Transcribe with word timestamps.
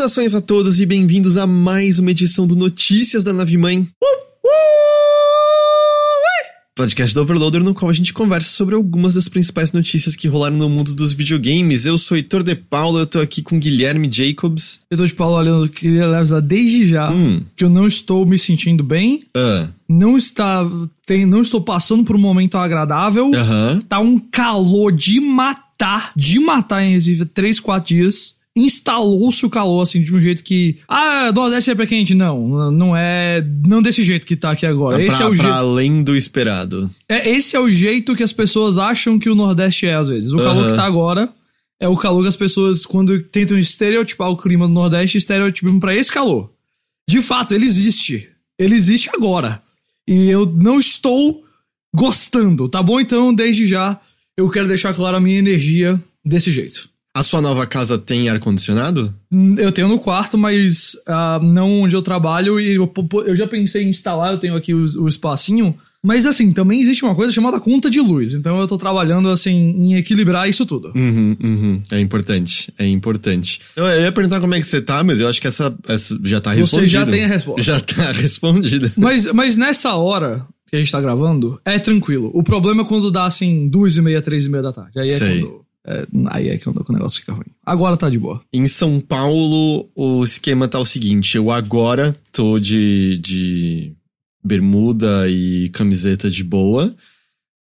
Saudações 0.00 0.34
a 0.34 0.40
todos 0.40 0.80
e 0.80 0.86
bem-vindos 0.86 1.36
a 1.36 1.46
mais 1.46 1.98
uma 1.98 2.10
edição 2.10 2.46
do 2.46 2.56
Notícias 2.56 3.22
da 3.22 3.34
Nave 3.34 3.58
Mãe. 3.58 3.80
Uh, 3.80 4.46
uh, 4.46 4.48
podcast 6.74 7.14
do 7.14 7.20
Overloader, 7.20 7.62
no 7.62 7.74
qual 7.74 7.90
a 7.90 7.92
gente 7.92 8.14
conversa 8.14 8.48
sobre 8.48 8.74
algumas 8.74 9.12
das 9.12 9.28
principais 9.28 9.72
notícias 9.72 10.16
que 10.16 10.26
rolaram 10.26 10.56
no 10.56 10.70
mundo 10.70 10.94
dos 10.94 11.12
videogames. 11.12 11.84
Eu 11.84 11.98
sou 11.98 12.16
Heitor 12.16 12.42
de 12.42 12.54
Paula, 12.54 13.00
eu 13.00 13.06
tô 13.06 13.20
aqui 13.20 13.42
com 13.42 13.60
Guilherme 13.60 14.08
Jacobs. 14.10 14.80
Eu 14.90 14.96
tô 14.96 15.06
de 15.06 15.12
Paulo 15.14 15.36
olhando, 15.36 15.68
queria 15.68 16.06
avisar 16.16 16.40
desde 16.40 16.88
já 16.88 17.12
Hum. 17.12 17.42
que 17.54 17.62
eu 17.62 17.68
não 17.68 17.86
estou 17.86 18.24
me 18.24 18.38
sentindo 18.38 18.82
bem, 18.82 19.24
Ah, 19.36 19.68
não 19.86 20.16
está, 20.16 20.66
tem, 21.04 21.26
não 21.26 21.42
estou 21.42 21.60
passando 21.60 22.04
por 22.04 22.16
um 22.16 22.20
momento 22.20 22.56
agradável. 22.56 23.30
aham. 23.34 23.82
Tá 23.86 23.98
um 24.00 24.18
calor 24.18 24.92
de 24.92 25.20
matar, 25.20 26.12
de 26.16 26.40
matar 26.40 26.82
em 26.82 26.94
Recife, 26.94 27.26
3, 27.26 27.60
4 27.60 27.94
dias. 27.94 28.39
Instalou-se 28.56 29.46
o 29.46 29.50
calor, 29.50 29.82
assim, 29.82 30.02
de 30.02 30.14
um 30.14 30.20
jeito 30.20 30.42
que. 30.42 30.78
Ah, 30.88 31.30
Nordeste 31.32 31.70
é 31.70 31.74
pé 31.74 31.86
quente. 31.86 32.14
Não, 32.14 32.70
não 32.70 32.96
é. 32.96 33.44
Não 33.66 33.80
desse 33.80 34.02
jeito 34.02 34.26
que 34.26 34.34
tá 34.36 34.50
aqui 34.50 34.66
agora. 34.66 34.96
Tá 34.96 35.02
esse, 35.04 35.16
pra, 35.16 35.26
é 35.26 35.28
o 35.28 35.32
pra 35.34 35.42
jeito, 35.42 35.54
além 35.54 36.02
do 36.02 36.16
esperado. 36.16 36.90
é, 37.08 37.30
esse 37.30 37.54
é 37.54 37.60
o 37.60 37.70
jeito 37.70 38.16
que 38.16 38.24
as 38.24 38.32
pessoas 38.32 38.76
acham 38.76 39.18
que 39.18 39.30
o 39.30 39.36
Nordeste 39.36 39.86
é, 39.86 39.94
às 39.94 40.08
vezes. 40.08 40.32
O 40.32 40.38
calor 40.38 40.62
Aham. 40.64 40.70
que 40.70 40.76
tá 40.76 40.84
agora 40.84 41.32
é 41.80 41.88
o 41.88 41.96
calor 41.96 42.22
que 42.22 42.28
as 42.28 42.36
pessoas, 42.36 42.84
quando 42.84 43.22
tentam 43.22 43.56
estereotipar 43.56 44.28
o 44.28 44.36
clima 44.36 44.66
do 44.66 44.74
Nordeste, 44.74 45.16
estereotipam 45.16 45.78
pra 45.78 45.94
esse 45.94 46.10
calor. 46.12 46.50
De 47.08 47.22
fato, 47.22 47.54
ele 47.54 47.64
existe. 47.64 48.28
Ele 48.58 48.74
existe 48.74 49.08
agora. 49.14 49.62
E 50.06 50.28
eu 50.28 50.44
não 50.44 50.78
estou 50.80 51.44
gostando, 51.94 52.68
tá 52.68 52.82
bom? 52.82 53.00
Então, 53.00 53.32
desde 53.32 53.64
já, 53.66 53.98
eu 54.36 54.50
quero 54.50 54.68
deixar 54.68 54.92
claro 54.92 55.16
a 55.16 55.20
minha 55.20 55.38
energia 55.38 56.02
desse 56.24 56.50
jeito. 56.52 56.89
A 57.14 57.22
sua 57.24 57.40
nova 57.40 57.66
casa 57.66 57.98
tem 57.98 58.28
ar-condicionado? 58.28 59.12
Hum, 59.32 59.56
Eu 59.58 59.72
tenho 59.72 59.88
no 59.88 59.98
quarto, 59.98 60.38
mas 60.38 60.92
ah, 61.08 61.40
não 61.42 61.82
onde 61.82 61.94
eu 61.96 62.02
trabalho. 62.02 62.60
E 62.60 62.74
eu, 62.76 62.92
eu 63.26 63.34
já 63.34 63.46
pensei 63.48 63.82
em 63.84 63.88
instalar, 63.90 64.32
eu 64.32 64.38
tenho 64.38 64.54
aqui 64.54 64.72
o, 64.72 64.84
o 65.02 65.08
espacinho. 65.08 65.74
Mas 66.02 66.24
assim, 66.24 66.50
também 66.52 66.80
existe 66.80 67.04
uma 67.04 67.14
coisa 67.14 67.30
chamada 67.32 67.60
conta 67.60 67.90
de 67.90 68.00
luz. 68.00 68.32
Então 68.32 68.58
eu 68.58 68.66
tô 68.66 68.78
trabalhando 68.78 69.28
assim 69.28 69.50
em 69.52 69.96
equilibrar 69.96 70.48
isso 70.48 70.64
tudo. 70.64 70.92
Uhum, 70.94 71.36
uhum. 71.42 71.82
É 71.90 72.00
importante, 72.00 72.72
é 72.78 72.86
importante. 72.86 73.60
Eu, 73.76 73.84
eu 73.86 74.02
ia 74.02 74.12
perguntar 74.12 74.40
como 74.40 74.54
é 74.54 74.60
que 74.60 74.66
você 74.66 74.80
tá, 74.80 75.02
mas 75.04 75.20
eu 75.20 75.28
acho 75.28 75.40
que 75.40 75.46
essa, 75.48 75.76
essa 75.88 76.18
já 76.24 76.40
tá 76.40 76.52
Você 76.52 76.60
respondida. 76.60 76.88
já 76.88 77.06
tem 77.06 77.24
a 77.24 77.28
resposta. 77.28 77.62
Já 77.62 77.80
tá 77.80 78.12
respondida. 78.18 78.92
Mas, 78.96 79.30
mas 79.32 79.56
nessa 79.58 79.94
hora 79.96 80.46
que 80.68 80.76
a 80.76 80.78
gente 80.78 80.90
tá 80.92 81.00
gravando, 81.00 81.60
é 81.66 81.78
tranquilo. 81.78 82.30
O 82.32 82.42
problema 82.42 82.82
é 82.82 82.84
quando 82.86 83.10
dá 83.10 83.26
assim 83.26 83.66
duas 83.66 83.96
e 83.96 84.00
meia, 84.00 84.22
três 84.22 84.46
e 84.46 84.48
meia 84.48 84.62
da 84.62 84.72
tarde. 84.72 84.98
Aí 84.98 85.06
é 85.08 85.10
Sei. 85.18 85.40
quando. 85.40 85.60
É, 85.90 86.06
aí 86.28 86.48
é 86.50 86.58
quando 86.58 86.84
o 86.88 86.92
negócio 86.92 87.20
fica 87.20 87.32
ruim. 87.32 87.46
Agora 87.66 87.96
tá 87.96 88.08
de 88.08 88.18
boa. 88.18 88.40
Em 88.52 88.68
São 88.68 89.00
Paulo, 89.00 89.88
o 89.94 90.22
esquema 90.22 90.68
tá 90.68 90.78
o 90.78 90.84
seguinte: 90.84 91.36
eu 91.36 91.50
agora 91.50 92.14
tô 92.32 92.60
de, 92.60 93.18
de 93.18 93.92
bermuda 94.42 95.28
e 95.28 95.68
camiseta 95.70 96.30
de 96.30 96.44
boa. 96.44 96.94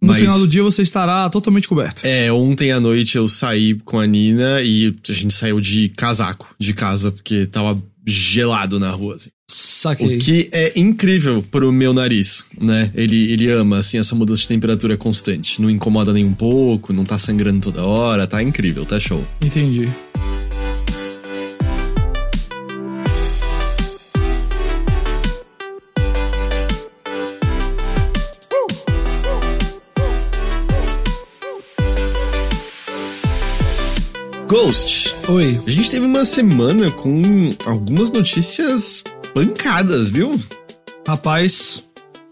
No 0.01 0.09
mas 0.09 0.19
final 0.19 0.40
do 0.40 0.47
dia 0.47 0.63
você 0.63 0.81
estará 0.81 1.29
totalmente 1.29 1.67
coberto. 1.67 2.03
É, 2.06 2.31
ontem 2.31 2.72
à 2.72 2.79
noite 2.79 3.17
eu 3.17 3.28
saí 3.28 3.73
com 3.79 4.00
a 4.00 4.07
Nina 4.07 4.61
e 4.61 4.96
a 5.09 5.11
gente 5.11 5.34
saiu 5.34 5.59
de 5.59 5.90
casaco 5.90 6.56
de 6.57 6.73
casa, 6.73 7.11
porque 7.11 7.46
tava 7.47 7.81
gelado 8.06 8.79
na 8.79 8.91
rua, 8.91 9.16
assim. 9.16 9.29
Saquei. 9.51 10.17
O 10.17 10.19
que 10.19 10.47
é 10.51 10.79
incrível 10.79 11.43
pro 11.49 11.71
meu 11.71 11.91
nariz, 11.91 12.45
né? 12.55 12.91
Ele, 12.93 13.31
ele 13.33 13.49
ama, 13.49 13.79
assim, 13.79 13.97
essa 13.97 14.13
mudança 14.13 14.43
de 14.43 14.47
temperatura 14.47 14.95
constante. 14.95 15.59
Não 15.59 15.71
incomoda 15.71 16.13
nem 16.13 16.23
um 16.23 16.35
pouco, 16.35 16.93
não 16.93 17.03
tá 17.03 17.17
sangrando 17.17 17.59
toda 17.59 17.83
hora, 17.83 18.27
tá 18.27 18.43
incrível, 18.43 18.85
tá 18.85 18.99
show. 18.99 19.23
Entendi. 19.41 19.89
Ghost, 34.47 35.16
Oi. 35.27 35.59
a 35.66 35.69
gente 35.69 35.89
teve 35.89 36.05
uma 36.05 36.23
semana 36.23 36.91
com 36.91 37.51
algumas 37.66 38.11
notícias 38.11 39.03
pancadas, 39.39 40.09
viu? 40.09 40.38
Rapaz. 41.07 41.85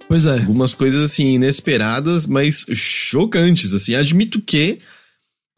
Pois 0.09 0.25
é. 0.25 0.39
Algumas 0.39 0.75
coisas, 0.75 1.09
assim, 1.09 1.33
inesperadas, 1.33 2.27
mas 2.27 2.65
chocantes, 2.73 3.73
assim. 3.73 3.95
Admito 3.95 4.41
que 4.41 4.79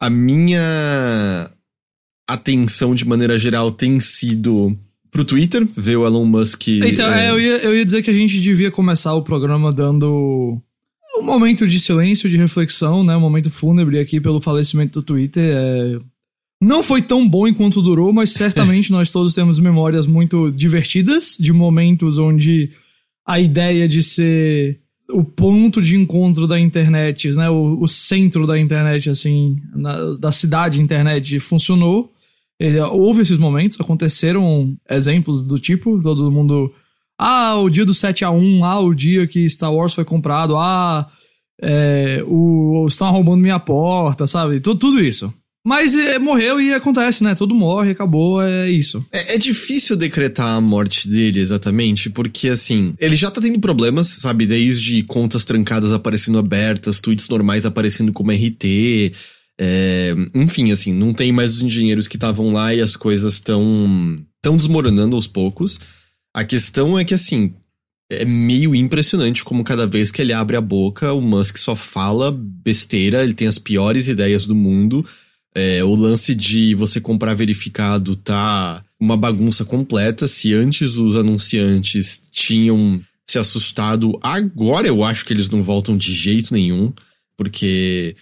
a 0.00 0.08
minha 0.08 1.50
atenção, 2.28 2.94
de 2.94 3.04
maneira 3.04 3.36
geral, 3.38 3.72
tem 3.72 3.98
sido 3.98 4.76
pro 5.10 5.24
Twitter, 5.24 5.66
ver 5.76 5.96
o 5.96 6.06
Elon 6.06 6.24
Musk... 6.24 6.68
Então, 6.68 7.12
é, 7.12 7.26
é, 7.26 7.30
eu, 7.30 7.40
ia, 7.40 7.56
eu 7.58 7.76
ia 7.76 7.84
dizer 7.84 8.02
que 8.02 8.10
a 8.10 8.14
gente 8.14 8.40
devia 8.40 8.70
começar 8.70 9.12
o 9.14 9.22
programa 9.22 9.72
dando 9.72 10.56
um 11.18 11.22
momento 11.22 11.66
de 11.66 11.80
silêncio, 11.80 12.30
de 12.30 12.36
reflexão, 12.36 13.02
né? 13.02 13.16
Um 13.16 13.20
momento 13.20 13.50
fúnebre 13.50 13.98
aqui 13.98 14.20
pelo 14.20 14.40
falecimento 14.40 15.00
do 15.00 15.04
Twitter. 15.04 15.52
É, 15.52 15.98
Não 16.62 16.82
foi 16.82 17.00
tão 17.00 17.26
bom 17.26 17.46
enquanto 17.48 17.80
durou, 17.80 18.12
mas 18.12 18.32
certamente 18.32 18.92
nós 18.92 19.08
todos 19.10 19.34
temos 19.34 19.58
memórias 19.58 20.06
muito 20.06 20.50
divertidas 20.50 21.36
de 21.40 21.52
momentos 21.52 22.18
onde 22.18 22.70
a 23.26 23.40
ideia 23.40 23.88
de 23.88 24.02
ser 24.02 24.78
o 25.10 25.24
ponto 25.24 25.80
de 25.80 25.96
encontro 25.96 26.46
da 26.46 26.60
internet, 26.60 27.30
né? 27.32 27.48
O, 27.48 27.80
o 27.80 27.88
centro 27.88 28.46
da 28.46 28.58
internet, 28.58 29.08
assim, 29.08 29.56
na- 29.74 30.12
da 30.20 30.30
cidade 30.30 30.80
internet 30.82 31.38
funcionou. 31.40 32.12
Houve 32.92 33.22
esses 33.22 33.38
momentos, 33.38 33.80
aconteceram 33.80 34.76
exemplos 34.88 35.42
do 35.42 35.58
tipo, 35.58 35.98
todo 36.00 36.30
mundo. 36.30 36.70
Ah, 37.18 37.56
o 37.56 37.70
dia 37.70 37.86
do 37.86 37.94
7 37.94 38.22
a 38.24 38.30
1 38.30 38.64
ah, 38.64 38.80
o 38.80 38.94
dia 38.94 39.26
que 39.26 39.48
Star 39.48 39.72
Wars 39.72 39.94
foi 39.94 40.04
comprado, 40.04 40.56
ah, 40.58 41.08
é, 41.60 42.22
o, 42.26 42.86
estão 42.86 43.10
roubando 43.10 43.40
minha 43.40 43.58
porta, 43.58 44.26
sabe? 44.26 44.60
Tudo, 44.60 44.78
tudo 44.78 45.00
isso. 45.02 45.32
Mas 45.64 45.94
eh, 45.94 46.18
morreu 46.18 46.60
e 46.60 46.72
acontece, 46.72 47.22
né? 47.22 47.34
Todo 47.34 47.54
morre, 47.54 47.90
acabou, 47.90 48.40
é 48.42 48.70
isso. 48.70 49.04
É, 49.12 49.34
é 49.34 49.38
difícil 49.38 49.94
decretar 49.94 50.56
a 50.56 50.60
morte 50.60 51.06
dele 51.06 51.38
exatamente, 51.38 52.08
porque 52.08 52.48
assim, 52.48 52.94
ele 52.98 53.14
já 53.14 53.30
tá 53.30 53.40
tendo 53.40 53.60
problemas, 53.60 54.08
sabe? 54.08 54.46
Desde 54.46 55.02
contas 55.02 55.44
trancadas 55.44 55.92
aparecendo 55.92 56.38
abertas, 56.38 56.98
tweets 56.98 57.28
normais 57.28 57.66
aparecendo 57.66 58.12
como 58.12 58.32
RT. 58.32 59.12
é, 59.60 60.14
enfim, 60.34 60.72
assim, 60.72 60.94
não 60.94 61.12
tem 61.12 61.30
mais 61.30 61.56
os 61.56 61.62
engenheiros 61.62 62.08
que 62.08 62.16
estavam 62.16 62.52
lá 62.52 62.74
e 62.74 62.80
as 62.80 62.96
coisas 62.96 63.34
estão 63.34 64.18
tão 64.40 64.56
desmoronando 64.56 65.14
aos 65.14 65.26
poucos. 65.26 65.78
A 66.34 66.42
questão 66.42 66.98
é 66.98 67.04
que, 67.04 67.12
assim, 67.12 67.52
é 68.10 68.24
meio 68.24 68.74
impressionante 68.74 69.44
como 69.44 69.62
cada 69.62 69.86
vez 69.86 70.10
que 70.10 70.22
ele 70.22 70.32
abre 70.32 70.56
a 70.56 70.60
boca, 70.60 71.12
o 71.12 71.20
Musk 71.20 71.58
só 71.58 71.76
fala 71.76 72.32
besteira, 72.32 73.22
ele 73.22 73.34
tem 73.34 73.46
as 73.46 73.58
piores 73.58 74.08
ideias 74.08 74.46
do 74.46 74.54
mundo. 74.54 75.06
É, 75.54 75.82
o 75.82 75.94
lance 75.94 76.34
de 76.34 76.74
você 76.74 77.00
comprar 77.00 77.34
verificado 77.34 78.14
tá 78.14 78.82
uma 78.98 79.16
bagunça 79.16 79.64
completa. 79.64 80.28
Se 80.28 80.54
antes 80.54 80.96
os 80.96 81.16
anunciantes 81.16 82.22
tinham 82.30 83.00
se 83.26 83.38
assustado, 83.38 84.18
agora 84.22 84.86
eu 84.86 85.04
acho 85.04 85.24
que 85.24 85.32
eles 85.32 85.50
não 85.50 85.62
voltam 85.62 85.96
de 85.96 86.12
jeito 86.12 86.52
nenhum, 86.52 86.92
porque 87.36 88.16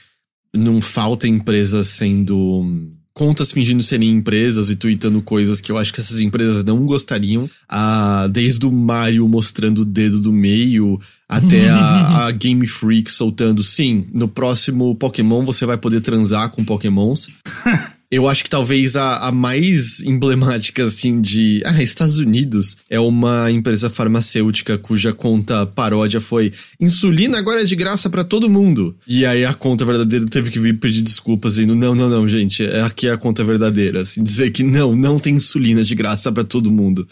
não 0.55 0.81
falta 0.81 1.29
empresas 1.29 1.89
sendo. 1.89 2.91
contas 3.13 3.53
fingindo 3.53 3.83
serem 3.83 4.11
empresas 4.11 4.71
e 4.71 4.77
tweetando 4.77 5.21
coisas 5.21 5.61
que 5.61 5.73
eu 5.73 5.77
acho 5.77 5.93
que 5.93 6.01
essas 6.01 6.21
empresas 6.21 6.65
não 6.65 6.87
gostariam. 6.87 7.49
Ah, 7.69 8.29
desde 8.31 8.67
o 8.67 8.73
Mario 8.73 9.29
mostrando 9.29 9.83
o 9.83 9.85
dedo 9.85 10.21
do 10.21 10.33
meio 10.33 10.99
até 11.29 11.69
a, 11.69 12.27
a 12.27 12.31
Game 12.31 12.67
Freak 12.67 13.13
soltando, 13.13 13.63
sim, 13.63 14.07
no 14.13 14.29
próximo 14.29 14.95
Pokémon 14.95 15.45
você 15.45 15.67
vai 15.67 15.77
poder 15.77 16.01
transar 16.01 16.51
com 16.51 16.65
Pokémons. 16.65 17.29
Eu 18.11 18.27
acho 18.27 18.43
que 18.43 18.49
talvez 18.49 18.97
a, 18.97 19.29
a, 19.29 19.33
mais 19.33 20.01
emblemática, 20.01 20.83
assim, 20.83 21.21
de. 21.21 21.61
Ah, 21.67 21.83
Estados 21.83 22.17
Unidos 22.17 22.79
é 22.89 22.99
uma 22.99 23.51
empresa 23.51 23.91
farmacêutica 23.91 24.79
cuja 24.79 25.13
conta 25.13 25.67
paródia 25.67 26.19
foi 26.19 26.51
insulina 26.81 27.39
agora 27.39 27.61
é 27.61 27.65
de 27.65 27.77
graça 27.77 28.09
para 28.09 28.25
todo 28.25 28.49
mundo. 28.49 28.97
E 29.07 29.27
aí 29.27 29.45
a 29.45 29.53
conta 29.53 29.85
verdadeira 29.85 30.25
teve 30.25 30.51
que 30.51 30.59
vir 30.59 30.81
pedir 30.81 31.03
desculpas, 31.03 31.57
dizendo: 31.57 31.75
não, 31.75 31.95
não, 31.95 32.09
não, 32.09 32.27
gente, 32.27 32.65
é 32.65 32.81
aqui 32.81 33.09
é 33.09 33.13
a 33.13 33.19
conta 33.19 33.45
verdadeira. 33.45 34.01
Assim, 34.01 34.23
dizer 34.23 34.53
que 34.53 34.63
não, 34.63 34.95
não 34.95 35.19
tem 35.19 35.35
insulina 35.35 35.85
de 35.85 35.95
graça 35.95 36.33
para 36.33 36.45
todo 36.45 36.73
mundo. 36.73 37.07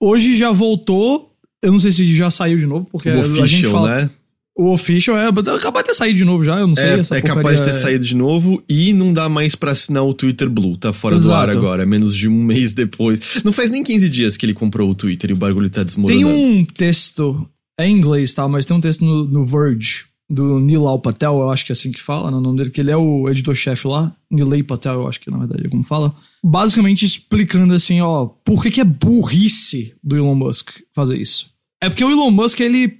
Hoje 0.00 0.34
já 0.34 0.50
voltou. 0.50 1.27
Eu 1.62 1.72
não 1.72 1.78
sei 1.78 1.92
se 1.92 2.14
já 2.14 2.30
saiu 2.30 2.58
de 2.58 2.66
novo, 2.66 2.86
porque 2.90 3.10
o 3.10 3.18
official, 3.18 3.44
a 3.44 3.46
gente 3.46 3.66
fala... 3.66 3.96
né? 4.02 4.10
O 4.56 4.72
official 4.72 5.16
é. 5.16 5.28
Acabou 5.28 5.80
de 5.82 5.88
ter 5.88 5.94
saído 5.94 6.16
de 6.18 6.24
novo 6.24 6.42
já, 6.42 6.58
eu 6.58 6.66
não 6.66 6.74
sei. 6.74 6.84
É, 6.84 7.18
é 7.18 7.22
capaz 7.22 7.58
de 7.58 7.62
ter 7.64 7.70
é- 7.70 7.72
saído 7.72 8.04
de 8.04 8.16
novo 8.16 8.60
e 8.68 8.92
não 8.92 9.12
dá 9.12 9.28
mais 9.28 9.54
pra 9.54 9.70
assinar 9.70 10.02
o 10.04 10.12
Twitter 10.12 10.50
Blue. 10.50 10.76
Tá 10.76 10.92
fora 10.92 11.16
do 11.16 11.32
ar 11.32 11.48
Exato. 11.48 11.58
agora, 11.58 11.86
menos 11.86 12.16
de 12.16 12.28
um 12.28 12.42
mês 12.42 12.72
depois. 12.72 13.40
Não 13.44 13.52
faz 13.52 13.70
nem 13.70 13.84
15 13.84 14.08
dias 14.08 14.36
que 14.36 14.44
ele 14.44 14.54
comprou 14.54 14.90
o 14.90 14.94
Twitter 14.96 15.30
e 15.30 15.32
o 15.32 15.36
bagulho 15.36 15.70
tá 15.70 15.76
Tem 15.76 15.84
desmoronando. 15.84 16.28
um 16.28 16.64
texto, 16.64 17.48
é 17.78 17.86
em 17.86 17.96
inglês, 17.96 18.34
tá? 18.34 18.48
Mas 18.48 18.64
tem 18.66 18.76
um 18.76 18.80
texto 18.80 19.04
no, 19.04 19.24
no 19.28 19.46
Verge, 19.46 20.06
do 20.30 20.60
Nilal 20.60 21.00
Patel, 21.00 21.40
eu 21.40 21.50
acho 21.50 21.64
que 21.64 21.72
é 21.72 21.74
assim 21.74 21.90
que 21.90 22.02
fala, 22.02 22.30
no 22.30 22.40
nome 22.40 22.58
dele, 22.58 22.70
que 22.70 22.80
ele 22.80 22.90
é 22.90 22.96
o 22.96 23.28
editor-chefe 23.28 23.88
lá. 23.88 24.14
Nilay 24.30 24.62
Patel, 24.62 24.94
eu 24.94 25.08
acho 25.08 25.20
que 25.20 25.30
na 25.30 25.38
verdade 25.38 25.66
é 25.66 25.70
como 25.70 25.82
fala. 25.82 26.14
Basicamente 26.44 27.04
explicando 27.04 27.72
assim, 27.72 28.00
ó, 28.00 28.26
por 28.26 28.62
que, 28.62 28.70
que 28.70 28.80
é 28.80 28.84
burrice 28.84 29.94
do 30.02 30.16
Elon 30.16 30.34
Musk 30.34 30.70
fazer 30.94 31.16
isso. 31.16 31.50
É 31.80 31.88
porque 31.88 32.04
o 32.04 32.10
Elon 32.10 32.30
Musk, 32.30 32.60
ele 32.60 32.98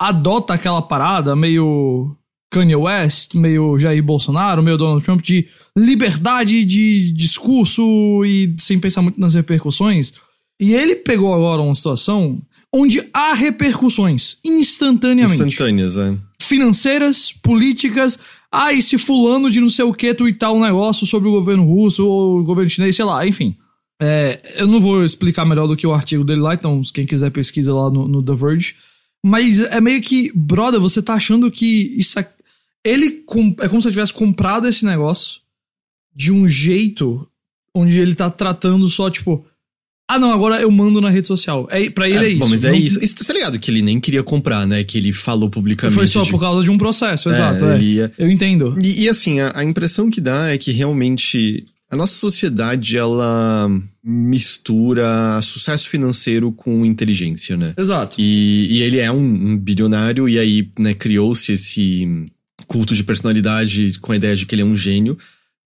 adota 0.00 0.54
aquela 0.54 0.82
parada 0.82 1.34
meio 1.34 2.16
Kanye 2.50 2.76
West, 2.76 3.34
meio 3.34 3.78
Jair 3.78 4.02
Bolsonaro, 4.02 4.62
meio 4.62 4.76
Donald 4.76 5.04
Trump, 5.04 5.22
de 5.22 5.48
liberdade 5.76 6.64
de 6.64 7.10
discurso 7.12 8.24
e 8.24 8.54
sem 8.58 8.78
pensar 8.78 9.02
muito 9.02 9.18
nas 9.18 9.34
repercussões. 9.34 10.12
E 10.60 10.74
ele 10.74 10.96
pegou 10.96 11.34
agora 11.34 11.62
uma 11.62 11.74
situação 11.74 12.40
onde 12.72 13.02
há 13.12 13.34
repercussões 13.34 14.38
instantaneamente. 14.44 15.42
Instantâneas, 15.42 15.96
é. 15.96 16.14
Financeiras, 16.42 17.32
políticas. 17.32 18.18
Ah, 18.50 18.74
se 18.80 18.98
fulano 18.98 19.50
de 19.50 19.60
não 19.60 19.70
sei 19.70 19.84
o 19.84 19.94
que 19.94 20.12
tuitar 20.14 20.52
um 20.52 20.60
negócio 20.60 21.06
sobre 21.06 21.28
o 21.28 21.32
governo 21.32 21.64
russo 21.64 22.06
ou 22.06 22.40
o 22.40 22.44
governo 22.44 22.68
chinês, 22.68 22.94
sei 22.94 23.04
lá, 23.04 23.26
enfim. 23.26 23.56
É, 24.00 24.56
eu 24.56 24.66
não 24.66 24.80
vou 24.80 25.04
explicar 25.04 25.44
melhor 25.44 25.66
do 25.66 25.76
que 25.76 25.86
o 25.86 25.94
artigo 25.94 26.24
dele 26.24 26.40
lá, 26.40 26.54
então 26.54 26.82
quem 26.92 27.06
quiser 27.06 27.30
pesquisa 27.30 27.72
lá 27.72 27.88
no, 27.88 28.08
no 28.08 28.22
The 28.22 28.34
Verge. 28.34 28.74
Mas 29.24 29.60
é 29.60 29.80
meio 29.80 30.02
que, 30.02 30.32
brother, 30.34 30.80
você 30.80 31.00
tá 31.00 31.14
achando 31.14 31.50
que 31.50 31.94
isso 31.96 32.18
é. 32.18 32.28
Ele 32.84 33.24
é 33.60 33.68
como 33.68 33.80
se 33.80 33.88
ele 33.88 33.94
tivesse 33.94 34.12
comprado 34.12 34.66
esse 34.66 34.84
negócio 34.84 35.40
de 36.14 36.32
um 36.32 36.48
jeito 36.48 37.28
onde 37.74 37.98
ele 37.98 38.14
tá 38.14 38.30
tratando 38.30 38.88
só, 38.88 39.08
tipo. 39.08 39.46
Ah, 40.08 40.18
não, 40.18 40.30
agora 40.30 40.60
eu 40.60 40.70
mando 40.70 41.00
na 41.00 41.08
rede 41.08 41.26
social. 41.26 41.66
É, 41.70 41.88
pra 41.88 42.08
ele 42.08 42.18
é, 42.24 42.28
isso. 42.28 42.38
Bom, 42.40 42.48
mas 42.48 42.64
é 42.64 42.70
Não- 42.70 42.76
isso. 42.78 43.02
Isso 43.02 43.14
tá 43.24 43.32
ligado 43.32 43.58
que 43.58 43.70
ele 43.70 43.80
nem 43.82 43.98
queria 43.98 44.22
comprar, 44.22 44.66
né? 44.66 44.84
Que 44.84 44.98
ele 44.98 45.10
falou 45.12 45.48
publicamente. 45.48 45.94
Foi 45.94 46.06
só 46.06 46.22
de- 46.22 46.30
por 46.30 46.38
causa 46.40 46.62
de 46.62 46.70
um 46.70 46.76
processo, 46.76 47.30
É, 47.30 47.32
exato. 47.32 47.64
é. 47.64 47.78
ia- 47.80 48.12
Eu 48.18 48.30
entendo. 48.30 48.74
E, 48.82 49.04
e, 49.04 49.08
assim, 49.08 49.40
a, 49.40 49.52
a 49.54 49.64
impressão 49.64 50.10
que 50.10 50.20
dá 50.20 50.48
é 50.48 50.58
que 50.58 50.70
realmente 50.72 51.64
a 51.90 51.96
nossa 51.96 52.14
sociedade 52.14 52.96
ela 52.98 53.70
mistura 54.04 55.40
sucesso 55.42 55.88
financeiro 55.88 56.52
com 56.52 56.84
inteligência, 56.84 57.56
né? 57.56 57.72
Exato. 57.76 58.16
E, 58.18 58.66
e 58.70 58.82
ele 58.82 58.98
é 58.98 59.10
um, 59.12 59.16
um 59.52 59.56
bilionário, 59.58 60.28
e 60.28 60.38
aí, 60.38 60.68
né, 60.78 60.94
criou-se 60.94 61.52
esse 61.52 62.06
culto 62.66 62.94
de 62.94 63.04
personalidade 63.04 63.98
com 64.00 64.12
a 64.12 64.16
ideia 64.16 64.34
de 64.36 64.46
que 64.46 64.54
ele 64.54 64.62
é 64.62 64.64
um 64.64 64.76
gênio, 64.76 65.16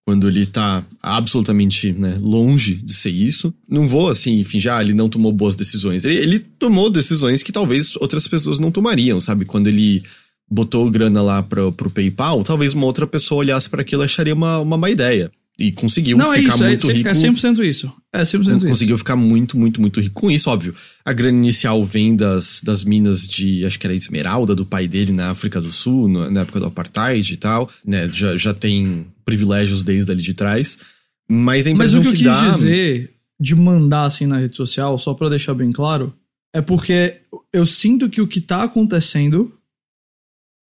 quando 0.06 0.28
ele 0.28 0.46
tá 0.46 0.84
absolutamente 1.02 1.92
né, 1.92 2.16
longe 2.20 2.76
de 2.76 2.94
ser 2.94 3.10
isso. 3.10 3.52
Não 3.68 3.88
vou, 3.88 4.08
assim, 4.08 4.44
fingir, 4.44 4.72
ah, 4.72 4.80
ele 4.80 4.94
não 4.94 5.08
tomou 5.08 5.32
boas 5.32 5.56
decisões. 5.56 6.04
Ele, 6.04 6.14
ele 6.14 6.38
tomou 6.38 6.88
decisões 6.88 7.42
que 7.42 7.50
talvez 7.50 7.96
outras 7.96 8.28
pessoas 8.28 8.60
não 8.60 8.70
tomariam, 8.70 9.20
sabe? 9.20 9.44
Quando 9.44 9.66
ele 9.66 10.04
botou 10.48 10.88
grana 10.88 11.20
lá 11.20 11.42
pro, 11.42 11.72
pro 11.72 11.90
PayPal, 11.90 12.44
talvez 12.44 12.72
uma 12.72 12.86
outra 12.86 13.04
pessoa 13.04 13.40
olhasse 13.40 13.68
para 13.68 13.82
aquilo 13.82 14.04
e 14.04 14.04
acharia 14.04 14.32
uma, 14.32 14.60
uma 14.60 14.78
má 14.78 14.88
ideia. 14.88 15.28
E 15.58 15.72
conseguiu 15.72 16.18
Não, 16.18 16.34
é 16.34 16.38
ficar 16.40 16.54
isso, 16.54 16.64
é, 16.64 16.68
muito 16.68 16.92
rico. 16.92 17.08
é 17.08 17.12
100% 17.12 17.64
isso. 17.64 17.90
É 18.12 18.20
100% 18.22 18.56
isso. 18.58 18.66
Conseguiu 18.66 18.98
ficar 18.98 19.16
muito, 19.16 19.56
muito, 19.58 19.80
muito 19.80 20.00
rico 20.00 20.20
com 20.20 20.30
isso, 20.30 20.50
óbvio. 20.50 20.74
A 21.02 21.14
grana 21.14 21.38
inicial 21.38 21.82
vem 21.82 22.14
das, 22.14 22.60
das 22.62 22.84
minas 22.84 23.26
de, 23.26 23.64
acho 23.64 23.78
que 23.80 23.86
era 23.86 23.94
Esmeralda, 23.94 24.54
do 24.54 24.66
pai 24.66 24.86
dele 24.86 25.12
na 25.12 25.30
África 25.30 25.58
do 25.58 25.72
Sul, 25.72 26.08
no- 26.08 26.30
na 26.30 26.42
época 26.42 26.60
do 26.60 26.66
Apartheid 26.66 27.32
e 27.32 27.36
tal. 27.38 27.70
Né, 27.84 28.06
já, 28.12 28.36
já 28.36 28.52
tem 28.52 29.06
privilégios 29.24 29.82
desde 29.82 30.10
ali 30.12 30.20
de 30.22 30.34
trás. 30.34 30.78
Mas 31.26 31.66
a 31.66 31.70
Mas 31.74 31.94
impressão 31.94 32.00
o 32.00 32.02
que 32.02 32.08
eu 32.08 32.12
que, 32.12 32.18
quis 32.18 32.26
dá... 32.26 32.50
dizer 32.50 33.14
de 33.40 33.54
mandar 33.54 34.04
assim 34.04 34.26
na 34.26 34.38
rede 34.38 34.56
social, 34.56 34.96
só 34.98 35.14
pra 35.14 35.28
deixar 35.30 35.54
bem 35.54 35.72
claro, 35.72 36.14
é 36.54 36.60
porque 36.60 37.16
eu 37.52 37.64
sinto 37.66 38.08
que 38.10 38.20
o 38.20 38.26
que 38.28 38.40
tá 38.42 38.62
acontecendo 38.64 39.52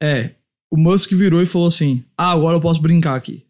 é 0.03 0.31
o 0.71 0.77
Musk 0.77 1.13
virou 1.13 1.41
e 1.43 1.47
falou 1.47 1.69
assim: 1.69 2.05
ah, 2.17 2.31
agora 2.33 2.57
eu 2.57 2.61
posso 2.61 2.81
brincar 2.81 3.15
aqui. 3.17 3.45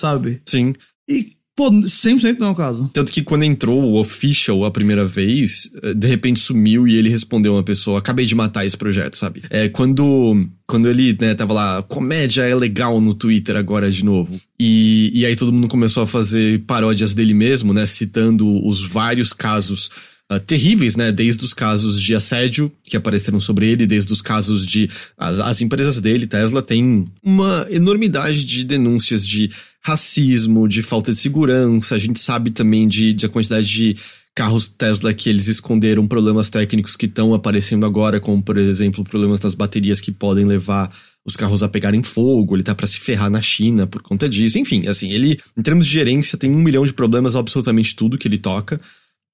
Sabe? 0.00 0.40
Sim. 0.46 0.72
E, 1.06 1.32
pô, 1.54 1.70
100% 1.70 2.38
não 2.38 2.48
é 2.48 2.50
o 2.50 2.54
caso. 2.54 2.90
Tanto 2.94 3.12
que 3.12 3.22
quando 3.22 3.42
entrou 3.42 3.82
o 3.82 4.00
official 4.00 4.64
a 4.64 4.70
primeira 4.70 5.04
vez, 5.04 5.70
eh, 5.82 5.92
de 5.92 6.06
repente 6.06 6.40
sumiu 6.40 6.88
e 6.88 6.96
ele 6.96 7.10
respondeu 7.10 7.52
uma 7.52 7.62
pessoa: 7.62 7.98
acabei 7.98 8.24
de 8.24 8.34
matar 8.34 8.64
esse 8.64 8.78
projeto, 8.78 9.16
sabe? 9.18 9.42
É, 9.50 9.68
quando, 9.68 10.48
quando 10.66 10.88
ele, 10.88 11.14
né, 11.20 11.34
tava 11.34 11.52
lá, 11.52 11.82
comédia 11.82 12.42
é 12.42 12.54
legal 12.54 12.98
no 12.98 13.12
Twitter 13.12 13.56
agora 13.56 13.90
de 13.90 14.02
novo. 14.02 14.40
E, 14.58 15.10
e 15.12 15.26
aí 15.26 15.36
todo 15.36 15.52
mundo 15.52 15.68
começou 15.68 16.02
a 16.02 16.06
fazer 16.06 16.60
paródias 16.60 17.12
dele 17.12 17.34
mesmo, 17.34 17.74
né? 17.74 17.84
Citando 17.84 18.66
os 18.66 18.82
vários 18.82 19.34
casos. 19.34 19.90
Ah, 20.30 20.38
terríveis, 20.38 20.94
né? 20.94 21.10
Desde 21.10 21.44
os 21.44 21.52
casos 21.52 22.00
de 22.00 22.14
assédio 22.14 22.70
que 22.84 22.96
apareceram 22.96 23.40
sobre 23.40 23.66
ele, 23.66 23.84
desde 23.84 24.12
os 24.12 24.22
casos 24.22 24.64
de. 24.64 24.88
As, 25.18 25.40
as 25.40 25.60
empresas 25.60 26.00
dele, 26.00 26.24
Tesla, 26.24 26.62
tem 26.62 27.04
uma 27.20 27.66
enormidade 27.68 28.44
de 28.44 28.62
denúncias 28.62 29.26
de 29.26 29.50
racismo, 29.82 30.68
de 30.68 30.84
falta 30.84 31.10
de 31.10 31.18
segurança. 31.18 31.96
A 31.96 31.98
gente 31.98 32.20
sabe 32.20 32.52
também 32.52 32.86
de, 32.86 33.12
de 33.12 33.26
a 33.26 33.28
quantidade 33.28 33.66
de 33.66 33.96
carros 34.32 34.68
Tesla 34.68 35.12
que 35.12 35.28
eles 35.28 35.48
esconderam 35.48 36.06
problemas 36.06 36.48
técnicos 36.48 36.94
que 36.94 37.06
estão 37.06 37.34
aparecendo 37.34 37.84
agora, 37.84 38.20
como 38.20 38.40
por 38.40 38.56
exemplo 38.56 39.02
problemas 39.02 39.40
nas 39.40 39.56
baterias 39.56 40.00
que 40.00 40.12
podem 40.12 40.44
levar 40.44 40.92
os 41.26 41.36
carros 41.36 41.64
a 41.64 41.68
pegarem 41.68 42.04
fogo, 42.04 42.54
ele 42.54 42.62
tá 42.62 42.74
pra 42.74 42.86
se 42.86 43.00
ferrar 43.00 43.28
na 43.28 43.42
China 43.42 43.84
por 43.84 44.00
conta 44.00 44.28
disso. 44.28 44.58
Enfim, 44.58 44.86
assim, 44.86 45.10
ele, 45.10 45.38
em 45.56 45.62
termos 45.62 45.86
de 45.86 45.92
gerência, 45.92 46.38
tem 46.38 46.50
um 46.50 46.58
milhão 46.58 46.86
de 46.86 46.94
problemas 46.94 47.34
absolutamente 47.34 47.96
tudo 47.96 48.16
que 48.16 48.28
ele 48.28 48.38
toca. 48.38 48.80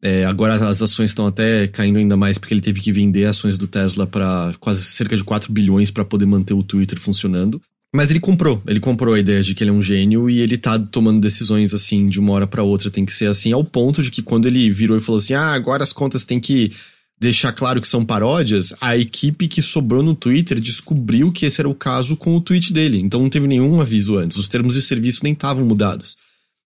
É, 0.03 0.25
agora 0.25 0.55
as 0.55 0.83
ações 0.83 1.11
estão 1.11 1.27
até 1.27 1.67
caindo 1.67 1.99
ainda 1.99 2.17
mais 2.17 2.37
porque 2.39 2.53
ele 2.53 2.61
teve 2.61 2.81
que 2.81 2.93
vender 2.93 3.25
ações 3.25 3.57
do 3.57 3.67
Tesla 3.67 4.07
para 4.07 4.53
quase 4.61 4.83
cerca 4.83 5.17
de 5.17 5.25
4 5.25 5.53
bilhões 5.53 5.91
para 5.91 6.05
poder 6.05 6.27
manter 6.27 6.55
o 6.55 6.63
Twitter 6.63 7.01
funcionando. 7.01 7.61
Mas 7.95 8.11
ele 8.11 8.21
comprou, 8.21 8.63
ele 8.67 8.81
comprou 8.81 9.15
a 9.15 9.19
ideia 9.19 9.43
de 9.43 9.55
que 9.55 9.63
ele 9.65 9.71
é 9.71 9.73
um 9.73 9.83
gênio 9.83 10.29
e 10.29 10.41
ele 10.41 10.59
tá 10.59 10.79
tomando 10.79 11.21
decisões 11.21 11.73
assim 11.73 12.07
de 12.07 12.21
uma 12.21 12.33
hora 12.33 12.47
para 12.47 12.63
outra, 12.63 12.91
tem 12.91 13.07
que 13.07 13.13
ser 13.13 13.27
assim, 13.27 13.53
ao 13.53 13.65
ponto 13.65 14.03
de 14.03 14.11
que 14.11 14.23
quando 14.23 14.47
ele 14.47 14.71
virou 14.71 14.99
e 14.99 15.01
falou 15.01 15.19
assim: 15.19 15.33
"Ah, 15.33 15.55
agora 15.55 15.83
as 15.83 15.95
contas 15.95 16.25
têm 16.25 16.39
que 16.39 16.71
deixar 17.19 17.53
claro 17.53 17.81
que 17.81 17.89
são 17.89 18.05
paródias", 18.05 18.75
a 18.83 18.99
equipe 18.99 19.49
que 19.49 19.63
sobrou 19.63 20.03
no 20.03 20.15
Twitter 20.15 20.61
descobriu 20.61 21.33
que 21.33 21.47
esse 21.47 21.59
era 21.59 21.69
o 21.69 21.75
caso 21.75 22.17
com 22.17 22.37
o 22.37 22.41
tweet 22.41 22.71
dele. 22.71 23.01
Então 23.01 23.23
não 23.23 23.31
teve 23.31 23.47
nenhum 23.47 23.81
aviso 23.81 24.19
antes, 24.19 24.37
os 24.37 24.49
termos 24.49 24.75
de 24.75 24.83
serviço 24.83 25.21
nem 25.23 25.33
estavam 25.33 25.65
mudados. 25.65 26.17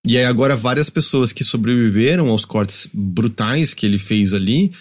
E 0.06 0.16
aí 0.16 0.24
agora 0.24 0.56
várias 0.56 0.88
pessoas 0.88 1.32
que 1.32 1.44
sobreviveram 1.44 2.28
aos 2.28 2.44
cortes 2.44 2.88
brutais 2.92 3.74
que 3.74 3.84
ele 3.84 3.98
fez 3.98 4.32
ali 4.32 4.72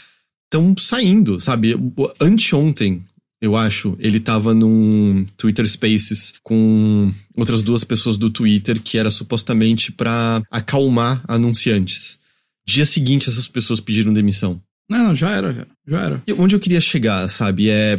estão 0.45 0.73
saindo, 0.77 1.39
sabe? 1.39 1.75
Anteontem, 2.19 3.03
eu 3.41 3.55
acho, 3.55 3.95
ele 3.99 4.19
tava 4.19 4.53
num 4.53 5.25
Twitter 5.37 5.67
Spaces 5.67 6.33
com 6.43 7.11
outras 7.37 7.63
duas 7.63 7.83
pessoas 7.83 8.17
do 8.17 8.29
Twitter 8.29 8.81
que 8.81 8.97
era 8.97 9.11
supostamente 9.11 9.91
pra 9.91 10.41
acalmar 10.51 11.23
anunciantes. 11.27 12.19
Dia 12.67 12.85
seguinte, 12.85 13.29
essas 13.29 13.47
pessoas 13.47 13.79
pediram 13.79 14.11
demissão. 14.11 14.61
Não, 14.89 15.07
não, 15.07 15.15
já 15.15 15.31
era, 15.31 15.53
cara. 15.53 15.67
Já 15.87 16.01
era. 16.01 16.23
E 16.27 16.33
onde 16.33 16.55
eu 16.55 16.59
queria 16.59 16.81
chegar, 16.81 17.27
sabe, 17.29 17.69
é. 17.69 17.97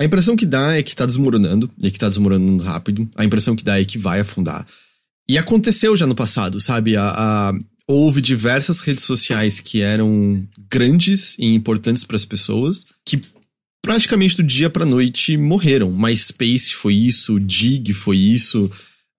A 0.00 0.04
impressão 0.04 0.34
que 0.34 0.46
dá 0.46 0.74
é 0.74 0.82
que 0.82 0.96
tá 0.96 1.04
desmoronando, 1.04 1.70
e 1.82 1.90
que 1.90 1.98
tá 1.98 2.08
desmoronando 2.08 2.62
rápido. 2.62 3.08
A 3.16 3.24
impressão 3.24 3.54
que 3.54 3.62
dá 3.62 3.78
é 3.78 3.84
que 3.84 3.98
vai 3.98 4.20
afundar. 4.20 4.66
E 5.30 5.38
aconteceu 5.38 5.96
já 5.96 6.06
no 6.08 6.14
passado, 6.14 6.60
sabe? 6.60 6.96
A, 6.96 7.04
a- 7.08 7.52
houve 7.86 8.20
diversas 8.20 8.80
redes 8.80 9.04
sociais 9.04 9.60
que 9.60 9.80
eram 9.80 10.44
grandes 10.68 11.36
e 11.38 11.46
importantes 11.54 12.02
para 12.04 12.16
as 12.16 12.24
pessoas, 12.24 12.84
que 13.06 13.20
praticamente 13.80 14.36
do 14.36 14.42
dia 14.42 14.68
pra 14.68 14.84
noite 14.84 15.36
morreram. 15.36 15.90
MySpace 15.92 16.74
foi 16.74 16.94
isso, 16.94 17.38
Dig 17.38 17.92
foi 17.92 18.16
isso. 18.16 18.70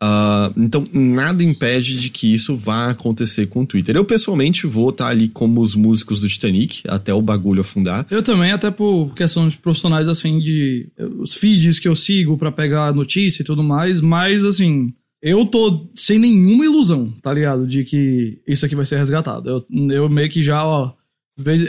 Ah, 0.04 0.52
então, 0.58 0.88
nada 0.92 1.44
impede 1.44 1.96
de 1.98 2.10
que 2.10 2.34
isso 2.34 2.58
vá 2.58 2.90
acontecer 2.90 3.46
com 3.48 3.62
o 3.62 3.66
Twitter. 3.66 3.96
Eu, 3.96 4.04
pessoalmente, 4.04 4.66
vou 4.66 4.90
estar 4.90 5.08
ali 5.10 5.28
como 5.30 5.62
os 5.62 5.76
músicos 5.76 6.20
do 6.20 6.28
Titanic, 6.28 6.82
até 6.88 7.14
o 7.14 7.22
bagulho 7.22 7.62
afundar. 7.62 8.06
Eu 8.10 8.24
também, 8.24 8.52
até 8.52 8.72
por 8.72 9.14
questões 9.14 9.56
profissionais, 9.56 10.08
assim, 10.08 10.40
de. 10.40 10.88
Os 11.20 11.36
feeds 11.36 11.78
que 11.80 11.88
eu 11.88 11.96
sigo 11.96 12.36
pra 12.38 12.52
pegar 12.52 12.94
notícia 12.96 13.44
e 13.44 13.46
tudo 13.46 13.64
mais, 13.64 14.02
mas, 14.02 14.44
assim. 14.44 14.92
Eu 15.22 15.46
tô 15.46 15.88
sem 15.94 16.18
nenhuma 16.18 16.66
ilusão, 16.66 17.14
tá 17.22 17.32
ligado? 17.34 17.68
De 17.68 17.84
que 17.84 18.42
isso 18.48 18.66
aqui 18.66 18.76
vai 18.76 18.86
ser 18.86 18.98
resgatado. 18.98 19.50
Eu, 19.50 19.66
eu 19.92 20.10
meio 20.10 20.30
que 20.30 20.42
já, 20.42 20.66
ó. 20.66 20.94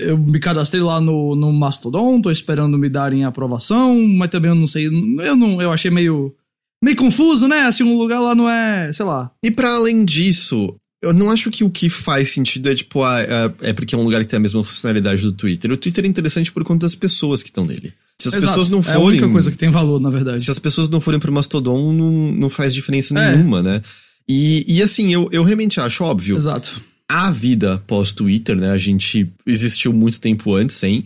Eu 0.00 0.18
me 0.18 0.40
cadastrei 0.40 0.82
lá 0.82 1.00
no, 1.00 1.36
no 1.36 1.52
Mastodon, 1.52 2.20
tô 2.20 2.30
esperando 2.30 2.76
me 2.78 2.88
darem 2.88 3.24
aprovação, 3.24 4.02
mas 4.02 4.30
também 4.30 4.50
eu 4.50 4.54
não 4.54 4.66
sei. 4.66 4.86
Eu 4.86 5.36
não 5.36 5.60
eu 5.60 5.70
achei 5.70 5.90
meio. 5.90 6.34
meio 6.82 6.96
confuso, 6.96 7.46
né? 7.46 7.60
Assim, 7.60 7.84
um 7.84 7.96
lugar 7.96 8.20
lá 8.20 8.34
não 8.34 8.48
é. 8.48 8.92
sei 8.92 9.04
lá. 9.04 9.30
E 9.44 9.50
para 9.50 9.74
além 9.74 10.04
disso, 10.04 10.74
eu 11.02 11.12
não 11.12 11.30
acho 11.30 11.50
que 11.50 11.64
o 11.64 11.70
que 11.70 11.90
faz 11.90 12.30
sentido 12.32 12.70
é 12.70 12.74
tipo, 12.74 13.02
ah, 13.02 13.20
é, 13.20 13.70
é 13.70 13.72
porque 13.72 13.94
é 13.94 13.98
um 13.98 14.04
lugar 14.04 14.22
que 14.22 14.28
tem 14.28 14.36
a 14.36 14.40
mesma 14.40 14.62
funcionalidade 14.62 15.22
do 15.22 15.32
Twitter. 15.32 15.70
O 15.72 15.76
Twitter 15.76 16.04
é 16.04 16.08
interessante 16.08 16.50
por 16.50 16.64
conta 16.64 16.86
das 16.86 16.94
pessoas 16.94 17.42
que 17.42 17.50
estão 17.50 17.64
nele. 17.64 17.92
Se 18.22 18.28
as 18.28 18.34
Exato. 18.34 18.52
pessoas 18.52 18.70
não 18.70 18.82
forem. 18.82 18.98
É 19.00 19.02
a 19.02 19.06
única 19.06 19.28
coisa 19.28 19.50
que 19.50 19.58
tem 19.58 19.70
valor, 19.70 20.00
na 20.00 20.10
verdade. 20.10 20.42
Se 20.44 20.50
as 20.50 20.58
pessoas 20.58 20.88
não 20.88 21.00
forem 21.00 21.18
pro 21.18 21.32
Mastodon, 21.32 21.92
não, 21.92 22.32
não 22.32 22.48
faz 22.48 22.72
diferença 22.72 23.18
É. 23.18 23.36
nenhuma, 23.36 23.62
né? 23.62 23.82
E, 24.28 24.64
e 24.68 24.82
assim, 24.82 25.12
eu, 25.12 25.28
eu 25.32 25.42
realmente 25.42 25.80
acho 25.80 26.04
óbvio. 26.04 26.36
Exato. 26.36 26.80
A 27.08 27.30
vida 27.30 27.82
pós-Twitter, 27.86 28.56
né? 28.56 28.70
A 28.70 28.78
gente 28.78 29.30
existiu 29.46 29.92
muito 29.92 30.20
tempo 30.20 30.54
antes, 30.54 30.82
hein? 30.82 31.04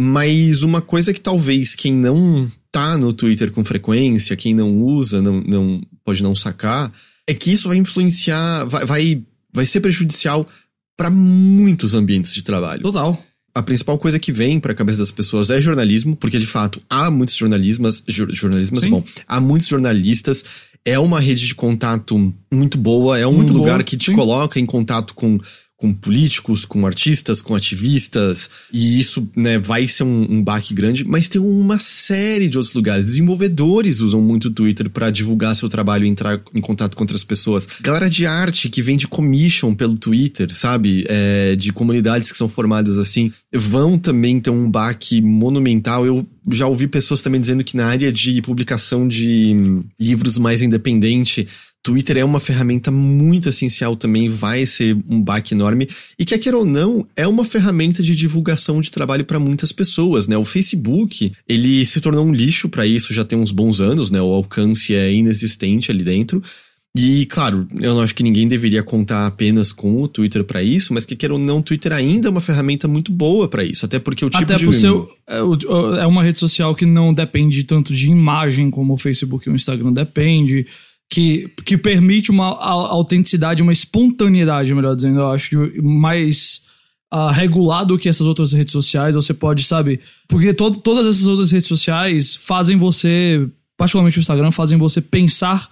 Mas 0.00 0.62
uma 0.62 0.80
coisa 0.80 1.12
que 1.12 1.20
talvez 1.20 1.74
quem 1.74 1.92
não 1.92 2.50
tá 2.70 2.96
no 2.96 3.12
Twitter 3.12 3.52
com 3.52 3.62
frequência, 3.64 4.36
quem 4.36 4.54
não 4.54 4.70
usa, 4.82 5.20
não, 5.20 5.40
não 5.42 5.82
pode 6.04 6.22
não 6.22 6.34
sacar, 6.34 6.90
é 7.26 7.34
que 7.34 7.52
isso 7.52 7.68
vai 7.68 7.76
influenciar, 7.76 8.64
vai, 8.64 8.86
vai, 8.86 9.22
vai 9.52 9.66
ser 9.66 9.80
prejudicial 9.80 10.46
para 10.96 11.10
muitos 11.10 11.94
ambientes 11.94 12.32
de 12.34 12.42
trabalho 12.42 12.82
Total. 12.82 13.22
A 13.54 13.62
principal 13.62 13.98
coisa 13.98 14.18
que 14.18 14.32
vem 14.32 14.58
para 14.58 14.72
a 14.72 14.74
cabeça 14.74 14.98
das 14.98 15.10
pessoas 15.10 15.50
é 15.50 15.60
jornalismo, 15.60 16.16
porque 16.16 16.38
de 16.38 16.46
fato 16.46 16.80
há 16.88 17.10
muitos 17.10 17.34
jornalismas, 17.36 18.02
jor- 18.08 18.32
jornalismas, 18.32 18.84
Sim. 18.84 18.90
bom, 18.90 19.04
há 19.28 19.40
muitos 19.40 19.68
jornalistas, 19.68 20.44
é 20.84 20.98
uma 20.98 21.20
rede 21.20 21.46
de 21.46 21.54
contato 21.54 22.32
muito 22.52 22.76
boa, 22.78 23.18
é 23.18 23.26
um 23.26 23.32
Muito 23.34 23.52
lugar 23.52 23.74
boa, 23.74 23.84
que 23.84 23.96
te 23.96 24.06
sim. 24.06 24.14
coloca 24.16 24.58
em 24.58 24.66
contato 24.66 25.14
com 25.14 25.38
com 25.82 25.92
políticos, 25.92 26.64
com 26.64 26.86
artistas, 26.86 27.42
com 27.42 27.56
ativistas, 27.56 28.48
e 28.72 29.00
isso, 29.00 29.28
né, 29.34 29.58
vai 29.58 29.88
ser 29.88 30.04
um, 30.04 30.26
um 30.30 30.40
baque 30.40 30.72
grande, 30.72 31.04
mas 31.04 31.26
tem 31.26 31.42
uma 31.42 31.76
série 31.76 32.46
de 32.46 32.56
outros 32.56 32.72
lugares. 32.72 33.04
Desenvolvedores 33.06 33.98
usam 33.98 34.20
muito 34.20 34.44
o 34.44 34.50
Twitter 34.52 34.88
para 34.88 35.10
divulgar 35.10 35.56
seu 35.56 35.68
trabalho 35.68 36.04
e 36.04 36.08
entrar 36.08 36.40
em 36.54 36.60
contato 36.60 36.96
com 36.96 37.02
outras 37.02 37.24
pessoas. 37.24 37.66
Galera 37.80 38.08
de 38.08 38.24
arte 38.24 38.68
que 38.68 38.80
vende 38.80 39.08
commission 39.08 39.74
pelo 39.74 39.98
Twitter, 39.98 40.56
sabe? 40.56 41.04
É, 41.08 41.56
de 41.56 41.72
comunidades 41.72 42.30
que 42.30 42.38
são 42.38 42.48
formadas 42.48 42.96
assim, 42.96 43.32
vão 43.52 43.98
também 43.98 44.38
ter 44.38 44.50
um 44.50 44.70
baque 44.70 45.20
monumental. 45.20 46.06
Eu 46.06 46.24
já 46.48 46.68
ouvi 46.68 46.86
pessoas 46.86 47.22
também 47.22 47.40
dizendo 47.40 47.64
que 47.64 47.76
na 47.76 47.86
área 47.86 48.12
de 48.12 48.40
publicação 48.40 49.08
de 49.08 49.82
livros 49.98 50.38
mais 50.38 50.62
independente, 50.62 51.48
Twitter 51.82 52.16
é 52.16 52.24
uma 52.24 52.38
ferramenta 52.38 52.90
muito 52.90 53.48
essencial 53.48 53.96
também, 53.96 54.28
vai 54.28 54.64
ser 54.64 54.96
um 55.08 55.20
baque 55.20 55.52
enorme. 55.52 55.88
E 56.18 56.24
quer 56.24 56.38
queira 56.38 56.56
ou 56.56 56.64
não, 56.64 57.06
é 57.16 57.26
uma 57.26 57.44
ferramenta 57.44 58.02
de 58.02 58.14
divulgação 58.14 58.80
de 58.80 58.90
trabalho 58.90 59.24
para 59.24 59.40
muitas 59.40 59.72
pessoas, 59.72 60.28
né? 60.28 60.36
O 60.36 60.44
Facebook, 60.44 61.32
ele 61.48 61.84
se 61.84 62.00
tornou 62.00 62.24
um 62.24 62.32
lixo 62.32 62.68
para 62.68 62.86
isso 62.86 63.12
já 63.12 63.24
tem 63.24 63.38
uns 63.38 63.50
bons 63.50 63.80
anos, 63.80 64.10
né? 64.10 64.22
O 64.22 64.32
alcance 64.32 64.94
é 64.94 65.12
inexistente 65.12 65.90
ali 65.90 66.04
dentro. 66.04 66.42
E, 66.94 67.24
claro, 67.24 67.66
eu 67.80 67.94
não 67.94 68.02
acho 68.02 68.14
que 68.14 68.22
ninguém 68.22 68.46
deveria 68.46 68.82
contar 68.82 69.26
apenas 69.26 69.72
com 69.72 70.02
o 70.02 70.06
Twitter 70.06 70.44
para 70.44 70.62
isso, 70.62 70.92
mas 70.92 71.06
que 71.06 71.16
queira 71.16 71.32
ou 71.32 71.40
não, 71.40 71.58
o 71.58 71.62
Twitter 71.62 71.90
ainda 71.90 72.28
é 72.28 72.30
uma 72.30 72.40
ferramenta 72.40 72.86
muito 72.86 73.10
boa 73.10 73.48
para 73.48 73.64
isso, 73.64 73.86
até 73.86 73.98
porque 73.98 74.24
o 74.26 74.28
tipo 74.28 74.42
Até 74.42 74.56
de 74.56 74.66
por 74.66 74.74
ser. 74.74 74.92
É, 75.26 75.38
é 75.38 76.06
uma 76.06 76.22
rede 76.22 76.38
social 76.38 76.74
que 76.74 76.84
não 76.84 77.14
depende 77.14 77.64
tanto 77.64 77.94
de 77.94 78.08
imagem 78.08 78.70
como 78.70 78.92
o 78.92 78.98
Facebook 78.98 79.48
e 79.48 79.52
o 79.52 79.56
Instagram 79.56 79.90
depende. 79.90 80.66
Que, 81.14 81.46
que 81.66 81.76
permite 81.76 82.30
uma 82.30 82.46
autenticidade, 82.46 83.62
uma 83.62 83.70
espontaneidade, 83.72 84.74
melhor 84.74 84.96
dizendo, 84.96 85.20
eu 85.20 85.30
acho, 85.30 85.70
mais 85.82 86.62
regulado 87.34 87.98
que 87.98 88.08
essas 88.08 88.26
outras 88.26 88.54
redes 88.54 88.72
sociais. 88.72 89.14
Você 89.14 89.34
pode, 89.34 89.62
sabe? 89.64 90.00
Porque 90.26 90.54
to- 90.54 90.80
todas 90.80 91.06
essas 91.06 91.26
outras 91.26 91.50
redes 91.50 91.68
sociais 91.68 92.34
fazem 92.34 92.78
você, 92.78 93.46
particularmente 93.76 94.18
o 94.18 94.20
Instagram, 94.20 94.50
fazem 94.50 94.78
você 94.78 95.02
pensar 95.02 95.68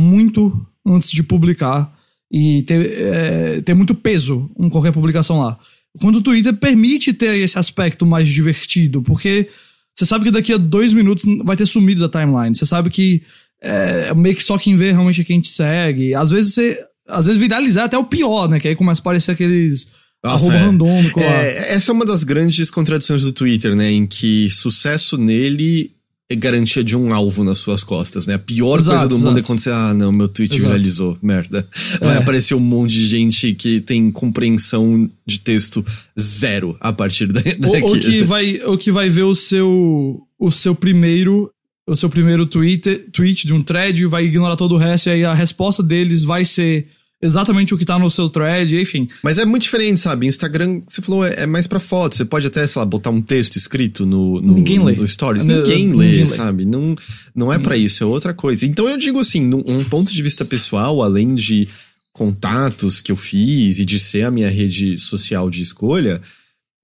muito 0.00 0.66
antes 0.86 1.10
de 1.10 1.22
publicar 1.22 1.94
e 2.32 2.62
ter, 2.62 2.90
é, 2.98 3.60
ter 3.60 3.74
muito 3.74 3.94
peso 3.94 4.50
em 4.58 4.70
qualquer 4.70 4.92
publicação 4.92 5.40
lá. 5.40 5.58
Quando 6.00 6.16
o 6.16 6.22
Twitter 6.22 6.54
permite 6.54 7.12
ter 7.12 7.36
esse 7.38 7.58
aspecto 7.58 8.06
mais 8.06 8.26
divertido, 8.26 9.02
porque 9.02 9.50
você 9.94 10.06
sabe 10.06 10.24
que 10.24 10.30
daqui 10.30 10.54
a 10.54 10.56
dois 10.56 10.94
minutos 10.94 11.24
vai 11.44 11.56
ter 11.56 11.66
sumido 11.66 12.08
da 12.08 12.20
timeline. 12.20 12.54
Você 12.54 12.64
sabe 12.64 12.88
que 12.88 13.22
é, 13.62 14.12
meio 14.14 14.34
que 14.36 14.44
só 14.44 14.56
quem 14.58 14.74
vê 14.74 14.92
realmente 14.92 15.20
é 15.20 15.24
quem 15.24 15.40
te 15.40 15.48
segue. 15.48 16.14
Às 16.14 16.30
vezes 16.30 16.54
você. 16.54 16.78
Às 17.06 17.24
vezes 17.26 17.40
viralizar 17.40 17.82
é 17.82 17.84
até 17.86 17.96
o 17.98 18.04
pior, 18.04 18.48
né? 18.48 18.60
Que 18.60 18.68
aí 18.68 18.76
começa 18.76 19.00
a 19.00 19.02
aparecer 19.02 19.30
aqueles 19.30 19.88
Nossa, 20.22 20.44
arroba 20.44 20.58
é. 20.58 20.62
randômico. 20.66 21.20
É, 21.20 21.72
essa 21.74 21.90
é 21.90 21.94
uma 21.94 22.04
das 22.04 22.22
grandes 22.22 22.70
contradições 22.70 23.22
do 23.22 23.32
Twitter, 23.32 23.74
né? 23.74 23.90
Em 23.90 24.06
que 24.06 24.50
sucesso 24.50 25.16
nele 25.16 25.92
é 26.30 26.36
garantia 26.36 26.84
de 26.84 26.94
um 26.94 27.14
alvo 27.14 27.42
nas 27.42 27.56
suas 27.56 27.82
costas, 27.82 28.26
né? 28.26 28.34
A 28.34 28.38
pior 28.38 28.78
Exato, 28.78 28.98
coisa 28.98 29.08
do 29.08 29.16
mundo 29.16 29.28
é 29.28 29.40
exato. 29.40 29.46
quando 29.46 29.60
você, 29.60 29.70
ah, 29.70 29.94
não, 29.94 30.12
meu 30.12 30.28
tweet 30.28 30.52
Exato. 30.54 30.66
viralizou, 30.70 31.18
merda. 31.22 31.66
Vai 32.02 32.16
É. 32.16 32.18
aparecer 32.18 32.54
um 32.54 32.60
monte 32.60 32.90
de 32.92 33.06
gente 33.06 33.54
que 33.54 33.80
tem 33.80 34.10
compreensão 34.10 35.10
de 35.26 35.38
texto 35.40 35.82
zero 36.20 36.76
a 36.78 36.92
partir 36.92 37.28
da, 37.28 37.40
daqui. 37.40 37.58
Ou, 37.66 37.82
ou 37.92 37.98
que 37.98 38.22
vai, 38.22 38.60
ou 38.66 38.76
que 38.76 38.92
vai 38.92 39.08
ver 39.08 39.22
o 39.22 39.34
seu, 39.34 40.20
o 40.38 40.50
seu 40.50 40.74
primeiro. 40.74 41.50
O 41.88 41.96
seu 41.96 42.10
primeiro 42.10 42.44
tweet, 42.44 43.06
tweet 43.12 43.46
de 43.46 43.54
um 43.54 43.62
thread, 43.62 44.04
vai 44.06 44.24
ignorar 44.24 44.56
todo 44.56 44.74
o 44.74 44.78
resto, 44.78 45.08
e 45.08 45.12
aí 45.12 45.24
a 45.24 45.34
resposta 45.34 45.82
deles 45.82 46.22
vai 46.22 46.44
ser 46.44 46.86
exatamente 47.20 47.74
o 47.74 47.78
que 47.78 47.84
tá 47.84 47.98
no 47.98 48.08
seu 48.10 48.28
thread, 48.28 48.78
enfim. 48.80 49.08
Mas 49.22 49.38
é 49.38 49.44
muito 49.44 49.62
diferente, 49.62 49.98
sabe? 49.98 50.26
Instagram, 50.26 50.80
você 50.86 51.02
falou, 51.02 51.24
é, 51.24 51.42
é 51.42 51.46
mais 51.46 51.66
pra 51.66 51.80
foto. 51.80 52.14
Você 52.14 52.24
pode 52.24 52.46
até, 52.46 52.66
sei 52.66 52.78
lá, 52.78 52.86
botar 52.86 53.10
um 53.10 53.20
texto 53.20 53.56
escrito 53.56 54.06
no, 54.06 54.40
no, 54.40 54.54
Ninguém 54.54 54.82
lê. 54.84 54.94
no 54.94 55.06
Stories. 55.06 55.44
Ninguém, 55.44 55.88
ninguém 55.88 55.98
lê, 55.98 56.22
lê. 56.22 56.28
sabe? 56.28 56.64
Não, 56.64 56.94
não 57.34 57.52
é 57.52 57.58
pra 57.58 57.76
isso, 57.76 58.04
é 58.04 58.06
outra 58.06 58.32
coisa. 58.32 58.66
Então 58.66 58.88
eu 58.88 58.96
digo 58.96 59.18
assim, 59.18 59.40
num 59.40 59.64
um 59.66 59.82
ponto 59.82 60.12
de 60.12 60.22
vista 60.22 60.44
pessoal, 60.44 61.02
além 61.02 61.34
de 61.34 61.68
contatos 62.12 63.00
que 63.00 63.12
eu 63.12 63.16
fiz 63.16 63.78
e 63.78 63.84
de 63.84 63.98
ser 63.98 64.24
a 64.24 64.30
minha 64.30 64.50
rede 64.50 64.98
social 64.98 65.48
de 65.48 65.62
escolha, 65.62 66.20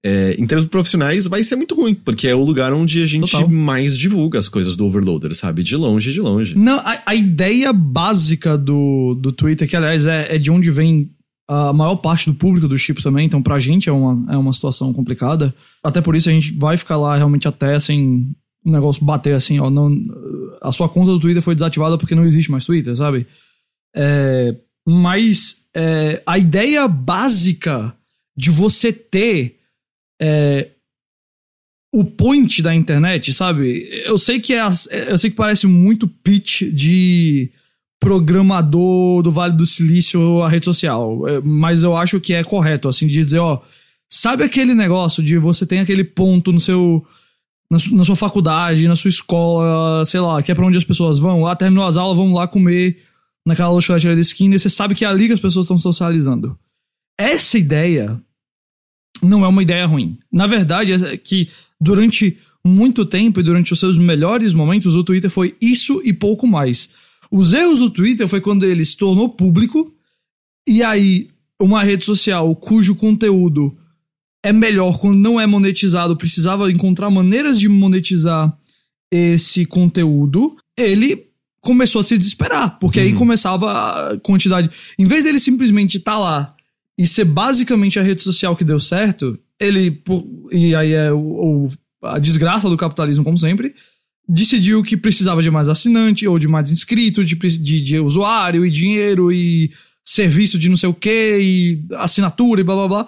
é, 0.07 0.35
em 0.37 0.45
termos 0.45 0.67
profissionais 0.67 1.25
vai 1.25 1.43
ser 1.43 1.55
muito 1.55 1.73
ruim, 1.73 1.95
porque 1.95 2.27
é 2.27 2.35
o 2.35 2.43
lugar 2.43 2.71
onde 2.71 3.01
a 3.01 3.07
gente 3.07 3.31
Total. 3.31 3.49
mais 3.49 3.97
divulga 3.97 4.37
as 4.37 4.47
coisas 4.47 4.77
do 4.77 4.85
Overloader, 4.85 5.33
sabe? 5.33 5.63
De 5.63 5.75
longe, 5.75 6.13
de 6.13 6.21
longe. 6.21 6.55
Não, 6.55 6.77
a, 6.77 7.01
a 7.07 7.15
ideia 7.15 7.73
básica 7.73 8.55
do, 8.55 9.15
do 9.15 9.31
Twitter, 9.31 9.67
que 9.67 9.75
aliás 9.75 10.05
é, 10.05 10.35
é 10.35 10.37
de 10.37 10.51
onde 10.51 10.69
vem 10.69 11.09
a 11.47 11.73
maior 11.73 11.95
parte 11.95 12.29
do 12.29 12.35
público 12.35 12.67
dos 12.67 12.81
chips 12.81 13.03
também, 13.03 13.25
então 13.25 13.41
pra 13.41 13.57
gente 13.57 13.89
é 13.89 13.91
uma, 13.91 14.31
é 14.31 14.37
uma 14.37 14.53
situação 14.53 14.93
complicada. 14.93 15.51
Até 15.83 16.01
por 16.01 16.15
isso 16.15 16.29
a 16.29 16.31
gente 16.31 16.53
vai 16.53 16.77
ficar 16.77 16.97
lá 16.97 17.17
realmente 17.17 17.47
até 17.47 17.79
sem 17.79 18.27
o 18.63 18.71
negócio 18.71 19.03
bater 19.03 19.33
assim, 19.33 19.59
ó. 19.59 19.71
Não, 19.71 19.91
a 20.61 20.71
sua 20.71 20.87
conta 20.87 21.11
do 21.11 21.19
Twitter 21.19 21.41
foi 21.41 21.55
desativada 21.55 21.97
porque 21.97 22.13
não 22.13 22.25
existe 22.25 22.51
mais 22.51 22.63
Twitter, 22.63 22.95
sabe? 22.95 23.25
É, 23.95 24.55
mas 24.87 25.65
é, 25.75 26.21
a 26.27 26.37
ideia 26.37 26.87
básica 26.87 27.91
de 28.37 28.51
você 28.51 28.93
ter 28.93 29.64
é, 30.21 30.69
o 31.93 32.03
point 32.03 32.61
da 32.61 32.73
internet, 32.75 33.33
sabe? 33.33 33.87
Eu 34.05 34.17
sei 34.17 34.39
que 34.39 34.53
é, 34.53 34.61
eu 35.07 35.17
sei 35.17 35.29
que 35.29 35.35
parece 35.35 35.65
muito 35.67 36.07
pitch 36.07 36.63
de 36.63 37.51
programador 37.99 39.23
do 39.23 39.31
Vale 39.31 39.53
do 39.55 39.65
Silício 39.65 40.41
a 40.43 40.49
rede 40.49 40.65
social, 40.65 41.27
é, 41.27 41.41
mas 41.41 41.83
eu 41.83 41.95
acho 41.95 42.19
que 42.19 42.33
é 42.33 42.43
correto 42.43 42.87
assim 42.87 43.07
de 43.07 43.13
dizer, 43.13 43.39
ó, 43.39 43.61
sabe 44.11 44.43
aquele 44.43 44.73
negócio 44.73 45.23
de 45.23 45.37
você 45.37 45.65
tem 45.65 45.79
aquele 45.79 46.03
ponto 46.03 46.51
no 46.51 46.59
seu 46.59 47.05
na, 47.71 47.79
su- 47.79 47.95
na 47.95 48.03
sua 48.03 48.15
faculdade, 48.15 48.87
na 48.87 48.95
sua 48.95 49.09
escola, 49.09 50.05
sei 50.05 50.19
lá, 50.19 50.41
que 50.43 50.51
é 50.51 50.55
pra 50.55 50.65
onde 50.65 50.77
as 50.77 50.83
pessoas 50.83 51.17
vão, 51.17 51.41
lá 51.41 51.55
terminou 51.55 51.85
as 51.85 51.97
aulas, 51.97 52.17
vamos 52.17 52.37
lá 52.37 52.47
comer 52.47 53.01
naquela 53.45 53.69
lanchonete 53.71 54.05
da 54.07 54.21
esquina 54.21 54.55
e 54.55 54.59
você 54.59 54.69
sabe 54.69 54.93
que 54.93 55.03
é 55.03 55.07
ali 55.07 55.27
que 55.27 55.33
as 55.33 55.39
pessoas 55.39 55.65
estão 55.65 55.77
socializando. 55.77 56.57
Essa 57.17 57.57
ideia 57.57 58.21
não 59.21 59.45
é 59.45 59.47
uma 59.47 59.63
ideia 59.63 59.85
ruim. 59.85 60.17
Na 60.31 60.47
verdade, 60.47 60.93
é 60.93 61.17
que 61.17 61.49
durante 61.79 62.37
muito 62.65 63.05
tempo 63.05 63.39
e 63.39 63.43
durante 63.43 63.71
os 63.73 63.79
seus 63.79 63.97
melhores 63.97 64.53
momentos, 64.53 64.95
o 64.95 65.03
Twitter 65.03 65.29
foi 65.29 65.55
isso 65.61 66.01
e 66.03 66.11
pouco 66.11 66.47
mais. 66.47 66.89
Os 67.31 67.53
erros 67.53 67.79
do 67.79 67.89
Twitter 67.89 68.27
foi 68.27 68.41
quando 68.41 68.65
ele 68.65 68.83
se 68.83 68.97
tornou 68.97 69.29
público 69.29 69.93
e 70.67 70.83
aí 70.83 71.29
uma 71.61 71.83
rede 71.83 72.03
social 72.03 72.55
cujo 72.55 72.95
conteúdo 72.95 73.77
é 74.43 74.51
melhor 74.53 74.99
quando 74.99 75.17
não 75.17 75.39
é 75.39 75.47
monetizado, 75.47 76.15
precisava 76.15 76.71
encontrar 76.71 77.09
maneiras 77.09 77.59
de 77.59 77.67
monetizar 77.67 78.55
esse 79.11 79.65
conteúdo, 79.65 80.55
ele 80.77 81.27
começou 81.61 82.01
a 82.01 82.03
se 82.03 82.17
desesperar, 82.17 82.77
porque 82.79 82.99
aí 82.99 83.13
começava 83.13 84.11
a 84.11 84.19
quantidade. 84.19 84.69
Em 84.99 85.05
vez 85.05 85.23
dele 85.23 85.39
simplesmente 85.39 85.97
estar 85.97 86.19
lá 86.19 86.54
e 86.97 87.05
ser 87.07 87.25
basicamente 87.25 87.99
a 87.99 88.03
rede 88.03 88.21
social 88.21 88.55
que 88.55 88.63
deu 88.63 88.79
certo, 88.79 89.37
ele. 89.59 89.91
por- 89.91 90.25
e 90.51 90.73
aí 90.75 90.93
é 90.93 91.11
o, 91.11 91.17
o- 91.65 91.69
a 92.03 92.19
desgraça 92.19 92.69
do 92.69 92.77
capitalismo, 92.77 93.23
como 93.23 93.37
sempre. 93.37 93.73
decidiu 94.27 94.81
que 94.81 94.97
precisava 94.97 95.43
de 95.43 95.51
mais 95.51 95.69
assinante, 95.69 96.27
ou 96.27 96.39
de 96.39 96.47
mais 96.47 96.71
inscrito, 96.71 97.23
de, 97.23 97.35
de, 97.35 97.81
de 97.81 97.99
usuário, 97.99 98.65
e 98.65 98.71
dinheiro, 98.71 99.31
e 99.31 99.71
serviço 100.03 100.57
de 100.57 100.67
não 100.69 100.75
sei 100.77 100.89
o 100.89 100.93
que, 100.95 101.37
e 101.39 101.85
assinatura, 101.97 102.61
e 102.61 102.63
blá 102.63 102.75
blá 102.75 102.87
blá. 102.87 103.07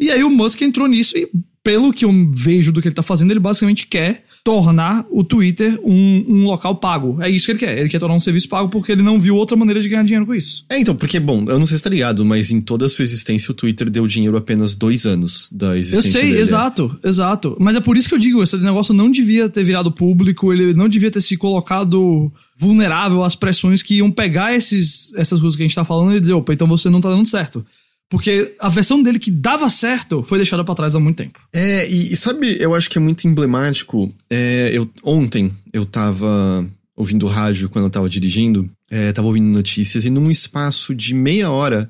E 0.00 0.10
aí 0.10 0.22
o 0.22 0.30
Musk 0.30 0.60
entrou 0.62 0.86
nisso 0.86 1.16
e, 1.16 1.28
pelo 1.62 1.92
que 1.92 2.04
eu 2.04 2.30
vejo 2.32 2.70
do 2.72 2.80
que 2.82 2.88
ele 2.88 2.94
tá 2.94 3.02
fazendo, 3.02 3.30
ele 3.30 3.40
basicamente 3.40 3.86
quer 3.86 4.24
tornar 4.48 5.04
o 5.10 5.22
Twitter 5.22 5.78
um, 5.84 6.24
um, 6.26 6.44
local 6.44 6.74
pago. 6.76 7.18
É 7.20 7.28
isso 7.28 7.44
que 7.44 7.52
ele 7.52 7.58
quer. 7.58 7.76
Ele 7.76 7.88
quer 7.90 7.98
tornar 7.98 8.14
um 8.14 8.20
serviço 8.20 8.48
pago 8.48 8.70
porque 8.70 8.92
ele 8.92 9.02
não 9.02 9.20
viu 9.20 9.36
outra 9.36 9.54
maneira 9.54 9.78
de 9.78 9.86
ganhar 9.90 10.02
dinheiro 10.04 10.24
com 10.24 10.34
isso. 10.34 10.64
É, 10.70 10.78
então, 10.78 10.96
porque, 10.96 11.20
bom, 11.20 11.44
eu 11.46 11.58
não 11.58 11.66
sei 11.66 11.76
se 11.76 11.84
tá 11.84 11.90
ligado, 11.90 12.24
mas 12.24 12.50
em 12.50 12.58
toda 12.58 12.86
a 12.86 12.88
sua 12.88 13.02
existência 13.02 13.52
o 13.52 13.54
Twitter 13.54 13.90
deu 13.90 14.06
dinheiro 14.06 14.38
apenas 14.38 14.74
dois 14.74 15.04
anos 15.04 15.50
da 15.52 15.76
existência. 15.76 16.08
Eu 16.08 16.12
sei, 16.12 16.30
dele. 16.30 16.40
exato, 16.40 16.98
exato. 17.04 17.58
Mas 17.60 17.76
é 17.76 17.80
por 17.80 17.98
isso 17.98 18.08
que 18.08 18.14
eu 18.14 18.18
digo, 18.18 18.42
esse 18.42 18.56
negócio 18.56 18.94
não 18.94 19.10
devia 19.10 19.50
ter 19.50 19.62
virado 19.64 19.92
público, 19.92 20.50
ele 20.50 20.72
não 20.72 20.88
devia 20.88 21.10
ter 21.10 21.20
se 21.20 21.36
colocado 21.36 22.32
vulnerável 22.56 23.22
às 23.22 23.36
pressões 23.36 23.82
que 23.82 23.96
iam 23.96 24.10
pegar 24.10 24.56
esses, 24.56 25.12
essas 25.14 25.40
coisas 25.40 25.58
que 25.58 25.62
a 25.62 25.66
gente 25.66 25.74
tá 25.74 25.84
falando 25.84 26.16
e 26.16 26.20
dizer, 26.20 26.32
opa, 26.32 26.54
então 26.54 26.66
você 26.66 26.88
não 26.88 27.02
tá 27.02 27.10
dando 27.10 27.28
certo. 27.28 27.66
Porque 28.10 28.54
a 28.58 28.68
versão 28.70 29.02
dele 29.02 29.18
que 29.18 29.30
dava 29.30 29.68
certo 29.68 30.22
foi 30.22 30.38
deixada 30.38 30.64
para 30.64 30.74
trás 30.74 30.94
há 30.94 31.00
muito 31.00 31.16
tempo. 31.16 31.38
É, 31.52 31.88
e, 31.90 32.12
e, 32.12 32.16
sabe, 32.16 32.56
eu 32.58 32.74
acho 32.74 32.88
que 32.88 32.96
é 32.96 33.00
muito 33.00 33.28
emblemático. 33.28 34.12
É, 34.30 34.70
eu, 34.72 34.88
ontem 35.02 35.52
eu 35.72 35.84
tava 35.84 36.66
ouvindo 36.96 37.26
rádio 37.26 37.68
quando 37.68 37.84
eu 37.84 37.90
tava 37.90 38.08
dirigindo, 38.08 38.68
é, 38.90 39.12
tava 39.12 39.28
ouvindo 39.28 39.54
notícias, 39.54 40.04
e 40.04 40.10
num 40.10 40.30
espaço 40.30 40.94
de 40.94 41.14
meia 41.14 41.50
hora, 41.50 41.88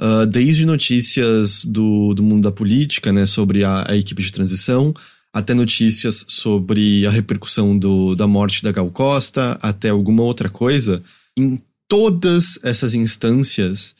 uh, 0.00 0.26
desde 0.26 0.64
notícias 0.64 1.64
do, 1.64 2.14
do 2.14 2.22
mundo 2.22 2.44
da 2.44 2.52
política, 2.52 3.12
né, 3.12 3.26
sobre 3.26 3.64
a, 3.64 3.90
a 3.90 3.96
equipe 3.96 4.22
de 4.22 4.30
transição, 4.30 4.94
até 5.32 5.52
notícias 5.52 6.24
sobre 6.28 7.04
a 7.06 7.10
repercussão 7.10 7.76
do, 7.76 8.14
da 8.14 8.26
morte 8.26 8.62
da 8.62 8.70
Gal 8.70 8.90
Costa, 8.90 9.58
até 9.60 9.88
alguma 9.88 10.22
outra 10.22 10.48
coisa, 10.48 11.02
em 11.36 11.60
todas 11.88 12.58
essas 12.62 12.94
instâncias 12.94 13.94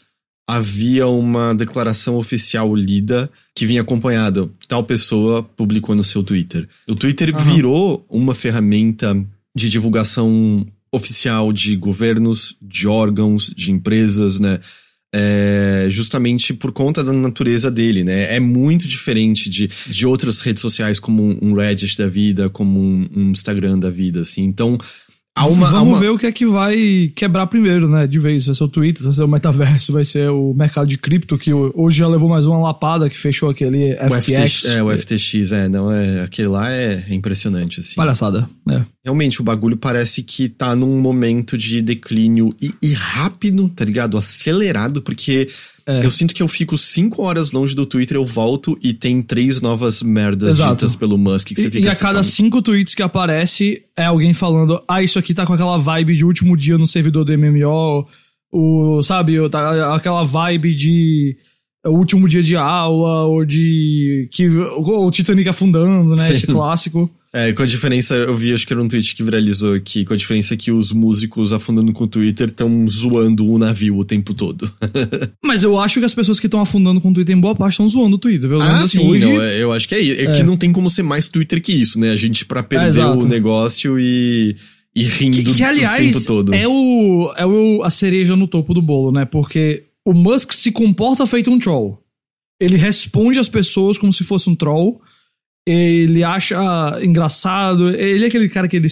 havia 0.49 1.07
uma 1.09 1.55
declaração 1.55 2.17
oficial 2.17 2.75
lida 2.75 3.31
que 3.55 3.67
vinha 3.67 3.81
acompanhada. 3.81 4.49
Tal 4.69 4.85
pessoa 4.85 5.43
publicou 5.43 5.95
no 5.95 6.05
seu 6.05 6.23
Twitter. 6.23 6.69
O 6.88 6.95
Twitter 6.95 7.35
uhum. 7.35 7.55
virou 7.55 8.07
uma 8.09 8.35
ferramenta 8.35 9.17
de 9.55 9.69
divulgação 9.69 10.65
oficial 10.93 11.53
de 11.53 11.76
governos, 11.76 12.57
de 12.62 12.87
órgãos, 12.87 13.53
de 13.57 13.73
empresas, 13.73 14.38
né? 14.38 14.61
É, 15.15 15.87
justamente 15.88 16.53
por 16.53 16.73
conta 16.73 17.03
da 17.03 17.12
natureza 17.12 17.71
dele, 17.71 18.05
né? 18.05 18.35
É 18.35 18.38
muito 18.38 18.87
diferente 18.87 19.49
de, 19.49 19.69
de 19.87 20.07
outras 20.07 20.41
redes 20.43 20.61
sociais 20.61 21.00
como 21.00 21.38
um 21.43 21.55
Reddit 21.55 21.97
da 21.97 22.07
vida, 22.07 22.50
como 22.50 22.79
um, 22.79 23.09
um 23.15 23.31
Instagram 23.31 23.79
da 23.79 23.88
vida, 23.88 24.21
assim. 24.21 24.43
Então, 24.45 24.76
Há 25.37 25.47
uma, 25.47 25.66
Vamos 25.66 25.78
há 25.78 25.83
uma... 25.83 26.00
ver 26.00 26.09
o 26.09 26.19
que 26.19 26.25
é 26.25 26.33
que 26.33 26.47
vai 26.47 27.12
quebrar 27.14 27.47
primeiro, 27.47 27.87
né? 27.87 28.07
De 28.07 28.19
vez. 28.19 28.47
Vai 28.47 28.55
ser 28.55 28.64
o 28.64 28.69
Twitter, 28.69 29.05
vai 29.05 29.12
ser 29.12 29.23
o 29.23 29.28
metaverso, 29.28 29.93
vai 29.93 30.02
ser 30.02 30.31
o 30.31 30.55
mercado 30.55 30.87
de 30.87 30.97
cripto, 30.97 31.37
que 31.37 31.52
hoje 31.52 31.99
já 31.99 32.09
levou 32.09 32.26
mais 32.26 32.47
uma 32.47 32.59
lapada 32.59 33.11
que 33.11 33.19
fechou 33.19 33.50
aquele 33.50 33.93
o 33.93 34.21
FTX. 34.23 34.64
É, 34.64 34.83
o 34.83 34.90
FTX, 34.99 35.52
é. 35.52 35.69
Não, 35.69 35.93
é 35.93 36.23
aquele 36.23 36.49
lá 36.49 36.73
é 36.73 37.05
impressionante, 37.11 37.81
assim. 37.81 37.97
Palhaçada, 37.97 38.49
é. 38.66 38.83
Realmente, 39.05 39.43
o 39.43 39.45
bagulho 39.45 39.76
parece 39.76 40.23
que 40.23 40.49
tá 40.49 40.75
num 40.75 40.99
momento 41.00 41.59
de 41.59 41.83
declínio 41.83 42.49
e, 42.59 42.73
e 42.83 42.95
rápido, 42.95 43.69
tá 43.69 43.85
ligado? 43.85 44.16
Acelerado, 44.16 45.02
porque 45.02 45.50
é. 45.88 46.05
Eu 46.05 46.11
sinto 46.11 46.35
que 46.35 46.43
eu 46.43 46.49
fico 46.49 46.76
cinco 46.76 47.23
horas 47.23 47.52
longe 47.52 47.73
do 47.73 47.87
Twitter, 47.87 48.16
eu 48.16 48.26
volto 48.26 48.76
e 48.83 48.93
tem 48.93 49.23
três 49.23 49.61
novas 49.61 50.02
merdas 50.02 50.59
Exato. 50.59 50.75
ditas 50.75 50.97
pelo 50.97 51.16
Musk. 51.16 51.47
Que 51.47 51.55
você 51.55 51.69
e, 51.69 51.71
fica 51.71 51.87
e 51.87 51.88
a 51.88 51.95
cada 51.95 52.25
cinco 52.25 52.61
tweets 52.61 52.93
que 52.93 53.02
aparece 53.02 53.85
é 53.97 54.05
alguém 54.05 54.35
falando: 54.35 54.83
ah, 54.88 55.00
isso 55.00 55.16
aqui 55.16 55.33
tá 55.33 55.47
com 55.47 55.52
aquela 55.52 55.78
vibe 55.78 56.16
de 56.16 56.25
último 56.25 56.57
dia 56.57 56.76
no 56.76 56.88
servidor 56.88 57.25
do 57.25 57.38
MMO, 57.38 58.05
o, 58.52 59.00
sabe, 59.05 59.37
tá, 59.49 59.95
aquela 59.95 60.25
vibe 60.25 60.75
de 60.75 61.37
último 61.85 62.28
dia 62.28 62.43
de 62.43 62.57
aula, 62.57 63.25
ou 63.25 63.45
de. 63.45 64.28
que 64.33 64.49
o 64.49 65.11
Titanic 65.11 65.49
afundando, 65.49 66.11
né? 66.11 66.16
Sim. 66.16 66.33
Esse 66.33 66.47
clássico. 66.49 67.11
É, 67.37 67.52
com 67.52 67.62
a 67.62 67.66
diferença, 67.66 68.14
eu 68.14 68.35
vi, 68.35 68.55
acho 68.55 68.66
que 68.66 68.73
era 68.73 68.83
um 68.83 68.88
tweet 68.88 69.14
que 69.14 69.23
viralizou 69.23 69.75
aqui, 69.75 70.07
com 70.07 70.14
a 70.14 70.16
diferença 70.16 70.57
que 70.57 70.73
os 70.73 70.90
músicos 70.90 71.52
afundando 71.52 71.93
com 71.93 72.05
o 72.05 72.07
Twitter 72.07 72.47
estão 72.47 72.88
zoando 72.88 73.47
o 73.47 73.59
navio 73.59 73.99
o 73.99 74.07
tempo 74.07 74.33
todo. 74.33 74.71
Mas 75.45 75.62
eu 75.62 75.78
acho 75.78 76.00
que 76.00 76.07
as 76.07 76.14
pessoas 76.14 76.40
que 76.40 76.47
estão 76.47 76.62
afundando 76.62 76.99
com 76.99 77.11
o 77.11 77.12
Twitter, 77.12 77.37
em 77.37 77.40
boa 77.40 77.55
parte, 77.55 77.73
estão 77.73 77.87
zoando 77.90 78.16
o 78.16 78.19
Twitter. 78.19 78.49
Pelo 78.49 78.62
ah, 78.62 78.81
assim, 78.81 79.00
sim, 79.00 79.06
hoje... 79.06 79.26
não, 79.26 79.43
é, 79.43 79.63
eu 79.63 79.71
acho 79.71 79.87
que 79.87 79.95
é 79.95 80.00
isso. 80.00 80.19
É, 80.19 80.25
é, 80.25 80.32
que 80.32 80.43
não 80.43 80.56
tem 80.56 80.73
como 80.73 80.89
ser 80.89 81.02
mais 81.02 81.28
Twitter 81.28 81.61
que 81.61 81.75
isso, 81.75 82.00
né? 82.00 82.11
A 82.11 82.17
gente, 82.17 82.47
pra 82.47 82.63
perder 82.63 83.00
é, 83.00 83.04
o 83.04 83.26
negócio 83.26 84.00
e 84.00 84.56
e 84.95 85.02
rindo 85.02 85.37
que, 85.37 85.52
que, 85.52 85.63
aliás, 85.63 86.00
o 86.00 86.13
tempo 86.15 86.26
todo. 86.26 86.54
É, 86.54 86.67
o, 86.67 87.34
é 87.37 87.45
o, 87.45 87.82
a 87.82 87.91
cereja 87.91 88.34
no 88.34 88.49
topo 88.49 88.73
do 88.73 88.80
bolo, 88.80 89.13
né? 89.13 89.26
Porque 89.26 89.82
o 90.06 90.15
Musk 90.15 90.54
se 90.54 90.73
comporta 90.73 91.26
feito 91.26 91.50
um 91.50 91.58
troll. 91.58 92.02
Ele 92.58 92.78
responde 92.78 93.39
às 93.39 93.47
pessoas 93.50 93.99
como 93.99 94.11
se 94.11 94.25
fosse 94.25 94.49
um 94.49 94.54
troll 94.54 95.02
ele 95.67 96.23
acha 96.23 96.57
engraçado. 97.02 97.89
Ele 97.89 98.25
é 98.25 98.29
aquele 98.29 98.49
cara 98.49 98.69
que 98.69 98.76
ele. 98.76 98.89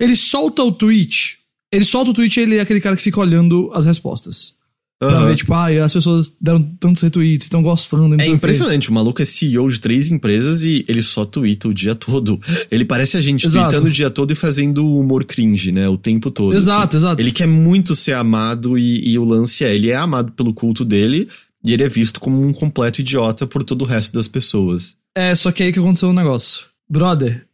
Ele 0.00 0.16
solta 0.16 0.62
o 0.62 0.72
tweet. 0.72 1.38
Ele 1.72 1.84
solta 1.84 2.10
o 2.10 2.14
tweet 2.14 2.38
e 2.38 2.42
ele 2.42 2.56
é 2.56 2.60
aquele 2.60 2.80
cara 2.80 2.96
que 2.96 3.02
fica 3.02 3.20
olhando 3.20 3.70
as 3.74 3.84
respostas. 3.84 4.56
Uhum. 5.02 5.10
Pra 5.10 5.24
ver, 5.26 5.36
tipo, 5.36 5.52
ah, 5.52 5.84
as 5.84 5.92
pessoas 5.92 6.34
deram 6.40 6.62
tantos 6.62 7.02
retweets, 7.02 7.44
estão 7.44 7.62
gostando. 7.62 8.16
É 8.18 8.26
impressionante, 8.28 8.88
o 8.88 8.94
maluco 8.94 9.20
é 9.20 9.26
CEO 9.26 9.68
de 9.68 9.78
três 9.78 10.10
empresas 10.10 10.64
e 10.64 10.86
ele 10.88 11.02
só 11.02 11.26
twitta 11.26 11.68
o 11.68 11.74
dia 11.74 11.94
todo. 11.94 12.40
Ele 12.70 12.84
parece 12.84 13.16
a 13.16 13.20
gente 13.20 13.46
exato. 13.46 13.68
tweetando 13.68 13.88
o 13.88 13.90
dia 13.90 14.08
todo 14.08 14.32
e 14.32 14.34
fazendo 14.34 14.90
humor 14.90 15.24
cringe, 15.24 15.70
né? 15.70 15.86
O 15.86 15.98
tempo 15.98 16.30
todo. 16.30 16.56
Exato, 16.56 16.96
assim. 16.96 17.06
exato. 17.06 17.22
Ele 17.22 17.30
quer 17.30 17.46
muito 17.46 17.94
ser 17.94 18.14
amado 18.14 18.78
e, 18.78 19.10
e 19.10 19.18
o 19.18 19.24
lance 19.24 19.64
é, 19.64 19.74
ele 19.74 19.90
é 19.90 19.96
amado 19.96 20.32
pelo 20.32 20.54
culto 20.54 20.84
dele 20.84 21.28
e 21.62 21.74
ele 21.74 21.82
é 21.82 21.88
visto 21.88 22.18
como 22.18 22.42
um 22.42 22.52
completo 22.52 23.02
idiota 23.02 23.46
por 23.46 23.62
todo 23.62 23.82
o 23.82 23.84
resto 23.84 24.14
das 24.14 24.26
pessoas. 24.26 24.96
É, 25.16 25.34
só 25.34 25.50
que 25.50 25.62
aí 25.62 25.72
que 25.72 25.78
aconteceu 25.78 26.10
um 26.10 26.12
negócio. 26.12 26.66
Brother, 26.86 27.46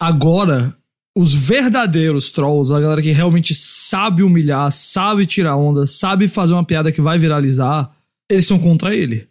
agora 0.00 0.76
os 1.16 1.32
verdadeiros 1.32 2.32
trolls, 2.32 2.72
a 2.74 2.80
galera 2.80 3.00
que 3.00 3.12
realmente 3.12 3.54
sabe 3.54 4.24
humilhar, 4.24 4.70
sabe 4.72 5.24
tirar 5.24 5.56
onda, 5.56 5.86
sabe 5.86 6.26
fazer 6.26 6.54
uma 6.54 6.64
piada 6.64 6.90
que 6.90 7.00
vai 7.00 7.18
viralizar, 7.18 7.94
eles 8.28 8.46
são 8.46 8.58
contra 8.58 8.96
ele. 8.96 9.28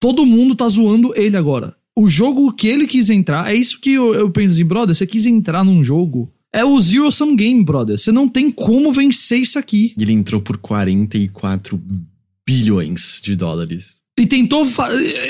Todo 0.00 0.26
mundo 0.26 0.54
tá 0.54 0.68
zoando 0.68 1.14
ele 1.16 1.36
agora. 1.36 1.74
O 1.96 2.08
jogo 2.08 2.52
que 2.52 2.68
ele 2.68 2.86
quis 2.86 3.08
entrar, 3.08 3.50
é 3.50 3.54
isso 3.54 3.80
que 3.80 3.92
eu, 3.92 4.14
eu 4.14 4.30
penso 4.30 4.54
assim, 4.54 4.64
brother, 4.64 4.94
você 4.94 5.06
quis 5.06 5.24
entrar 5.24 5.64
num 5.64 5.82
jogo. 5.82 6.30
É 6.52 6.62
o 6.62 6.78
Zero 6.80 7.10
Sum 7.10 7.34
Game, 7.34 7.64
brother. 7.64 7.96
Você 7.96 8.12
não 8.12 8.28
tem 8.28 8.50
como 8.50 8.92
vencer 8.92 9.40
isso 9.40 9.58
aqui. 9.58 9.94
Ele 9.98 10.12
entrou 10.12 10.40
por 10.40 10.58
44 10.58 11.80
bilhões 12.46 13.20
de 13.22 13.34
dólares. 13.36 14.01
E 14.18 14.26
tentou. 14.26 14.66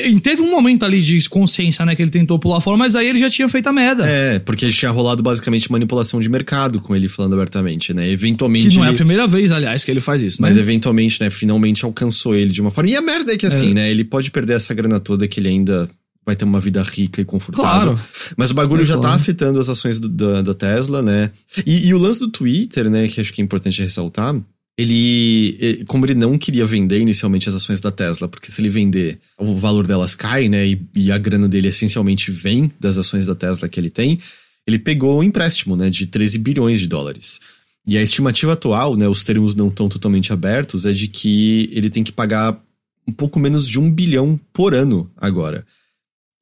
E 0.05 0.19
teve 0.19 0.43
um 0.43 0.51
momento 0.51 0.85
ali 0.85 1.01
de 1.01 1.29
consciência, 1.29 1.85
né? 1.87 1.95
Que 1.95 2.03
ele 2.03 2.11
tentou 2.11 2.37
pular 2.37 2.61
fora, 2.61 2.77
mas 2.77 2.97
aí 2.97 3.09
ele 3.09 3.19
já 3.19 3.31
tinha 3.31 3.49
feito 3.49 3.69
a 3.69 3.73
merda. 3.73 4.05
É, 4.05 4.41
porque 4.41 4.69
tinha 4.71 4.91
rolado 4.91 5.23
basicamente 5.23 5.71
manipulação 5.71 6.21
de 6.21 6.29
mercado 6.29 6.81
com 6.81 6.95
ele 6.95 7.09
falando 7.09 7.35
abertamente, 7.35 7.95
né? 7.95 8.11
Eventualmente. 8.11 8.69
Que 8.69 8.75
não 8.75 8.83
ele... 8.83 8.91
é 8.91 8.95
a 8.95 8.97
primeira 8.97 9.27
vez, 9.27 9.53
aliás, 9.53 9.85
que 9.85 9.91
ele 9.91 10.01
faz 10.01 10.21
isso, 10.21 10.43
né? 10.43 10.49
Mas 10.49 10.57
eventualmente, 10.57 11.21
né? 11.21 11.31
Finalmente 11.31 11.85
alcançou 11.85 12.35
ele 12.35 12.51
de 12.51 12.61
uma 12.61 12.73
forma. 12.73 12.91
E 12.91 12.97
a 12.97 13.01
merda 13.01 13.33
é 13.33 13.37
que 13.37 13.47
assim, 13.47 13.71
é. 13.71 13.75
né? 13.75 13.91
Ele 13.91 14.05
pode 14.05 14.33
perder 14.33 14.55
essa 14.55 14.75
grana 14.75 14.99
toda 14.99 15.29
que 15.29 15.39
ele 15.39 15.49
ainda 15.49 15.89
vai 16.27 16.35
ter 16.35 16.45
uma 16.45 16.61
vida 16.61 16.83
rica 16.83 17.21
e 17.21 17.25
confortável. 17.25 17.95
Claro. 17.95 18.01
Mas 18.37 18.51
o 18.51 18.55
bagulho 18.55 18.83
é 18.83 18.85
já 18.85 18.95
tá 18.95 19.01
claro. 19.03 19.17
tá 19.17 19.23
afetando 19.23 19.61
as 19.61 19.69
ações 19.69 20.01
do, 20.01 20.09
da, 20.09 20.43
da, 20.43 20.55
Tesla, 20.55 21.03
né? 21.03 21.31
E, 21.65 21.87
e 21.87 21.95
o 21.95 21.99
lance 21.99 22.19
do 22.19 22.29
Twitter, 22.29 22.91
né? 22.91 23.07
Que 23.07 23.21
acho 23.21 23.33
que 23.33 23.41
é 23.41 23.45
importante 23.45 23.81
ressaltar 23.81 24.35
ele, 24.77 25.85
como 25.87 26.07
ele 26.07 26.15
não 26.15 26.39
queria 26.39 26.65
vender 26.65 26.99
inicialmente 26.99 27.49
as 27.49 27.55
ações 27.55 27.81
da 27.81 27.91
Tesla, 27.91 28.27
porque 28.27 28.51
se 28.51 28.61
ele 28.61 28.71
vender, 28.71 29.19
o 29.39 29.55
valor 29.57 29.87
delas 29.87 30.15
cai, 30.15 30.49
né? 30.49 30.67
E, 30.67 30.81
e, 30.95 31.13
a 31.13 31.19
grana 31.19 31.49
dele 31.49 31.69
essencialmente 31.69 32.31
vem 32.31 32.71
das 32.81 32.97
ações 32.97 33.27
da 33.27 33.35
Tesla 33.35 33.69
que 33.69 33.79
ele 33.79 33.91
tem. 33.91 34.19
Ele 34.67 34.79
pegou 34.79 35.19
um 35.19 35.23
empréstimo, 35.23 35.77
né, 35.77 35.91
de 35.91 36.07
13 36.07 36.39
bilhões 36.39 36.81
de 36.81 36.87
dólares. 36.87 37.41
E 37.87 37.99
a 37.99 38.03
estimativa 38.03 38.53
atual, 38.53 38.97
né, 38.97 39.09
os 39.09 39.23
termos 39.23 39.55
não 39.55 39.69
estão 39.69 39.89
totalmente 39.89 40.33
abertos, 40.33 40.87
é 40.87 40.93
de 40.93 41.09
que 41.09 41.69
ele 41.73 41.91
tem 41.91 42.05
que 42.05 42.13
pagar 42.13 42.59
um 43.07 43.13
pouco 43.13 43.41
menos 43.41 43.69
de 43.69 43.79
um 43.79 43.91
bilhão 43.91 44.41
por 44.53 44.73
ano 44.75 45.11
agora. 45.17 45.67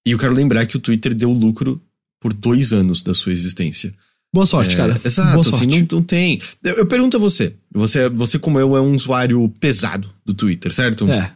E 0.07 0.13
eu 0.13 0.19
quero 0.19 0.35
lembrar 0.35 0.67
que 0.67 0.77
o 0.77 0.81
Twitter 0.81 1.15
deu 1.15 1.33
lucro 1.33 1.83
por 2.21 2.33
dois 2.33 2.73
anos 2.73 3.03
da 3.03 3.15
sua 3.15 3.33
existência. 3.33 3.95
Boa 4.33 4.47
sorte, 4.47 4.75
é, 4.75 4.77
cara. 4.77 5.01
Exato, 5.05 5.31
Boa 5.31 5.41
assim, 5.41 5.51
sorte. 5.51 5.67
Não, 5.67 5.99
não, 5.99 6.03
tem. 6.03 6.41
Eu, 6.63 6.75
eu, 6.75 6.87
pergunto 6.87 7.17
a 7.17 7.21
você. 7.21 7.55
Você, 7.73 8.09
você, 8.09 8.39
como 8.39 8.61
eu, 8.61 8.77
é 8.77 8.81
um 8.81 8.95
usuário 8.95 9.49
pesado 9.61 10.09
do 10.25 10.33
Twitter, 10.33 10.73
certo? 10.73 11.11
É. 11.11 11.35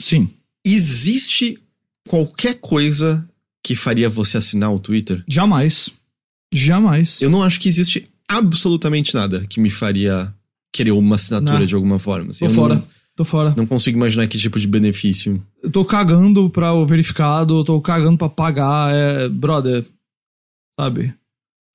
Sim. 0.00 0.28
Existe 0.64 1.58
qualquer 2.08 2.54
coisa 2.60 3.28
que 3.64 3.74
faria 3.74 4.08
você 4.08 4.36
assinar 4.36 4.72
o 4.72 4.78
Twitter? 4.78 5.24
Jamais. 5.28 5.90
Jamais. 6.54 7.20
Eu 7.20 7.30
não 7.30 7.42
acho 7.42 7.60
que 7.60 7.68
existe 7.68 8.08
absolutamente 8.28 9.14
nada 9.14 9.44
que 9.48 9.60
me 9.60 9.70
faria 9.70 10.32
querer 10.72 10.92
uma 10.92 11.16
assinatura 11.16 11.60
não. 11.60 11.66
de 11.66 11.74
alguma 11.74 11.98
forma. 11.98 12.30
Assim, 12.30 12.46
Tô 12.46 12.52
fora. 12.52 12.74
Não, 12.76 12.84
tô 13.16 13.24
fora. 13.24 13.54
Não 13.56 13.66
consigo 13.66 13.96
imaginar 13.96 14.26
que 14.28 14.38
tipo 14.38 14.60
de 14.60 14.68
benefício. 14.68 15.42
Eu 15.62 15.70
tô 15.70 15.84
cagando 15.84 16.48
pra 16.48 16.72
o 16.74 16.86
verificado, 16.86 17.64
tô 17.64 17.80
cagando 17.80 18.18
pra 18.18 18.28
pagar. 18.28 18.94
É, 18.94 19.28
brother, 19.28 19.84
sabe? 20.78 21.12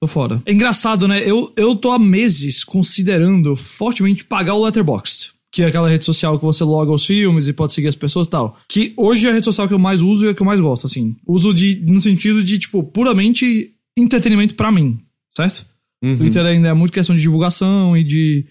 Tô 0.02 0.08
fora. 0.08 0.42
É 0.48 0.52
engraçado, 0.52 1.08
né? 1.08 1.22
Eu, 1.24 1.54
eu 1.56 1.76
tô 1.76 1.92
há 1.92 2.00
meses 2.00 2.64
considerando 2.64 3.56
fortemente 3.56 4.26
pagar 4.26 4.56
o 4.56 4.66
Letterboxd. 4.66 5.32
Que 5.52 5.62
é 5.62 5.68
aquela 5.68 5.88
rede 5.88 6.06
social 6.06 6.40
que 6.40 6.46
você 6.46 6.64
loga 6.64 6.92
os 6.92 7.06
filmes 7.06 7.48
e 7.48 7.54
pode 7.54 7.74
seguir 7.74 7.90
as 7.90 7.96
pessoas 7.96 8.26
e 8.26 8.30
tal. 8.32 8.58
Que 8.68 8.94
hoje 8.98 9.28
é 9.28 9.30
a 9.30 9.34
rede 9.34 9.46
social 9.46 9.68
que 9.68 9.74
eu 9.74 9.80
mais 9.80 10.02
uso 10.02 10.26
e 10.26 10.30
é 10.30 10.32
a 10.32 10.34
que 10.34 10.42
eu 10.42 10.46
mais 10.46 10.60
gosto, 10.60 10.88
assim. 10.88 11.16
Uso 11.28 11.54
de, 11.54 11.76
no 11.86 12.02
sentido 12.02 12.44
de, 12.44 12.58
tipo, 12.58 12.84
puramente 12.84 13.76
entretenimento 13.96 14.56
para 14.56 14.72
mim, 14.72 14.98
certo? 15.36 15.68
Uhum. 16.04 16.18
Twitter 16.18 16.46
ainda 16.46 16.70
é 16.70 16.74
muito 16.74 16.94
questão 16.94 17.16
de 17.16 17.22
divulgação 17.22 17.96
e 17.96 18.04
de 18.04 18.48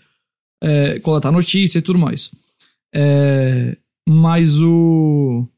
é, 0.62 1.00
coletar 1.00 1.32
notícia 1.32 1.78
e 1.78 1.82
tudo 1.82 1.98
mais. 1.98 2.30
É, 2.94 3.76
mas 4.08 4.60
o. 4.60 5.48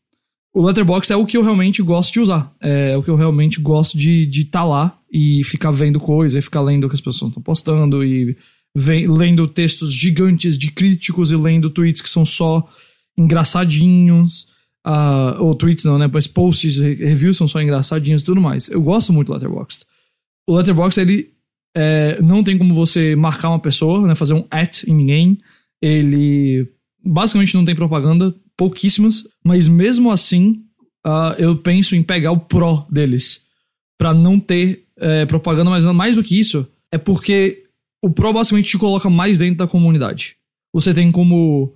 O 0.54 0.66
Letterboxd 0.66 1.12
é 1.12 1.16
o 1.16 1.24
que 1.24 1.36
eu 1.36 1.42
realmente 1.42 1.82
gosto 1.82 2.12
de 2.12 2.20
usar. 2.20 2.54
É 2.60 2.96
o 2.96 3.02
que 3.02 3.08
eu 3.08 3.16
realmente 3.16 3.60
gosto 3.60 3.96
de 3.96 4.28
estar 4.28 4.60
tá 4.60 4.64
lá 4.64 4.98
e 5.10 5.42
ficar 5.44 5.70
vendo 5.70 5.98
coisa, 5.98 6.38
e 6.38 6.42
ficar 6.42 6.60
lendo 6.60 6.84
o 6.84 6.88
que 6.88 6.94
as 6.94 7.00
pessoas 7.00 7.30
estão 7.30 7.42
postando 7.42 8.04
e 8.04 8.36
vem, 8.74 9.06
lendo 9.06 9.48
textos 9.48 9.92
gigantes 9.92 10.58
de 10.58 10.70
críticos 10.70 11.30
e 11.30 11.36
lendo 11.36 11.70
tweets 11.70 12.02
que 12.02 12.10
são 12.10 12.24
só 12.24 12.66
engraçadinhos. 13.16 14.48
Uh, 14.86 15.40
ou 15.40 15.54
tweets 15.54 15.84
não, 15.84 15.96
né? 15.96 16.10
Mas 16.12 16.26
posts, 16.26 16.78
reviews 16.78 17.36
são 17.36 17.46
só 17.48 17.62
engraçadinhos 17.62 18.22
e 18.22 18.24
tudo 18.24 18.40
mais. 18.40 18.68
Eu 18.68 18.82
gosto 18.82 19.12
muito 19.12 19.28
do 19.28 19.34
Letterboxd. 19.34 19.86
O 20.46 20.56
Letterboxd, 20.56 21.00
ele 21.00 21.30
é, 21.74 22.20
não 22.20 22.42
tem 22.44 22.58
como 22.58 22.74
você 22.74 23.16
marcar 23.16 23.48
uma 23.48 23.60
pessoa, 23.60 24.06
né? 24.06 24.14
Fazer 24.14 24.34
um 24.34 24.44
at 24.50 24.84
em 24.84 24.94
ninguém. 24.94 25.38
Ele 25.80 26.68
basicamente 27.04 27.54
não 27.54 27.64
tem 27.64 27.74
propaganda, 27.74 28.34
pouquíssimas, 28.56 29.26
mas 29.44 29.68
mesmo 29.68 30.10
assim 30.10 30.62
uh, 31.06 31.34
eu 31.38 31.56
penso 31.56 31.96
em 31.96 32.02
pegar 32.02 32.32
o 32.32 32.40
Pro 32.40 32.86
deles 32.90 33.44
para 33.98 34.12
não 34.12 34.38
ter 34.38 34.84
é, 34.98 35.24
propaganda, 35.26 35.70
mas 35.70 35.84
mais 35.84 36.16
do 36.16 36.22
que 36.22 36.38
isso, 36.38 36.66
é 36.90 36.98
porque 36.98 37.64
o 38.02 38.10
Pro 38.10 38.32
basicamente 38.32 38.70
te 38.70 38.78
coloca 38.78 39.08
mais 39.08 39.38
dentro 39.38 39.58
da 39.58 39.66
comunidade. 39.66 40.36
Você 40.72 40.92
tem 40.92 41.12
como 41.12 41.74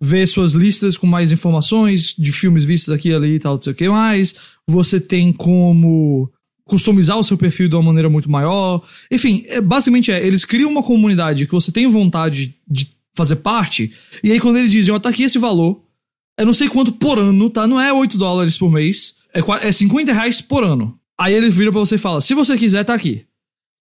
ver 0.00 0.26
suas 0.26 0.52
listas 0.52 0.96
com 0.96 1.06
mais 1.06 1.32
informações 1.32 2.14
de 2.16 2.32
filmes 2.32 2.64
vistos 2.64 2.92
aqui 2.94 3.12
ali 3.12 3.34
e 3.34 3.38
tal, 3.38 3.54
não 3.54 3.62
sei 3.62 3.72
o 3.72 3.76
que 3.76 3.88
mais. 3.88 4.34
Você 4.68 5.00
tem 5.00 5.32
como 5.32 6.30
customizar 6.64 7.18
o 7.18 7.24
seu 7.24 7.38
perfil 7.38 7.68
de 7.68 7.74
uma 7.74 7.82
maneira 7.82 8.10
muito 8.10 8.30
maior. 8.30 8.82
Enfim, 9.10 9.44
é, 9.46 9.60
basicamente 9.60 10.12
é, 10.12 10.24
eles 10.24 10.44
criam 10.44 10.70
uma 10.70 10.82
comunidade 10.82 11.46
que 11.46 11.52
você 11.52 11.72
tem 11.72 11.86
vontade 11.86 12.54
de 12.68 12.90
fazer 13.16 13.36
parte, 13.36 13.92
e 14.22 14.30
aí 14.30 14.38
quando 14.38 14.58
eles 14.58 14.70
dizem, 14.70 14.94
ó, 14.94 14.96
oh, 14.96 15.00
tá 15.00 15.08
aqui 15.08 15.24
esse 15.24 15.38
valor, 15.38 15.82
é 16.38 16.44
não 16.44 16.54
sei 16.54 16.68
quanto 16.68 16.92
por 16.92 17.18
ano, 17.18 17.50
tá? 17.50 17.66
Não 17.66 17.80
é 17.80 17.92
8 17.92 18.16
dólares 18.16 18.56
por 18.56 18.70
mês, 18.70 19.16
é, 19.34 19.68
é 19.68 19.72
50 19.72 20.12
reais 20.12 20.40
por 20.40 20.62
ano. 20.62 20.96
Aí 21.18 21.34
ele 21.34 21.50
vira 21.50 21.72
pra 21.72 21.80
você 21.80 21.96
e 21.96 21.98
fala, 21.98 22.20
se 22.20 22.32
você 22.32 22.56
quiser, 22.56 22.84
tá 22.84 22.94
aqui. 22.94 23.24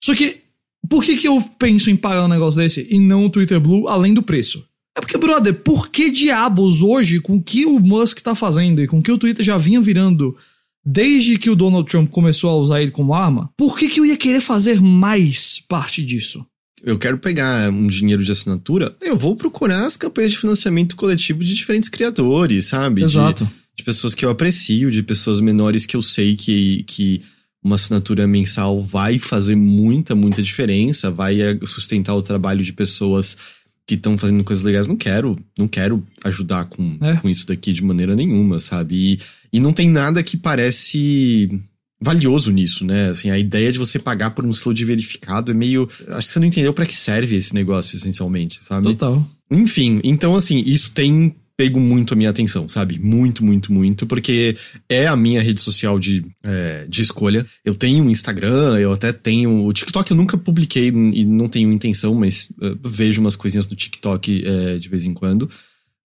Só 0.03 0.15
que, 0.15 0.41
por 0.89 1.03
que 1.03 1.15
que 1.15 1.27
eu 1.27 1.39
penso 1.59 1.91
em 1.91 1.95
pagar 1.95 2.25
um 2.25 2.29
negócio 2.29 2.59
desse 2.59 2.87
e 2.89 2.99
não 2.99 3.25
o 3.25 3.29
Twitter 3.29 3.59
Blue, 3.59 3.87
além 3.87 4.11
do 4.11 4.23
preço? 4.23 4.65
É 4.97 4.99
porque, 4.99 5.17
brother, 5.17 5.53
por 5.53 5.89
que 5.89 6.09
diabos 6.09 6.81
hoje, 6.81 7.21
com 7.21 7.35
o 7.35 7.43
que 7.43 7.67
o 7.67 7.79
Musk 7.79 8.19
tá 8.21 8.33
fazendo 8.33 8.81
e 8.81 8.87
com 8.87 8.97
o 8.97 9.03
que 9.03 9.11
o 9.11 9.17
Twitter 9.19 9.45
já 9.45 9.55
vinha 9.55 9.79
virando 9.79 10.35
desde 10.83 11.37
que 11.37 11.49
o 11.49 11.55
Donald 11.55 11.87
Trump 11.87 12.09
começou 12.09 12.49
a 12.49 12.55
usar 12.55 12.81
ele 12.81 12.89
como 12.89 13.13
arma, 13.13 13.51
por 13.55 13.77
que, 13.77 13.89
que 13.89 13.99
eu 13.99 14.05
ia 14.05 14.17
querer 14.17 14.41
fazer 14.41 14.81
mais 14.81 15.59
parte 15.59 16.03
disso? 16.03 16.43
Eu 16.83 16.97
quero 16.97 17.17
pegar 17.17 17.71
um 17.71 17.87
dinheiro 17.87 18.23
de 18.23 18.31
assinatura, 18.31 18.95
eu 19.01 19.17
vou 19.17 19.35
procurar 19.35 19.85
as 19.85 19.97
campanhas 19.97 20.31
de 20.31 20.37
financiamento 20.37 20.95
coletivo 20.95 21.43
de 21.43 21.55
diferentes 21.55 21.89
criadores, 21.89 22.67
sabe? 22.67 23.03
Exato. 23.03 23.45
De, 23.45 23.51
de 23.77 23.83
pessoas 23.83 24.13
que 24.13 24.23
eu 24.23 24.29
aprecio, 24.29 24.91
de 24.91 25.01
pessoas 25.01 25.41
menores 25.41 25.85
que 25.85 25.95
eu 25.95 26.01
sei 26.01 26.35
que, 26.35 26.83
que 26.83 27.21
uma 27.63 27.75
assinatura 27.75 28.27
mensal 28.27 28.81
vai 28.83 29.19
fazer 29.19 29.55
muita, 29.55 30.15
muita 30.15 30.41
diferença, 30.41 31.09
vai 31.09 31.41
eh, 31.41 31.57
sustentar 31.65 32.13
o 32.15 32.21
trabalho 32.21 32.63
de 32.63 32.73
pessoas 32.73 33.37
que 33.85 33.95
estão 33.95 34.17
fazendo 34.17 34.43
coisas 34.43 34.65
legais, 34.65 34.85
não 34.85 34.97
quero, 34.97 35.39
não 35.57 35.67
quero 35.67 36.05
ajudar 36.23 36.65
com, 36.65 36.97
é. 37.01 37.15
com 37.15 37.29
isso 37.29 37.47
daqui 37.47 37.71
de 37.71 37.83
maneira 37.83 38.15
nenhuma, 38.15 38.59
sabe? 38.59 38.95
E, 39.13 39.19
e 39.53 39.59
não 39.59 39.71
tem 39.71 39.89
nada 39.89 40.21
que 40.21 40.35
parece 40.35 41.49
valioso 41.99 42.51
nisso, 42.51 42.85
né? 42.85 43.09
Assim, 43.09 43.29
a 43.29 43.37
ideia 43.37 43.71
de 43.71 43.79
você 43.79 43.97
pagar 43.97 44.31
por 44.31 44.45
um 44.45 44.53
selo 44.53 44.73
de 44.73 44.85
verificado 44.85 45.51
é 45.51 45.53
meio. 45.53 45.89
Acho 46.09 46.27
que 46.27 46.33
você 46.33 46.39
não 46.39 46.47
entendeu 46.47 46.73
para 46.73 46.85
que 46.85 46.95
serve 46.95 47.35
esse 47.35 47.53
negócio, 47.53 47.95
essencialmente, 47.95 48.59
sabe? 48.63 48.83
Total. 48.89 49.27
Enfim, 49.49 50.01
então 50.03 50.35
assim, 50.35 50.61
isso 50.65 50.91
tem 50.91 51.35
pego 51.57 51.79
muito 51.79 52.13
a 52.13 52.17
minha 52.17 52.29
atenção, 52.29 52.69
sabe? 52.69 52.99
Muito, 53.03 53.43
muito, 53.43 53.73
muito, 53.73 54.05
porque 54.05 54.55
é 54.87 55.07
a 55.07 55.15
minha 55.15 55.41
rede 55.41 55.59
social 55.59 55.99
de, 55.99 56.23
é, 56.45 56.85
de 56.87 57.01
escolha. 57.01 57.43
Eu 57.65 57.73
tenho 57.73 58.03
um 58.03 58.09
Instagram, 58.11 58.77
eu 58.77 58.93
até 58.93 59.11
tenho. 59.11 59.65
O 59.65 59.73
TikTok 59.73 60.11
eu 60.11 60.15
nunca 60.15 60.37
publiquei 60.37 60.89
e 60.89 61.25
não 61.25 61.49
tenho 61.49 61.71
intenção, 61.71 62.13
mas 62.13 62.49
uh, 62.61 62.77
vejo 62.87 63.19
umas 63.19 63.35
coisinhas 63.35 63.67
no 63.67 63.75
TikTok 63.75 64.45
é, 64.45 64.77
de 64.77 64.87
vez 64.87 65.03
em 65.03 65.15
quando. 65.15 65.49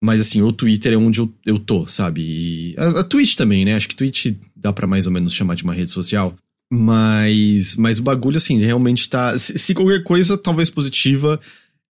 Mas 0.03 0.21
assim, 0.21 0.43
o 0.43 0.51
Twitter 0.51 0.95
é 0.95 0.97
onde 0.97 1.21
eu, 1.21 1.33
eu 1.47 1.61
tô, 1.61 1.87
sabe? 1.87 2.23
E 2.23 2.75
a, 2.77 3.01
a 3.01 3.05
Twitch 3.05 3.37
também, 3.37 3.65
né? 3.65 3.77
Acho 3.77 3.89
que 3.89 3.95
Twitch 3.95 4.35
dá 4.57 4.73
para 4.73 4.85
mais 4.85 5.07
ou 5.07 5.13
menos 5.13 5.33
chamar 5.33 5.55
de 5.55 5.63
uma 5.63 5.73
rede 5.73 5.93
social. 5.93 6.35
Mas, 6.69 7.77
mas 7.77 8.01
o 8.01 8.03
bagulho, 8.03 8.37
assim, 8.37 8.59
realmente 8.59 9.09
tá. 9.09 9.39
Se, 9.39 9.57
se 9.57 9.73
qualquer 9.73 10.03
coisa, 10.03 10.37
talvez 10.37 10.71
positiva, 10.71 11.39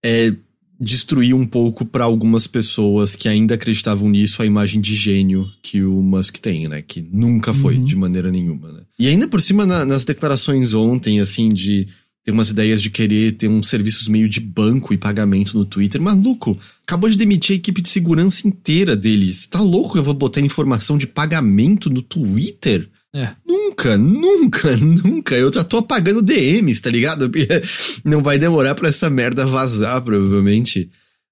é 0.05 0.35
destruir 0.79 1.33
um 1.33 1.47
pouco 1.47 1.87
para 1.87 2.05
algumas 2.05 2.47
pessoas 2.47 3.17
que 3.17 3.29
ainda 3.29 3.55
acreditavam 3.55 4.11
nisso 4.11 4.43
a 4.43 4.47
imagem 4.47 4.81
de 4.81 4.95
gênio 4.95 5.49
que 5.63 5.83
o 5.83 6.03
Musk 6.03 6.37
tem, 6.37 6.69
né? 6.69 6.83
Que 6.83 7.01
nunca 7.01 7.55
foi, 7.55 7.77
uhum. 7.77 7.85
de 7.85 7.97
maneira 7.97 8.31
nenhuma, 8.31 8.73
né? 8.73 8.81
E 8.99 9.09
ainda 9.09 9.27
por 9.27 9.41
cima, 9.41 9.65
na, 9.65 9.87
nas 9.87 10.05
declarações 10.05 10.75
ontem, 10.75 11.19
assim, 11.19 11.49
de 11.49 11.89
ter 12.25 12.31
umas 12.31 12.51
ideias 12.51 12.81
de 12.81 12.91
querer 12.91 13.33
ter 13.33 13.49
uns 13.49 13.69
serviços 13.69 14.09
meio 14.09 14.29
de 14.29 14.41
banco 14.41 14.95
e 14.95 14.99
pagamento 14.99 15.59
no 15.59 15.65
Twitter. 15.65 16.01
Maluco, 16.01 16.57
acabou 16.87 17.11
de 17.11 17.17
demitir 17.17 17.55
a 17.55 17.57
equipe 17.57 17.83
de 17.83 17.89
segurança 17.89 18.47
inteira 18.47 18.95
deles. 18.95 19.47
Tá 19.47 19.61
louco 19.61 19.93
que 19.93 19.99
eu 19.99 20.05
vou 20.05 20.15
botar 20.15 20.41
informação 20.41 20.97
de 20.97 21.07
pagamento 21.07 21.91
no 21.91 22.01
Twitter? 22.01 22.89
É. 23.15 23.31
Nunca, 23.47 23.99
nunca, 23.99 24.77
nunca. 24.79 25.35
Eu 25.35 25.53
já 25.53 25.65
tô 25.65 25.79
apagando 25.79 26.23
DMs, 26.23 26.81
tá 26.81 26.91
ligado? 26.91 27.31
Não 28.05 28.23
vai 28.23 28.39
demorar 28.39 28.75
pra 28.75 28.89
essa 28.89 29.11
merda 29.11 29.45
vazar, 29.45 30.01
provavelmente. 30.03 30.91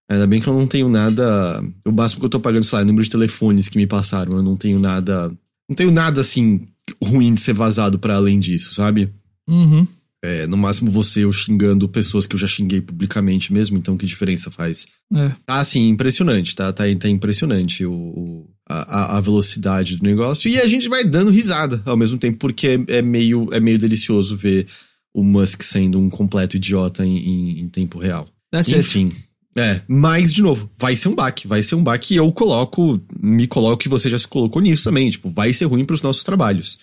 Ainda 0.08 0.26
bem 0.26 0.40
que 0.40 0.48
eu 0.48 0.54
não 0.54 0.66
tenho 0.66 0.88
nada. 0.88 1.62
O 1.86 1.92
máximo 1.92 2.18
que 2.18 2.26
eu 2.26 2.30
tô 2.30 2.40
pagando, 2.40 2.64
sei 2.64 2.76
lá, 2.76 2.80
é 2.80 2.84
o 2.84 2.86
número 2.88 3.04
de 3.04 3.10
telefones 3.10 3.68
que 3.68 3.76
me 3.76 3.86
passaram. 3.86 4.36
Eu 4.36 4.42
não 4.42 4.56
tenho 4.56 4.80
nada. 4.80 5.32
Não 5.68 5.76
tenho 5.76 5.92
nada 5.92 6.20
assim 6.20 6.66
ruim 7.00 7.32
de 7.32 7.40
ser 7.40 7.52
vazado 7.52 7.96
para 7.96 8.16
além 8.16 8.40
disso, 8.40 8.74
sabe? 8.74 9.08
Uhum. 9.48 9.86
É, 10.22 10.46
no 10.46 10.56
máximo 10.56 10.90
você 10.90 11.24
eu 11.24 11.32
xingando 11.32 11.88
pessoas 11.88 12.26
que 12.26 12.34
eu 12.34 12.38
já 12.38 12.46
xinguei 12.46 12.80
publicamente 12.80 13.52
mesmo, 13.52 13.78
então 13.78 13.96
que 13.96 14.04
diferença 14.04 14.50
faz? 14.50 14.86
É. 15.14 15.32
Tá 15.46 15.58
assim, 15.58 15.88
impressionante, 15.88 16.54
tá? 16.54 16.70
Tá, 16.72 16.84
tá 16.98 17.08
impressionante 17.08 17.86
o, 17.86 17.92
o 17.92 18.50
a, 18.68 19.16
a, 19.16 19.20
velocidade 19.20 19.96
do 19.96 20.04
negócio. 20.04 20.50
E 20.50 20.58
a 20.60 20.66
gente 20.66 20.88
vai 20.88 21.04
dando 21.04 21.30
risada 21.30 21.82
ao 21.86 21.96
mesmo 21.96 22.18
tempo, 22.18 22.38
porque 22.38 22.84
é, 22.86 22.98
é, 22.98 23.02
meio, 23.02 23.48
é 23.50 23.58
meio 23.58 23.78
delicioso 23.78 24.36
ver 24.36 24.66
o 25.12 25.24
Musk 25.24 25.62
sendo 25.62 25.98
um 25.98 26.10
completo 26.10 26.56
idiota 26.56 27.04
em, 27.04 27.16
em, 27.16 27.60
em 27.60 27.68
tempo 27.68 27.98
real. 27.98 28.28
That's 28.52 28.68
Enfim. 28.72 29.06
It. 29.06 29.30
É, 29.56 29.82
mas, 29.88 30.32
de 30.32 30.42
novo, 30.42 30.70
vai 30.78 30.94
ser 30.94 31.08
um 31.08 31.14
baque, 31.14 31.48
vai 31.48 31.62
ser 31.62 31.74
um 31.74 31.82
baque 31.82 32.14
e 32.14 32.16
eu 32.16 32.30
coloco, 32.30 33.00
me 33.20 33.48
coloco 33.48 33.82
e 33.84 33.88
você 33.88 34.08
já 34.08 34.18
se 34.18 34.28
colocou 34.28 34.62
nisso 34.62 34.84
também, 34.84 35.10
tipo, 35.10 35.28
vai 35.28 35.52
ser 35.52 35.64
ruim 35.64 35.84
para 35.84 35.94
os 35.94 36.02
nossos 36.02 36.22
trabalhos. 36.22 36.78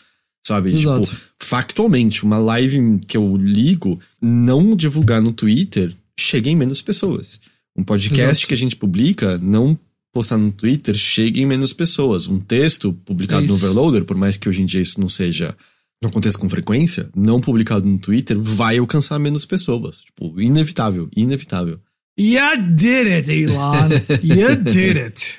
Sabe? 0.48 0.72
Exato. 0.72 1.02
Tipo, 1.02 1.22
factualmente, 1.42 2.24
uma 2.24 2.38
live 2.38 3.02
que 3.06 3.18
eu 3.18 3.36
ligo, 3.36 4.00
não 4.22 4.78
divulgar 4.78 5.22
no 5.22 5.34
Twitter, 5.34 5.94
chega 6.18 6.50
em 6.50 6.56
menos 6.56 6.82
pessoas. 6.82 7.42
Um 7.76 7.84
podcast 7.84 8.24
Exato. 8.24 8.48
que 8.48 8.54
a 8.54 8.58
gente 8.58 8.78
publica, 8.78 9.38
não 9.40 9.78
postar 10.14 10.38
no 10.38 10.50
Twitter, 10.50 10.96
chega 10.96 11.42
em 11.42 11.46
menos 11.46 11.74
pessoas. 11.74 12.30
Um 12.30 12.40
texto 12.40 12.94
publicado 12.94 13.46
no 13.46 13.56
Overloader, 13.56 14.06
por 14.06 14.16
mais 14.16 14.38
que 14.38 14.48
hoje 14.48 14.62
em 14.62 14.66
dia 14.66 14.80
isso 14.80 15.02
não 15.02 15.10
seja. 15.10 15.54
Não 16.02 16.10
aconteça 16.10 16.38
com 16.38 16.50
frequência, 16.50 17.10
não 17.14 17.42
publicado 17.42 17.86
no 17.86 17.98
Twitter, 17.98 18.40
vai 18.40 18.78
alcançar 18.78 19.20
menos 19.20 19.46
pessoas. 19.46 19.98
Tipo, 19.98 20.40
inevitável, 20.40 21.10
inevitável. 21.14 21.78
You 22.18 22.40
did 22.74 23.08
it, 23.08 23.30
Elon. 23.30 23.90
you 24.24 24.56
did 24.64 24.98
it. 24.98 25.38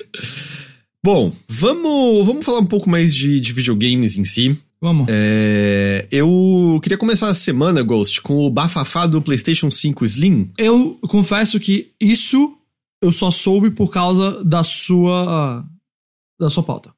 Bom, 1.03 1.33
vamos, 1.47 2.27
vamos 2.27 2.45
falar 2.45 2.59
um 2.59 2.65
pouco 2.65 2.87
mais 2.87 3.15
de, 3.15 3.41
de 3.41 3.53
videogames 3.53 4.17
em 4.17 4.23
si. 4.23 4.55
Vamos. 4.81 5.07
É, 5.09 6.07
eu 6.09 6.79
queria 6.81 6.97
começar 6.97 7.27
a 7.27 7.35
semana, 7.35 7.83
Ghost, 7.83 8.21
com 8.21 8.37
o 8.45 8.49
bafafá 8.49 9.05
do 9.05 9.21
PlayStation 9.21 9.69
5 9.69 10.05
Slim. 10.05 10.49
Eu 10.57 10.97
confesso 11.01 11.59
que 11.59 11.91
isso 11.99 12.57
eu 13.01 13.11
só 13.11 13.31
soube 13.31 13.71
por 13.71 13.91
causa 13.91 14.43
da 14.43 14.63
sua. 14.63 15.65
da 16.39 16.49
sua 16.49 16.63
pauta. 16.63 16.91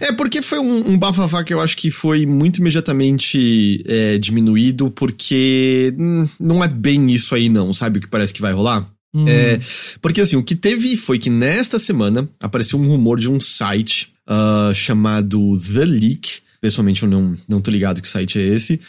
É, 0.00 0.12
porque 0.12 0.42
foi 0.42 0.58
um, 0.58 0.90
um 0.90 0.98
bafafá 0.98 1.42
que 1.42 1.54
eu 1.54 1.60
acho 1.60 1.76
que 1.76 1.90
foi 1.90 2.26
muito 2.26 2.58
imediatamente 2.58 3.82
é, 3.86 4.18
diminuído, 4.18 4.90
porque 4.90 5.94
hum, 5.98 6.28
não 6.38 6.62
é 6.62 6.68
bem 6.68 7.10
isso 7.10 7.34
aí, 7.34 7.48
não, 7.48 7.72
sabe 7.72 7.98
o 7.98 8.02
que 8.02 8.08
parece 8.08 8.34
que 8.34 8.42
vai 8.42 8.52
rolar? 8.52 8.86
Hum. 9.14 9.26
É, 9.26 9.58
porque 10.02 10.20
assim, 10.20 10.36
o 10.36 10.42
que 10.42 10.54
teve 10.54 10.96
foi 10.96 11.18
que 11.18 11.30
nesta 11.30 11.78
semana 11.78 12.28
apareceu 12.38 12.78
um 12.78 12.86
rumor 12.86 13.18
de 13.18 13.30
um 13.30 13.40
site 13.40 14.12
uh, 14.28 14.74
chamado 14.74 15.54
The 15.58 15.84
Leak, 15.86 16.40
Pessoalmente 16.60 17.02
eu 17.02 17.08
não, 17.08 17.34
não 17.48 17.60
tô 17.60 17.70
ligado 17.70 18.00
que 18.00 18.08
site 18.08 18.38
é 18.38 18.42
esse. 18.42 18.80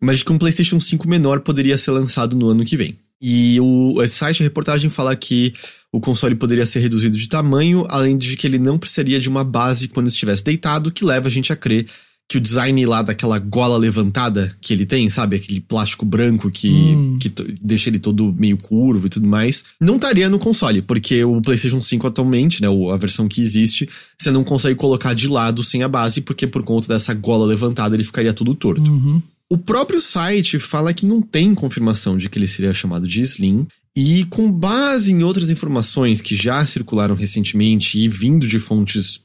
mas 0.00 0.22
que 0.22 0.32
um 0.32 0.38
PlayStation 0.38 0.78
5 0.78 1.08
menor 1.08 1.40
poderia 1.40 1.78
ser 1.78 1.90
lançado 1.90 2.36
no 2.36 2.48
ano 2.48 2.64
que 2.64 2.76
vem. 2.76 2.98
E 3.20 3.58
o 3.60 4.02
esse 4.02 4.16
site, 4.16 4.42
a 4.42 4.44
reportagem 4.44 4.90
fala 4.90 5.14
que 5.16 5.54
o 5.92 6.00
console 6.00 6.34
poderia 6.34 6.66
ser 6.66 6.80
reduzido 6.80 7.16
de 7.16 7.28
tamanho, 7.28 7.86
além 7.88 8.16
de 8.16 8.36
que 8.36 8.46
ele 8.46 8.58
não 8.58 8.78
precisaria 8.78 9.18
de 9.20 9.28
uma 9.28 9.44
base 9.44 9.88
quando 9.88 10.08
estivesse 10.08 10.44
deitado, 10.44 10.90
que 10.90 11.04
leva 11.04 11.28
a 11.28 11.30
gente 11.30 11.52
a 11.52 11.56
crer 11.56 11.86
que 12.28 12.38
o 12.38 12.40
design 12.40 12.84
lá 12.86 13.02
daquela 13.02 13.38
gola 13.38 13.76
levantada 13.76 14.54
que 14.60 14.72
ele 14.72 14.86
tem, 14.86 15.08
sabe? 15.10 15.36
Aquele 15.36 15.60
plástico 15.60 16.04
branco 16.04 16.50
que, 16.50 16.68
Hum. 16.68 17.16
que 17.20 17.28
deixa 17.60 17.90
ele 17.90 17.98
todo 17.98 18.32
meio 18.32 18.56
curvo 18.56 19.06
e 19.06 19.10
tudo 19.10 19.26
mais, 19.26 19.62
não 19.80 19.96
estaria 19.96 20.28
no 20.30 20.38
console, 20.38 20.82
porque 20.82 21.22
o 21.24 21.40
PlayStation 21.40 21.82
5 21.82 22.06
atualmente, 22.06 22.62
né, 22.62 22.68
a 22.92 22.96
versão 22.96 23.28
que 23.28 23.40
existe, 23.40 23.88
você 24.18 24.30
não 24.30 24.42
consegue 24.42 24.74
colocar 24.74 25.14
de 25.14 25.28
lado 25.28 25.62
sem 25.62 25.82
a 25.82 25.88
base, 25.88 26.22
porque 26.22 26.46
por 26.46 26.62
conta 26.62 26.88
dessa 26.88 27.12
gola 27.14 27.46
levantada 27.46 27.94
ele 27.94 28.04
ficaria 28.04 28.32
tudo 28.32 28.54
torto. 28.54 28.90
Uhum. 28.90 29.22
O 29.50 29.58
próprio 29.58 30.00
site 30.00 30.58
fala 30.58 30.94
que 30.94 31.04
não 31.06 31.20
tem 31.20 31.54
confirmação 31.54 32.16
de 32.16 32.28
que 32.28 32.38
ele 32.38 32.48
seria 32.48 32.72
chamado 32.72 33.06
de 33.06 33.20
Slim, 33.20 33.66
e 33.96 34.24
com 34.24 34.50
base 34.50 35.12
em 35.12 35.22
outras 35.22 35.50
informações 35.50 36.20
que 36.20 36.34
já 36.34 36.64
circularam 36.66 37.14
recentemente 37.14 37.98
e 37.98 38.08
vindo 38.08 38.46
de 38.46 38.58
fontes 38.58 39.20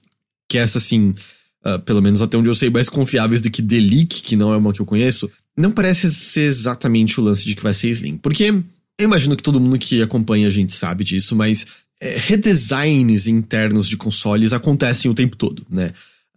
que 0.48 0.58
essa, 0.58 0.78
assim, 0.78 1.16
ah, 1.64 1.80
pelo 1.80 2.02
menos 2.02 2.22
até 2.22 2.38
onde 2.38 2.50
eu 2.50 2.56
sei, 2.56 2.70
mais 2.70 2.90
confiáveis 2.90 3.42
do 3.42 3.50
que 3.50 3.62
Leak, 3.62 4.22
que 4.22 4.36
não 4.36 4.54
é 4.54 4.58
uma 4.58 4.74
que 4.74 4.82
eu 4.82 4.86
conheço, 4.86 5.30
não 5.58 5.72
parece 5.72 6.14
ser 6.14 6.44
exatamente 6.44 7.20
o 7.20 7.24
lance 7.24 7.46
de 7.46 7.56
que 7.56 7.64
vai 7.64 7.74
ser 7.74 7.90
Slim. 7.90 8.18
Porque 8.18 8.46
eu 8.46 9.06
imagino 9.06 9.36
que 9.36 9.44
todo 9.44 9.60
mundo 9.60 9.78
que 9.78 10.02
acompanha 10.02 10.48
a 10.48 10.52
gente 10.52 10.74
sabe 10.74 11.04
disso, 11.04 11.36
mas 11.36 11.66
é, 12.02 12.18
redesigns 12.18 13.28
internos 13.28 13.88
de 13.88 13.98
consoles 13.98 14.54
acontecem 14.54 15.12
o 15.12 15.14
tempo 15.14 15.36
todo, 15.36 15.66
né? 15.70 15.92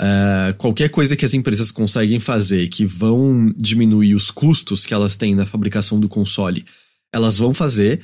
Ah, 0.04 0.54
qualquer 0.58 0.88
coisa 0.88 1.14
que 1.14 1.24
as 1.24 1.34
empresas 1.34 1.70
conseguem 1.70 2.18
fazer 2.18 2.66
que 2.68 2.84
vão 2.84 3.52
diminuir 3.56 4.14
os 4.14 4.32
custos 4.32 4.84
que 4.84 4.92
elas 4.92 5.16
têm 5.16 5.36
na 5.36 5.46
fabricação 5.46 6.00
do 6.00 6.08
console, 6.08 6.64
elas 7.12 7.38
vão 7.38 7.54
fazer, 7.54 8.02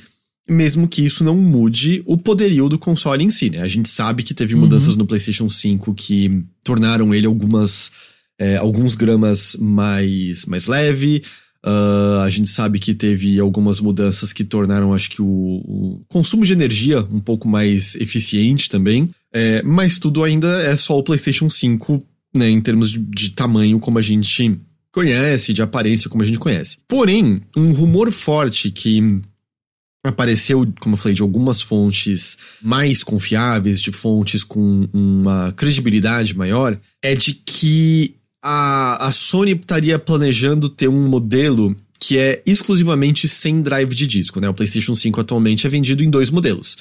mesmo 0.49 0.87
que 0.87 1.03
isso 1.03 1.23
não 1.23 1.35
mude 1.37 2.01
o 2.05 2.17
poderio 2.17 2.67
do 2.67 2.79
console 2.79 3.23
em 3.23 3.29
si, 3.29 3.49
né? 3.49 3.61
A 3.61 3.67
gente 3.67 3.87
sabe 3.89 4.23
que 4.23 4.33
teve 4.33 4.55
Uhum. 4.55 4.61
mudanças 4.61 4.95
no 4.95 5.05
PlayStation 5.05 5.47
5 5.47 5.93
que 5.93 6.43
tornaram 6.63 7.13
ele 7.13 7.27
algumas 7.27 7.91
é, 8.39 8.55
alguns 8.57 8.95
gramas 8.95 9.55
mais 9.59 10.45
mais 10.45 10.65
leve. 10.67 11.21
Ah, 11.63 12.23
a 12.25 12.29
gente 12.29 12.47
sabe 12.47 12.79
que 12.79 12.93
teve 12.93 13.39
algumas 13.39 13.81
mudanças 13.81 14.31
que 14.31 14.43
tornaram, 14.45 14.93
acho 14.93 15.09
que, 15.09 15.21
o, 15.21 15.25
o 15.27 16.01
consumo 16.07 16.45
de 16.45 16.53
energia 16.53 17.05
um 17.11 17.19
pouco 17.19 17.47
mais 17.47 17.95
eficiente 17.95 18.69
também. 18.69 19.09
É, 19.33 19.61
mas 19.63 19.99
tudo 19.99 20.23
ainda 20.23 20.47
é 20.63 20.75
só 20.75 20.97
o 20.97 21.03
PlayStation 21.03 21.49
5, 21.49 21.99
né, 22.35 22.49
em 22.49 22.61
termos 22.61 22.91
de, 22.91 22.99
de 22.99 23.31
tamanho, 23.31 23.77
como 23.79 23.99
a 23.99 24.01
gente 24.01 24.57
conhece, 24.91 25.53
de 25.53 25.61
aparência, 25.61 26.09
como 26.09 26.23
a 26.23 26.25
gente 26.25 26.39
conhece. 26.39 26.77
Porém, 26.87 27.41
um 27.55 27.71
rumor 27.73 28.09
forte 28.11 28.71
que 28.71 29.19
apareceu, 30.03 30.65
como 30.79 30.95
eu 30.95 30.97
falei, 30.97 31.15
de 31.15 31.21
algumas 31.21 31.61
fontes 31.61 32.37
mais 32.61 33.03
confiáveis, 33.03 33.81
de 33.81 33.91
fontes 33.91 34.43
com 34.43 34.87
uma 34.93 35.53
credibilidade 35.53 36.37
maior, 36.37 36.79
é 37.01 37.13
de 37.15 37.33
que 37.33 38.15
a, 38.41 39.07
a 39.07 39.11
Sony 39.11 39.51
estaria 39.51 39.99
planejando 39.99 40.69
ter 40.69 40.87
um 40.87 41.07
modelo 41.07 41.75
que 41.99 42.17
é 42.17 42.41
exclusivamente 42.45 43.27
sem 43.27 43.61
drive 43.61 43.93
de 43.93 44.07
disco, 44.07 44.39
né? 44.39 44.47
O 44.47 44.53
PlayStation 44.53 44.95
5 44.95 45.19
atualmente 45.19 45.67
é 45.67 45.69
vendido 45.69 46.01
em 46.01 46.09
dois 46.09 46.29
modelos, 46.29 46.77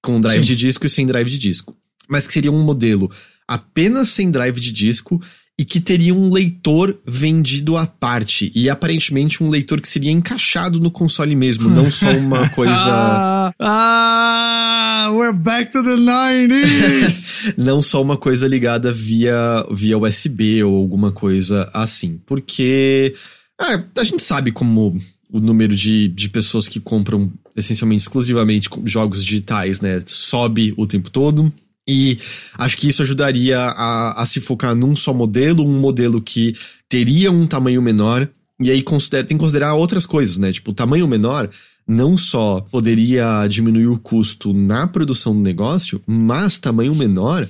com 0.00 0.20
drive 0.20 0.42
Sim. 0.42 0.46
de 0.46 0.56
disco 0.56 0.86
e 0.86 0.88
sem 0.88 1.06
drive 1.06 1.28
de 1.28 1.38
disco. 1.38 1.76
Mas 2.08 2.26
que 2.26 2.32
seria 2.32 2.52
um 2.52 2.62
modelo 2.62 3.10
apenas 3.48 4.10
sem 4.10 4.30
drive 4.30 4.60
de 4.60 4.70
disco 4.70 5.20
e 5.60 5.64
que 5.66 5.78
teria 5.78 6.14
um 6.14 6.32
leitor 6.32 6.98
vendido 7.06 7.76
à 7.76 7.86
parte. 7.86 8.50
E 8.54 8.70
aparentemente 8.70 9.44
um 9.44 9.50
leitor 9.50 9.78
que 9.78 9.86
seria 9.86 10.10
encaixado 10.10 10.80
no 10.80 10.90
console 10.90 11.36
mesmo, 11.36 11.68
não 11.68 11.90
só 11.90 12.10
uma 12.16 12.48
coisa. 12.56 12.72
Ah, 12.74 13.52
ah, 13.60 15.10
we're 15.12 15.36
back 15.36 15.70
to 15.70 15.82
the 15.82 15.96
90s! 15.96 17.52
não 17.62 17.82
só 17.82 18.00
uma 18.00 18.16
coisa 18.16 18.48
ligada 18.48 18.90
via, 18.90 19.36
via 19.70 19.98
USB 19.98 20.64
ou 20.64 20.74
alguma 20.78 21.12
coisa 21.12 21.68
assim. 21.74 22.18
Porque 22.24 23.14
ah, 23.60 23.84
a 23.98 24.04
gente 24.04 24.22
sabe 24.22 24.52
como 24.52 24.96
o 25.30 25.40
número 25.40 25.76
de, 25.76 26.08
de 26.08 26.30
pessoas 26.30 26.68
que 26.68 26.80
compram 26.80 27.30
essencialmente 27.54 28.04
exclusivamente 28.04 28.70
jogos 28.86 29.22
digitais, 29.22 29.82
né, 29.82 30.02
sobe 30.06 30.72
o 30.78 30.86
tempo 30.86 31.10
todo. 31.10 31.52
E 31.90 32.18
acho 32.56 32.76
que 32.78 32.88
isso 32.88 33.02
ajudaria 33.02 33.58
a, 33.58 34.22
a 34.22 34.26
se 34.26 34.40
focar 34.40 34.74
num 34.74 34.94
só 34.94 35.12
modelo, 35.12 35.66
um 35.66 35.80
modelo 35.80 36.22
que 36.22 36.54
teria 36.88 37.32
um 37.32 37.46
tamanho 37.46 37.82
menor. 37.82 38.28
E 38.62 38.70
aí 38.70 38.82
considera, 38.82 39.26
tem 39.26 39.36
que 39.36 39.42
considerar 39.42 39.74
outras 39.74 40.06
coisas, 40.06 40.38
né? 40.38 40.52
Tipo, 40.52 40.70
o 40.70 40.74
tamanho 40.74 41.08
menor 41.08 41.50
não 41.88 42.16
só 42.16 42.60
poderia 42.70 43.46
diminuir 43.48 43.88
o 43.88 43.98
custo 43.98 44.52
na 44.52 44.86
produção 44.86 45.34
do 45.34 45.40
negócio, 45.40 46.00
mas 46.06 46.58
tamanho 46.60 46.94
menor 46.94 47.48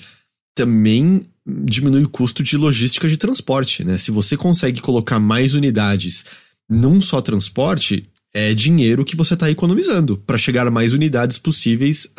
também 0.54 1.26
diminui 1.46 2.04
o 2.04 2.08
custo 2.08 2.42
de 2.42 2.56
logística 2.56 3.08
de 3.08 3.18
transporte, 3.18 3.84
né? 3.84 3.98
Se 3.98 4.10
você 4.10 4.36
consegue 4.36 4.80
colocar 4.80 5.18
mais 5.18 5.52
unidades 5.52 6.24
num 6.68 7.00
só 7.00 7.20
transporte, 7.20 8.04
é 8.32 8.54
dinheiro 8.54 9.04
que 9.04 9.16
você 9.16 9.34
está 9.34 9.50
economizando 9.50 10.16
para 10.16 10.38
chegar 10.38 10.70
mais 10.70 10.92
unidades 10.92 11.38
possíveis 11.38 12.12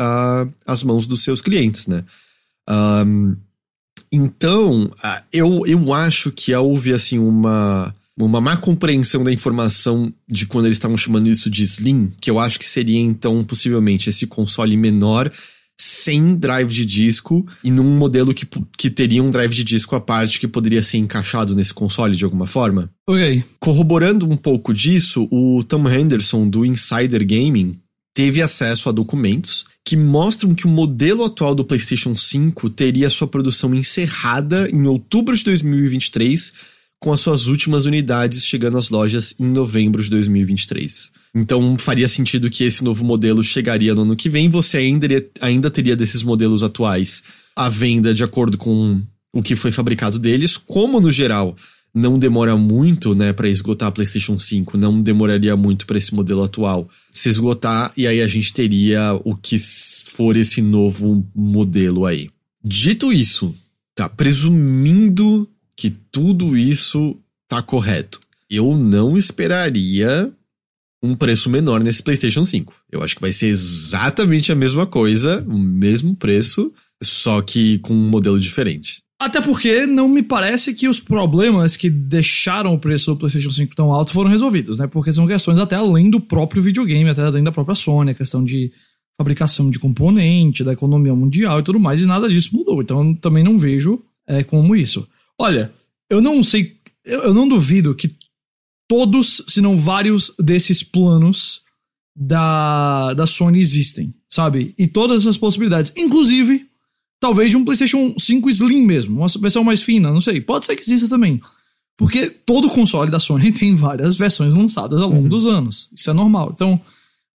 às 0.66 0.84
mãos 0.84 1.08
dos 1.08 1.24
seus 1.24 1.42
clientes, 1.42 1.88
né? 1.88 2.04
Ahn, 2.68 3.36
então, 4.14 4.92
eu, 5.32 5.66
eu 5.66 5.94
acho 5.94 6.32
que 6.32 6.54
houve 6.54 6.94
assim 6.94 7.18
uma 7.18 7.94
uma 8.18 8.42
má 8.42 8.56
compreensão 8.58 9.24
da 9.24 9.32
informação 9.32 10.14
de 10.30 10.46
quando 10.46 10.66
eles 10.66 10.76
estavam 10.76 10.98
chamando 10.98 11.28
isso 11.28 11.50
de 11.50 11.64
Slim, 11.64 12.12
que 12.22 12.30
eu 12.30 12.40
acho 12.40 12.60
que 12.60 12.66
seria 12.66 13.00
então 13.00 13.44
possivelmente 13.44 14.10
esse 14.10 14.28
console 14.28 14.78
menor 14.78 15.32
sem 15.84 16.36
drive 16.36 16.72
de 16.72 16.86
disco 16.86 17.44
e 17.64 17.72
num 17.72 17.98
modelo 17.98 18.36
que, 18.36 18.48
que 18.78 18.88
teria 18.88 19.24
um 19.24 19.32
drive 19.32 19.52
de 19.56 19.64
disco 19.64 19.96
à 19.96 20.00
parte 20.00 20.40
que 20.40 20.48
poderia 20.48 20.84
ser 20.84 21.00
encaixado 21.00 21.56
nesse 21.56 21.74
console 21.74 22.16
de 22.16 22.24
alguma 22.24 22.46
forma. 22.46 22.92
ok. 23.08 23.44
Corroborando 23.60 24.30
um 24.30 24.38
pouco 24.38 24.76
disso, 24.76 25.28
o 25.32 25.64
Tom 25.64 25.90
Henderson 25.90 26.48
do 26.48 26.64
Insider 26.64 27.26
Gaming 27.26 27.72
teve 28.14 28.44
acesso 28.44 28.90
a 28.90 28.92
documentos 28.92 29.66
que 29.84 29.98
mostram 29.98 30.54
que 30.54 30.68
o 30.68 30.70
modelo 30.70 31.24
atual 31.24 31.56
do 31.56 31.66
PlayStation 31.66 32.14
5 32.14 32.70
teria 32.70 33.10
sua 33.10 33.28
produção 33.28 33.74
encerrada 33.74 34.70
em 34.70 34.86
outubro 34.86 35.36
de 35.36 35.44
2023, 35.46 36.54
com 37.02 37.12
as 37.12 37.20
suas 37.20 37.48
últimas 37.48 37.86
unidades 37.86 38.46
chegando 38.46 38.78
às 38.78 38.92
lojas 38.92 39.34
em 39.40 39.48
novembro 39.48 40.04
de 40.04 40.10
2023. 40.12 41.12
Então 41.34 41.76
faria 41.80 42.08
sentido 42.08 42.50
que 42.50 42.64
esse 42.64 42.84
novo 42.84 43.04
modelo 43.04 43.44
chegaria 43.44 43.96
no 43.96 44.04
ano 44.04 44.16
que 44.16 44.30
vem, 44.30 44.48
você 44.48 44.78
ainda, 44.78 45.08
ainda 45.42 45.72
teria 45.72 45.96
desses 45.96 46.22
modelos 46.22 46.62
atuais 46.62 47.24
a 47.56 47.68
venda 47.68 48.14
de 48.14 48.24
acordo 48.24 48.56
com 48.56 49.02
o 49.34 49.42
que 49.42 49.56
foi 49.56 49.72
fabricado 49.72 50.20
deles, 50.20 50.58
como 50.58 51.02
no 51.02 51.10
geral 51.10 51.56
não 51.94 52.20
demora 52.20 52.56
muito, 52.56 53.14
né, 53.14 53.34
para 53.34 53.50
esgotar 53.50 53.90
a 53.90 53.92
PlayStation 53.92 54.40
5, 54.40 54.78
não 54.78 55.02
demoraria 55.02 55.58
muito 55.58 55.86
para 55.86 55.98
esse 55.98 56.14
modelo 56.14 56.44
atual 56.44 56.88
se 57.12 57.30
esgotar 57.30 57.92
e 57.98 58.08
aí 58.08 58.22
a 58.22 58.28
gente 58.28 58.54
teria 58.54 59.20
o 59.26 59.36
que 59.36 59.58
for 60.14 60.38
esse 60.38 60.62
novo 60.62 61.26
modelo 61.36 62.06
aí. 62.06 62.30
Dito 62.64 63.12
isso, 63.12 63.56
tá 63.96 64.08
presumindo 64.08 65.50
que 65.76 65.90
tudo 65.90 66.58
isso 66.58 67.18
tá 67.48 67.62
correto. 67.62 68.20
Eu 68.50 68.76
não 68.78 69.18
esperaria 69.18 70.32
um 71.04 71.16
preço 71.16 71.50
menor 71.50 71.82
nesse 71.82 72.04
PlayStation 72.04 72.46
5. 72.46 72.74
Eu 72.92 73.04
acho 73.04 73.16
que 73.16 73.22
vai 73.22 73.34
ser 73.34 73.48
exatamente 73.48 74.52
a 74.52 74.56
mesma 74.56 74.86
coisa, 74.86 75.44
o 75.48 75.58
mesmo 75.58 76.16
preço, 76.16 76.72
só 77.02 77.42
que 77.42 77.80
com 77.80 77.94
um 77.94 78.10
modelo 78.10 78.40
diferente. 78.40 79.02
Até 79.20 79.40
porque 79.40 79.86
não 79.86 80.08
me 80.08 80.24
parece 80.24 80.74
que 80.74 80.88
os 80.88 81.00
problemas 81.00 81.76
que 81.76 81.90
deixaram 81.90 82.74
o 82.74 82.80
preço 82.80 83.12
do 83.12 83.18
PlayStation 83.18 83.52
5 83.52 83.76
tão 83.76 83.94
alto 83.94 84.12
foram 84.12 84.32
resolvidos, 84.32 84.80
né? 84.80 84.88
Porque 84.88 85.14
são 85.14 85.28
questões 85.28 85.60
até 85.60 85.76
além 85.76 86.10
do 86.10 86.20
próprio 86.20 86.62
videogame, 86.62 87.10
até 87.10 87.22
além 87.22 87.44
da 87.44 87.52
própria 87.52 87.76
Sony, 87.76 88.12
a 88.12 88.16
questão 88.16 88.44
de 88.44 88.72
fabricação 89.16 89.70
de 89.70 89.78
componente, 89.78 90.64
da 90.64 90.74
economia 90.74 91.14
mundial 91.14 91.60
e 91.60 91.64
tudo 91.64 91.80
mais, 91.80 92.02
e 92.02 92.08
nada 92.08 92.28
disso 92.28 92.56
mudou. 92.56 92.82
Então 92.82 93.14
também 93.14 93.44
não 93.44 93.60
vejo 93.60 94.02
é, 94.28 94.44
como 94.44 94.76
isso. 94.76 95.08
Olha, 95.40 95.74
eu 96.10 96.22
não 96.22 96.44
sei, 96.44 96.78
eu, 97.04 97.22
eu 97.22 97.34
não 97.34 97.48
duvido 97.48 97.96
que 97.96 98.16
todos, 98.88 99.44
se 99.48 99.62
não 99.62 99.78
vários 99.78 100.34
desses 100.38 100.84
planos 100.84 101.62
da, 102.16 103.14
da 103.14 103.26
Sony 103.26 103.60
existem, 103.60 104.14
sabe? 104.28 104.74
E 104.78 104.88
todas 104.88 105.26
as 105.26 105.38
possibilidades, 105.38 105.94
inclusive 105.98 106.70
talvez 107.22 107.52
de 107.52 107.58
um 107.58 107.64
PlayStation 107.64 108.16
5 108.18 108.50
Slim 108.50 108.86
mesmo, 108.86 109.20
uma 109.20 109.28
versão 109.40 109.64
mais 109.64 109.84
fina, 109.84 110.12
não 110.12 110.20
sei. 110.20 110.42
Pode 110.42 110.66
ser 110.66 110.76
que 110.76 110.82
exista 110.82 111.08
também. 111.08 111.40
Porque 111.96 112.32
todo 112.32 112.70
console 112.70 113.12
da 113.12 113.20
Sony 113.20 113.52
tem 113.54 113.76
várias 113.76 114.16
versões 114.16 114.56
lançadas 114.56 115.02
ao 115.02 115.10
longo 115.10 115.30
dos 115.30 115.46
anos. 115.46 115.92
Isso 115.96 116.10
é 116.10 116.14
normal. 116.14 116.52
Então, 116.54 116.82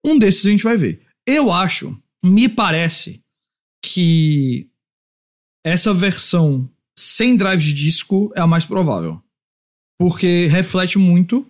um 0.04 0.18
desses 0.18 0.46
a 0.46 0.50
gente 0.50 0.64
vai 0.64 0.76
ver. 0.76 1.02
Eu 1.26 1.52
acho, 1.52 1.96
me 2.24 2.50
parece 2.50 3.22
que 3.82 4.68
essa 5.64 5.94
versão 5.94 6.70
sem 6.98 7.36
drive 7.36 7.62
de 7.62 7.74
disco 7.74 8.32
é 8.36 8.42
a 8.42 8.48
mais 8.48 8.66
provável. 8.66 9.22
Porque 10.00 10.48
reflete 10.48 10.98
muito 10.98 11.46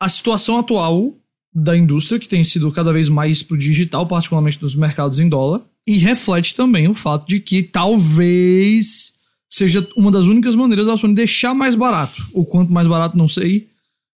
a 0.00 0.08
situação 0.08 0.58
atual 0.58 1.14
da 1.52 1.76
indústria, 1.76 2.18
que 2.18 2.28
tem 2.28 2.44
sido 2.44 2.70
cada 2.70 2.92
vez 2.92 3.08
mais 3.08 3.42
pro 3.42 3.58
digital, 3.58 4.06
particularmente 4.06 4.62
nos 4.62 4.74
mercados 4.74 5.18
em 5.18 5.28
dólar, 5.28 5.62
e 5.86 5.98
reflete 5.98 6.54
também 6.54 6.88
o 6.88 6.94
fato 6.94 7.26
de 7.26 7.40
que 7.40 7.62
talvez 7.62 9.14
seja 9.52 9.86
uma 9.96 10.10
das 10.10 10.26
únicas 10.26 10.54
maneiras 10.54 10.86
da 10.86 10.96
Sony 10.96 11.14
deixar 11.14 11.54
mais 11.54 11.74
barato. 11.74 12.22
O 12.32 12.46
quanto 12.46 12.72
mais 12.72 12.86
barato, 12.86 13.18
não 13.18 13.26
sei. 13.26 13.68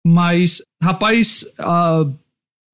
Mas, 0.06 0.62
rapaz, 0.84 1.46
uh, 1.60 2.13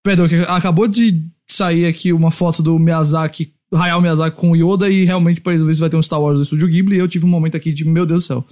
perdão, 0.04 0.26
acabou 0.48 0.88
de 0.88 1.22
sair 1.48 1.86
aqui 1.86 2.12
uma 2.12 2.32
foto 2.32 2.64
do 2.64 2.80
Miyazaki, 2.80 3.54
Hayao 3.74 4.02
Miyazaki 4.02 4.38
com 4.38 4.56
Yoda, 4.56 4.90
e 4.90 5.04
realmente, 5.04 5.42
para 5.42 5.58
se 5.58 5.80
vai 5.80 5.90
ter 5.90 5.98
um 5.98 6.02
Star 6.02 6.22
Wars 6.22 6.40
do 6.40 6.44
Estúdio 6.44 6.68
Ghibli, 6.68 6.98
e 6.98 7.00
eu 7.00 7.08
tive 7.08 7.26
um 7.26 7.30
momento 7.30 7.58
aqui 7.58 7.74
de, 7.74 7.86
meu 7.86 8.06
Deus 8.06 8.24
do 8.24 8.28
céu. 8.28 8.46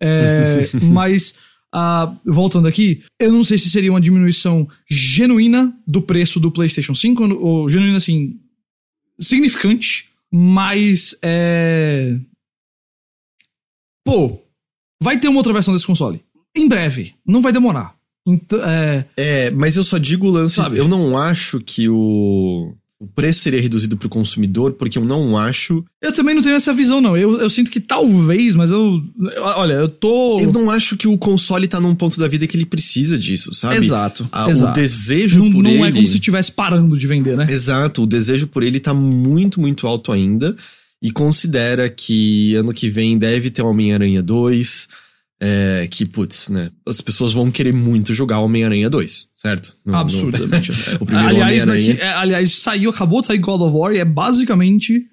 É, 0.00 0.68
mas, 0.82 1.34
uh, 1.74 2.16
voltando 2.24 2.68
aqui, 2.68 3.02
eu 3.20 3.32
não 3.32 3.44
sei 3.44 3.58
se 3.58 3.70
seria 3.70 3.92
uma 3.92 4.00
diminuição 4.00 4.68
genuína 4.88 5.74
do 5.86 6.02
preço 6.02 6.40
do 6.40 6.50
PlayStation 6.50 6.94
5, 6.94 7.34
ou 7.34 7.68
genuína, 7.68 7.96
assim, 7.96 8.40
significante, 9.20 10.10
mas 10.30 11.16
é 11.22 12.16
pô, 14.04 14.42
vai 15.02 15.18
ter 15.18 15.28
uma 15.28 15.38
outra 15.38 15.52
versão 15.52 15.72
desse 15.72 15.86
console. 15.86 16.22
Em 16.56 16.68
breve. 16.68 17.14
Não 17.26 17.40
vai 17.40 17.52
demorar. 17.52 17.94
Então, 18.26 18.58
é... 18.64 19.06
é, 19.16 19.50
mas 19.50 19.76
eu 19.76 19.84
só 19.84 19.98
digo 19.98 20.26
o 20.26 20.30
lance. 20.30 20.56
Sabe? 20.56 20.76
Eu 20.76 20.86
não 20.86 21.18
acho 21.18 21.60
que 21.60 21.88
o. 21.88 22.74
O 23.02 23.06
preço 23.08 23.40
seria 23.40 23.60
reduzido 23.60 23.96
pro 23.96 24.08
consumidor, 24.08 24.74
porque 24.74 24.96
eu 24.96 25.04
não 25.04 25.36
acho. 25.36 25.84
Eu 26.00 26.12
também 26.12 26.36
não 26.36 26.42
tenho 26.42 26.54
essa 26.54 26.72
visão, 26.72 27.00
não. 27.00 27.16
Eu, 27.16 27.40
eu 27.40 27.50
sinto 27.50 27.68
que 27.68 27.80
talvez, 27.80 28.54
mas 28.54 28.70
eu. 28.70 29.02
Olha, 29.38 29.72
eu 29.72 29.88
tô. 29.88 30.38
Eu 30.38 30.52
não 30.52 30.70
acho 30.70 30.96
que 30.96 31.08
o 31.08 31.18
console 31.18 31.66
tá 31.66 31.80
num 31.80 31.96
ponto 31.96 32.20
da 32.20 32.28
vida 32.28 32.46
que 32.46 32.56
ele 32.56 32.64
precisa 32.64 33.18
disso, 33.18 33.52
sabe? 33.52 33.78
Exato. 33.78 34.28
A, 34.30 34.48
exato. 34.48 34.70
O 34.70 34.80
desejo 34.80 35.42
não, 35.42 35.50
por 35.50 35.64
não 35.64 35.70
ele. 35.70 35.78
Não 35.80 35.86
é 35.86 35.90
como 35.90 36.06
se 36.06 36.14
estivesse 36.14 36.52
parando 36.52 36.96
de 36.96 37.04
vender, 37.08 37.36
né? 37.36 37.42
Exato. 37.48 38.04
O 38.04 38.06
desejo 38.06 38.46
por 38.46 38.62
ele 38.62 38.78
tá 38.78 38.94
muito, 38.94 39.60
muito 39.60 39.84
alto 39.88 40.12
ainda 40.12 40.54
e 41.02 41.10
considera 41.10 41.90
que 41.90 42.54
ano 42.54 42.72
que 42.72 42.88
vem 42.88 43.18
deve 43.18 43.50
ter 43.50 43.62
Homem-Aranha 43.62 44.22
2. 44.22 44.88
É, 45.44 45.88
que, 45.90 46.06
putz, 46.06 46.48
né? 46.50 46.70
As 46.86 47.00
pessoas 47.00 47.32
vão 47.32 47.50
querer 47.50 47.72
muito 47.72 48.14
jogar 48.14 48.38
Homem-Aranha 48.38 48.88
2, 48.88 49.28
certo? 49.34 49.76
No, 49.84 49.96
Absurdamente. 49.96 50.70
No, 50.70 50.94
o 51.02 51.06
primeiro 51.06 51.30
aliás, 51.30 51.62
Homem-Aranha. 51.64 51.94
É, 51.94 52.12
aliás, 52.12 52.54
saiu, 52.54 52.90
acabou 52.90 53.20
de 53.20 53.26
sair 53.26 53.38
God 53.38 53.60
of 53.60 53.76
War 53.76 53.92
e 53.92 53.98
é 53.98 54.04
basicamente 54.04 55.04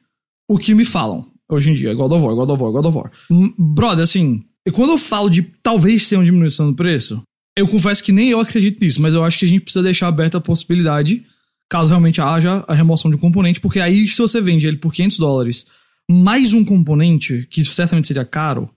o 0.48 0.60
que 0.60 0.76
me 0.76 0.86
falam 0.86 1.26
hoje 1.50 1.72
em 1.72 1.74
dia. 1.74 1.96
God 1.96 2.12
of 2.12 2.24
War, 2.24 2.36
God 2.36 2.50
of 2.52 2.62
War, 2.62 2.72
God 2.72 2.86
of 2.86 2.98
War. 2.98 3.12
Brother, 3.58 4.04
assim, 4.04 4.44
quando 4.72 4.92
eu 4.92 5.00
falo 5.00 5.32
de 5.32 5.42
talvez 5.64 6.08
ter 6.08 6.16
uma 6.16 6.26
diminuição 6.26 6.68
no 6.68 6.76
preço, 6.76 7.24
eu 7.58 7.68
confesso 7.68 8.04
que 8.04 8.12
nem 8.12 8.30
eu 8.30 8.40
acredito 8.40 8.80
nisso, 8.80 9.02
mas 9.02 9.16
eu 9.16 9.24
acho 9.24 9.40
que 9.40 9.46
a 9.46 9.48
gente 9.48 9.62
precisa 9.62 9.82
deixar 9.82 10.08
aberta 10.10 10.38
a 10.38 10.42
possibilidade, 10.42 11.26
caso 11.68 11.90
realmente 11.90 12.22
haja 12.22 12.64
a 12.68 12.76
remoção 12.76 13.10
de 13.10 13.18
um 13.18 13.20
componente, 13.20 13.60
porque 13.60 13.80
aí 13.80 14.08
se 14.08 14.20
você 14.20 14.40
vende 14.40 14.68
ele 14.68 14.78
por 14.78 14.94
500 14.94 15.18
dólares 15.18 15.66
mais 16.08 16.54
um 16.54 16.64
componente, 16.64 17.48
que 17.50 17.64
certamente 17.66 18.08
seria 18.08 18.26
caro, 18.26 18.70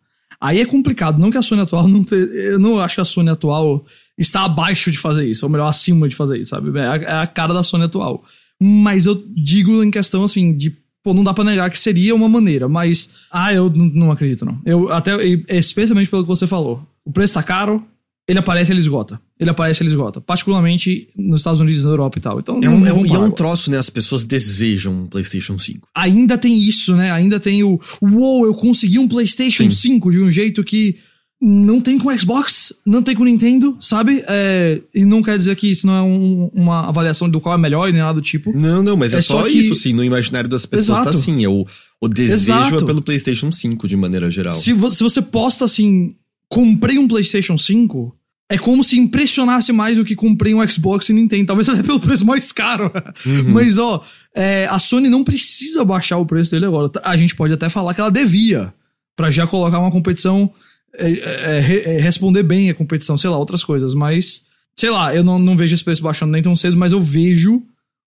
aí 0.43 0.61
é 0.61 0.67
complicado. 0.67 1.19
Não 1.19 1.31
que 1.31 1.39
a 1.39 1.43
Sony 1.43 1.63
atual 1.63 1.87
não 1.87 2.03
ter, 2.03 2.29
Eu 2.53 2.59
não 2.59 2.81
acho 2.81 2.97
que 2.97 3.01
a 3.01 3.05
Sony 3.05 3.31
atual 3.31 3.87
está 4.19 4.45
abaixo 4.45 4.91
de 4.91 4.99
fazer 4.99 5.25
isso, 5.25 5.47
ou 5.47 5.51
melhor, 5.51 5.69
acima 5.69 6.09
de 6.09 6.17
fazer 6.17 6.39
isso, 6.39 6.51
sabe? 6.51 6.77
É 6.79 6.87
a, 6.87 6.97
é 6.97 7.13
a 7.23 7.27
cara 7.27 7.55
da 7.55 7.63
Sony 7.63 7.85
atual. 7.85 8.25
Mas 8.61 9.07
eu 9.07 9.25
digo 9.29 9.83
em 9.83 9.91
questão 9.91 10.25
assim, 10.25 10.55
de. 10.55 10.77
Pô, 11.03 11.13
não 11.13 11.25
dá 11.25 11.35
pra 11.35 11.43
negar 11.43 11.71
que 11.71 11.79
seria 11.79 12.15
uma 12.15 12.29
maneira, 12.29 12.69
mas. 12.69 13.11
Ah, 13.31 13.55
eu 13.55 13.71
não, 13.71 13.87
não 13.87 14.13
acredito, 14.13 14.45
não. 14.45 14.59
Eu 14.67 14.93
até. 14.93 15.17
Especialmente 15.49 16.11
pelo 16.11 16.23
que 16.23 16.29
você 16.29 16.47
falou. 16.47 16.87
O 17.05 17.13
preço 17.13 17.35
tá 17.35 17.43
caro, 17.43 17.85
ele 18.29 18.39
aparece 18.39 18.73
ele 18.73 18.81
esgota. 18.81 19.21
Ele 19.39 19.51
aparece 19.51 19.83
ele 19.83 19.91
esgota. 19.91 20.21
Particularmente 20.21 21.09
nos 21.17 21.41
Estados 21.41 21.61
Unidos, 21.61 21.85
na 21.85 21.91
Europa 21.91 22.19
e 22.19 22.23
tal. 22.23 22.39
Então, 22.39 22.61
é 22.63 22.69
um, 22.69 22.87
é 22.87 22.93
um, 22.93 23.07
e 23.07 23.15
é 23.15 23.19
um 23.19 23.31
troço, 23.31 23.71
né? 23.71 23.79
As 23.79 23.91
pessoas 23.91 24.25
desejam 24.25 24.93
um 24.93 25.07
PlayStation 25.07 25.59
5. 25.59 25.89
Ainda 25.95 26.39
tem 26.39 26.57
isso, 26.59 26.95
né? 26.95 27.11
Ainda 27.11 27.41
tem 27.41 27.65
o. 27.65 27.81
Uou, 28.01 28.47
eu 28.47 28.55
consegui 28.55 28.99
um 28.99 29.09
PlayStation 29.09 29.65
Sim. 29.65 29.95
5 29.95 30.11
de 30.11 30.21
um 30.21 30.31
jeito 30.31 30.63
que 30.63 30.97
não 31.45 31.81
tem 31.81 31.99
com 31.99 32.17
Xbox, 32.17 32.73
não 32.87 33.03
tem 33.03 33.17
com 33.17 33.25
Nintendo, 33.25 33.77
sabe? 33.81 34.23
É, 34.29 34.81
e 34.95 35.05
não 35.05 35.21
quer 35.21 35.37
dizer 35.37 35.57
que 35.57 35.73
isso 35.73 35.89
não 35.89 35.95
é 35.97 36.03
um, 36.03 36.49
uma 36.55 36.89
avaliação 36.89 37.29
do 37.29 37.41
qual 37.41 37.57
é 37.57 37.59
melhor 37.59 37.89
e 37.89 37.93
nem 37.93 38.01
nada 38.01 38.15
do 38.15 38.23
tipo. 38.23 38.57
Não, 38.57 38.81
não, 38.81 38.97
mas 38.97 39.13
é, 39.13 39.17
é 39.17 39.23
só, 39.23 39.43
que... 39.43 39.51
isso, 39.51 39.75
sim. 39.75 39.93
No 39.93 40.05
imaginário 40.05 40.49
das 40.49 40.65
pessoas 40.65 41.01
tá 41.01 41.11
Exato. 41.11 41.11
tá 41.11 41.19
assim. 41.19 41.45
É 41.45 41.49
o, 41.49 41.67
o 42.01 42.09
desejo 42.09 42.53
é 42.53 42.59
Exato. 42.59 42.85
é 42.85 42.87
pelo 42.87 43.03
PlayStation 43.03 43.51
5, 43.51 43.89
de 43.89 43.97
maneira 43.97 44.31
geral. 44.31 44.53
Se, 44.53 44.73
vo 44.73 44.89
se 44.89 45.03
você 45.03 45.21
posta 45.21 45.65
assim, 45.65 46.15
comprei 46.53 46.99
um 46.99 47.09
PlayStation 47.09 47.57
5 47.57 48.15
é 48.51 48.59
como 48.59 48.85
se 48.85 48.99
impressionasse 48.99 49.73
mais 49.73 49.97
do 49.97 50.05
que 50.05 50.15
comprei 50.15 50.55
um 50.55 50.69
Xbox 50.69 51.09
e 51.09 51.15
Nintendo. 51.15 51.47
Talvez 51.47 51.67
até 51.71 51.83
pelo 51.83 51.99
preço 51.99 52.27
mais 52.27 52.53
caro. 52.53 52.93
Uhum. 53.25 53.53
Mas, 53.53 53.79
ó, 53.79 54.05
é, 54.35 54.67
a 54.67 54.79
Sony 54.79 55.09
não 55.09 55.25
precisa 55.25 55.83
baixar 55.83 56.19
o 56.19 56.27
preço 56.27 56.51
dele 56.51 56.67
agora. 56.67 56.91
A 57.05 57.17
gente 57.17 57.35
pode 57.35 57.55
até 57.55 57.71
falar 57.71 57.95
que 57.95 58.03
ela 58.03 58.11
devia. 58.11 58.75
para 59.17 59.31
já 59.31 59.47
colocar 59.47 59.79
uma 59.79 59.91
competição. 59.91 60.53
É, 60.95 61.11
é, 61.11 61.97
é, 61.97 62.01
responder 62.03 62.43
bem 62.43 62.69
a 62.69 62.75
competição, 62.75 63.17
sei 63.17 63.31
lá, 63.31 63.39
outras 63.39 63.65
coisas. 63.65 63.95
Mas, 63.95 64.43
sei 64.77 64.91
lá, 64.91 65.15
eu 65.15 65.25
não, 65.25 65.39
não 65.39 65.57
vejo 65.57 65.75
esse 65.75 65.83
preço 65.83 66.03
baixando 66.03 66.33
nem 66.33 66.43
tão 66.43 66.55
cedo, 66.55 66.77
mas 66.77 66.93
eu 66.93 67.01
vejo 67.01 67.63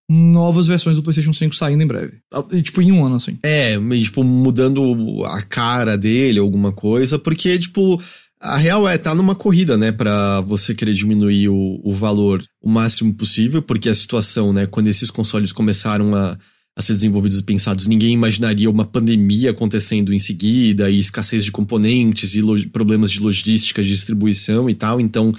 novas 0.08 0.67
versões 0.67 0.95
do 0.95 1.01
PlayStation 1.01 1.34
5 1.34 1.55
saindo 1.55 1.81
em 1.81 1.88
breve. 1.88 2.19
Tipo, 2.62 2.84
em 2.84 2.91
um 2.91 3.03
ano, 3.03 3.15
assim. 3.15 3.39
É, 3.41 3.75
tipo, 4.03 4.23
mudando 4.23 5.25
a 5.25 5.41
cara 5.41 5.97
dele, 5.97 6.38
alguma 6.38 6.71
coisa, 6.71 7.17
porque, 7.17 7.58
tipo 7.58 7.99
a 8.45 8.58
real 8.58 8.88
é, 8.88 8.97
tá 8.97 9.13
numa 9.15 9.36
corrida, 9.36 9.77
né, 9.77 9.91
para 9.91 10.41
você 10.41 10.73
querer 10.73 10.93
diminuir 10.93 11.49
o, 11.49 11.81
o 11.84 11.93
valor 11.93 12.43
o 12.62 12.69
máximo 12.69 13.13
possível, 13.13 13.62
porque 13.62 13.89
a 13.89 13.95
situação, 13.95 14.53
né, 14.53 14.65
quando 14.65 14.88
esses 14.88 15.10
consoles 15.10 15.51
começaram 15.51 16.13
a, 16.15 16.38
a 16.75 16.81
ser 16.81 16.93
desenvolvidos 16.93 17.39
e 17.39 17.43
pensados, 17.43 17.88
ninguém 17.88 18.13
imaginaria 18.13 18.69
uma 18.69 18.86
pandemia 18.86 19.51
acontecendo 19.51 20.13
em 20.13 20.19
seguida, 20.19 20.89
e 20.89 20.99
escassez 20.99 21.43
de 21.43 21.51
componentes, 21.51 22.36
e 22.36 22.67
problemas 22.67 23.12
de 23.12 23.19
logística, 23.19 23.84
de 23.84 23.89
distribuição 23.89 24.69
e 24.69 24.75
tal, 24.75 25.01
então 25.01 25.31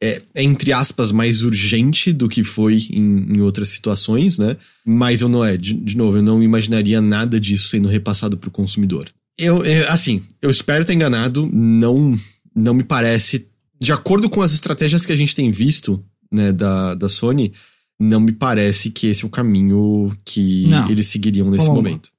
é, 0.00 0.22
é, 0.36 0.42
entre 0.44 0.72
aspas, 0.72 1.10
mais 1.10 1.42
urgente 1.42 2.12
do 2.12 2.28
que 2.28 2.44
foi 2.44 2.86
em, 2.90 3.34
em 3.34 3.40
outras 3.40 3.68
situações, 3.70 4.38
né? 4.38 4.56
Mas 4.86 5.22
eu 5.22 5.28
não 5.28 5.44
é, 5.44 5.56
de, 5.56 5.74
de 5.74 5.96
novo, 5.96 6.18
eu 6.18 6.22
não 6.22 6.40
imaginaria 6.40 7.00
nada 7.00 7.40
disso 7.40 7.68
sendo 7.68 7.88
repassado 7.88 8.36
para 8.36 8.48
o 8.48 8.52
consumidor. 8.52 9.08
Eu, 9.38 9.64
eu, 9.64 9.88
assim, 9.88 10.22
eu 10.42 10.50
espero 10.50 10.84
ter 10.84 10.94
enganado, 10.94 11.48
não, 11.52 12.18
não 12.54 12.74
me 12.74 12.82
parece. 12.82 13.46
De 13.80 13.92
acordo 13.92 14.28
com 14.28 14.42
as 14.42 14.52
estratégias 14.52 15.06
que 15.06 15.12
a 15.12 15.16
gente 15.16 15.34
tem 15.34 15.50
visto, 15.52 16.04
né, 16.32 16.50
da, 16.52 16.94
da 16.94 17.08
Sony, 17.08 17.52
não 18.00 18.20
me 18.20 18.32
parece 18.32 18.90
que 18.90 19.06
esse 19.06 19.24
é 19.24 19.26
o 19.26 19.30
caminho 19.30 20.16
que 20.24 20.66
não, 20.66 20.90
eles 20.90 21.06
seguiriam 21.06 21.48
nesse 21.48 21.68
momento. 21.68 22.10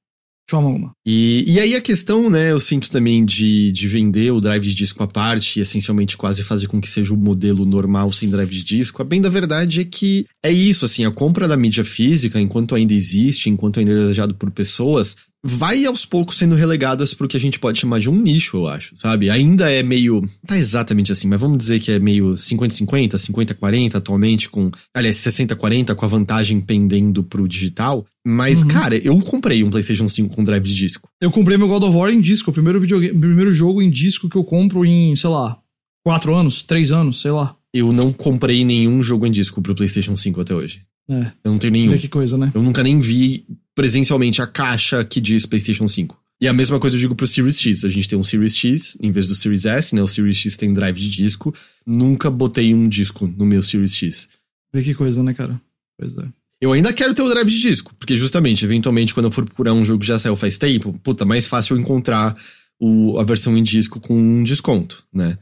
De 0.47 0.51
forma 0.51 0.69
alguma. 0.69 0.91
E, 1.05 1.43
e 1.47 1.59
aí 1.59 1.75
a 1.75 1.81
questão, 1.81 2.27
né, 2.27 2.51
eu 2.51 2.59
sinto 2.59 2.89
também 2.89 3.23
de, 3.23 3.71
de 3.71 3.87
vender 3.87 4.31
o 4.31 4.41
drive 4.41 4.63
de 4.63 4.73
disco 4.73 5.03
à 5.03 5.07
parte 5.07 5.59
e 5.59 5.61
essencialmente 5.61 6.17
quase 6.17 6.43
fazer 6.43 6.67
com 6.67 6.81
que 6.81 6.89
seja 6.89 7.13
o 7.13 7.17
modelo 7.17 7.65
normal 7.65 8.11
sem 8.11 8.27
drive 8.27 8.49
de 8.49 8.63
disco. 8.63 9.01
A 9.01 9.05
bem 9.05 9.21
da 9.21 9.29
verdade 9.29 9.81
é 9.81 9.83
que 9.83 10.25
é 10.43 10.51
isso, 10.51 10.85
assim, 10.85 11.05
a 11.05 11.11
compra 11.11 11.47
da 11.47 11.55
mídia 11.55 11.85
física, 11.85 12.41
enquanto 12.41 12.73
ainda 12.73 12.93
existe, 12.93 13.49
enquanto 13.49 13.79
ainda 13.79 13.91
é 13.91 13.95
desejado 13.95 14.33
por 14.33 14.49
pessoas, 14.49 15.15
vai 15.43 15.85
aos 15.85 16.05
poucos 16.05 16.37
sendo 16.37 16.55
relegadas 16.55 17.13
pro 17.13 17.27
que 17.27 17.37
a 17.37 17.39
gente 17.39 17.59
pode 17.59 17.79
chamar 17.79 17.99
de 17.99 18.09
um 18.09 18.15
nicho, 18.15 18.57
eu 18.57 18.67
acho, 18.67 18.95
sabe? 18.97 19.29
Ainda 19.29 19.71
é 19.71 19.81
meio. 19.81 20.23
Tá 20.45 20.57
exatamente 20.57 21.11
assim, 21.11 21.27
mas 21.27 21.39
vamos 21.39 21.57
dizer 21.57 21.79
que 21.79 21.91
é 21.91 21.99
meio 21.99 22.31
50-50, 22.31 23.15
50-40 23.15 23.95
atualmente, 23.95 24.49
com. 24.49 24.69
Aliás, 24.93 25.17
60-40 25.17 25.95
com 25.95 26.05
a 26.05 26.07
vantagem 26.07 26.59
pendendo 26.59 27.23
pro 27.23 27.47
digital. 27.47 28.05
Mas, 28.25 28.63
uhum. 28.63 28.67
cara, 28.67 28.97
eu 28.97 29.17
comprei 29.21 29.63
um 29.63 29.69
PlayStation 29.69 30.07
5 30.07 30.35
com 30.35 30.43
drive 30.43 30.63
de 30.63 30.75
disco. 30.75 31.09
Eu 31.21 31.31
comprei 31.31 31.57
meu 31.57 31.67
God 31.67 31.83
of 31.83 31.95
War 31.95 32.11
em 32.11 32.21
disco, 32.21 32.51
o 32.51 32.53
primeiro, 32.53 32.79
videogame, 32.79 33.17
primeiro 33.17 33.51
jogo 33.51 33.81
em 33.81 33.89
disco 33.89 34.29
que 34.29 34.35
eu 34.35 34.43
compro 34.43 34.85
em, 34.85 35.15
sei 35.15 35.29
lá, 35.29 35.57
4 36.05 36.35
anos, 36.35 36.63
3 36.63 36.91
anos, 36.91 37.21
sei 37.21 37.31
lá. 37.31 37.55
Eu 37.73 37.93
não 37.93 38.11
comprei 38.11 38.65
nenhum 38.65 39.01
jogo 39.01 39.25
em 39.25 39.31
disco 39.31 39.61
pro 39.61 39.75
PlayStation 39.75 40.15
5 40.15 40.41
até 40.41 40.53
hoje. 40.53 40.81
É. 41.09 41.31
Eu 41.43 41.51
não 41.51 41.57
tenho 41.57 41.73
nenhum. 41.73 41.91
Vê 41.91 41.97
que 41.97 42.07
coisa, 42.07 42.37
né? 42.37 42.51
Eu 42.53 42.61
nunca 42.61 42.83
nem 42.83 42.99
vi 42.99 43.43
presencialmente 43.79 44.41
a 44.41 44.45
caixa 44.45 45.05
que 45.05 45.21
diz 45.21 45.45
PlayStation 45.45 45.87
5. 45.87 46.19
E 46.41 46.49
a 46.49 46.51
mesma 46.51 46.81
coisa 46.81 46.97
eu 46.97 46.99
digo 46.99 47.15
pro 47.15 47.25
Series 47.25 47.57
X. 47.61 47.85
A 47.85 47.89
gente 47.89 48.09
tem 48.09 48.19
um 48.19 48.23
Series 48.23 48.57
X 48.57 48.97
em 49.01 49.09
vez 49.09 49.29
do 49.29 49.35
Series 49.35 49.65
S, 49.65 49.95
né? 49.95 50.01
O 50.03 50.07
Series 50.07 50.35
X 50.35 50.57
tem 50.57 50.73
drive 50.73 50.99
de 50.99 51.09
disco. 51.09 51.55
Nunca 51.87 52.29
botei 52.29 52.73
um 52.73 52.89
disco 52.89 53.25
no 53.25 53.45
meu 53.45 53.63
Series 53.63 53.95
X. 53.95 54.27
Vê 54.73 54.83
que 54.83 54.93
coisa, 54.93 55.23
né, 55.23 55.33
cara? 55.33 55.61
Pois 55.97 56.17
é. 56.17 56.27
Eu 56.59 56.73
ainda 56.73 56.91
quero 56.91 57.13
ter 57.13 57.21
o 57.21 57.29
drive 57.29 57.49
de 57.49 57.61
disco, 57.61 57.95
porque 57.97 58.17
justamente, 58.17 58.65
eventualmente, 58.65 59.13
quando 59.13 59.27
eu 59.27 59.31
for 59.31 59.45
procurar 59.45 59.71
um 59.71 59.85
jogo 59.85 60.01
que 60.01 60.07
já 60.07 60.19
saiu 60.19 60.35
faz 60.35 60.57
tempo, 60.57 60.91
puta, 61.01 61.23
mais 61.23 61.47
fácil 61.47 61.77
encontrar 61.77 62.35
o, 62.81 63.17
a 63.17 63.23
versão 63.23 63.57
em 63.57 63.63
disco 63.63 64.01
com 64.01 64.13
um 64.13 64.43
desconto, 64.43 65.05
né? 65.13 65.37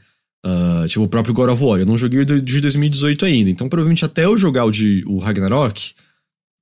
Uh, 0.46 0.88
tipo, 0.88 1.04
o 1.04 1.08
próprio 1.08 1.34
God 1.34 1.50
of 1.50 1.64
War. 1.64 1.80
Eu 1.80 1.88
não 1.88 1.98
joguei 1.98 2.24
de 2.24 2.62
2018 2.62 3.26
ainda. 3.26 3.50
Então, 3.50 3.68
provavelmente, 3.68 4.06
até 4.06 4.26
eu 4.26 4.38
jogar 4.38 4.66
o 4.66 4.72
de 4.72 5.04
o 5.08 5.18
Ragnarok, 5.18 5.96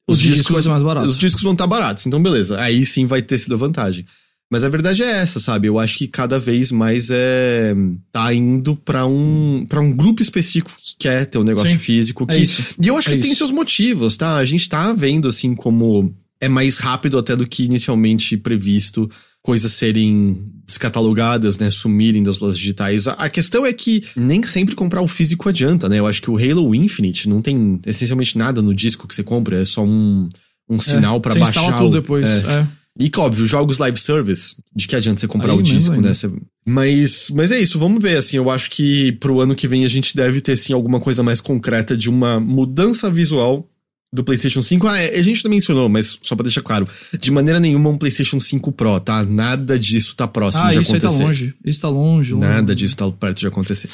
os, 0.08 0.18
os 0.18 0.24
discos, 0.24 0.64
discos, 0.64 1.08
os 1.08 1.18
discos 1.18 1.44
vão 1.44 1.54
estar 1.54 1.64
tá 1.64 1.68
baratos. 1.70 2.06
Então, 2.06 2.22
beleza. 2.22 2.60
Aí 2.62 2.86
sim 2.86 3.06
vai 3.06 3.22
ter 3.22 3.38
sido 3.38 3.56
a 3.56 3.58
vantagem. 3.58 4.06
Mas 4.50 4.64
a 4.64 4.70
verdade 4.70 5.02
é 5.02 5.10
essa, 5.10 5.40
sabe? 5.40 5.68
Eu 5.68 5.80
acho 5.80 5.98
que 5.98 6.08
cada 6.08 6.38
vez 6.38 6.72
mais 6.72 7.10
é 7.10 7.74
tá 8.12 8.32
indo 8.32 8.76
para 8.76 9.06
um 9.06 9.66
para 9.68 9.82
um 9.82 9.92
grupo 9.92 10.22
específico 10.22 10.72
que 10.80 10.96
quer 11.00 11.26
ter 11.26 11.40
um 11.40 11.44
negócio 11.44 11.72
Sim, 11.72 11.80
físico 11.80 12.26
é 12.30 12.36
que 12.36 12.44
isso. 12.44 12.76
e 12.80 12.88
eu 12.88 12.96
acho 12.96 13.10
É 13.10 13.14
que 13.14 13.20
tem 13.20 13.32
isso. 13.32 13.40
seus 13.40 13.52
motivos, 13.52 14.16
tá? 14.16 14.36
A 14.36 14.46
gente 14.46 14.70
tá 14.70 14.94
vendo 14.94 15.28
assim 15.28 15.56
como 15.56 16.14
é 16.40 16.48
mais 16.48 16.78
rápido 16.78 17.18
até 17.18 17.36
do 17.36 17.48
que 17.48 17.64
inicialmente 17.64 18.38
previsto 18.38 19.10
coisas 19.46 19.72
serem 19.74 20.52
descatalogadas, 20.66 21.60
né, 21.60 21.70
sumirem 21.70 22.24
das 22.24 22.40
lojas 22.40 22.58
digitais. 22.58 23.08
A, 23.08 23.30
questão 23.30 23.64
é 23.64 23.72
que 23.72 24.04
nem 24.16 24.42
sempre 24.44 24.74
comprar 24.74 25.02
o 25.04 25.08
físico 25.08 25.48
adianta, 25.48 25.88
né? 25.88 26.00
Eu 26.00 26.08
acho 26.08 26.20
que 26.22 26.32
o 26.32 26.38
Halo 26.38 26.74
Infinite 26.74 27.30
não 27.30 27.42
tem 27.44 27.80
essencialmente 27.86 28.36
nada 28.38 28.62
no 28.62 28.74
disco 28.74 29.08
que 29.08 29.14
você 29.14 29.24
compra, 29.24 29.62
é 29.62 29.66
só 29.66 29.84
um 29.86 30.28
um 30.68 30.80
sinal 30.80 31.22
pra 31.22 31.32
Você 31.34 31.40
baixar. 31.40 31.60
instala 31.62 31.78
o- 31.78 31.84
tudo 31.86 32.02
depois. 32.02 32.28
é. 32.28 32.62
é. 32.62 32.68
E 33.00 33.08
que, 33.10 33.20
óbvio, 33.20 33.46
jogos 33.46 33.78
live 33.78 34.00
service, 34.00 34.56
de 34.76 34.88
que 34.88 34.96
adianta 34.96 35.20
você 35.22 35.28
comprar 35.28 35.52
Aí 35.52 35.60
o 35.60 35.62
disco, 35.62 36.00
né? 36.02 36.12
Você- 36.14 36.32
Mas, 36.68 37.30
mas 37.36 37.52
é 37.52 37.60
isso, 37.62 37.78
vamos 37.78 38.02
ver, 38.02 38.18
assim, 38.18 38.38
eu 38.38 38.50
acho 38.50 38.72
que 38.72 39.12
pro 39.12 39.40
ano 39.42 39.54
que 39.54 39.68
vem 39.68 39.86
a 39.86 39.88
gente 39.88 40.16
deve 40.16 40.42
ter, 40.42 40.56
sim, 40.58 40.74
alguma 40.74 41.00
coisa 41.00 41.22
mais 41.22 41.40
concreta 41.40 41.96
de 41.96 42.10
uma 42.10 42.40
mudança 42.40 43.12
visual 43.12 43.70
do 44.16 44.24
PlayStation 44.24 44.62
5. 44.62 44.88
Ah, 44.88 44.98
é, 45.00 45.18
a 45.18 45.22
gente 45.22 45.44
não 45.44 45.52
mencionou, 45.52 45.88
mas 45.90 46.18
só 46.22 46.36
pra 46.36 46.44
deixar 46.44 46.62
claro, 46.62 46.88
de 47.20 47.30
maneira 47.32 47.60
nenhuma 47.60 47.90
um 47.90 47.98
PlayStation 47.98 48.40
5 48.40 48.72
Pro, 48.72 49.00
tá? 49.00 49.24
Nada 49.24 49.78
disso 49.78 50.16
tá 50.16 50.28
próximo 50.28 50.64
Ah, 50.66 50.70
de 50.72 50.80
isso 50.80 50.94
aí 50.96 51.00
tá 51.02 51.08
acontecer. 51.08 51.24
longe. 51.26 51.54
Isso 51.66 51.82
tá 51.82 51.90
longe. 51.90 52.34
longe. 52.34 52.48
Nada 52.48 52.74
disso 52.76 52.98
tá 52.98 53.12
perto 53.12 53.40
de 53.40 53.48
acontecer. 53.48 53.90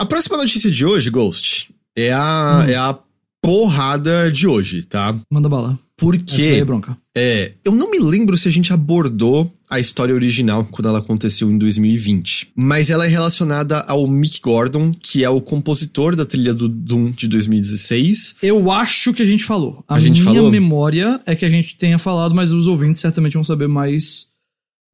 A 0.00 0.06
próxima 0.06 0.36
notícia 0.36 0.70
de 0.70 0.84
hoje, 0.86 1.10
Ghost, 1.10 1.70
é 1.96 2.12
a, 2.12 2.62
Hum. 2.64 2.70
é 2.70 2.74
a 2.76 2.98
porrada 3.42 4.30
de 4.30 4.46
hoje, 4.46 4.82
tá? 4.82 5.14
Manda 5.30 5.48
bala. 5.48 5.78
Porque... 5.98 6.40
é 6.42 6.64
bronca. 6.64 6.96
É, 7.14 7.52
eu 7.64 7.72
não 7.72 7.90
me 7.90 7.98
lembro 7.98 8.36
se 8.38 8.46
a 8.46 8.50
gente 8.52 8.72
abordou 8.72 9.52
a 9.68 9.80
história 9.80 10.14
original 10.14 10.64
quando 10.70 10.88
ela 10.88 11.00
aconteceu 11.00 11.50
em 11.50 11.58
2020, 11.58 12.52
mas 12.54 12.88
ela 12.88 13.04
é 13.04 13.08
relacionada 13.08 13.80
ao 13.80 14.06
Mick 14.06 14.40
Gordon, 14.40 14.92
que 15.02 15.24
é 15.24 15.28
o 15.28 15.40
compositor 15.40 16.14
da 16.14 16.24
trilha 16.24 16.54
do 16.54 16.68
Doom 16.68 17.10
de 17.10 17.26
2016. 17.26 18.36
Eu 18.40 18.70
acho 18.70 19.12
que 19.12 19.22
a 19.22 19.26
gente 19.26 19.44
falou. 19.44 19.84
A, 19.88 19.96
A 19.96 20.00
gente 20.00 20.22
minha 20.22 20.34
falou? 20.34 20.50
memória 20.50 21.20
é 21.26 21.34
que 21.34 21.44
a 21.44 21.48
gente 21.48 21.76
tenha 21.76 21.98
falado, 21.98 22.34
mas 22.34 22.52
os 22.52 22.68
ouvintes 22.68 23.02
certamente 23.02 23.34
vão 23.34 23.42
saber 23.44 23.66
mais 23.66 24.28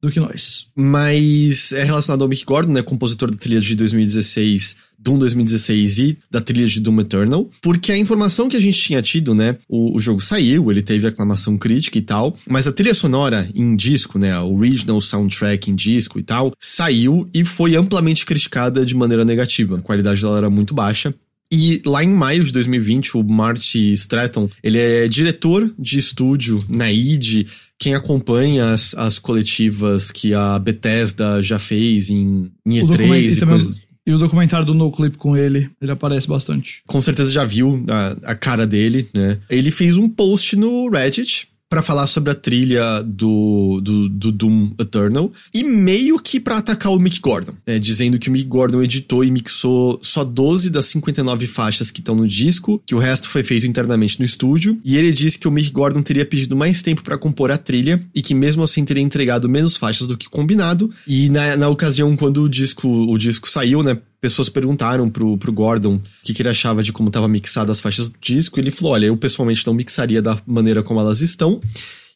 do 0.01 0.11
que 0.11 0.19
nós. 0.19 0.67
Mas 0.75 1.71
é 1.71 1.83
relacionado 1.83 2.23
ao 2.23 2.27
Mick 2.27 2.43
Gordon, 2.45 2.73
né, 2.73 2.81
compositor 2.81 3.29
da 3.31 3.37
trilha 3.37 3.61
de 3.61 3.75
2016, 3.75 4.75
Doom 4.99 5.17
2016 5.19 5.99
e 5.99 6.17
da 6.29 6.41
trilha 6.41 6.67
de 6.67 6.79
Doom 6.79 7.01
Eternal, 7.01 7.49
porque 7.61 7.91
a 7.91 7.97
informação 7.97 8.49
que 8.49 8.57
a 8.57 8.61
gente 8.61 8.79
tinha 8.79 9.01
tido, 9.01 9.33
né, 9.35 9.57
o, 9.67 9.95
o 9.95 9.99
jogo 9.99 10.21
saiu, 10.21 10.71
ele 10.71 10.81
teve 10.81 11.07
aclamação 11.07 11.57
crítica 11.57 11.97
e 11.97 12.01
tal, 12.01 12.35
mas 12.49 12.67
a 12.67 12.71
trilha 12.71 12.93
sonora 12.95 13.47
em 13.53 13.75
disco, 13.75 14.17
né, 14.19 14.31
a 14.31 14.43
original 14.43 14.99
soundtrack 14.99 15.69
em 15.69 15.75
disco 15.75 16.19
e 16.19 16.23
tal, 16.23 16.51
saiu 16.59 17.27
e 17.33 17.43
foi 17.45 17.75
amplamente 17.75 18.25
criticada 18.25 18.85
de 18.85 18.95
maneira 18.95 19.23
negativa. 19.25 19.77
A 19.77 19.81
qualidade 19.81 20.21
dela 20.21 20.37
era 20.37 20.49
muito 20.49 20.73
baixa. 20.73 21.13
E 21.51 21.79
lá 21.85 22.03
em 22.03 22.09
maio 22.09 22.43
de 22.43 22.51
2020, 22.51 23.17
o 23.17 23.23
Marty 23.23 23.93
Stratton, 23.93 24.49
ele 24.63 24.79
é 24.79 25.07
diretor 25.07 25.71
de 25.77 25.99
estúdio 25.99 26.59
na 26.67 26.91
id, 26.91 27.47
quem 27.77 27.93
acompanha 27.93 28.71
as, 28.71 28.95
as 28.95 29.19
coletivas 29.19 30.09
que 30.11 30.33
a 30.33 30.57
Bethesda 30.57 31.41
já 31.43 31.59
fez 31.59 32.09
em, 32.09 32.49
em 32.65 32.81
O 32.83 32.87
documento- 32.87 33.25
E3 33.27 33.37
e 33.37 33.45
coisas. 33.45 33.77
E 34.07 34.13
o 34.13 34.19
documentário 34.19 34.65
do 34.65 34.73
No 34.75 34.91
Clip 34.91 35.17
com 35.17 35.35
ele, 35.35 35.69
ele 35.81 35.91
aparece 35.91 36.27
bastante. 36.27 36.83
Com 36.85 37.01
certeza 37.01 37.31
já 37.31 37.43
viu 37.43 37.83
a, 37.89 38.31
a 38.31 38.35
cara 38.35 38.67
dele, 38.67 39.09
né? 39.13 39.39
Ele 39.49 39.71
fez 39.71 39.97
um 39.97 40.07
post 40.07 40.55
no 40.55 40.89
Reddit 40.89 41.49
pra 41.75 41.81
falar 41.81 42.07
sobre 42.07 42.31
a 42.31 42.35
trilha 42.35 43.03
do, 43.03 43.81
do, 43.83 44.07
do 44.07 44.31
Doom 44.31 44.71
Eternal 44.79 45.29
e 45.53 45.61
meio 45.61 46.17
que 46.17 46.39
pra 46.39 46.59
atacar 46.59 46.89
o 46.93 46.97
Mick 46.97 47.19
Gordon, 47.19 47.53
né? 47.67 47.77
dizendo 47.77 48.17
que 48.17 48.29
o 48.29 48.31
Mick 48.31 48.45
Gordon 48.45 48.81
editou 48.81 49.25
e 49.25 49.29
mixou 49.29 49.99
só 50.01 50.23
12 50.23 50.69
das 50.69 50.85
59 50.85 51.45
faixas 51.47 51.91
que 51.91 51.99
estão 51.99 52.15
no 52.15 52.25
disco, 52.25 52.81
que 52.85 52.95
o 52.95 52.97
resto 52.97 53.27
foi 53.27 53.43
feito 53.43 53.67
internamente 53.67 54.17
no 54.17 54.25
estúdio, 54.25 54.79
e 54.85 54.95
ele 54.95 55.11
disse 55.11 55.37
que 55.37 55.49
o 55.49 55.51
Mick 55.51 55.69
Gordon 55.69 56.01
teria 56.01 56.25
pedido 56.25 56.55
mais 56.55 56.81
tempo 56.81 57.03
pra 57.03 57.17
compor 57.17 57.51
a 57.51 57.57
trilha 57.57 58.01
e 58.15 58.21
que 58.21 58.33
mesmo 58.33 58.63
assim 58.63 58.85
teria 58.85 59.03
entregado 59.03 59.49
menos 59.49 59.75
faixas 59.75 60.07
do 60.07 60.17
que 60.17 60.29
combinado, 60.29 60.89
e 61.05 61.27
na, 61.27 61.57
na 61.57 61.67
ocasião 61.67 62.15
quando 62.15 62.43
o 62.43 62.49
disco, 62.49 62.87
o 62.87 63.17
disco 63.17 63.49
saiu, 63.49 63.83
né, 63.83 63.97
pessoas 64.19 64.49
perguntaram 64.49 65.09
pro, 65.09 65.37
pro 65.37 65.51
Gordon 65.51 65.95
o 65.95 66.01
que, 66.23 66.33
que 66.33 66.41
ele 66.41 66.49
achava 66.49 66.81
de 66.81 66.93
como 66.93 67.09
tava 67.09 67.27
mixada 67.27 67.71
as 67.71 67.79
faixas 67.79 68.09
do 68.09 68.17
disco, 68.19 68.59
e 68.59 68.61
ele 68.61 68.71
falou: 68.71 68.93
olha, 68.93 69.07
eu 69.07 69.17
pessoalmente 69.17 69.65
não 69.65 69.73
mixaria 69.73 70.21
da 70.21 70.37
maneira 70.45 70.81
como 70.83 70.99
elas 70.99 71.21
estão. 71.21 71.59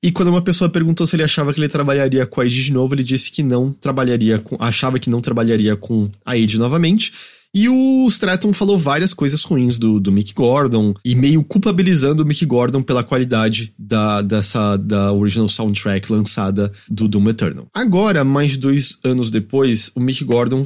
E 0.02 0.12
quando 0.12 0.30
uma 0.30 0.42
pessoa 0.42 0.70
perguntou 0.70 1.06
se 1.06 1.16
ele 1.16 1.24
achava 1.24 1.54
que 1.54 1.60
ele 1.60 1.68
trabalharia 1.68 2.26
com 2.26 2.40
a 2.40 2.46
id 2.46 2.54
de 2.54 2.72
novo, 2.72 2.96
ele 2.96 3.04
disse 3.04 3.32
que 3.32 3.44
não 3.44 3.72
trabalharia 3.74 4.40
com. 4.40 4.56
achava 4.60 4.98
que 4.98 5.10
não 5.10 5.20
trabalharia 5.20 5.76
com 5.76 6.10
a 6.26 6.38
id 6.38 6.56
novamente. 6.56 7.12
E 7.54 7.68
o 7.68 8.08
Stratton 8.08 8.54
falou 8.54 8.78
várias 8.78 9.12
coisas 9.12 9.44
ruins 9.44 9.80
do, 9.80 10.00
do 10.00 10.12
Mick 10.12 10.34
Gordon 10.36 10.94
e 11.04 11.16
meio 11.16 11.44
culpabilizando 11.44 12.22
o 12.22 12.26
Mick 12.26 12.46
Gordon 12.46 12.84
pela 12.84 13.04
qualidade 13.04 13.74
da, 13.78 14.22
dessa 14.22 14.78
da 14.78 15.12
original 15.12 15.50
soundtrack 15.50 16.12
lançada 16.12 16.72
do 16.88 17.08
Doom 17.08 17.30
Eternal. 17.30 17.68
Agora, 17.74 18.24
mais 18.24 18.52
de 18.52 18.58
dois 18.58 19.00
anos 19.04 19.32
depois, 19.32 19.92
o 19.96 20.00
Mick 20.00 20.24
Gordon 20.24 20.66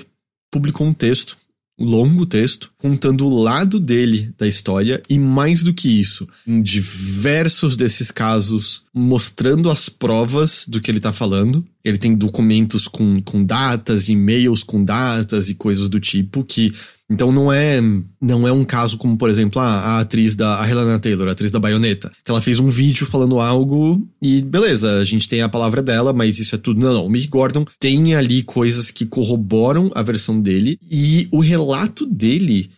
publicou 0.53 0.85
um 0.85 0.93
texto, 0.93 1.35
um 1.79 1.85
longo 1.85 2.27
texto, 2.27 2.71
contando 2.77 3.25
o 3.25 3.41
lado 3.41 3.79
dele 3.79 4.31
da 4.37 4.47
história 4.47 5.01
e 5.09 5.17
mais 5.17 5.63
do 5.63 5.73
que 5.73 5.89
isso, 5.99 6.29
em 6.45 6.61
diversos 6.61 7.75
desses 7.75 8.11
casos, 8.11 8.82
mostrando 8.93 9.69
as 9.69 9.89
provas 9.89 10.65
do 10.67 10.79
que 10.79 10.91
ele 10.91 10.99
tá 10.99 11.11
falando. 11.11 11.65
Ele 11.83 11.97
tem 11.97 12.13
documentos 12.13 12.87
com, 12.87 13.19
com 13.21 13.43
datas, 13.43 14.07
e-mails 14.07 14.63
com 14.63 14.83
datas 14.83 15.49
e 15.49 15.55
coisas 15.55 15.89
do 15.89 15.99
tipo 15.99 16.43
que 16.43 16.71
então 17.09 17.31
não 17.31 17.51
é 17.51 17.81
não 18.21 18.47
é 18.47 18.51
um 18.51 18.63
caso 18.63 18.97
como, 18.97 19.17
por 19.17 19.29
exemplo, 19.29 19.61
a, 19.61 19.65
a 19.65 19.99
atriz 19.99 20.35
da 20.35 20.61
a 20.61 20.69
Helena 20.69 20.97
Taylor, 20.99 21.27
a 21.27 21.31
atriz 21.31 21.51
da 21.51 21.59
Baioneta, 21.59 22.11
que 22.23 22.31
ela 22.31 22.41
fez 22.41 22.59
um 22.59 22.69
vídeo 22.69 23.05
falando 23.05 23.39
algo 23.39 24.01
e 24.21 24.41
beleza, 24.41 24.99
a 24.99 25.03
gente 25.03 25.27
tem 25.27 25.41
a 25.41 25.49
palavra 25.49 25.83
dela, 25.83 26.13
mas 26.13 26.39
isso 26.39 26.55
é 26.55 26.57
tudo. 26.57 26.79
Não, 26.79 26.93
não. 26.93 27.05
O 27.05 27.09
Mick 27.09 27.27
Gordon 27.27 27.65
tem 27.79 28.15
ali 28.15 28.41
coisas 28.43 28.89
que 28.89 29.05
corroboram 29.05 29.91
a 29.93 30.01
versão 30.01 30.39
dele 30.39 30.79
e 30.89 31.27
o 31.31 31.39
relato 31.39 32.05
dele 32.05 32.71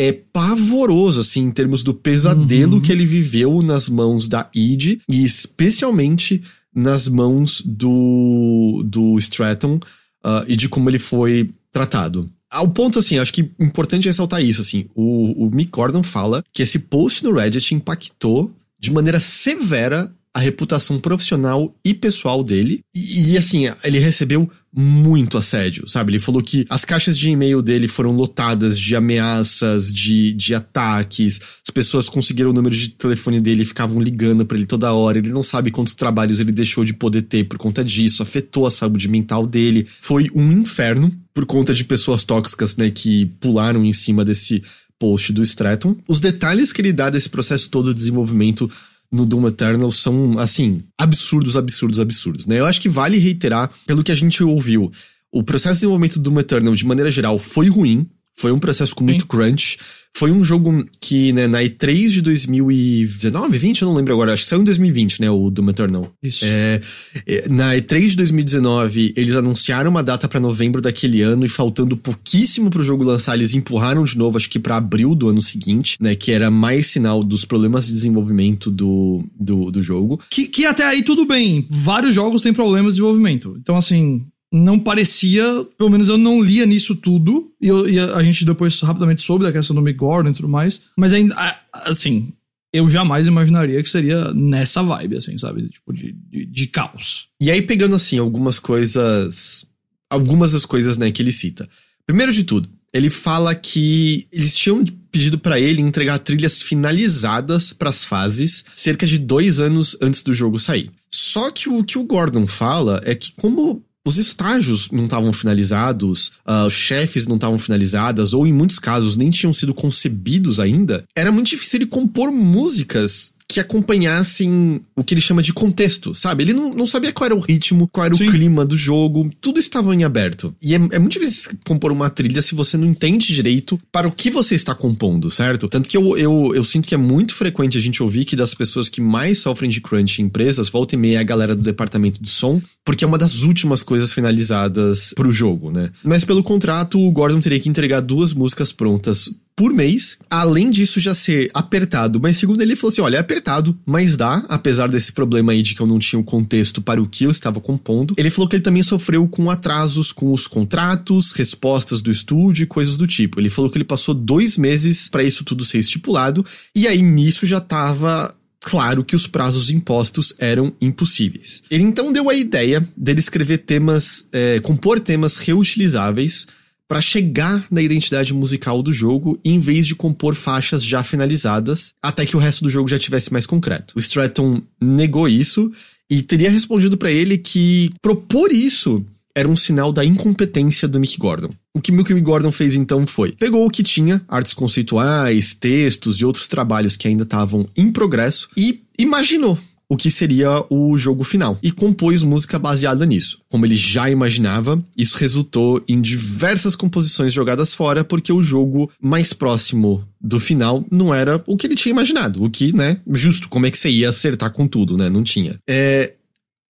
é 0.00 0.12
pavoroso, 0.12 1.20
assim, 1.20 1.42
em 1.42 1.50
termos 1.50 1.84
do 1.84 1.92
pesadelo 1.92 2.76
Uhum. 2.76 2.80
que 2.80 2.90
ele 2.90 3.04
viveu 3.04 3.60
nas 3.62 3.86
mãos 3.86 4.26
da 4.26 4.48
id 4.54 4.98
e 5.06 5.22
especialmente 5.22 6.42
nas 6.74 7.06
mãos 7.06 7.60
do, 7.64 8.82
do 8.86 9.18
Stratton 9.18 9.78
ah, 10.24 10.42
e 10.48 10.56
de 10.56 10.70
como 10.70 10.88
ele 10.88 10.98
foi 10.98 11.50
tratado. 11.70 12.30
Ao 12.50 12.66
ponto, 12.66 12.98
assim, 12.98 13.18
acho 13.18 13.32
que 13.32 13.42
é 13.42 13.64
importante 13.64 14.08
ressaltar 14.08 14.42
isso, 14.42 14.62
assim, 14.62 14.86
o, 14.94 15.46
o 15.46 15.50
Mick 15.54 15.70
Gordon 15.70 16.02
fala 16.02 16.42
que 16.50 16.62
esse 16.62 16.78
post 16.78 17.22
no 17.22 17.34
Reddit 17.34 17.74
impactou 17.74 18.50
de 18.78 18.90
maneira 18.90 19.20
severa 19.20 20.10
a 20.34 20.38
reputação 20.38 20.98
profissional 20.98 21.74
e 21.84 21.92
pessoal 21.92 22.44
dele. 22.44 22.80
E, 22.94 23.32
e, 23.32 23.38
assim, 23.38 23.64
ele 23.82 23.98
recebeu 23.98 24.48
muito 24.72 25.36
assédio, 25.36 25.88
sabe? 25.88 26.12
Ele 26.12 26.20
falou 26.20 26.40
que 26.40 26.64
as 26.70 26.84
caixas 26.84 27.18
de 27.18 27.28
e-mail 27.28 27.60
dele 27.60 27.88
foram 27.88 28.10
lotadas 28.10 28.78
de 28.78 28.94
ameaças, 28.94 29.92
de, 29.92 30.32
de 30.32 30.54
ataques, 30.54 31.40
as 31.66 31.70
pessoas 31.72 32.08
conseguiram 32.08 32.50
o 32.50 32.52
número 32.52 32.74
de 32.76 32.90
telefone 32.90 33.40
dele 33.40 33.62
e 33.62 33.66
ficavam 33.66 34.00
ligando 34.00 34.46
pra 34.46 34.56
ele 34.56 34.66
toda 34.66 34.92
hora. 34.92 35.18
Ele 35.18 35.32
não 35.32 35.42
sabe 35.42 35.72
quantos 35.72 35.94
trabalhos 35.94 36.38
ele 36.38 36.52
deixou 36.52 36.84
de 36.84 36.94
poder 36.94 37.22
ter 37.22 37.44
por 37.44 37.58
conta 37.58 37.82
disso, 37.82 38.22
afetou 38.22 38.64
a 38.66 38.70
saúde 38.70 39.08
mental 39.08 39.44
dele. 39.44 39.88
Foi 40.00 40.30
um 40.34 40.52
inferno 40.52 41.12
por 41.34 41.44
conta 41.46 41.74
de 41.74 41.84
pessoas 41.84 42.24
tóxicas, 42.24 42.76
né, 42.76 42.90
que 42.90 43.26
pularam 43.40 43.84
em 43.84 43.92
cima 43.92 44.24
desse 44.24 44.62
post 45.00 45.32
do 45.32 45.42
Stratton. 45.42 45.96
Os 46.06 46.20
detalhes 46.20 46.72
que 46.72 46.82
ele 46.82 46.92
dá 46.92 47.08
desse 47.08 47.30
processo 47.30 47.70
todo 47.70 47.88
de 47.88 47.94
desenvolvimento 47.94 48.70
no 49.12 49.26
Doom 49.26 49.48
Eternal 49.48 49.90
são, 49.90 50.38
assim, 50.38 50.82
absurdos, 50.96 51.56
absurdos, 51.56 51.98
absurdos, 51.98 52.46
né? 52.46 52.60
Eu 52.60 52.66
acho 52.66 52.80
que 52.80 52.88
vale 52.88 53.18
reiterar, 53.18 53.70
pelo 53.86 54.04
que 54.04 54.12
a 54.12 54.14
gente 54.14 54.42
ouviu, 54.44 54.90
o 55.32 55.42
processo 55.42 55.74
de 55.74 55.80
desenvolvimento 55.80 56.14
do 56.14 56.30
Doom 56.30 56.40
Eternal, 56.40 56.74
de 56.74 56.86
maneira 56.86 57.10
geral, 57.10 57.38
foi 57.38 57.68
ruim, 57.68 58.08
foi 58.36 58.52
um 58.52 58.58
processo 58.58 58.94
com 58.94 59.04
muito 59.04 59.26
crunch, 59.26 59.78
foi 60.16 60.30
um 60.30 60.44
jogo 60.44 60.84
que, 61.00 61.32
né, 61.32 61.46
na 61.46 61.62
E3 61.62 62.10
de 62.10 62.22
2019, 62.22 63.58
20, 63.58 63.82
eu 63.82 63.88
não 63.88 63.94
lembro 63.94 64.12
agora, 64.12 64.32
acho 64.32 64.42
que 64.42 64.48
saiu 64.48 64.60
em 64.60 64.64
2020, 64.64 65.20
né, 65.20 65.30
o 65.30 65.50
Doom 65.50 65.70
Eternal. 65.70 66.12
Isso. 66.22 66.44
É, 66.44 66.80
é, 67.26 67.48
na 67.48 67.74
E3 67.76 68.08
de 68.08 68.16
2019, 68.16 69.14
eles 69.16 69.34
anunciaram 69.34 69.90
uma 69.90 70.02
data 70.02 70.28
pra 70.28 70.38
novembro 70.38 70.82
daquele 70.82 71.22
ano 71.22 71.46
e 71.46 71.48
faltando 71.48 71.96
pouquíssimo 71.96 72.70
pro 72.70 72.82
jogo 72.82 73.02
lançar, 73.02 73.34
eles 73.34 73.54
empurraram 73.54 74.04
de 74.04 74.18
novo, 74.18 74.36
acho 74.36 74.50
que 74.50 74.58
pra 74.58 74.76
abril 74.76 75.14
do 75.14 75.28
ano 75.28 75.42
seguinte, 75.42 75.96
né? 76.00 76.14
Que 76.14 76.32
era 76.32 76.50
mais 76.50 76.88
sinal 76.88 77.22
dos 77.22 77.44
problemas 77.44 77.86
de 77.86 77.92
desenvolvimento 77.92 78.70
do, 78.70 79.24
do, 79.38 79.70
do 79.70 79.82
jogo. 79.82 80.20
Que, 80.30 80.46
que 80.46 80.66
até 80.66 80.84
aí 80.84 81.02
tudo 81.02 81.24
bem. 81.24 81.66
Vários 81.70 82.14
jogos 82.14 82.42
têm 82.42 82.52
problemas 82.52 82.94
de 82.94 83.00
desenvolvimento. 83.00 83.56
Então, 83.60 83.76
assim, 83.76 84.26
não 84.52 84.78
parecia, 84.78 85.44
pelo 85.78 85.90
menos 85.90 86.08
eu 86.08 86.18
não 86.18 86.42
lia 86.42 86.66
nisso 86.66 86.94
tudo. 86.96 87.52
E, 87.60 87.68
eu- 87.68 87.88
e 87.88 87.98
a, 87.98 88.22
gente 88.22 88.44
depois 88.44 88.80
rapidamente 88.80 89.22
soube 89.22 89.44
da 89.44 89.52
questão 89.52 89.74
do 89.76 89.82
Mick 89.82 89.98
Gordon 89.98 90.30
e 90.30 90.34
tudo 90.34 90.48
mais. 90.48 90.80
Mas 90.96 91.12
ainda, 91.12 91.34
assim, 91.72 92.32
eu 92.72 92.88
jamais 92.88 93.26
imaginaria 93.26 93.82
que 93.82 93.88
seria 93.90 94.32
nessa 94.34 94.82
vibe, 94.82 95.16
assim, 95.16 95.36
sabe? 95.38 95.68
Tipo, 95.68 95.92
de, 95.92 96.12
de, 96.12 96.44
de 96.46 96.66
caos. 96.66 97.28
E 97.40 97.50
aí, 97.50 97.62
pegando 97.62 97.94
assim, 97.94 98.18
algumas 98.18 98.58
coisas. 98.58 99.66
Algumas 100.08 100.50
das 100.52 100.66
coisas, 100.66 100.98
né, 100.98 101.12
que 101.12 101.22
ele 101.22 101.30
cita. 101.30 101.68
Primeiro 102.04 102.32
de 102.32 102.42
tudo, 102.42 102.68
ele 102.92 103.08
fala 103.08 103.54
que 103.54 104.26
eles 104.32 104.56
tinham 104.56 104.84
pedido 105.12 105.38
para 105.38 105.60
ele 105.60 105.80
entregar 105.80 106.18
trilhas 106.18 106.60
finalizadas 106.60 107.72
para 107.72 107.88
as 107.90 108.04
fases 108.04 108.64
cerca 108.74 109.06
de 109.06 109.18
dois 109.18 109.60
anos 109.60 109.96
antes 110.02 110.22
do 110.22 110.34
jogo 110.34 110.58
sair. 110.58 110.90
Só 111.08 111.52
que 111.52 111.68
o 111.68 111.84
que 111.84 111.96
o 111.98 112.02
Gordon 112.04 112.46
fala 112.46 113.00
é 113.04 113.14
que, 113.14 113.30
como 113.36 113.84
os 114.06 114.16
estágios 114.16 114.90
não 114.90 115.04
estavam 115.04 115.32
finalizados, 115.32 116.32
uh, 116.46 116.66
os 116.66 116.72
chefes 116.72 117.26
não 117.26 117.36
estavam 117.36 117.58
finalizadas, 117.58 118.32
ou 118.32 118.46
em 118.46 118.52
muitos 118.52 118.78
casos 118.78 119.16
nem 119.16 119.30
tinham 119.30 119.52
sido 119.52 119.74
concebidos 119.74 120.58
ainda, 120.58 121.04
era 121.14 121.30
muito 121.30 121.48
difícil 121.48 121.78
ele 121.78 121.86
compor 121.86 122.32
músicas 122.32 123.32
que 123.50 123.58
acompanhassem 123.58 124.80
o 124.94 125.02
que 125.02 125.12
ele 125.12 125.20
chama 125.20 125.42
de 125.42 125.52
contexto, 125.52 126.14
sabe? 126.14 126.44
Ele 126.44 126.52
não, 126.52 126.70
não 126.72 126.86
sabia 126.86 127.12
qual 127.12 127.26
era 127.26 127.34
o 127.34 127.40
ritmo, 127.40 127.88
qual 127.88 128.06
era 128.06 128.14
Sim. 128.14 128.28
o 128.28 128.30
clima 128.30 128.64
do 128.64 128.76
jogo, 128.76 129.28
tudo 129.40 129.58
estava 129.58 129.92
em 129.92 130.04
aberto. 130.04 130.54
E 130.62 130.72
é, 130.72 130.76
é, 130.92 130.98
muito 131.00 131.14
difícil 131.14 131.50
compor 131.66 131.90
uma 131.90 132.08
trilha 132.08 132.42
se 132.42 132.54
você 132.54 132.76
não 132.76 132.86
entende 132.86 133.34
direito 133.34 133.76
para 133.90 134.06
o 134.06 134.12
que 134.12 134.30
você 134.30 134.54
está 134.54 134.72
compondo, 134.72 135.28
certo? 135.32 135.66
Tanto 135.66 135.88
que 135.88 135.96
eu, 135.96 136.16
eu, 136.16 136.52
eu 136.54 136.62
sinto 136.62 136.86
que 136.86 136.94
é 136.94 136.98
muito 136.98 137.34
frequente 137.34 137.76
a 137.76 137.80
gente 137.80 138.00
ouvir 138.00 138.24
que 138.24 138.36
das 138.36 138.54
pessoas 138.54 138.88
que 138.88 139.00
mais 139.00 139.38
sofrem 139.38 139.68
de 139.68 139.80
crunch 139.80 140.22
em 140.22 140.26
empresas, 140.26 140.68
volta 140.68 140.94
e 140.94 140.98
meia 140.98 141.16
é 141.16 141.20
a 141.20 141.24
galera 141.24 141.56
do 141.56 141.62
departamento 141.62 142.22
de 142.22 142.30
som, 142.30 142.62
porque 142.84 143.04
é 143.04 143.08
uma 143.08 143.18
das 143.18 143.42
últimas 143.42 143.82
coisas 143.82 144.12
finalizadas 144.12 145.12
pro 145.16 145.32
jogo, 145.32 145.72
né? 145.72 145.90
Mas 146.04 146.24
pelo 146.24 146.44
contrato, 146.44 147.00
o 147.00 147.10
Gordon 147.10 147.40
teria 147.40 147.58
que 147.58 147.68
entregar 147.68 148.00
duas 148.00 148.32
músicas 148.32 148.70
prontas 148.70 149.28
por 149.54 149.72
mês. 149.72 150.18
Além 150.28 150.70
disso 150.70 151.00
já 151.00 151.14
ser 151.14 151.50
apertado, 151.52 152.18
mas 152.20 152.36
segundo 152.36 152.60
ele, 152.62 152.72
ele 152.72 152.76
falou 152.76 152.92
assim: 152.92 153.00
olha, 153.00 153.16
é 153.16 153.20
apertado, 153.20 153.78
mas 153.84 154.16
dá, 154.16 154.44
apesar 154.48 154.88
desse 154.88 155.12
problema 155.12 155.52
aí 155.52 155.62
de 155.62 155.74
que 155.74 155.80
eu 155.80 155.86
não 155.86 155.98
tinha 155.98 156.18
o 156.18 156.24
contexto 156.24 156.80
para 156.80 157.02
o 157.02 157.08
que 157.08 157.24
eu 157.24 157.30
estava 157.30 157.60
compondo. 157.60 158.14
Ele 158.16 158.30
falou 158.30 158.48
que 158.48 158.56
ele 158.56 158.62
também 158.62 158.82
sofreu 158.82 159.26
com 159.28 159.50
atrasos 159.50 160.12
com 160.12 160.32
os 160.32 160.46
contratos, 160.46 161.32
respostas 161.32 162.00
do 162.02 162.10
estúdio 162.10 162.64
e 162.64 162.66
coisas 162.66 162.96
do 162.96 163.06
tipo. 163.06 163.40
Ele 163.40 163.50
falou 163.50 163.70
que 163.70 163.76
ele 163.76 163.84
passou 163.84 164.14
dois 164.14 164.56
meses 164.56 165.08
para 165.08 165.22
isso 165.22 165.44
tudo 165.44 165.64
ser 165.64 165.78
estipulado, 165.78 166.44
e 166.74 166.86
aí 166.86 167.02
nisso 167.02 167.46
já 167.46 167.60
tava 167.60 168.34
claro 168.60 169.02
que 169.02 169.16
os 169.16 169.26
prazos 169.26 169.70
impostos 169.70 170.34
eram 170.38 170.72
impossíveis. 170.80 171.62
Ele 171.70 171.82
então 171.82 172.12
deu 172.12 172.28
a 172.28 172.34
ideia 172.34 172.86
dele 172.96 173.20
escrever 173.20 173.58
temas, 173.58 174.26
é, 174.32 174.60
compor 174.60 175.00
temas 175.00 175.38
reutilizáveis 175.38 176.46
para 176.90 177.00
chegar 177.00 177.64
na 177.70 177.80
identidade 177.80 178.34
musical 178.34 178.82
do 178.82 178.92
jogo 178.92 179.38
em 179.44 179.60
vez 179.60 179.86
de 179.86 179.94
compor 179.94 180.34
faixas 180.34 180.84
já 180.84 181.04
finalizadas 181.04 181.94
até 182.02 182.26
que 182.26 182.36
o 182.36 182.40
resto 182.40 182.64
do 182.64 182.68
jogo 182.68 182.88
já 182.88 182.98
tivesse 182.98 183.32
mais 183.32 183.46
concreto. 183.46 183.94
O 183.96 184.00
Stratton 184.00 184.60
negou 184.80 185.28
isso 185.28 185.70
e 186.10 186.20
teria 186.20 186.50
respondido 186.50 186.98
para 186.98 187.12
ele 187.12 187.38
que 187.38 187.90
propor 188.02 188.50
isso 188.50 189.06
era 189.36 189.48
um 189.48 189.54
sinal 189.54 189.92
da 189.92 190.04
incompetência 190.04 190.88
do 190.88 190.98
Mick 190.98 191.16
Gordon. 191.16 191.50
O 191.72 191.80
que 191.80 191.92
Mick 191.92 192.12
Gordon 192.20 192.50
fez 192.50 192.74
então 192.74 193.06
foi: 193.06 193.30
pegou 193.30 193.64
o 193.64 193.70
que 193.70 193.84
tinha, 193.84 194.20
artes 194.26 194.52
conceituais, 194.52 195.54
textos 195.54 196.16
e 196.16 196.24
outros 196.24 196.48
trabalhos 196.48 196.96
que 196.96 197.06
ainda 197.06 197.22
estavam 197.22 197.68
em 197.76 197.92
progresso, 197.92 198.48
e 198.56 198.82
imaginou 198.98 199.56
o 199.90 199.96
que 199.96 200.10
seria 200.10 200.64
o 200.70 200.96
jogo 200.96 201.24
final 201.24 201.58
e 201.60 201.72
compôs 201.72 202.22
música 202.22 202.60
baseada 202.60 203.04
nisso. 203.04 203.40
Como 203.48 203.66
ele 203.66 203.74
já 203.74 204.08
imaginava, 204.08 204.80
isso 204.96 205.18
resultou 205.18 205.82
em 205.88 206.00
diversas 206.00 206.76
composições 206.76 207.32
jogadas 207.32 207.74
fora 207.74 208.04
porque 208.04 208.32
o 208.32 208.40
jogo 208.40 208.88
mais 209.02 209.32
próximo 209.32 210.04
do 210.20 210.38
final 210.38 210.84
não 210.90 211.12
era 211.12 211.42
o 211.44 211.56
que 211.56 211.66
ele 211.66 211.74
tinha 211.74 211.90
imaginado, 211.90 212.44
o 212.44 212.48
que, 212.48 212.72
né, 212.72 212.98
justo, 213.10 213.48
como 213.48 213.66
é 213.66 213.70
que 213.70 213.78
você 213.78 213.90
ia 213.90 214.10
acertar 214.10 214.52
com 214.52 214.68
tudo, 214.68 214.96
né, 214.96 215.08
não 215.08 215.24
tinha. 215.24 215.56
É, 215.68 216.12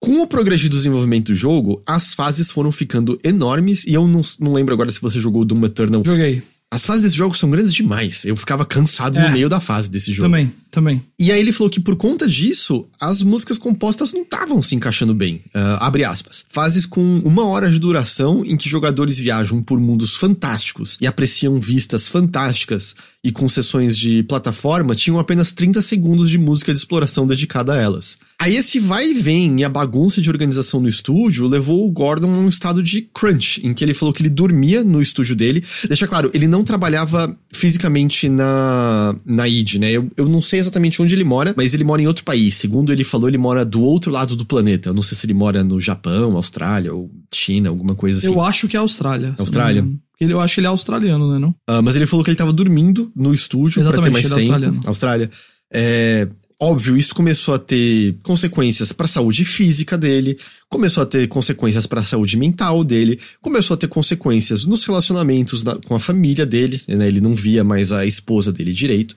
com 0.01 0.23
o 0.23 0.27
progresso 0.27 0.64
do 0.64 0.77
desenvolvimento 0.77 1.27
do 1.27 1.35
jogo, 1.35 1.83
as 1.87 2.14
fases 2.14 2.51
foram 2.51 2.73
ficando 2.73 3.18
enormes 3.23 3.85
e 3.85 3.93
eu 3.93 4.09
não, 4.09 4.23
não 4.39 4.55
lembro 4.55 4.73
agora 4.73 4.91
se 4.91 5.01
você 5.01 5.21
jogou 5.21 5.45
Doom 5.45 5.66
Eternal. 5.66 6.03
Joguei. 6.05 6.43
As 6.73 6.87
fases 6.87 7.03
desse 7.03 7.16
jogo 7.16 7.37
são 7.37 7.51
grandes 7.51 7.75
demais. 7.75 8.25
Eu 8.25 8.37
ficava 8.37 8.64
cansado 8.64 9.18
é, 9.18 9.27
no 9.27 9.33
meio 9.33 9.49
da 9.49 9.59
fase 9.59 9.91
desse 9.91 10.12
jogo. 10.12 10.29
Também, 10.29 10.55
também. 10.71 11.03
E 11.18 11.33
aí 11.33 11.41
ele 11.41 11.53
falou 11.53 11.68
que 11.68 11.81
por 11.81 11.97
conta 11.97 12.29
disso, 12.29 12.87
as 13.01 13.23
músicas 13.23 13.59
compostas 13.59 14.12
não 14.12 14.23
estavam 14.23 14.62
se 14.62 14.77
encaixando 14.77 15.12
bem. 15.12 15.43
Uh, 15.47 15.81
abre 15.81 16.05
aspas. 16.05 16.47
Fases 16.49 16.87
com 16.87 17.18
uma 17.25 17.45
hora 17.45 17.68
de 17.68 17.81
duração 17.81 18.45
em 18.47 18.57
que 18.57 18.68
jogadores 18.68 19.18
viajam 19.18 19.61
por 19.61 19.81
mundos 19.81 20.14
fantásticos 20.14 20.97
e 21.01 21.09
apreciam 21.09 21.59
vistas 21.59 22.09
fantásticas 22.09 22.95
e 23.25 23.33
com 23.33 23.49
sessões 23.49 23.99
de 23.99 24.23
plataforma 24.23 24.95
tinham 24.95 25.18
apenas 25.18 25.51
30 25.51 25.83
segundos 25.83 26.31
de 26.31 26.39
música 26.39 26.73
de 26.73 26.79
exploração 26.79 27.27
dedicada 27.27 27.73
a 27.73 27.77
elas. 27.77 28.16
Aí 28.41 28.57
esse 28.57 28.80
vai 28.80 29.11
e 29.11 29.12
vem 29.12 29.61
e 29.61 29.64
a 29.64 29.68
bagunça 29.68 30.18
de 30.18 30.30
organização 30.30 30.80
no 30.80 30.88
estúdio 30.88 31.47
levou 31.47 31.86
o 31.86 31.91
Gordon 31.91 32.32
a 32.34 32.38
um 32.38 32.49
estado 32.49 32.82
de 32.82 33.03
crunch, 33.12 33.61
em 33.62 33.74
que 33.74 33.84
ele 33.84 33.93
falou 33.93 34.14
que 34.14 34.22
ele 34.22 34.30
dormia 34.30 34.82
no 34.82 35.03
estúdio 35.03 35.36
dele. 35.36 35.62
Deixa 35.86 36.09
claro, 36.09 36.30
ele 36.32 36.49
não 36.49 36.64
trabalhava 36.64 37.36
fisicamente 37.53 38.30
na, 38.30 39.14
na 39.26 39.47
id, 39.47 39.74
né? 39.74 39.91
Eu, 39.93 40.11
eu 40.16 40.26
não 40.26 40.41
sei 40.41 40.59
exatamente 40.59 41.03
onde 41.03 41.14
ele 41.14 41.22
mora, 41.22 41.53
mas 41.55 41.74
ele 41.74 41.84
mora 41.84 42.01
em 42.01 42.07
outro 42.07 42.24
país. 42.24 42.57
Segundo 42.57 42.91
ele 42.91 43.05
falou, 43.05 43.28
ele 43.28 43.36
mora 43.36 43.62
do 43.62 43.82
outro 43.82 44.11
lado 44.11 44.34
do 44.34 44.47
planeta. 44.47 44.88
Eu 44.88 44.95
não 44.95 45.03
sei 45.03 45.18
se 45.18 45.26
ele 45.26 45.34
mora 45.34 45.62
no 45.62 45.78
Japão, 45.78 46.34
Austrália 46.34 46.95
ou 46.95 47.11
China, 47.30 47.68
alguma 47.68 47.95
coisa 47.95 48.18
assim. 48.18 48.28
Eu 48.28 48.41
acho 48.41 48.66
que 48.68 48.76
é 48.76 48.80
Austrália. 48.80 49.34
Austrália? 49.38 49.86
Ele, 50.18 50.32
eu 50.32 50.41
acho 50.41 50.55
que 50.55 50.61
ele 50.61 50.66
é 50.66 50.70
australiano, 50.70 51.30
né? 51.30 51.38
Não? 51.38 51.51
Uh, 51.51 51.82
mas 51.82 51.95
ele 51.95 52.07
falou 52.07 52.24
que 52.24 52.30
ele 52.30 52.38
tava 52.38 52.55
dormindo 52.55 53.12
no 53.14 53.34
estúdio 53.34 53.82
para 53.84 54.01
ter 54.01 54.11
mais 54.11 54.28
tempo. 54.28 54.41
Australiano. 54.41 54.80
Austrália. 54.86 55.30
É, 55.70 56.26
Óbvio, 56.62 56.94
isso 56.94 57.14
começou 57.14 57.54
a 57.54 57.58
ter 57.58 58.16
consequências 58.22 58.92
para 58.92 59.06
a 59.06 59.08
saúde 59.08 59.46
física 59.46 59.96
dele, 59.96 60.38
começou 60.68 61.02
a 61.02 61.06
ter 61.06 61.26
consequências 61.26 61.86
para 61.86 62.02
a 62.02 62.04
saúde 62.04 62.36
mental 62.36 62.84
dele, 62.84 63.18
começou 63.40 63.74
a 63.74 63.78
ter 63.78 63.88
consequências 63.88 64.66
nos 64.66 64.84
relacionamentos 64.84 65.64
da, 65.64 65.76
com 65.76 65.94
a 65.94 65.98
família 65.98 66.44
dele, 66.44 66.82
né? 66.86 67.06
Ele 67.06 67.22
não 67.22 67.34
via 67.34 67.64
mais 67.64 67.92
a 67.92 68.04
esposa 68.04 68.52
dele 68.52 68.74
direito. 68.74 69.16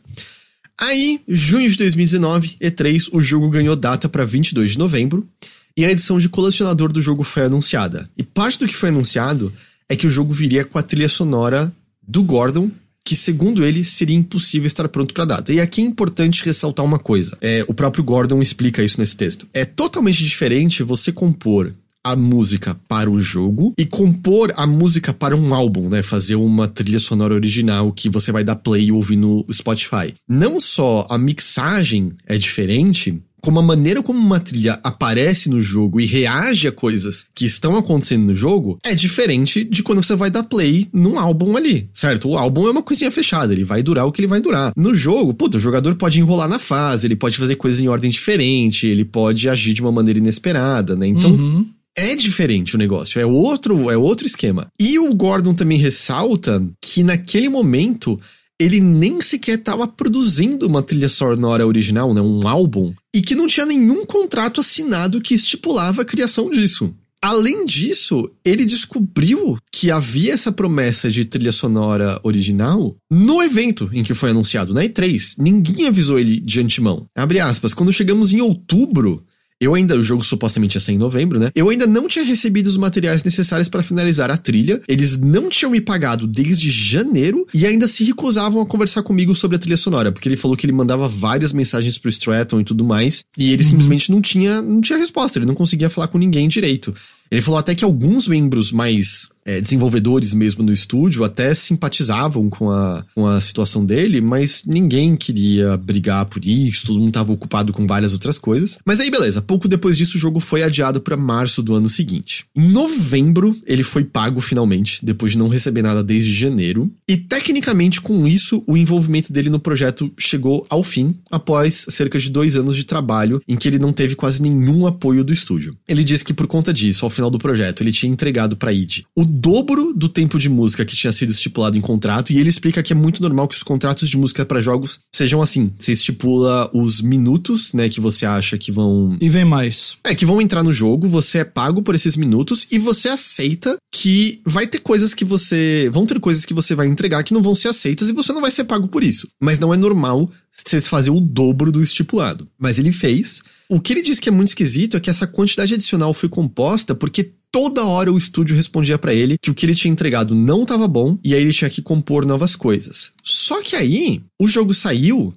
Aí, 0.79 1.19
junho 1.27 1.69
de 1.69 1.77
2019, 1.77 2.55
E3, 2.61 3.09
o 3.11 3.19
jogo 3.19 3.49
ganhou 3.49 3.75
data 3.75 4.07
para 4.07 4.23
22 4.23 4.71
de 4.71 4.79
novembro 4.79 5.27
e 5.75 5.83
a 5.83 5.91
edição 5.91 6.17
de 6.17 6.29
colecionador 6.29 6.93
do 6.93 7.01
jogo 7.01 7.23
foi 7.23 7.43
anunciada. 7.43 8.09
E 8.17 8.23
parte 8.23 8.57
do 8.57 8.67
que 8.67 8.75
foi 8.75 8.87
anunciado 8.87 9.51
é 9.89 9.97
que 9.97 10.07
o 10.07 10.09
jogo 10.09 10.31
viria 10.31 10.63
com 10.63 10.79
a 10.79 10.83
trilha 10.83 11.09
sonora 11.09 11.73
do 12.01 12.23
Gordon 12.23 12.71
que, 13.06 13.16
segundo 13.16 13.66
ele, 13.66 13.84
seria 13.84 14.16
impossível 14.16 14.68
estar 14.68 14.88
pronto 14.88 15.14
para 15.14 15.24
a 15.24 15.28
data. 15.28 15.54
E 15.54 15.60
aqui 15.60 15.82
é 15.82 15.86
importante 15.86 16.43
ressaltar 16.45 16.86
uma 16.86 16.99
coisa. 16.99 17.38
É, 17.41 17.66
o 17.68 17.74
próprio 17.74 18.04
Gordon 18.04 18.41
explica 18.41 18.84
isso 18.84 18.99
nesse 18.99 19.16
texto. 19.16 19.47
É 19.54 19.66
totalmente 19.66 20.24
diferente 20.24 20.84
você 20.84 21.12
compor 21.12 21.74
a 22.04 22.16
música 22.16 22.76
para 22.88 23.10
o 23.10 23.20
jogo 23.20 23.74
e 23.78 23.86
compor 23.86 24.54
a 24.58 24.68
música 24.68 25.14
para 25.14 25.36
um 25.36 25.54
álbum, 25.54 25.88
né? 25.88 26.04
Fazer 26.04 26.36
uma 26.36 26.68
trilha 26.68 26.99
sonora 26.99 27.34
original 27.34 27.93
que 27.93 28.10
você 28.10 28.32
vai 28.32 28.43
dar 28.43 28.58
play 28.58 28.86
e 28.86 28.91
ouvir 28.91 29.16
no 29.16 29.45
Spotify. 29.51 30.14
Não 30.28 30.60
só 30.60 31.08
a 31.10 31.18
mixagem 31.18 32.12
é 32.28 32.38
diferente, 32.38 33.22
como 33.43 33.59
a 33.59 33.63
maneira 33.63 34.01
como 34.01 34.17
uma 34.17 34.39
trilha 34.39 34.79
aparece 34.81 35.49
no 35.49 35.59
jogo 35.59 35.99
e 35.99 36.05
reage 36.05 36.65
a 36.65 36.71
coisas 36.71 37.27
que 37.35 37.45
estão 37.45 37.75
acontecendo 37.75 38.27
no 38.27 38.33
jogo 38.33 38.77
é 38.83 38.95
diferente 38.95 39.65
de 39.65 39.83
quando 39.83 40.01
você 40.01 40.15
vai 40.15 40.31
dar 40.31 40.43
play 40.43 40.87
num 40.93 41.19
álbum 41.19 41.57
ali, 41.57 41.89
certo? 41.93 42.29
O 42.29 42.37
álbum 42.37 42.67
é 42.67 42.71
uma 42.71 42.81
coisinha 42.81 43.11
fechada, 43.11 43.51
ele 43.51 43.65
vai 43.65 43.83
durar 43.83 44.07
o 44.07 44.11
que 44.13 44.21
ele 44.21 44.29
vai 44.29 44.39
durar. 44.39 44.71
No 44.77 44.95
jogo, 44.95 45.33
puta, 45.33 45.57
o 45.57 45.61
jogador 45.61 45.95
pode 45.95 46.19
enrolar 46.19 46.47
na 46.47 46.57
fase, 46.57 47.05
ele 47.05 47.17
pode 47.17 47.37
fazer 47.37 47.57
coisas 47.57 47.81
em 47.81 47.89
ordem 47.89 48.09
diferente, 48.09 48.87
ele 48.87 49.03
pode 49.03 49.49
agir 49.49 49.73
de 49.73 49.81
uma 49.81 49.91
maneira 49.91 50.19
inesperada, 50.19 50.95
né? 50.95 51.05
Então. 51.07 51.31
Uhum. 51.31 51.67
É 51.95 52.15
diferente 52.15 52.73
o 52.73 52.79
negócio, 52.79 53.21
é 53.21 53.25
outro, 53.25 53.91
é 53.91 53.95
outro 53.95 54.25
esquema. 54.25 54.65
E 54.79 54.97
o 54.97 55.13
Gordon 55.13 55.53
também 55.53 55.77
ressalta 55.77 56.59
que 56.81 57.03
naquele 57.03 57.47
momento 57.49 58.19
ele 58.60 58.80
nem 58.80 59.22
sequer 59.22 59.58
estava 59.58 59.88
produzindo 59.88 60.68
uma 60.68 60.84
trilha 60.84 61.10
sonora 61.10 61.66
original, 61.66 62.14
né, 62.14 62.22
um 62.22 62.47
álbum, 62.47 62.93
e 63.14 63.22
que 63.22 63.36
não 63.36 63.47
tinha 63.47 63.66
nenhum 63.66 64.06
contrato 64.06 64.62
assinado 64.62 65.22
que 65.22 65.34
estipulava 65.34 66.01
a 66.01 66.06
criação 66.06 66.49
disso. 66.49 66.93
Além 67.24 67.64
disso, 67.64 68.30
ele 68.43 68.66
descobriu 68.66 69.58
que 69.72 69.89
havia 69.89 70.34
essa 70.34 70.51
promessa 70.51 71.10
de 71.10 71.24
trilha 71.24 71.54
sonora 71.54 72.20
original 72.22 72.97
no 73.10 73.41
evento 73.41 73.89
em 73.93 74.04
que 74.04 74.14
foi 74.14 74.32
anunciado, 74.32 74.74
na 74.74 74.84
E3. 74.84 75.36
Ninguém 75.38 75.88
avisou 75.88 76.20
ele 76.20 76.38
de 76.41 76.60
antemão. 76.60 77.06
Abre 77.16 77.39
aspas, 77.39 77.74
quando 77.74 77.93
chegamos 77.93 78.34
em 78.34 78.41
outubro, 78.41 79.24
eu 79.64 79.76
ainda, 79.76 79.97
o 79.97 80.03
jogo 80.03 80.24
supostamente 80.24 80.76
ia 80.76 80.82
ser 80.82 80.93
em 80.93 80.97
novembro, 80.97 81.39
né? 81.39 81.51
Eu 81.55 81.70
ainda 81.70 81.88
não 81.88 82.07
tinha 82.07 82.26
recebido 82.26 82.68
os 82.68 82.78
materiais 82.78 83.24
necessários 83.24 83.70
para 83.70 83.84
finalizar 83.84 84.30
a 84.30 84.38
trilha. 84.38 84.82
Eles 84.88 85.18
não 85.18 85.49
tinham 85.49 85.72
me 85.72 85.82
pagado 85.82 86.28
desde 86.28 86.70
janeiro 86.70 87.45
e 87.53 87.66
ainda 87.66 87.88
se 87.88 88.03
recusavam 88.03 88.61
a 88.61 88.66
conversar 88.66 89.03
comigo 89.03 89.34
sobre 89.34 89.55
a 89.55 89.59
trilha 89.59 89.78
sonora, 89.78 90.11
porque 90.11 90.28
ele 90.28 90.36
falou 90.36 90.57
que 90.57 90.66
ele 90.66 90.74
mandava 90.74 91.07
várias 91.07 91.53
mensagens 91.53 91.97
pro 91.97 92.09
Stratton 92.09 92.61
e 92.61 92.64
tudo 92.64 92.84
mais, 92.84 93.24
e 93.38 93.51
ele 93.51 93.64
uhum. 93.64 93.70
simplesmente 93.70 94.11
não 94.11 94.22
tinha, 94.22 94.61
não 94.61 94.82
tinha 94.82 94.97
resposta, 94.97 95.39
ele 95.39 95.45
não 95.45 95.55
conseguia 95.55 95.89
falar 95.89 96.07
com 96.07 96.18
ninguém 96.18 96.47
direito. 96.47 96.93
Ele 97.34 97.41
falou 97.41 97.59
até 97.59 97.73
que 97.73 97.84
alguns 97.84 98.27
membros 98.27 98.71
mais 98.71 99.34
é, 99.45 99.59
desenvolvedores 99.59 100.34
mesmo 100.34 100.63
no 100.63 100.71
estúdio 100.71 101.23
até 101.23 101.53
simpatizavam 101.53 102.49
com 102.49 102.69
a, 102.69 103.03
com 103.13 103.27
a 103.27 103.39
situação 103.41 103.86
dele, 103.86 104.21
mas 104.21 104.63
ninguém 104.65 105.15
queria 105.15 105.77
brigar 105.77 106.25
por 106.25 106.45
isso, 106.45 106.86
todo 106.86 106.99
mundo 106.99 107.09
estava 107.09 107.34
ocupado 107.34 107.73
com 107.73 107.86
várias 107.86 108.13
outras 108.13 108.38
coisas. 108.38 108.77
Mas 108.86 108.99
aí, 108.99 109.09
beleza, 109.09 109.41
pouco 109.41 109.67
depois 109.67 109.97
disso 109.97 110.17
o 110.17 110.19
jogo 110.19 110.39
foi 110.39 110.63
adiado 110.63 111.01
para 111.01 111.17
março 111.17 111.61
do 111.61 111.73
ano 111.73 111.89
seguinte. 111.89 112.45
Em 112.55 112.69
novembro, 112.69 113.57
ele 113.65 113.84
foi 113.84 114.03
pago 114.03 114.39
finalmente, 114.39 115.03
depois 115.03 115.34
de 115.34 115.38
não 115.38 115.47
receber 115.47 115.81
nada 115.81 116.03
desde 116.03 116.34
janeiro. 116.34 116.91
E 117.07 117.17
tecnicamente, 117.17 117.99
com 117.99 118.27
isso, 118.27 118.63
o 118.67 118.77
envolvimento 118.77 119.34
dele 119.34 119.49
no 119.49 119.59
projeto 119.59 120.11
chegou 120.17 120.65
ao 120.69 120.84
fim, 120.84 121.15
após 121.31 121.86
cerca 121.89 122.19
de 122.19 122.29
dois 122.29 122.55
anos 122.55 122.75
de 122.75 122.84
trabalho, 122.84 123.41
em 123.47 123.55
que 123.55 123.67
ele 123.67 123.79
não 123.79 123.91
teve 123.91 124.15
quase 124.15 124.41
nenhum 124.41 124.86
apoio 124.86 125.23
do 125.23 125.34
estúdio. 125.34 125.75
Ele 125.88 126.03
disse 126.03 126.23
que 126.23 126.34
por 126.34 126.47
conta 126.47 126.73
disso, 126.73 127.05
ao 127.05 127.09
final 127.09 127.22
do 127.30 127.39
projeto, 127.39 127.82
ele 127.82 127.91
tinha 127.91 128.11
entregado 128.11 128.55
para 128.55 128.71
id 128.71 129.03
o 129.15 129.26
dobro 129.26 129.93
do 129.93 130.09
tempo 130.09 130.38
de 130.38 130.49
música 130.49 130.86
que 130.86 130.95
tinha 130.95 131.11
sido 131.11 131.32
estipulado 131.32 131.78
em 131.78 131.82
contrato, 131.82 132.32
e 132.32 132.39
ele 132.39 132.49
explica 132.49 132.84
que 132.84 132.93
é 132.93 132.95
muito 132.95 133.21
normal 133.21 133.47
que 133.47 133.55
os 133.55 133.63
contratos 133.63 134.09
de 134.09 134.17
música 134.17 134.45
para 134.45 134.59
jogos 134.59 134.99
sejam 135.13 135.41
assim. 135.41 135.71
Você 135.78 135.91
estipula 135.91 136.69
os 136.74 137.01
minutos, 137.01 137.74
né, 137.74 137.89
que 137.89 138.01
você 138.01 138.26
acha 138.26 138.57
que 138.57 138.71
vão. 138.71 139.17
E 139.21 139.30
vem 139.30 139.45
mais. 139.45 139.97
É, 140.03 140.15
que 140.15 140.26
vão 140.26 140.41
entrar 140.41 140.63
no 140.63 140.74
jogo, 140.74 141.07
você 141.07 141.39
é 141.39 141.43
pago 141.43 141.82
por 141.82 141.95
esses 141.95 142.15
minutos 142.15 142.67
e 142.71 142.80
você 142.80 143.09
aceita 143.09 143.78
que 143.91 144.41
vai 144.45 144.67
ter 144.67 144.80
coisas 144.80 145.13
que 145.13 145.26
você. 145.26 145.89
Vão 145.91 146.05
ter 146.05 146.19
coisas 146.19 146.45
que 146.45 146.53
você 146.53 146.76
vai 146.76 146.88
entregar 146.88 147.24
que 147.24 147.34
não 147.34 147.41
vão 147.41 147.55
ser 147.55 147.69
aceitas 147.69 148.09
e 148.09 148.13
você 148.13 148.34
não 148.34 148.41
vai 148.41 148.51
ser 148.51 148.63
pago 148.63 148.88
por 148.88 149.03
isso. 149.03 149.28
Mas 149.41 149.59
não 149.59 149.74
é 149.74 149.78
normal 149.78 150.30
você 150.53 150.80
fazer 150.82 151.09
o 151.09 151.19
dobro 151.19 151.71
do 151.71 151.82
estipulado. 151.82 152.47
Mas 152.59 152.78
ele 152.78 152.91
fez. 152.91 153.41
O 153.74 153.82
que 153.82 153.91
ele 153.91 154.03
diz 154.03 154.19
que 154.19 154.30
é 154.30 154.32
muito 154.32 154.49
esquisito 154.49 154.95
é 154.95 154.99
que 154.99 155.09
essa 155.09 155.26
quantidade 155.26 155.74
adicional 155.74 156.13
foi 156.13 156.30
composta 156.30 156.93
porque 156.93 157.32
toda 157.51 157.84
hora 157.84 158.13
o 158.13 158.17
estúdio 158.17 158.55
respondia 158.55 158.99
para 158.99 159.15
ele 159.15 159.36
que 159.36 159.49
o 159.49 159.53
que 159.55 159.65
ele 159.65 159.74
tinha 159.74 159.91
entregado 159.91 160.36
não 160.36 160.61
estava 160.61 160.88
bom 160.88 161.17
e 161.24 161.34
aí 161.34 161.41
ele 161.41 161.51
tinha 161.51 161.71
que 161.71 161.82
compor 161.82 162.24
novas 162.24 162.55
coisas. 162.55 163.13
Só 163.24 163.63
que 163.63 163.76
aí 163.76 164.21
o 164.39 164.47
jogo 164.47 164.76
saiu 164.76 165.34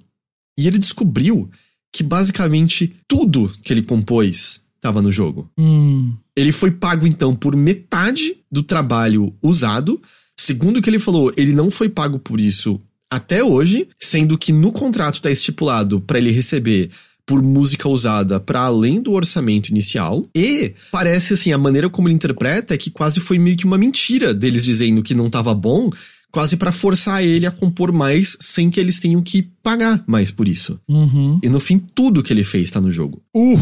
e 0.55 0.67
ele 0.67 0.77
descobriu 0.77 1.49
que 1.91 2.03
basicamente 2.03 2.95
tudo 3.07 3.51
que 3.63 3.73
ele 3.73 3.81
compôs 3.81 4.61
estava 4.75 5.01
no 5.01 5.11
jogo. 5.11 5.49
Hum. 5.57 6.13
Ele 6.35 6.51
foi 6.51 6.69
pago 6.69 7.07
então 7.07 7.35
por 7.35 7.55
metade 7.55 8.37
do 8.51 8.61
trabalho 8.61 9.33
usado. 9.41 9.99
Segundo 10.39 10.77
o 10.77 10.81
que 10.81 10.91
ele 10.91 10.99
falou, 10.99 11.33
ele 11.35 11.53
não 11.53 11.71
foi 11.71 11.89
pago 11.89 12.19
por 12.19 12.39
isso 12.39 12.79
até 13.09 13.43
hoje, 13.43 13.87
sendo 13.99 14.37
que 14.37 14.51
no 14.51 14.71
contrato 14.71 15.15
está 15.15 15.31
estipulado 15.31 15.99
para 16.01 16.19
ele 16.19 16.29
receber 16.29 16.91
por 17.27 17.43
música 17.43 17.89
usada 17.89 18.39
para 18.39 18.61
além 18.61 19.01
do 19.01 19.11
orçamento 19.11 19.67
inicial. 19.67 20.25
E 20.33 20.73
parece 20.89 21.33
assim, 21.33 21.51
a 21.51 21.57
maneira 21.57 21.89
como 21.89 22.07
ele 22.07 22.15
interpreta 22.15 22.73
é 22.73 22.77
que 22.77 22.89
quase 22.89 23.19
foi 23.19 23.37
meio 23.37 23.57
que 23.57 23.65
uma 23.65 23.77
mentira 23.77 24.33
deles 24.33 24.63
dizendo 24.63 25.03
que 25.03 25.13
não 25.13 25.27
estava 25.27 25.53
bom, 25.53 25.89
quase 26.31 26.55
para 26.55 26.71
forçar 26.71 27.21
ele 27.21 27.45
a 27.45 27.51
compor 27.51 27.91
mais 27.91 28.37
sem 28.39 28.69
que 28.69 28.79
eles 28.79 28.99
tenham 28.99 29.21
que 29.21 29.41
pagar 29.61 30.01
mais 30.07 30.31
por 30.31 30.47
isso. 30.47 30.79
Uhum. 30.87 31.37
E 31.43 31.49
no 31.49 31.59
fim, 31.59 31.77
tudo 31.77 32.23
que 32.23 32.31
ele 32.31 32.45
fez 32.45 32.71
tá 32.71 32.79
no 32.79 32.91
jogo. 32.91 33.21
Uh. 33.35 33.59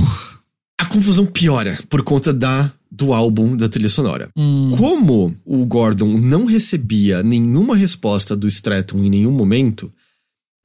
A 0.77 0.85
confusão 0.85 1.25
piora 1.25 1.79
por 1.89 2.03
conta 2.03 2.33
da 2.33 2.71
do 2.91 3.13
álbum 3.13 3.57
da 3.57 3.67
trilha 3.67 3.89
sonora. 3.89 4.29
Hum. 4.37 4.69
Como 4.77 5.35
o 5.43 5.65
Gordon 5.65 6.17
não 6.17 6.45
recebia 6.45 7.21
nenhuma 7.21 7.75
resposta 7.75 8.35
do 8.35 8.47
Stratton 8.47 8.99
em 8.99 9.09
nenhum 9.09 9.31
momento, 9.31 9.91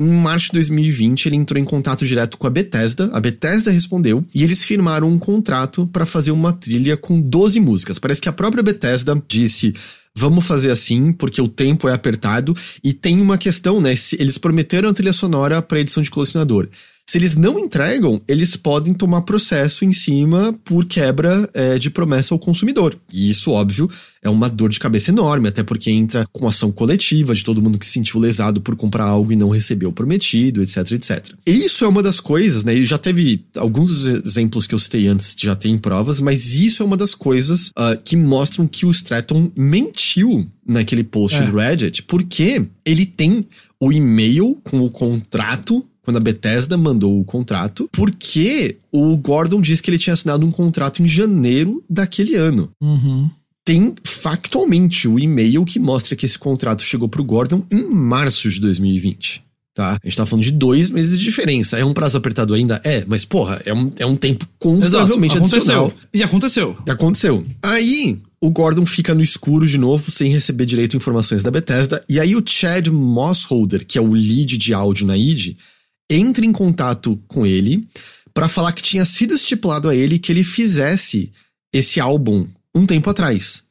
em 0.01 0.09
março 0.09 0.46
de 0.46 0.53
2020, 0.55 1.26
ele 1.26 1.36
entrou 1.36 1.61
em 1.61 1.64
contato 1.64 2.07
direto 2.07 2.38
com 2.38 2.46
a 2.46 2.51
Bethesda. 2.51 3.11
A 3.12 3.20
Bethesda 3.20 3.70
respondeu 3.70 4.24
e 4.34 4.42
eles 4.42 4.64
firmaram 4.64 5.07
um 5.07 5.18
contrato 5.18 5.86
para 5.86 6.07
fazer 6.07 6.30
uma 6.30 6.55
trilha 6.55 6.96
com 6.96 7.20
12 7.20 7.61
músicas. 7.61 7.98
Parece 7.98 8.20
que 8.20 8.28
a 8.28 8.32
própria 8.32 8.62
Bethesda 8.62 9.22
disse: 9.28 9.74
vamos 10.14 10.46
fazer 10.46 10.70
assim, 10.70 11.12
porque 11.12 11.42
o 11.42 11.48
tempo 11.48 11.86
é 11.86 11.92
apertado. 11.92 12.57
E 12.82 12.94
tem 12.94 13.20
uma 13.20 13.36
questão, 13.36 13.78
né? 13.78 13.94
Eles 14.18 14.38
prometeram 14.38 14.88
a 14.88 14.94
trilha 14.94 15.12
sonora 15.12 15.61
para 15.61 15.80
edição 15.80 16.03
de 16.03 16.11
colecionador. 16.11 16.68
Se 17.11 17.18
eles 17.18 17.34
não 17.34 17.58
entregam, 17.58 18.22
eles 18.28 18.54
podem 18.54 18.94
tomar 18.94 19.22
processo 19.22 19.84
em 19.84 19.92
cima 19.92 20.56
por 20.64 20.84
quebra 20.84 21.50
é, 21.52 21.76
de 21.76 21.90
promessa 21.90 22.32
ao 22.32 22.38
consumidor. 22.38 22.96
E 23.12 23.28
isso, 23.28 23.50
óbvio, 23.50 23.90
é 24.22 24.30
uma 24.30 24.48
dor 24.48 24.70
de 24.70 24.78
cabeça 24.78 25.11
enorme, 25.11 25.48
até 25.48 25.64
porque 25.64 25.90
entra 25.90 26.24
com 26.30 26.46
ação 26.46 26.70
coletiva 26.70 27.34
de 27.34 27.42
todo 27.42 27.61
mundo 27.61 27.80
que 27.80 27.84
se 27.84 27.90
sentiu 27.94 28.20
lesado 28.20 28.61
por 28.61 28.76
comprar 28.76 29.06
algo 29.06 29.32
e 29.32 29.34
não 29.34 29.48
recebeu 29.48 29.88
o 29.88 29.92
prometido, 29.92 30.62
etc, 30.62 30.92
etc. 30.92 31.34
E 31.44 31.50
isso 31.50 31.84
é 31.84 31.88
uma 31.88 32.00
das 32.00 32.20
coisas, 32.20 32.62
né? 32.62 32.76
E 32.76 32.84
já 32.84 32.96
teve 32.96 33.44
alguns 33.56 33.90
dos 33.90 34.06
exemplos 34.06 34.68
que 34.68 34.74
eu 34.76 34.78
citei 34.78 35.08
antes, 35.08 35.34
já 35.36 35.56
tem 35.56 35.76
provas, 35.76 36.20
mas 36.20 36.54
isso 36.54 36.80
é 36.80 36.86
uma 36.86 36.96
das 36.96 37.12
coisas 37.12 37.70
uh, 37.70 38.00
que 38.04 38.14
mostram 38.14 38.68
que 38.68 38.86
o 38.86 38.90
Stratton 38.92 39.50
mentiu 39.58 40.46
naquele 40.64 41.02
post 41.02 41.38
É. 41.38 41.42
do 41.42 41.56
Reddit, 41.56 42.04
porque 42.04 42.64
ele 42.84 43.04
tem 43.04 43.44
o 43.80 43.90
e-mail 43.90 44.61
com 44.62 44.82
o 44.82 44.90
contrato 44.90 45.84
quando 46.03 46.16
a 46.16 46.20
Bethesda 46.20 46.76
mandou 46.76 47.20
o 47.20 47.24
contrato, 47.24 47.88
porque 47.92 48.76
o 48.90 49.16
Gordon 49.16 49.61
disse 49.61 49.82
que 49.82 49.90
ele 49.90 49.98
tinha 49.98 50.14
assinado 50.14 50.46
um 50.46 50.51
contrato 50.51 51.03
em 51.03 51.07
janeiro 51.07 51.82
daquele 51.88 52.36
ano. 52.36 52.70
Uhum. 52.80 53.30
Tem 53.64 53.94
factualmente 54.05 55.07
o 55.07 55.18
e-mail 55.18 55.64
que 55.64 55.78
mostra 55.78 56.16
que 56.16 56.26
esse 56.26 56.38
contrato 56.38 56.82
chegou 56.82 57.09
pro 57.09 57.24
Gordon 57.24 57.64
em 57.70 57.84
março 57.84 58.48
de 58.48 58.61
2020. 58.61 59.44
Tá? 59.72 59.92
A 59.92 60.07
gente 60.07 60.16
tá 60.16 60.26
falando 60.26 60.42
de 60.42 60.51
dois 60.51 60.90
meses 60.90 61.18
de 61.18 61.24
diferença. 61.24 61.78
É 61.78 61.84
um 61.84 61.92
prazo 61.92 62.18
apertado 62.18 62.55
ainda? 62.55 62.80
É, 62.84 63.05
mas 63.07 63.24
porra, 63.24 63.62
é 63.64 63.72
um, 63.72 63.92
é 63.98 64.07
um 64.07 64.16
tempo 64.16 64.46
consideravelmente 64.59 65.36
Exato. 65.36 65.55
adicional. 65.55 65.86
Aconteceu. 65.86 66.09
E 66.12 66.22
aconteceu. 66.22 66.76
Aconteceu. 66.88 67.46
Aí, 67.62 68.18
o 68.40 68.51
Gordon 68.51 68.84
fica 68.84 69.14
no 69.14 69.22
escuro 69.22 69.66
de 69.66 69.78
novo, 69.78 70.11
sem 70.11 70.32
receber 70.32 70.66
direito 70.66 70.96
informações 70.96 71.42
da 71.42 71.51
Bethesda. 71.51 72.03
E 72.09 72.18
aí, 72.18 72.34
o 72.34 72.42
Chad 72.44 72.88
Mossholder, 72.88 73.86
que 73.86 73.96
é 73.96 74.01
o 74.01 74.12
lead 74.12 74.59
de 74.59 74.74
áudio 74.74 75.07
na 75.07 75.16
id, 75.16 75.57
entra 76.11 76.44
em 76.44 76.52
contato 76.52 77.16
com 77.28 77.46
ele 77.46 77.88
para 78.34 78.48
falar 78.48 78.72
que 78.72 78.82
tinha 78.82 79.04
sido 79.04 79.34
estipulado 79.34 79.88
a 79.88 79.94
ele 79.94 80.18
que 80.18 80.32
ele 80.32 80.42
fizesse 80.44 81.32
esse 81.72 82.00
álbum 82.00 82.46
um 82.74 82.84
tempo 82.84 83.08
atrás. 83.08 83.64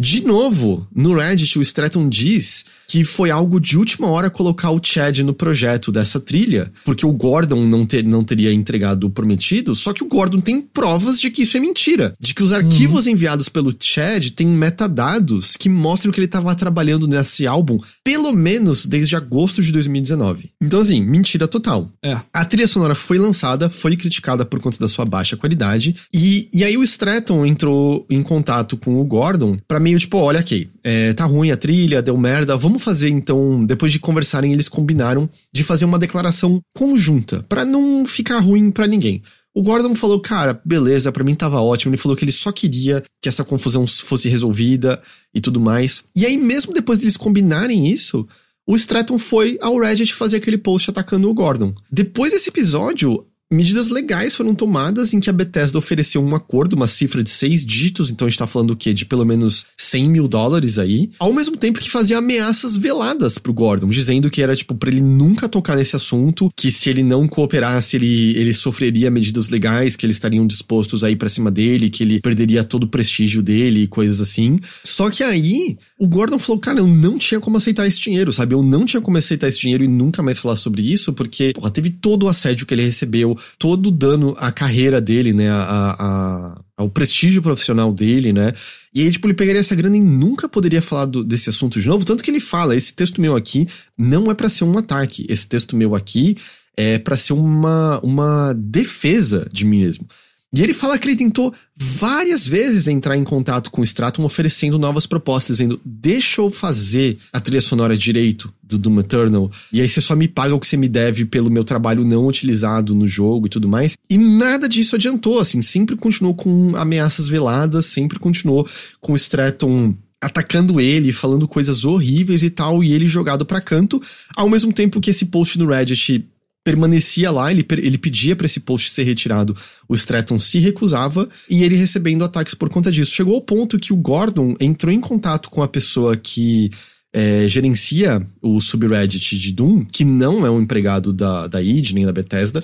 De 0.00 0.24
novo, 0.24 0.86
no 0.94 1.14
Reddit, 1.14 1.58
o 1.58 1.62
Stratton 1.62 2.08
diz 2.08 2.64
que 2.88 3.04
foi 3.04 3.30
algo 3.30 3.60
de 3.60 3.78
última 3.78 4.08
hora 4.08 4.30
colocar 4.30 4.70
o 4.70 4.80
Chad 4.82 5.18
no 5.18 5.32
projeto 5.32 5.92
dessa 5.92 6.18
trilha, 6.18 6.72
porque 6.84 7.06
o 7.06 7.12
Gordon 7.12 7.64
não, 7.64 7.86
ter, 7.86 8.02
não 8.02 8.24
teria 8.24 8.52
entregado 8.52 9.06
o 9.06 9.10
prometido, 9.10 9.76
só 9.76 9.92
que 9.92 10.02
o 10.02 10.08
Gordon 10.08 10.40
tem 10.40 10.60
provas 10.60 11.20
de 11.20 11.30
que 11.30 11.42
isso 11.42 11.56
é 11.56 11.60
mentira. 11.60 12.14
De 12.18 12.34
que 12.34 12.42
os 12.42 12.52
arquivos 12.52 13.06
enviados 13.06 13.48
pelo 13.48 13.76
Chad 13.78 14.30
têm 14.30 14.48
metadados 14.48 15.54
que 15.56 15.68
mostram 15.68 16.10
que 16.10 16.18
ele 16.18 16.24
estava 16.24 16.52
trabalhando 16.56 17.06
nesse 17.06 17.46
álbum 17.46 17.78
pelo 18.02 18.32
menos 18.32 18.86
desde 18.86 19.14
agosto 19.14 19.62
de 19.62 19.70
2019. 19.70 20.50
Então, 20.60 20.80
assim, 20.80 21.00
mentira 21.00 21.46
total. 21.46 21.88
É. 22.02 22.18
A 22.32 22.44
trilha 22.44 22.66
sonora 22.66 22.94
foi 22.94 23.18
lançada, 23.18 23.70
foi 23.70 23.96
criticada 23.96 24.44
por 24.44 24.60
conta 24.60 24.78
da 24.78 24.88
sua 24.88 25.04
baixa 25.04 25.36
qualidade, 25.36 25.94
e, 26.12 26.48
e 26.52 26.64
aí 26.64 26.76
o 26.76 26.82
Stratton 26.82 27.46
entrou 27.46 28.04
em 28.10 28.22
contato 28.22 28.76
com 28.76 29.00
o 29.00 29.04
Gordon 29.04 29.56
pra 29.68 29.78
meio 29.78 29.89
tipo, 29.98 30.16
olha 30.18 30.40
aqui, 30.40 30.68
é, 30.84 31.12
tá 31.12 31.24
ruim 31.24 31.50
a 31.50 31.56
trilha, 31.56 32.02
deu 32.02 32.16
merda, 32.16 32.56
vamos 32.56 32.82
fazer 32.82 33.08
então, 33.08 33.64
depois 33.64 33.92
de 33.92 33.98
conversarem, 33.98 34.52
eles 34.52 34.68
combinaram 34.68 35.28
de 35.52 35.64
fazer 35.64 35.84
uma 35.84 35.98
declaração 35.98 36.60
conjunta, 36.76 37.44
pra 37.48 37.64
não 37.64 38.06
ficar 38.06 38.38
ruim 38.38 38.70
pra 38.70 38.86
ninguém. 38.86 39.22
O 39.54 39.62
Gordon 39.62 39.94
falou, 39.96 40.20
cara, 40.20 40.60
beleza, 40.64 41.10
pra 41.10 41.24
mim 41.24 41.34
tava 41.34 41.60
ótimo. 41.60 41.90
Ele 41.90 42.00
falou 42.00 42.16
que 42.16 42.24
ele 42.24 42.30
só 42.30 42.52
queria 42.52 43.02
que 43.20 43.28
essa 43.28 43.44
confusão 43.44 43.84
fosse 43.86 44.28
resolvida 44.28 45.02
e 45.34 45.40
tudo 45.40 45.60
mais. 45.60 46.04
E 46.14 46.24
aí, 46.24 46.36
mesmo 46.36 46.72
depois 46.72 47.00
deles 47.00 47.16
combinarem 47.16 47.88
isso, 47.88 48.28
o 48.66 48.76
Stratton 48.76 49.18
foi 49.18 49.58
ao 49.60 49.76
Reddit 49.76 50.14
fazer 50.14 50.36
aquele 50.36 50.56
post 50.56 50.90
atacando 50.90 51.28
o 51.28 51.34
Gordon. 51.34 51.74
Depois 51.90 52.32
desse 52.32 52.50
episódio, 52.50 53.26
medidas 53.52 53.90
legais 53.90 54.36
foram 54.36 54.54
tomadas 54.54 55.12
em 55.12 55.18
que 55.18 55.28
a 55.28 55.32
Bethesda 55.32 55.76
ofereceu 55.76 56.22
um 56.22 56.34
acordo, 56.36 56.74
uma 56.74 56.86
cifra 56.86 57.22
de 57.22 57.30
seis 57.30 57.64
dígitos, 57.64 58.10
então 58.10 58.26
a 58.26 58.30
gente 58.30 58.38
tá 58.38 58.46
falando 58.46 58.70
o 58.70 58.76
quê? 58.76 58.92
De 58.92 59.04
pelo 59.04 59.24
menos 59.24 59.66
100 59.76 60.08
mil 60.08 60.28
dólares 60.28 60.78
aí, 60.78 61.10
ao 61.18 61.32
mesmo 61.32 61.56
tempo 61.56 61.80
que 61.80 61.90
fazia 61.90 62.18
ameaças 62.18 62.76
veladas 62.76 63.38
pro 63.38 63.52
Gordon, 63.52 63.88
dizendo 63.88 64.30
que 64.30 64.40
era, 64.40 64.54
tipo, 64.54 64.74
pra 64.74 64.88
ele 64.88 65.00
nunca 65.00 65.48
tocar 65.48 65.76
nesse 65.76 65.96
assunto, 65.96 66.48
que 66.56 66.70
se 66.70 66.88
ele 66.88 67.02
não 67.02 67.26
cooperasse, 67.26 67.96
ele, 67.96 68.36
ele 68.36 68.54
sofreria 68.54 69.10
medidas 69.10 69.48
legais, 69.48 69.96
que 69.96 70.06
eles 70.06 70.16
estariam 70.16 70.46
dispostos 70.46 71.02
a 71.02 71.10
ir 71.10 71.16
pra 71.16 71.28
cima 71.28 71.50
dele, 71.50 71.90
que 71.90 72.04
ele 72.04 72.20
perderia 72.20 72.62
todo 72.62 72.84
o 72.84 72.88
prestígio 72.88 73.42
dele 73.42 73.82
e 73.82 73.86
coisas 73.88 74.20
assim. 74.20 74.60
Só 74.84 75.10
que 75.10 75.24
aí, 75.24 75.76
o 75.98 76.06
Gordon 76.06 76.38
falou, 76.38 76.60
cara, 76.60 76.78
eu 76.78 76.86
não 76.86 77.18
tinha 77.18 77.40
como 77.40 77.56
aceitar 77.56 77.86
esse 77.86 78.00
dinheiro, 78.00 78.32
sabe? 78.32 78.54
Eu 78.54 78.62
não 78.62 78.84
tinha 78.84 79.00
como 79.00 79.18
aceitar 79.18 79.48
esse 79.48 79.58
dinheiro 79.58 79.82
e 79.82 79.88
nunca 79.88 80.22
mais 80.22 80.38
falar 80.38 80.56
sobre 80.56 80.82
isso, 80.82 81.12
porque, 81.12 81.52
porra, 81.52 81.70
teve 81.70 81.90
todo 81.90 82.26
o 82.26 82.28
assédio 82.28 82.64
que 82.64 82.74
ele 82.74 82.82
recebeu, 82.82 83.36
todo 83.58 83.86
o 83.86 83.90
dano 83.90 84.34
à 84.38 84.50
carreira 84.52 85.00
dele, 85.00 85.32
né? 85.32 85.48
A, 85.50 85.96
a, 85.98 86.60
ao 86.76 86.88
prestígio 86.90 87.42
profissional 87.42 87.92
dele, 87.92 88.32
né? 88.32 88.52
E 88.94 89.02
aí, 89.02 89.12
tipo, 89.12 89.26
ele 89.26 89.34
pegaria 89.34 89.60
essa 89.60 89.74
grana 89.74 89.96
e 89.96 90.00
nunca 90.00 90.48
poderia 90.48 90.82
falar 90.82 91.06
do- 91.06 91.22
desse 91.24 91.48
assunto 91.50 91.80
de 91.80 91.86
novo. 91.88 92.04
Tanto 92.04 92.22
que 92.24 92.30
ele 92.30 92.40
fala: 92.40 92.74
esse 92.74 92.94
texto 92.94 93.20
meu 93.20 93.36
aqui 93.36 93.68
não 93.96 94.30
é 94.30 94.34
pra 94.34 94.48
ser 94.48 94.64
um 94.64 94.76
ataque. 94.78 95.26
Esse 95.28 95.46
texto 95.46 95.76
meu 95.76 95.94
aqui 95.94 96.36
é 96.76 96.98
pra 96.98 97.16
ser 97.16 97.32
uma, 97.34 98.00
uma 98.02 98.52
defesa 98.54 99.46
de 99.52 99.64
mim 99.64 99.80
mesmo. 99.80 100.06
E 100.52 100.62
ele 100.62 100.74
fala 100.74 100.98
que 100.98 101.06
ele 101.08 101.16
tentou 101.16 101.54
várias 101.76 102.46
vezes 102.46 102.88
entrar 102.88 103.16
em 103.16 103.22
contato 103.22 103.70
com 103.70 103.82
o 103.82 103.84
Stratum 103.84 104.24
oferecendo 104.24 104.80
novas 104.80 105.06
propostas, 105.06 105.58
dizendo: 105.58 105.80
deixa 105.84 106.40
eu 106.40 106.50
fazer 106.50 107.18
a 107.32 107.38
trilha 107.38 107.60
sonora 107.60 107.96
direito 107.96 108.52
do 108.60 108.76
Doom 108.76 108.98
Eternal, 108.98 109.50
e 109.72 109.80
aí 109.80 109.88
você 109.88 110.00
só 110.00 110.16
me 110.16 110.26
paga 110.26 110.54
o 110.54 110.58
que 110.58 110.66
você 110.66 110.76
me 110.76 110.88
deve 110.88 111.24
pelo 111.24 111.50
meu 111.50 111.62
trabalho 111.62 112.04
não 112.04 112.26
utilizado 112.26 112.94
no 112.94 113.06
jogo 113.06 113.46
e 113.46 113.50
tudo 113.50 113.68
mais. 113.68 113.96
E 114.08 114.18
nada 114.18 114.68
disso 114.68 114.96
adiantou, 114.96 115.38
assim, 115.38 115.62
sempre 115.62 115.94
continuou 115.94 116.34
com 116.34 116.74
ameaças 116.76 117.28
veladas, 117.28 117.86
sempre 117.86 118.18
continuou 118.18 118.68
com 119.00 119.12
o 119.12 119.16
Stratum 119.16 119.94
atacando 120.20 120.80
ele, 120.80 121.12
falando 121.12 121.48
coisas 121.48 121.84
horríveis 121.84 122.42
e 122.42 122.50
tal, 122.50 122.84
e 122.84 122.92
ele 122.92 123.06
jogado 123.06 123.46
para 123.46 123.60
canto, 123.60 124.00
ao 124.36 124.50
mesmo 124.50 124.72
tempo 124.72 125.00
que 125.00 125.10
esse 125.10 125.26
post 125.26 125.58
no 125.58 125.66
Reddit 125.66 126.28
permanecia 126.64 127.30
lá, 127.30 127.50
ele, 127.50 127.66
ele 127.78 127.98
pedia 127.98 128.36
para 128.36 128.46
esse 128.46 128.60
post 128.60 128.90
ser 128.90 129.04
retirado, 129.04 129.56
o 129.88 129.94
Stratton 129.94 130.38
se 130.38 130.58
recusava 130.58 131.28
e 131.48 131.62
ele 131.62 131.76
recebendo 131.76 132.24
ataques 132.24 132.54
por 132.54 132.68
conta 132.68 132.90
disso. 132.90 133.12
Chegou 133.12 133.34
ao 133.34 133.40
ponto 133.40 133.78
que 133.78 133.92
o 133.92 133.96
Gordon 133.96 134.54
entrou 134.60 134.92
em 134.92 135.00
contato 135.00 135.50
com 135.50 135.62
a 135.62 135.68
pessoa 135.68 136.16
que 136.16 136.70
é, 137.12 137.48
gerencia 137.48 138.24
o 138.40 138.60
subreddit 138.60 139.38
de 139.38 139.52
Doom, 139.52 139.84
que 139.84 140.04
não 140.04 140.46
é 140.46 140.50
um 140.50 140.60
empregado 140.60 141.12
da, 141.12 141.46
da 141.48 141.60
id 141.60 141.92
nem 141.92 142.04
da 142.04 142.12
Bethesda. 142.12 142.62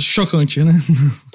Chocante, 0.00 0.64
né? 0.64 0.82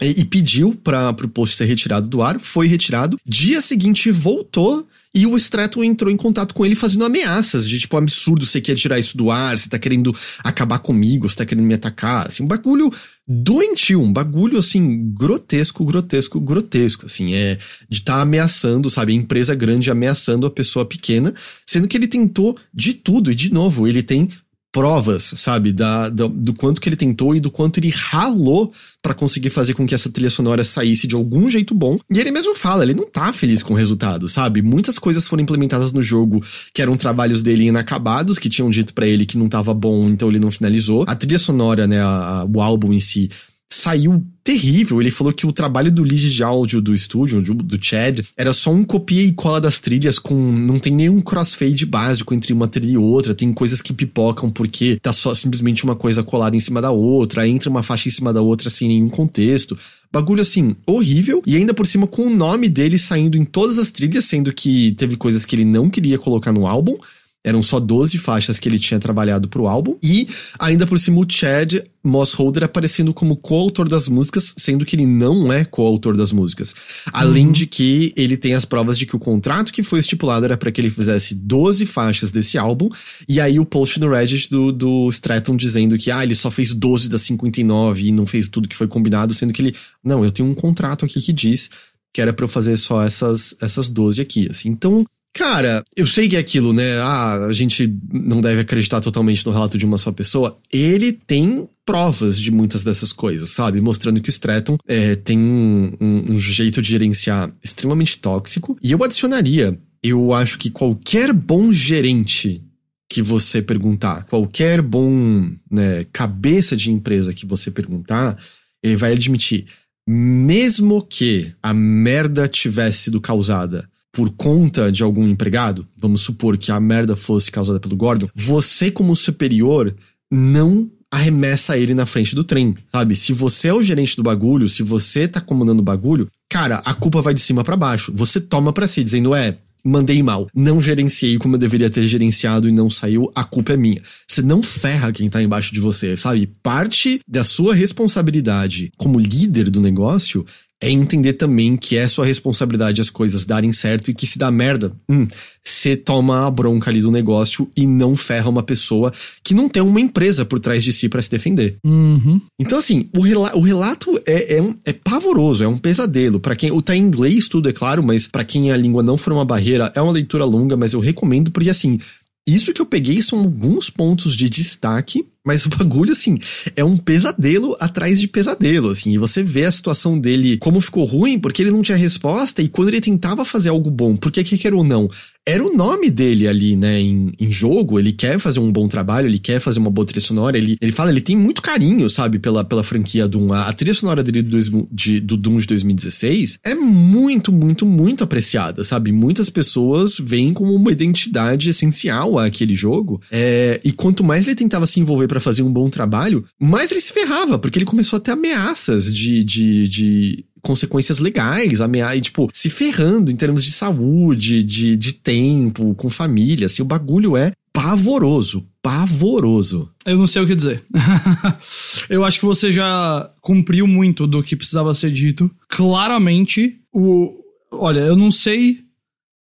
e, 0.01 0.21
e 0.21 0.25
pediu 0.25 0.75
para 0.75 1.09
o 1.11 1.29
post 1.29 1.55
ser 1.55 1.65
retirado 1.65 2.07
do 2.07 2.21
ar, 2.21 2.39
foi 2.39 2.67
retirado. 2.67 3.17
Dia 3.25 3.61
seguinte 3.61 4.11
voltou 4.11 4.85
e 5.15 5.27
o 5.27 5.37
Stratton 5.37 5.83
entrou 5.83 6.11
em 6.11 6.17
contato 6.17 6.53
com 6.55 6.65
ele 6.65 6.73
fazendo 6.73 7.05
ameaças 7.05 7.69
de 7.69 7.79
tipo, 7.79 7.95
absurdo, 7.95 8.45
você 8.45 8.59
quer 8.59 8.75
tirar 8.75 8.97
isso 8.97 9.15
do 9.15 9.29
ar, 9.29 9.57
você 9.57 9.69
tá 9.69 9.77
querendo 9.77 10.15
acabar 10.43 10.79
comigo, 10.79 11.29
você 11.29 11.35
tá 11.35 11.45
querendo 11.45 11.65
me 11.65 11.75
atacar, 11.75 12.27
assim, 12.27 12.41
um 12.41 12.47
bagulho 12.47 12.91
doentio, 13.27 14.01
um 14.01 14.11
bagulho 14.11 14.57
assim, 14.57 15.13
grotesco, 15.13 15.85
grotesco, 15.85 16.39
grotesco, 16.39 17.05
assim, 17.05 17.35
é 17.35 17.59
de 17.87 17.99
estar 17.99 18.15
tá 18.15 18.21
ameaçando, 18.21 18.89
sabe, 18.89 19.13
a 19.13 19.15
empresa 19.15 19.53
grande 19.53 19.91
ameaçando 19.91 20.47
a 20.47 20.51
pessoa 20.51 20.83
pequena, 20.83 21.31
sendo 21.65 21.87
que 21.87 21.95
ele 21.95 22.07
tentou 22.07 22.57
de 22.73 22.93
tudo, 22.93 23.31
e 23.31 23.35
de 23.35 23.53
novo, 23.53 23.87
ele 23.87 24.01
tem 24.01 24.29
provas, 24.73 25.35
sabe, 25.37 25.71
da, 25.71 26.09
do, 26.09 26.27
do, 26.27 26.53
quanto 26.53 26.81
que 26.81 26.89
ele 26.89 26.95
tentou 26.95 27.35
e 27.35 27.39
do 27.39 27.51
quanto 27.51 27.79
ele 27.79 27.91
ralou 27.91 28.73
para 29.03 29.13
conseguir 29.13 29.51
fazer 29.51 29.75
com 29.75 29.85
que 29.85 29.93
essa 29.93 30.09
trilha 30.09 30.31
sonora 30.31 30.63
saísse 30.63 31.05
de 31.05 31.13
algum 31.13 31.47
jeito 31.47 31.75
bom. 31.75 31.99
E 32.09 32.19
ele 32.19 32.31
mesmo 32.31 32.55
fala, 32.55 32.81
ele 32.81 32.95
não 32.95 33.05
tá 33.05 33.31
feliz 33.31 33.61
com 33.61 33.75
o 33.75 33.77
resultado, 33.77 34.27
sabe? 34.27 34.63
Muitas 34.63 34.97
coisas 34.97 35.27
foram 35.27 35.43
implementadas 35.43 35.93
no 35.93 36.01
jogo 36.01 36.43
que 36.73 36.81
eram 36.81 36.97
trabalhos 36.97 37.43
dele 37.43 37.65
inacabados, 37.65 38.39
que 38.39 38.49
tinham 38.49 38.69
dito 38.71 38.95
para 38.95 39.05
ele 39.05 39.27
que 39.27 39.37
não 39.37 39.47
tava 39.47 39.75
bom, 39.75 40.09
então 40.09 40.27
ele 40.27 40.39
não 40.39 40.49
finalizou. 40.49 41.05
A 41.07 41.15
trilha 41.15 41.37
sonora, 41.37 41.85
né, 41.85 42.01
a, 42.01 42.41
a, 42.41 42.45
o 42.45 42.59
álbum 42.59 42.91
em 42.91 42.99
si, 42.99 43.29
saiu 43.73 44.23
terrível. 44.43 45.01
Ele 45.01 45.09
falou 45.09 45.33
que 45.33 45.47
o 45.47 45.53
trabalho 45.53 45.91
do 45.91 46.03
lead 46.03 46.31
de 46.31 46.43
áudio 46.43 46.81
do 46.81 46.93
estúdio, 46.93 47.41
do 47.41 47.83
Chad, 47.83 48.21
era 48.37 48.53
só 48.53 48.71
um 48.71 48.83
copia 48.83 49.23
e 49.23 49.31
cola 49.31 49.59
das 49.59 49.79
trilhas 49.79 50.19
com. 50.19 50.35
Não 50.35 50.77
tem 50.79 50.93
nenhum 50.93 51.19
crossfade 51.21 51.85
básico 51.85 52.33
entre 52.33 52.53
uma 52.53 52.67
trilha 52.67 52.93
e 52.93 52.97
outra. 52.97 53.33
Tem 53.33 53.51
coisas 53.53 53.81
que 53.81 53.93
pipocam 53.93 54.49
porque 54.49 54.99
tá 55.01 55.13
só 55.13 55.33
simplesmente 55.33 55.83
uma 55.83 55.95
coisa 55.95 56.23
colada 56.23 56.55
em 56.55 56.59
cima 56.59 56.81
da 56.81 56.91
outra, 56.91 57.47
entra 57.47 57.69
uma 57.69 57.83
faixa 57.83 58.09
em 58.09 58.11
cima 58.11 58.33
da 58.33 58.41
outra 58.41 58.69
sem 58.69 58.87
nenhum 58.87 59.09
contexto. 59.09 59.77
Bagulho 60.11 60.41
assim, 60.41 60.75
horrível. 60.85 61.41
E 61.45 61.55
ainda 61.55 61.73
por 61.73 61.87
cima 61.87 62.05
com 62.05 62.27
o 62.27 62.35
nome 62.35 62.69
dele 62.69 62.99
saindo 62.99 63.37
em 63.37 63.43
todas 63.43 63.79
as 63.79 63.89
trilhas, 63.89 64.25
sendo 64.25 64.53
que 64.53 64.91
teve 64.91 65.15
coisas 65.15 65.45
que 65.45 65.55
ele 65.55 65.65
não 65.65 65.89
queria 65.89 66.19
colocar 66.19 66.51
no 66.51 66.67
álbum. 66.67 66.95
Eram 67.43 67.61
só 67.61 67.79
12 67.79 68.17
faixas 68.19 68.59
que 68.59 68.69
ele 68.69 68.79
tinha 68.79 68.99
trabalhado 68.99 69.49
pro 69.49 69.67
álbum. 69.67 69.97
E, 70.01 70.27
ainda 70.57 70.87
por 70.87 70.97
cima, 70.97 71.19
o 71.19 71.25
Chad 71.27 71.75
Mossholder 72.03 72.63
aparecendo 72.63 73.13
como 73.13 73.35
coautor 73.35 73.87
das 73.87 74.07
músicas, 74.07 74.53
sendo 74.57 74.85
que 74.85 74.95
ele 74.95 75.05
não 75.05 75.51
é 75.51 75.65
coautor 75.65 76.15
das 76.15 76.31
músicas. 76.31 76.73
Além 77.11 77.47
uhum. 77.47 77.51
de 77.51 77.67
que 77.67 78.13
ele 78.15 78.37
tem 78.37 78.53
as 78.53 78.65
provas 78.65 78.97
de 78.97 79.05
que 79.05 79.15
o 79.15 79.19
contrato 79.19 79.73
que 79.73 79.83
foi 79.83 79.99
estipulado 79.99 80.45
era 80.45 80.57
para 80.57 80.71
que 80.71 80.79
ele 80.79 80.89
fizesse 80.89 81.35
12 81.35 81.85
faixas 81.85 82.31
desse 82.31 82.57
álbum. 82.57 82.89
E 83.27 83.41
aí 83.41 83.59
o 83.59 83.65
post 83.65 83.99
no 83.99 84.09
Reddit 84.09 84.49
do, 84.49 84.71
do 84.71 85.09
Stratton 85.09 85.55
dizendo 85.55 85.97
que, 85.97 86.11
ah, 86.11 86.23
ele 86.23 86.35
só 86.35 86.49
fez 86.49 86.73
12 86.73 87.09
das 87.09 87.21
59 87.21 88.03
e 88.03 88.11
não 88.11 88.25
fez 88.25 88.47
tudo 88.47 88.67
que 88.67 88.75
foi 88.75 88.87
combinado, 88.87 89.33
sendo 89.33 89.53
que 89.53 89.61
ele, 89.61 89.75
não, 90.03 90.23
eu 90.23 90.31
tenho 90.31 90.49
um 90.49 90.53
contrato 90.53 91.05
aqui 91.05 91.21
que 91.21 91.33
diz 91.33 91.69
que 92.13 92.21
era 92.21 92.31
para 92.31 92.45
eu 92.45 92.49
fazer 92.49 92.77
só 92.77 93.01
essas, 93.01 93.55
essas 93.59 93.89
12 93.89 94.21
aqui, 94.21 94.47
assim. 94.49 94.69
Então, 94.69 95.03
Cara, 95.33 95.83
eu 95.95 96.05
sei 96.05 96.29
que 96.29 96.35
é 96.35 96.39
aquilo, 96.39 96.73
né? 96.73 96.99
Ah, 96.99 97.47
a 97.47 97.53
gente 97.53 97.91
não 98.11 98.39
deve 98.39 98.61
acreditar 98.61 99.01
totalmente 99.01 99.43
no 99.45 99.51
relato 99.51 99.79
de 99.79 99.85
uma 99.85 99.97
só 99.97 100.11
pessoa. 100.11 100.59
Ele 100.71 101.11
tem 101.11 101.67
provas 101.83 102.39
de 102.39 102.51
muitas 102.51 102.83
dessas 102.83 103.11
coisas, 103.11 103.49
sabe? 103.49 103.81
Mostrando 103.81 104.21
que 104.21 104.29
o 104.29 104.31
Stratton 104.31 104.77
é, 104.87 105.15
tem 105.15 105.39
um, 105.39 105.91
um, 105.99 106.33
um 106.33 106.39
jeito 106.39 106.83
de 106.83 106.91
gerenciar 106.91 107.51
extremamente 107.63 108.19
tóxico. 108.19 108.77
E 108.81 108.91
eu 108.91 109.03
adicionaria, 109.03 109.77
eu 110.03 110.33
acho 110.33 110.59
que 110.59 110.69
qualquer 110.69 111.33
bom 111.33 111.73
gerente 111.73 112.63
que 113.09 113.21
você 113.21 113.61
perguntar, 113.61 114.25
qualquer 114.25 114.83
bom 114.83 115.51
né, 115.69 116.05
cabeça 116.13 116.75
de 116.75 116.91
empresa 116.91 117.33
que 117.33 117.45
você 117.45 117.71
perguntar, 117.71 118.37
ele 118.83 118.95
vai 118.95 119.13
admitir, 119.13 119.65
mesmo 120.07 121.01
que 121.01 121.51
a 121.61 121.73
merda 121.73 122.47
tivesse 122.47 123.03
sido 123.03 123.19
causada 123.19 123.87
por 124.13 124.29
conta 124.29 124.91
de 124.91 125.01
algum 125.01 125.27
empregado, 125.27 125.87
vamos 125.99 126.21
supor 126.21 126.55
que 126.55 126.71
a 126.71 126.79
merda 126.79 127.15
fosse 127.15 127.51
causada 127.51 127.79
pelo 127.79 127.95
Gordon, 127.95 128.29
você 128.35 128.91
como 128.91 129.15
superior 129.15 129.93
não 130.31 130.89
arremessa 131.11 131.77
ele 131.77 131.93
na 131.93 132.05
frente 132.05 132.35
do 132.35 132.43
trem, 132.43 132.73
sabe? 132.91 133.15
Se 133.15 133.33
você 133.33 133.67
é 133.67 133.73
o 133.73 133.81
gerente 133.81 134.15
do 134.15 134.23
bagulho, 134.23 134.69
se 134.69 134.81
você 134.81 135.27
tá 135.27 135.41
comandando 135.41 135.81
o 135.81 135.85
bagulho, 135.85 136.27
cara, 136.49 136.77
a 136.77 136.93
culpa 136.93 137.21
vai 137.21 137.33
de 137.33 137.41
cima 137.41 137.63
para 137.63 137.75
baixo. 137.75 138.11
Você 138.15 138.39
toma 138.39 138.71
para 138.71 138.87
si, 138.87 139.03
dizendo, 139.03 139.35
é, 139.35 139.57
mandei 139.83 140.23
mal, 140.23 140.47
não 140.55 140.81
gerenciei 140.81 141.37
como 141.37 141.55
eu 141.55 141.59
deveria 141.59 141.89
ter 141.89 142.07
gerenciado 142.07 142.69
e 142.69 142.71
não 142.71 142.89
saiu, 142.89 143.29
a 143.35 143.43
culpa 143.43 143.73
é 143.73 143.77
minha. 143.77 144.01
Você 144.27 144.41
não 144.41 144.63
ferra 144.63 145.11
quem 145.11 145.29
tá 145.29 145.41
embaixo 145.41 145.73
de 145.73 145.79
você, 145.79 146.15
sabe? 146.15 146.47
Parte 146.63 147.19
da 147.27 147.43
sua 147.43 147.75
responsabilidade 147.75 148.91
como 148.97 149.19
líder 149.19 149.69
do 149.69 149.81
negócio 149.81 150.45
é 150.83 150.91
entender 150.91 151.33
também 151.33 151.77
que 151.77 151.95
é 151.95 152.05
sua 152.09 152.25
responsabilidade 152.25 153.01
as 153.01 153.09
coisas 153.09 153.45
darem 153.45 153.71
certo 153.71 154.11
e 154.11 154.13
que 154.13 154.27
se 154.27 154.37
dá 154.37 154.51
merda, 154.51 154.91
hum, 155.09 155.25
você 155.63 155.95
toma 155.95 156.45
a 156.45 156.51
bronca 156.51 156.91
ali 156.91 157.01
do 157.01 157.09
negócio 157.09 157.69
e 157.75 157.87
não 157.87 158.17
ferra 158.17 158.49
uma 158.49 158.61
pessoa 158.61 159.11
que 159.41 159.53
não 159.53 159.69
tem 159.69 159.81
uma 159.81 160.01
empresa 160.01 160.43
por 160.43 160.59
trás 160.59 160.83
de 160.83 160.91
si 160.91 161.07
para 161.07 161.21
se 161.21 161.31
defender. 161.31 161.77
Uhum. 161.85 162.41
Então, 162.59 162.77
assim, 162.77 163.07
o, 163.15 163.21
rela 163.21 163.55
o 163.55 163.61
relato 163.61 164.21
é, 164.25 164.57
é, 164.57 164.61
um, 164.61 164.75
é, 164.83 164.91
pavoroso, 164.91 165.63
é 165.63 165.67
um 165.67 165.77
pesadelo. 165.77 166.39
para 166.39 166.55
quem. 166.55 166.69
O 166.71 166.81
tá 166.81 166.93
em 166.93 167.01
inglês, 167.01 167.47
tudo, 167.47 167.69
é 167.69 167.73
claro, 167.73 168.03
mas 168.03 168.27
para 168.27 168.43
quem 168.43 168.69
a 168.69 168.77
língua 168.77 169.01
não 169.01 169.15
for 169.15 169.31
uma 169.31 169.45
barreira, 169.45 169.89
é 169.95 170.01
uma 170.01 170.11
leitura 170.11 170.43
longa, 170.43 170.75
mas 170.75 170.93
eu 170.93 170.99
recomendo, 170.99 171.49
porque 171.49 171.69
assim. 171.69 171.97
Isso 172.45 172.73
que 172.73 172.81
eu 172.81 172.85
peguei 172.85 173.21
são 173.21 173.39
alguns 173.39 173.89
pontos 173.89 174.35
de 174.35 174.49
destaque 174.49 175.25
mas 175.45 175.65
o 175.65 175.69
bagulho, 175.69 176.11
assim, 176.11 176.37
é 176.75 176.83
um 176.83 176.95
pesadelo 176.95 177.75
atrás 177.79 178.19
de 178.19 178.27
pesadelo, 178.27 178.89
assim. 178.89 179.11
E 179.13 179.17
você 179.17 179.43
vê 179.43 179.65
a 179.65 179.71
situação 179.71 180.17
dele, 180.17 180.57
como 180.57 180.79
ficou 180.79 181.03
ruim, 181.03 181.37
porque 181.37 181.61
ele 181.61 181.71
não 181.71 181.81
tinha 181.81 181.97
resposta, 181.97 182.61
e 182.61 182.69
quando 182.69 182.87
ele 182.89 183.01
tentava 183.01 183.43
fazer 183.43 183.69
algo 183.69 183.91
bom, 183.91 184.15
porque 184.15 184.43
que 184.43 184.57
quer 184.57 184.73
ou 184.73 184.83
não, 184.83 185.09
era 185.45 185.63
o 185.63 185.75
nome 185.75 186.09
dele 186.09 186.47
ali, 186.47 186.75
né, 186.75 186.99
em, 187.01 187.33
em 187.37 187.51
jogo, 187.51 187.99
ele 187.99 188.13
quer 188.13 188.39
fazer 188.39 188.59
um 188.61 188.71
bom 188.71 188.87
trabalho, 188.87 189.27
ele 189.27 189.37
quer 189.37 189.59
fazer 189.59 189.79
uma 189.79 189.89
boa 189.89 190.05
trilha 190.05 190.21
sonora, 190.21 190.57
ele, 190.57 190.77
ele 190.79 190.91
fala, 190.91 191.11
ele 191.11 191.19
tem 191.19 191.35
muito 191.35 191.61
carinho, 191.61 192.09
sabe, 192.09 192.39
pela, 192.39 192.63
pela 192.63 192.83
franquia 192.83 193.27
Doom. 193.27 193.51
A, 193.51 193.67
a 193.67 193.73
trilha 193.73 193.93
sonora 193.93 194.23
dele 194.23 194.41
do, 194.41 194.87
de, 194.89 195.19
do 195.19 195.35
Doom 195.35 195.57
de 195.57 195.67
2016 195.67 196.59
é 196.63 196.75
muito, 196.75 197.51
muito, 197.51 197.85
muito 197.85 198.23
apreciada, 198.23 198.83
sabe? 198.85 199.11
Muitas 199.11 199.49
pessoas 199.49 200.17
veem 200.17 200.53
como 200.53 200.73
uma 200.73 200.91
identidade 200.91 201.69
essencial 201.69 202.39
àquele 202.39 202.73
jogo, 202.73 203.21
é, 203.29 203.81
e 203.83 203.91
quanto 203.91 204.23
mais 204.23 204.47
ele 204.47 204.55
tentava 204.55 204.87
se 204.87 204.99
envolver 205.01 205.27
para 205.27 205.41
fazer 205.41 205.61
um 205.61 205.73
bom 205.73 205.89
trabalho, 205.89 206.45
mais 206.57 206.89
ele 206.89 207.01
se 207.01 207.11
ferrava, 207.11 207.59
porque 207.59 207.77
ele 207.77 207.85
começou 207.85 208.17
a 208.17 208.19
ter 208.21 208.31
ameaças 208.31 209.13
de, 209.13 209.43
de, 209.43 209.87
de 209.89 210.45
consequências 210.63 211.19
legais, 211.19 211.81
ameaça, 211.81 212.19
tipo, 212.21 212.49
se 212.53 212.69
ferrando 212.69 213.29
em 213.29 213.35
termos 213.35 213.63
de 213.63 213.71
saúde, 213.71 214.63
de, 214.63 214.95
de 214.95 215.13
tempo, 215.13 215.93
com 215.95 216.09
família, 216.09 216.65
assim, 216.65 216.81
o 216.81 216.85
bagulho 216.85 217.37
é 217.37 217.51
pavoroso, 217.73 218.65
pavoroso. 218.81 219.89
Eu 220.05 220.17
não 220.17 220.27
sei 220.27 220.41
o 220.41 220.47
que 220.47 220.55
dizer. 220.55 220.83
eu 222.09 222.23
acho 222.23 222.39
que 222.39 222.45
você 222.45 222.71
já 222.71 223.29
cumpriu 223.41 223.85
muito 223.85 224.25
do 224.25 224.41
que 224.41 224.55
precisava 224.55 224.93
ser 224.93 225.11
dito. 225.11 225.51
Claramente, 225.67 226.79
o 226.91 227.41
olha, 227.71 228.01
eu 228.01 228.15
não 228.15 228.31
sei 228.31 228.79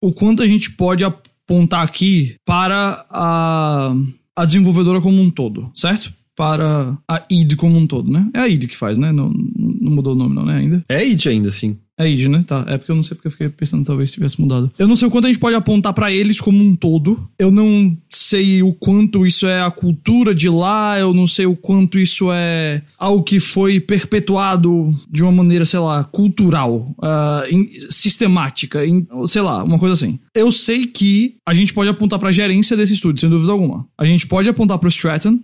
o 0.02 0.12
quanto 0.12 0.42
a 0.42 0.46
gente 0.46 0.70
pode 0.72 1.04
apontar 1.04 1.84
aqui 1.84 2.34
para 2.44 3.06
a 3.10 3.94
a 4.36 4.44
desenvolvedora 4.44 5.00
como 5.00 5.20
um 5.20 5.30
todo, 5.30 5.70
certo? 5.74 6.12
Para 6.36 6.96
a 7.08 7.24
id 7.30 7.54
como 7.56 7.76
um 7.76 7.86
todo, 7.86 8.12
né? 8.12 8.28
É 8.34 8.40
a 8.40 8.48
id 8.48 8.66
que 8.66 8.76
faz, 8.76 8.98
né? 8.98 9.10
Não, 9.10 9.32
não 9.56 9.90
mudou 9.90 10.12
o 10.12 10.16
nome, 10.16 10.34
não, 10.34 10.44
né? 10.44 10.58
Ainda? 10.58 10.84
É 10.88 11.04
id 11.04 11.26
ainda, 11.26 11.50
sim. 11.50 11.78
É 11.98 12.06
id, 12.08 12.28
né? 12.28 12.44
Tá. 12.46 12.62
É 12.68 12.76
porque 12.76 12.90
eu 12.90 12.96
não 12.96 13.02
sei 13.02 13.14
porque 13.14 13.28
eu 13.28 13.32
fiquei 13.32 13.48
pensando 13.48 13.86
talvez 13.86 14.12
tivesse 14.12 14.38
mudado. 14.38 14.70
Eu 14.78 14.86
não 14.86 14.96
sei 14.96 15.08
o 15.08 15.10
quanto 15.10 15.24
a 15.24 15.28
gente 15.28 15.40
pode 15.40 15.56
apontar 15.56 15.94
para 15.94 16.12
eles 16.12 16.40
como 16.40 16.62
um 16.62 16.76
todo. 16.76 17.26
Eu 17.38 17.50
não 17.50 17.96
sei 18.10 18.62
o 18.62 18.74
quanto 18.74 19.24
isso 19.24 19.46
é 19.46 19.62
a 19.62 19.70
cultura 19.70 20.34
de 20.34 20.48
lá, 20.48 20.98
eu 20.98 21.14
não 21.14 21.26
sei 21.26 21.46
o 21.46 21.56
quanto 21.56 21.98
isso 21.98 22.28
é 22.30 22.82
algo 22.98 23.22
que 23.22 23.40
foi 23.40 23.80
perpetuado 23.80 24.94
de 25.10 25.22
uma 25.22 25.32
maneira, 25.32 25.64
sei 25.64 25.80
lá, 25.80 26.04
cultural, 26.04 26.94
uh, 26.98 27.50
in, 27.50 27.66
sistemática, 27.90 28.84
in, 28.84 29.06
sei 29.26 29.40
lá, 29.40 29.64
uma 29.64 29.78
coisa 29.78 29.94
assim. 29.94 30.18
Eu 30.34 30.52
sei 30.52 30.86
que 30.86 31.36
a 31.46 31.54
gente 31.54 31.72
pode 31.72 31.88
apontar 31.88 32.18
pra 32.18 32.32
gerência 32.32 32.76
desse 32.76 32.92
estúdio, 32.92 33.20
sem 33.20 33.30
dúvida 33.30 33.52
alguma. 33.52 33.86
A 33.96 34.04
gente 34.04 34.26
pode 34.26 34.48
apontar 34.48 34.78
pro 34.78 34.88
Stratton. 34.88 35.38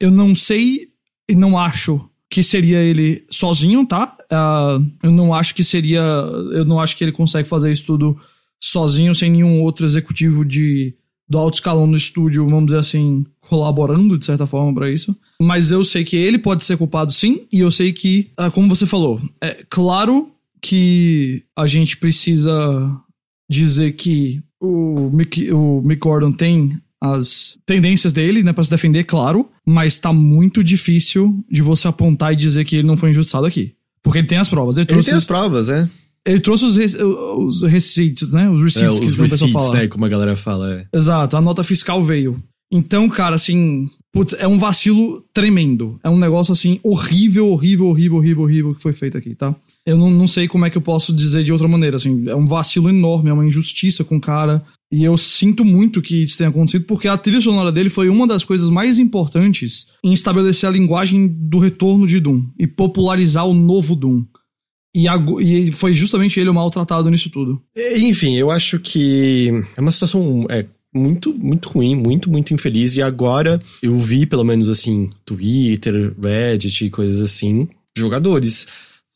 Eu 0.00 0.10
não 0.10 0.34
sei 0.34 0.88
e 1.28 1.34
não 1.34 1.58
acho 1.58 2.08
que 2.28 2.42
seria 2.42 2.78
ele 2.78 3.24
sozinho, 3.30 3.84
tá? 3.86 4.16
Uh, 4.30 4.86
eu 5.02 5.10
não 5.10 5.34
acho 5.34 5.54
que 5.54 5.64
seria. 5.64 6.00
Eu 6.00 6.64
não 6.64 6.80
acho 6.80 6.96
que 6.96 7.04
ele 7.04 7.12
consegue 7.12 7.48
fazer 7.48 7.70
isso 7.72 7.84
tudo 7.84 8.18
sozinho, 8.62 9.14
sem 9.14 9.30
nenhum 9.30 9.60
outro 9.62 9.84
executivo 9.84 10.44
de 10.44 10.94
do 11.28 11.38
alto 11.38 11.54
escalão 11.54 11.86
no 11.86 11.96
estúdio, 11.96 12.44
vamos 12.48 12.66
dizer 12.66 12.80
assim, 12.80 13.24
colaborando 13.42 14.18
de 14.18 14.26
certa 14.26 14.48
forma 14.48 14.74
para 14.74 14.90
isso. 14.90 15.16
Mas 15.40 15.70
eu 15.70 15.84
sei 15.84 16.02
que 16.02 16.16
ele 16.16 16.38
pode 16.38 16.64
ser 16.64 16.76
culpado 16.76 17.12
sim, 17.12 17.46
e 17.52 17.60
eu 17.60 17.70
sei 17.70 17.92
que, 17.92 18.32
uh, 18.38 18.50
como 18.50 18.68
você 18.68 18.84
falou, 18.84 19.20
é 19.40 19.64
claro 19.70 20.32
que 20.60 21.44
a 21.56 21.68
gente 21.68 21.96
precisa 21.96 23.00
dizer 23.48 23.92
que 23.92 24.42
o 24.60 25.08
Mick, 25.12 25.52
o 25.52 25.80
Mick 25.82 26.00
Gordon 26.00 26.32
tem 26.32 26.76
as 27.02 27.56
tendências 27.64 28.12
dele, 28.12 28.42
né, 28.42 28.52
para 28.52 28.64
se 28.64 28.70
defender, 28.70 29.04
claro, 29.04 29.48
mas 29.64 29.98
tá 29.98 30.12
muito 30.12 30.62
difícil 30.62 31.42
de 31.50 31.62
você 31.62 31.88
apontar 31.88 32.32
e 32.32 32.36
dizer 32.36 32.64
que 32.64 32.76
ele 32.76 32.86
não 32.86 32.96
foi 32.96 33.10
injustiçado 33.10 33.46
aqui. 33.46 33.74
Porque 34.02 34.18
ele 34.18 34.26
tem 34.26 34.38
as 34.38 34.48
provas. 34.48 34.76
Ele, 34.76 34.86
ele 34.90 35.02
tem 35.02 35.14
as 35.14 35.26
provas, 35.26 35.68
é. 35.68 35.88
Ele 36.26 36.40
trouxe 36.40 36.64
os, 36.64 36.76
os 36.76 37.62
receipts, 37.62 38.32
né? 38.32 38.48
Os 38.50 38.62
receipts 38.62 38.98
é, 38.98 39.00
que 39.00 39.06
os 39.06 39.16
receipts, 39.16 39.70
né? 39.70 39.88
Como 39.88 40.04
a 40.04 40.08
galera 40.08 40.36
fala, 40.36 40.74
é. 40.74 40.86
Exato, 40.96 41.36
a 41.36 41.40
nota 41.40 41.64
fiscal 41.64 42.02
veio. 42.02 42.36
Então, 42.70 43.08
cara, 43.08 43.34
assim, 43.34 43.88
putz, 44.12 44.34
é 44.38 44.46
um 44.46 44.58
vacilo 44.58 45.24
tremendo. 45.32 45.98
É 46.04 46.08
um 46.08 46.18
negócio, 46.18 46.52
assim, 46.52 46.78
horrível, 46.82 47.48
horrível, 47.48 47.86
horrível, 47.86 48.18
horrível, 48.18 48.42
horrível 48.44 48.74
que 48.74 48.82
foi 48.82 48.92
feito 48.92 49.18
aqui, 49.18 49.34
tá? 49.34 49.54
Eu 49.84 49.96
não, 49.96 50.10
não 50.10 50.28
sei 50.28 50.46
como 50.46 50.66
é 50.66 50.70
que 50.70 50.76
eu 50.76 50.82
posso 50.82 51.12
dizer 51.12 51.42
de 51.42 51.52
outra 51.52 51.66
maneira, 51.66 51.96
assim. 51.96 52.28
É 52.28 52.34
um 52.34 52.46
vacilo 52.46 52.88
enorme, 52.88 53.30
é 53.30 53.32
uma 53.32 53.46
injustiça 53.46 54.04
com 54.04 54.16
o 54.16 54.20
cara. 54.20 54.62
E 54.92 55.04
eu 55.04 55.16
sinto 55.16 55.64
muito 55.64 56.02
que 56.02 56.24
isso 56.24 56.36
tenha 56.36 56.50
acontecido, 56.50 56.84
porque 56.84 57.06
a 57.06 57.16
trilha 57.16 57.40
sonora 57.40 57.70
dele 57.70 57.88
foi 57.88 58.08
uma 58.08 58.26
das 58.26 58.42
coisas 58.42 58.68
mais 58.68 58.98
importantes 58.98 59.86
em 60.02 60.12
estabelecer 60.12 60.68
a 60.68 60.72
linguagem 60.72 61.28
do 61.28 61.60
retorno 61.60 62.08
de 62.08 62.18
Doom 62.18 62.46
e 62.58 62.66
popularizar 62.66 63.46
o 63.46 63.54
novo 63.54 63.94
Doom. 63.94 64.24
E, 64.92 65.06
a, 65.06 65.14
e 65.40 65.70
foi 65.70 65.94
justamente 65.94 66.40
ele 66.40 66.50
o 66.50 66.54
maltratado 66.54 67.08
nisso 67.08 67.30
tudo. 67.30 67.62
Enfim, 67.98 68.36
eu 68.36 68.50
acho 68.50 68.80
que 68.80 69.52
é 69.76 69.80
uma 69.80 69.92
situação 69.92 70.44
é, 70.50 70.66
muito, 70.92 71.32
muito 71.38 71.68
ruim, 71.68 71.94
muito, 71.94 72.28
muito 72.28 72.52
infeliz. 72.52 72.96
E 72.96 73.02
agora 73.02 73.60
eu 73.80 73.96
vi, 73.96 74.26
pelo 74.26 74.42
menos 74.42 74.68
assim, 74.68 75.08
Twitter, 75.24 76.12
Reddit 76.20 76.86
e 76.86 76.90
coisas 76.90 77.20
assim, 77.22 77.68
jogadores 77.96 78.66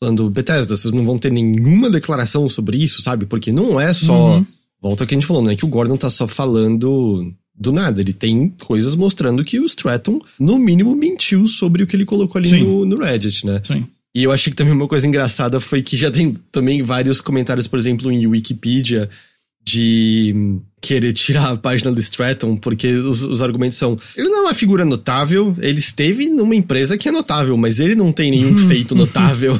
falando, 0.01 0.29
Bethesda, 0.29 0.75
vocês 0.77 0.93
não 0.93 1.05
vão 1.05 1.17
ter 1.17 1.31
nenhuma 1.31 1.89
declaração 1.89 2.47
sobre 2.47 2.77
isso, 2.77 3.01
sabe? 3.01 3.25
Porque 3.25 3.51
não 3.51 3.79
é 3.79 3.93
só. 3.93 4.37
Uhum 4.37 4.45
Volta 4.85 5.03
ao 5.03 5.07
que 5.07 5.15
a 5.15 5.17
gente 5.17 5.25
falou, 5.25 5.41
não 5.41 5.49
é 5.49 5.55
que 5.55 5.65
o 5.65 5.67
Gordon 5.67 5.97
tá 5.97 6.11
só 6.11 6.27
falando 6.27 7.33
do 7.55 7.71
nada. 7.71 8.01
Ele 8.01 8.13
tem 8.13 8.53
coisas 8.65 8.93
mostrando 8.93 9.43
que 9.43 9.59
o 9.59 9.65
Stratton, 9.65 10.21
no 10.39 10.59
mínimo, 10.59 10.95
mentiu 10.95 11.47
sobre 11.47 11.81
o 11.81 11.87
que 11.87 11.95
ele 11.95 12.05
colocou 12.05 12.37
ali 12.37 12.63
no, 12.63 12.85
no, 12.85 12.97
Reddit, 12.97 13.47
né? 13.47 13.59
Sim. 13.65 13.87
E 14.13 14.23
eu 14.23 14.31
achei 14.31 14.51
que 14.51 14.55
também 14.55 14.75
uma 14.75 14.87
coisa 14.87 15.07
engraçada 15.07 15.59
foi 15.59 15.81
que 15.81 15.97
já 15.97 16.11
tem 16.11 16.37
também 16.51 16.83
vários 16.83 17.19
comentários, 17.19 17.67
por 17.67 17.79
exemplo, 17.79 18.11
em 18.11 18.27
Wikipedia, 18.27 19.09
de 19.65 20.61
querer 20.79 21.13
tirar 21.13 21.51
a 21.51 21.57
página 21.57 21.91
do 21.91 21.99
Stratton, 21.99 22.57
porque 22.57 22.87
os, 22.87 23.23
os, 23.23 23.41
argumentos 23.41 23.77
são: 23.77 23.97
ele 24.15 24.29
não 24.29 24.39
é 24.39 24.41
uma 24.41 24.53
figura 24.53 24.85
notável, 24.85 25.55
ele 25.59 25.79
esteve 25.79 26.29
numa 26.29 26.55
empresa 26.55 26.97
que 26.97 27.09
é 27.09 27.11
notável, 27.11 27.57
mas 27.57 27.79
ele 27.79 27.95
não 27.95 28.11
tem 28.11 28.29
nenhum 28.29 28.55
feito 28.69 28.93
notável. 28.93 29.59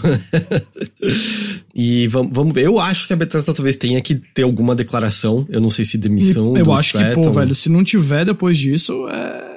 e 1.74 2.08
vamos, 2.08 2.32
vamos 2.32 2.53
ver. 2.53 2.66
Eu 2.66 2.80
acho 2.80 3.08
que 3.08 3.14
a 3.14 3.16
Bethesda 3.16 3.53
talvez 3.53 3.76
tenha 3.76 3.99
que 4.01 4.16
ter 4.16 4.43
alguma 4.43 4.76
declaração. 4.76 5.45
Eu 5.49 5.60
não 5.60 5.72
sei 5.72 5.84
se 5.84 5.97
demissão. 5.97 6.56
E, 6.56 6.60
eu 6.60 6.72
acho 6.72 6.97
Stratton. 6.97 7.22
que, 7.22 7.28
pô, 7.28 7.34
velho, 7.34 7.56
se 7.56 7.70
não 7.70 7.84
tiver 7.84 8.26
depois 8.26 8.58
disso, 8.58 9.08
é 9.10 9.56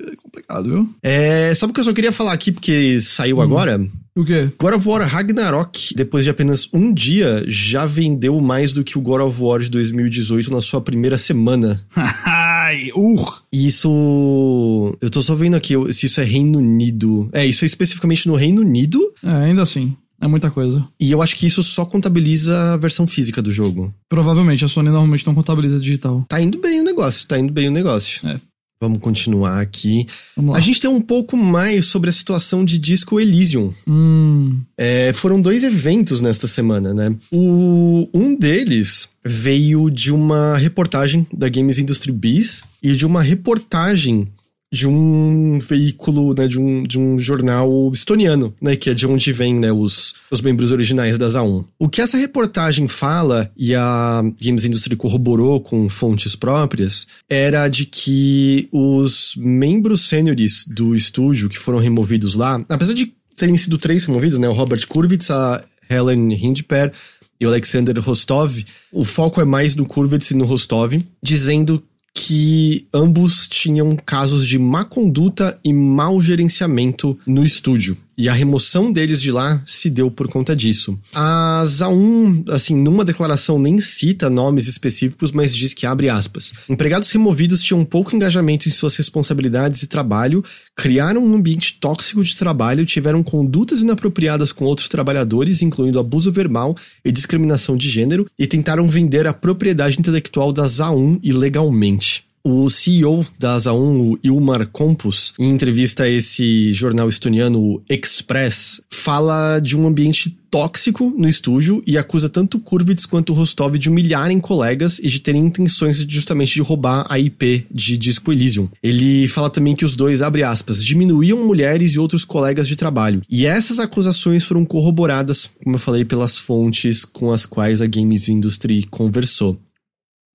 é 0.00 0.16
complicado, 0.16 0.68
viu? 0.68 0.88
É, 1.02 1.54
sabe 1.54 1.70
o 1.70 1.74
que 1.74 1.80
eu 1.80 1.84
só 1.84 1.92
queria 1.92 2.12
falar 2.12 2.32
aqui, 2.32 2.50
porque 2.50 3.00
saiu 3.00 3.38
hum. 3.38 3.40
agora? 3.40 3.80
O 4.14 4.24
quê? 4.24 4.50
God 4.58 4.74
of 4.74 4.88
War 4.88 5.02
Ragnarok, 5.06 5.94
depois 5.96 6.24
de 6.24 6.30
apenas 6.30 6.68
um 6.72 6.92
dia, 6.92 7.42
já 7.46 7.86
vendeu 7.86 8.38
mais 8.40 8.74
do 8.74 8.84
que 8.84 8.98
o 8.98 9.00
God 9.00 9.22
of 9.22 9.42
War 9.42 9.60
de 9.60 9.70
2018 9.70 10.50
na 10.50 10.60
sua 10.60 10.80
primeira 10.80 11.18
semana. 11.18 11.80
Uh. 12.96 13.42
Isso. 13.52 14.96
Eu 15.00 15.10
tô 15.10 15.22
só 15.22 15.34
vendo 15.34 15.56
aqui 15.56 15.74
se 15.92 16.06
isso 16.06 16.22
é 16.22 16.24
Reino 16.24 16.58
Unido. 16.58 17.28
É, 17.30 17.44
isso 17.44 17.64
é 17.64 17.66
especificamente 17.66 18.26
no 18.26 18.34
Reino 18.34 18.62
Unido. 18.62 18.98
É, 19.22 19.30
ainda 19.30 19.60
assim. 19.60 19.94
É 20.20 20.26
muita 20.28 20.50
coisa. 20.50 20.86
E 21.00 21.10
eu 21.10 21.20
acho 21.20 21.36
que 21.36 21.46
isso 21.46 21.62
só 21.64 21.84
contabiliza 21.84 22.74
a 22.74 22.76
versão 22.76 23.08
física 23.08 23.42
do 23.42 23.50
jogo. 23.50 23.92
Provavelmente, 24.08 24.64
a 24.64 24.68
Sony 24.68 24.88
normalmente 24.88 25.26
não 25.26 25.34
contabiliza 25.34 25.80
digital. 25.80 26.24
Tá 26.28 26.40
indo 26.40 26.58
bem 26.58 26.80
o 26.80 26.84
negócio, 26.84 27.26
tá 27.26 27.36
indo 27.38 27.52
bem 27.52 27.68
o 27.68 27.72
negócio. 27.72 28.26
É. 28.28 28.40
Vamos 28.82 28.98
continuar 28.98 29.60
aqui. 29.60 30.08
Vamos 30.36 30.56
a 30.56 30.60
gente 30.60 30.80
tem 30.80 30.90
um 30.90 31.00
pouco 31.00 31.36
mais 31.36 31.86
sobre 31.86 32.10
a 32.10 32.12
situação 32.12 32.64
de 32.64 32.80
Disco 32.80 33.20
Elysium. 33.20 33.72
Hum. 33.86 34.58
É, 34.76 35.12
foram 35.12 35.40
dois 35.40 35.62
eventos 35.62 36.20
nesta 36.20 36.48
semana, 36.48 36.92
né? 36.92 37.14
O, 37.30 38.08
um 38.12 38.34
deles 38.34 39.08
veio 39.24 39.88
de 39.88 40.12
uma 40.12 40.56
reportagem 40.56 41.24
da 41.32 41.48
Games 41.48 41.78
Industry 41.78 42.10
Biz 42.10 42.64
e 42.82 42.96
de 42.96 43.06
uma 43.06 43.22
reportagem 43.22 44.26
de 44.72 44.88
um 44.88 45.58
veículo, 45.58 46.34
né, 46.34 46.48
de 46.48 46.58
um, 46.58 46.82
de 46.82 46.98
um 46.98 47.18
jornal 47.18 47.90
estoniano, 47.92 48.54
né, 48.60 48.74
que 48.74 48.88
é 48.88 48.94
de 48.94 49.06
onde 49.06 49.30
vêm, 49.30 49.54
né, 49.54 49.70
os, 49.70 50.14
os 50.30 50.40
membros 50.40 50.70
originais 50.70 51.18
da 51.18 51.26
ZA1. 51.26 51.66
O 51.78 51.90
que 51.90 52.00
essa 52.00 52.16
reportagem 52.16 52.88
fala, 52.88 53.52
e 53.54 53.74
a 53.74 54.22
Games 54.42 54.64
Industry 54.64 54.96
corroborou 54.96 55.60
com 55.60 55.86
fontes 55.90 56.34
próprias, 56.34 57.06
era 57.28 57.68
de 57.68 57.84
que 57.84 58.66
os 58.72 59.34
membros 59.36 60.08
sêniores 60.08 60.64
do 60.66 60.96
estúdio 60.96 61.50
que 61.50 61.58
foram 61.58 61.78
removidos 61.78 62.34
lá, 62.34 62.64
apesar 62.66 62.94
de 62.94 63.12
terem 63.36 63.58
sido 63.58 63.76
três 63.76 64.06
removidos, 64.06 64.38
né, 64.38 64.48
o 64.48 64.54
Robert 64.54 64.86
Kurwitz, 64.88 65.30
a 65.30 65.62
Helen 65.90 66.32
Hindper 66.32 66.90
e 67.38 67.44
o 67.44 67.48
Alexander 67.50 67.98
Rostov, 68.00 68.64
o 68.90 69.04
foco 69.04 69.38
é 69.38 69.44
mais 69.44 69.74
no 69.74 69.84
Kurwitz 69.84 70.30
e 70.30 70.34
no 70.34 70.46
Rostov, 70.46 70.94
dizendo 71.22 71.82
que 72.14 72.86
ambos 72.92 73.48
tinham 73.48 73.96
casos 73.96 74.46
de 74.46 74.58
má 74.58 74.84
conduta 74.84 75.58
e 75.64 75.72
mau 75.72 76.20
gerenciamento 76.20 77.18
no 77.26 77.44
estúdio. 77.44 77.96
E 78.16 78.28
a 78.28 78.32
remoção 78.32 78.92
deles 78.92 79.22
de 79.22 79.32
lá 79.32 79.62
se 79.66 79.88
deu 79.88 80.10
por 80.10 80.28
conta 80.28 80.54
disso. 80.54 80.98
A 81.14 81.62
ZA1, 81.64 82.50
assim, 82.50 82.76
numa 82.76 83.04
declaração 83.04 83.58
nem 83.58 83.78
cita 83.78 84.28
nomes 84.28 84.66
específicos, 84.66 85.32
mas 85.32 85.54
diz 85.56 85.72
que 85.72 85.86
abre 85.86 86.08
aspas. 86.08 86.52
Empregados 86.68 87.10
removidos 87.10 87.62
tinham 87.62 87.84
pouco 87.84 88.14
engajamento 88.14 88.68
em 88.68 88.72
suas 88.72 88.96
responsabilidades 88.96 89.82
e 89.82 89.86
trabalho, 89.86 90.44
criaram 90.76 91.24
um 91.24 91.34
ambiente 91.34 91.78
tóxico 91.80 92.22
de 92.22 92.36
trabalho, 92.36 92.84
tiveram 92.84 93.22
condutas 93.22 93.80
inapropriadas 93.80 94.52
com 94.52 94.64
outros 94.64 94.88
trabalhadores, 94.88 95.62
incluindo 95.62 95.98
abuso 95.98 96.30
verbal 96.30 96.76
e 97.04 97.10
discriminação 97.10 97.76
de 97.76 97.88
gênero, 97.88 98.26
e 98.38 98.46
tentaram 98.46 98.86
vender 98.88 99.26
a 99.26 99.32
propriedade 99.32 99.98
intelectual 99.98 100.52
da 100.52 100.64
ZA1 100.66 101.18
ilegalmente. 101.22 102.31
O 102.44 102.68
CEO 102.68 103.24
da 103.38 103.56
Asa1, 103.56 104.14
o 104.14 104.18
Ilmar 104.20 104.66
Kompus, 104.66 105.32
em 105.38 105.48
entrevista 105.48 106.02
a 106.02 106.08
esse 106.08 106.72
jornal 106.72 107.08
estoniano, 107.08 107.60
o 107.60 107.82
Express, 107.88 108.80
fala 108.92 109.60
de 109.60 109.76
um 109.76 109.86
ambiente 109.86 110.36
tóxico 110.50 111.14
no 111.16 111.28
estúdio 111.28 111.80
e 111.86 111.96
acusa 111.96 112.28
tanto 112.28 112.58
Kurvitz 112.58 113.06
quanto 113.06 113.32
Rostov 113.32 113.78
de 113.78 113.88
humilharem 113.88 114.40
colegas 114.40 114.98
e 114.98 115.06
de 115.06 115.20
terem 115.20 115.46
intenções 115.46 115.98
justamente 115.98 116.54
de 116.54 116.62
roubar 116.62 117.06
a 117.08 117.16
IP 117.16 117.64
de 117.70 117.96
Disco 117.96 118.32
Elysium. 118.32 118.68
Ele 118.82 119.28
fala 119.28 119.48
também 119.48 119.76
que 119.76 119.84
os 119.84 119.94
dois, 119.94 120.20
abre 120.20 120.42
aspas, 120.42 120.84
diminuíam 120.84 121.46
mulheres 121.46 121.92
e 121.92 121.98
outros 122.00 122.24
colegas 122.24 122.66
de 122.66 122.74
trabalho. 122.74 123.22
E 123.30 123.46
essas 123.46 123.78
acusações 123.78 124.42
foram 124.42 124.64
corroboradas, 124.64 125.48
como 125.62 125.76
eu 125.76 125.80
falei, 125.80 126.04
pelas 126.04 126.36
fontes 126.38 127.04
com 127.04 127.30
as 127.30 127.46
quais 127.46 127.80
a 127.80 127.86
Games 127.86 128.28
Industry 128.28 128.84
conversou. 128.90 129.60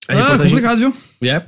A 0.08 0.14
ah, 0.14 0.16
reportagem... 0.16 0.50
complicado, 0.50 0.78
viu? 0.78 0.98
Yeah. 1.22 1.48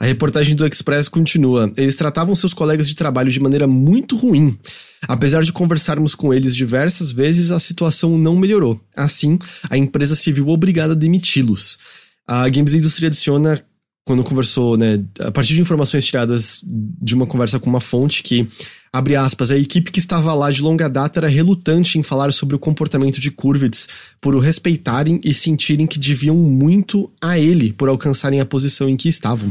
A 0.00 0.06
reportagem 0.06 0.56
do 0.56 0.66
Express 0.66 1.08
continua. 1.08 1.72
Eles 1.76 1.96
tratavam 1.96 2.34
seus 2.34 2.54
colegas 2.54 2.88
de 2.88 2.94
trabalho 2.94 3.30
de 3.30 3.40
maneira 3.40 3.66
muito 3.66 4.16
ruim. 4.16 4.58
Apesar 5.06 5.42
de 5.42 5.52
conversarmos 5.52 6.14
com 6.14 6.32
eles 6.32 6.54
diversas 6.54 7.12
vezes, 7.12 7.50
a 7.50 7.58
situação 7.58 8.16
não 8.16 8.36
melhorou. 8.36 8.80
Assim, 8.96 9.38
a 9.68 9.76
empresa 9.76 10.14
se 10.14 10.32
viu 10.32 10.48
obrigada 10.48 10.92
a 10.92 10.96
demiti-los. 10.96 11.78
A 12.26 12.48
Games 12.48 12.74
Industry 12.74 13.06
adiciona 13.06 13.60
quando 14.04 14.24
conversou, 14.24 14.76
né, 14.76 15.00
a 15.20 15.30
partir 15.30 15.54
de 15.54 15.60
informações 15.60 16.04
tiradas 16.04 16.60
de 16.64 17.14
uma 17.14 17.26
conversa 17.26 17.60
com 17.60 17.70
uma 17.70 17.80
fonte 17.80 18.22
que, 18.22 18.48
abre 18.92 19.16
aspas, 19.16 19.50
a 19.50 19.56
equipe 19.56 19.90
que 19.90 19.98
estava 19.98 20.34
lá 20.34 20.50
de 20.50 20.60
longa 20.60 20.88
data 20.88 21.20
era 21.20 21.28
relutante 21.28 21.98
em 21.98 22.02
falar 22.02 22.30
sobre 22.32 22.54
o 22.54 22.58
comportamento 22.58 23.18
de 23.18 23.30
Kurvitz 23.30 23.88
por 24.20 24.34
o 24.34 24.38
respeitarem 24.38 25.18
e 25.24 25.32
sentirem 25.32 25.86
que 25.86 25.98
deviam 25.98 26.36
muito 26.36 27.10
a 27.20 27.38
ele 27.38 27.72
por 27.72 27.88
alcançarem 27.88 28.40
a 28.40 28.46
posição 28.46 28.88
em 28.88 28.96
que 28.96 29.08
estavam. 29.08 29.50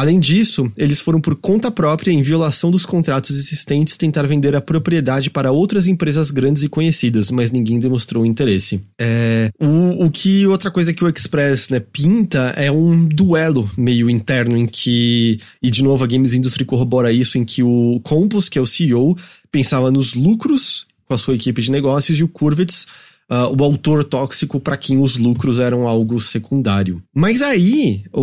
Além 0.00 0.18
disso, 0.18 0.72
eles 0.78 0.98
foram 0.98 1.20
por 1.20 1.36
conta 1.36 1.70
própria, 1.70 2.10
em 2.10 2.22
violação 2.22 2.70
dos 2.70 2.86
contratos 2.86 3.38
existentes, 3.38 3.98
tentar 3.98 4.22
vender 4.22 4.56
a 4.56 4.60
propriedade 4.62 5.28
para 5.28 5.52
outras 5.52 5.86
empresas 5.86 6.30
grandes 6.30 6.62
e 6.62 6.70
conhecidas, 6.70 7.30
mas 7.30 7.50
ninguém 7.50 7.78
demonstrou 7.78 8.24
interesse. 8.24 8.80
É, 8.98 9.50
o, 9.60 10.06
o 10.06 10.10
que 10.10 10.46
outra 10.46 10.70
coisa 10.70 10.94
que 10.94 11.04
o 11.04 11.08
Express 11.10 11.68
né, 11.68 11.80
pinta 11.80 12.54
é 12.56 12.72
um 12.72 13.04
duelo 13.04 13.70
meio 13.76 14.08
interno 14.08 14.56
em 14.56 14.64
que, 14.64 15.38
e 15.62 15.70
de 15.70 15.84
novo 15.84 16.02
a 16.02 16.06
Games 16.06 16.32
Industry 16.32 16.64
corrobora 16.64 17.12
isso, 17.12 17.36
em 17.36 17.44
que 17.44 17.62
o 17.62 18.00
Compos, 18.02 18.48
que 18.48 18.58
é 18.58 18.62
o 18.62 18.66
CEO, 18.66 19.14
pensava 19.52 19.90
nos 19.90 20.14
lucros 20.14 20.86
com 21.04 21.12
a 21.12 21.18
sua 21.18 21.34
equipe 21.34 21.60
de 21.60 21.70
negócios 21.70 22.18
e 22.18 22.24
o 22.24 22.28
Kurvitz 22.28 22.86
uh, 23.30 23.54
o 23.56 23.64
autor 23.64 24.02
tóxico 24.02 24.58
para 24.58 24.76
quem 24.76 24.98
os 24.98 25.16
lucros 25.16 25.58
eram 25.58 25.86
algo 25.86 26.20
secundário. 26.20 27.02
Mas 27.14 27.40
aí, 27.40 28.02
o, 28.12 28.22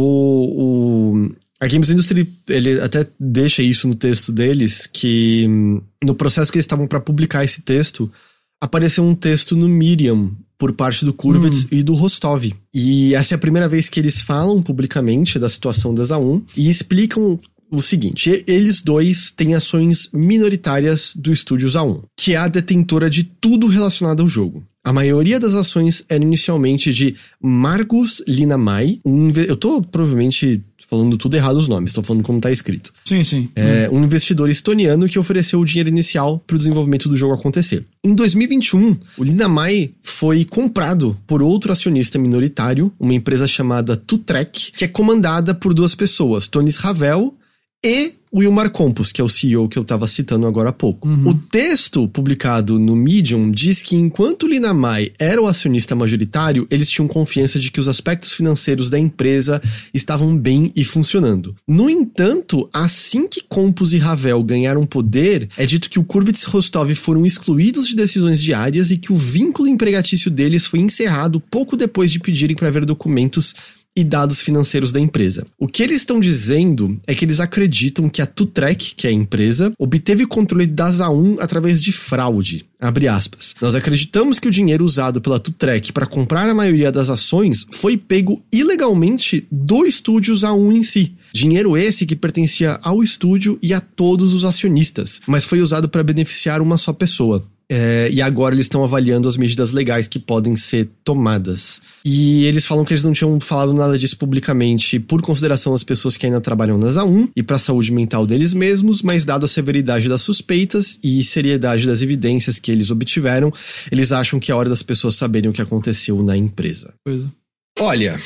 o, 1.23 1.32
a 1.60 1.68
Games 1.68 1.89
Industry, 1.89 2.28
ele 2.47 2.80
até 2.80 3.08
deixa 3.20 3.64
isso 3.64 3.88
no 3.88 3.95
texto 3.95 4.32
deles, 4.32 4.86
que 4.86 5.45
hum, 5.47 5.82
no 6.03 6.14
processo 6.14 6.51
que 6.51 6.58
eles 6.58 6.66
estavam 6.66 6.88
para 6.88 6.99
publicar 6.99 7.43
esse 7.43 7.62
texto, 7.64 8.12
apareceu 8.62 9.03
um 9.03 9.16
texto 9.16 9.55
no 9.55 9.68
Medium 9.68 10.32
por 10.58 10.74
parte 10.74 11.05
do 11.05 11.14
Kurvitz 11.14 11.66
hum. 11.66 11.68
e 11.72 11.84
do 11.84 11.93
Rostov. 11.93 12.51
E 12.74 13.14
essa 13.16 13.34
é 13.34 13.36
a 13.36 13.39
primeira 13.39 13.68
vez 13.68 13.89
que 13.89 13.99
eles 13.99 14.22
falam 14.22 14.62
publicamente 14.62 15.39
da 15.39 15.49
situação 15.49 15.93
da 15.93 16.03
ZA1 16.03 16.43
e 16.55 16.70
explicam 16.70 17.39
o 17.72 17.82
seguinte: 17.82 18.43
eles 18.47 18.82
dois 18.82 19.32
têm 19.32 19.53
ações 19.53 20.10
minoritárias 20.14 21.14
do 21.16 21.32
estúdio 21.32 21.70
ZA1, 21.70 22.03
que 22.16 22.34
é 22.34 22.38
a 22.38 22.47
detentora 22.47 23.10
de 23.10 23.24
tudo 23.24 23.68
relacionado 23.68 24.22
ao 24.22 24.30
jogo. 24.30 24.64
A 24.88 24.93
maioria 24.93 25.38
das 25.38 25.53
ações 25.53 26.05
era 26.07 26.23
inicialmente 26.23 26.93
de 26.93 27.13
Margus 27.41 28.23
Linamai. 28.25 29.01
Um, 29.03 29.29
eu 29.31 29.57
tô 29.57 29.81
provavelmente 29.81 30.63
falando 30.89 31.17
tudo 31.17 31.35
errado 31.35 31.57
os 31.57 31.67
nomes, 31.67 31.91
tô 31.91 32.01
falando 32.01 32.23
como 32.23 32.39
tá 32.39 32.49
escrito. 32.49 32.93
Sim, 33.03 33.21
sim. 33.21 33.49
É, 33.53 33.89
um 33.91 34.01
investidor 34.01 34.49
estoniano 34.49 35.09
que 35.09 35.19
ofereceu 35.19 35.59
o 35.59 35.65
dinheiro 35.65 35.89
inicial 35.89 36.41
para 36.47 36.55
o 36.55 36.57
desenvolvimento 36.57 37.09
do 37.09 37.17
jogo 37.17 37.33
acontecer. 37.33 37.85
Em 38.01 38.15
2021, 38.15 38.95
o 39.17 39.23
Linamai 39.25 39.91
foi 40.01 40.45
comprado 40.45 41.17
por 41.27 41.43
outro 41.43 41.73
acionista 41.73 42.17
minoritário, 42.17 42.89
uma 42.97 43.13
empresa 43.13 43.45
chamada 43.45 43.97
Tutrek, 43.97 44.71
que 44.71 44.85
é 44.85 44.88
comandada 44.88 45.53
por 45.53 45.73
duas 45.73 45.95
pessoas, 45.95 46.47
Tonis 46.47 46.77
Ravel 46.77 47.35
e 47.88 48.17
o 48.29 48.39
Wilmar 48.39 48.69
Campos, 48.71 49.13
que 49.13 49.21
é 49.21 49.23
o 49.23 49.29
CEO 49.29 49.69
que 49.69 49.79
eu 49.79 49.83
estava 49.83 50.05
citando 50.05 50.45
agora 50.45 50.69
há 50.69 50.73
pouco. 50.73 51.07
Uhum. 51.07 51.29
O 51.29 51.33
texto 51.33 52.05
publicado 52.09 52.77
no 52.77 52.93
Medium 52.93 53.49
diz 53.49 53.81
que 53.81 53.95
enquanto 53.95 54.45
Linamai 54.45 55.13
era 55.17 55.41
o 55.41 55.47
acionista 55.47 55.95
majoritário, 55.95 56.67
eles 56.69 56.89
tinham 56.89 57.07
confiança 57.07 57.57
de 57.57 57.71
que 57.71 57.79
os 57.79 57.88
aspectos 57.88 58.33
financeiros 58.33 58.89
da 58.89 58.99
empresa 58.99 59.61
estavam 59.93 60.38
bem 60.38 60.73
e 60.75 60.83
funcionando. 60.83 61.55
No 61.65 61.89
entanto, 61.89 62.69
assim 62.73 63.29
que 63.29 63.41
Campos 63.49 63.93
e 63.93 63.97
Ravel 63.97 64.43
ganharam 64.43 64.85
poder, 64.85 65.47
é 65.55 65.65
dito 65.65 65.89
que 65.89 65.97
o 65.97 66.03
Kurvitz 66.03 66.43
e 66.43 66.47
Rostov 66.47 66.93
foram 66.95 67.25
excluídos 67.25 67.88
de 67.88 67.95
decisões 67.95 68.41
diárias 68.41 68.91
e 68.91 68.97
que 68.97 69.13
o 69.13 69.15
vínculo 69.15 69.69
empregatício 69.69 70.29
deles 70.29 70.65
foi 70.65 70.79
encerrado 70.79 71.39
pouco 71.39 71.77
depois 71.77 72.11
de 72.11 72.19
pedirem 72.19 72.57
para 72.57 72.69
ver 72.69 72.85
documentos 72.85 73.55
e 73.97 74.03
dados 74.03 74.41
financeiros 74.41 74.93
da 74.93 74.99
empresa. 74.99 75.47
O 75.57 75.67
que 75.67 75.81
eles 75.81 75.97
estão 75.97 76.19
dizendo 76.19 76.99
é 77.07 77.15
que 77.15 77.25
eles 77.25 77.39
acreditam 77.39 78.07
que 78.07 78.21
a 78.21 78.27
Tutrek, 78.27 78.93
que 78.95 79.07
é 79.07 79.09
a 79.09 79.13
empresa, 79.13 79.73
obteve 79.77 80.27
controle 80.27 80.67
da 80.67 80.87
ZA1 80.87 81.37
através 81.39 81.81
de 81.81 81.91
fraude. 81.91 82.63
Abre 82.79 83.07
aspas. 83.07 83.55
Nós 83.59 83.73
acreditamos 83.73 84.39
que 84.39 84.47
o 84.47 84.51
dinheiro 84.51 84.85
usado 84.85 85.19
pela 85.19 85.39
Tutrek 85.39 85.91
para 85.91 86.05
comprar 86.05 86.47
a 86.47 86.53
maioria 86.53 86.91
das 86.91 87.09
ações 87.09 87.65
foi 87.71 87.97
pego 87.97 88.43
ilegalmente 88.53 89.47
do 89.51 89.83
estúdio 89.83 90.35
ZA1 90.35 90.75
em 90.75 90.83
si. 90.83 91.15
Dinheiro 91.33 91.75
esse 91.75 92.05
que 92.05 92.15
pertencia 92.15 92.79
ao 92.83 93.03
estúdio 93.03 93.57
e 93.63 93.73
a 93.73 93.79
todos 93.79 94.33
os 94.33 94.45
acionistas, 94.45 95.21
mas 95.25 95.43
foi 95.43 95.59
usado 95.59 95.89
para 95.89 96.03
beneficiar 96.03 96.61
uma 96.61 96.77
só 96.77 96.93
pessoa. 96.93 97.43
É, 97.70 98.09
e 98.11 98.22
agora 98.22 98.55
eles 98.55 98.65
estão 98.65 98.82
avaliando 98.84 99.28
as 99.28 99.36
medidas 99.36 99.74
legais 99.74 100.07
que 100.07 100.20
podem 100.20 100.55
ser 100.55 100.89
tomadas. 101.03 101.82
E 102.05 102.45
eles 102.45 102.65
falam 102.65 102.86
que 102.86 102.93
eles 102.93 103.03
não 103.03 103.11
tinham 103.11 103.38
falado 103.41 103.74
nada 103.74 103.97
disso 103.99 104.18
publicamente 104.18 104.99
por 104.99 105.22
consideração 105.22 105.74
às 105.74 105.84
pessoas 105.84 106.15
que 106.15 106.26
ainda 106.26 106.39
trabalham 106.39 106.78
nas 106.78 106.95
A1 106.95 107.30
e 107.36 107.43
para 107.43 107.57
a 107.57 107.59
saúde 107.59 107.91
mental 107.91 108.26
deles 108.26 108.53
mesmos, 108.53 109.01
mas 109.01 109.26
dado 109.26 109.45
a 109.45 109.49
severidade 109.49 110.07
das 110.07 110.22
suspeitas 110.22 110.97
e 111.03 111.22
seriedade 111.24 111.86
das 111.86 112.01
evidências 112.01 112.57
que 112.57 112.72
eles 112.72 112.89
obtiveram, 112.89 113.51
eles 113.91 114.13
acham 114.13 114.39
que 114.39 114.51
é 114.51 114.55
hora 114.55 114.70
das 114.70 114.82
pessoas 114.82 115.15
saberem 115.15 115.49
o 115.49 115.53
que 115.53 115.61
aconteceu 115.61 116.24
na 116.24 116.38
empresa. 116.38 116.93
Coisa. 117.05 117.30
Olha, 117.80 118.18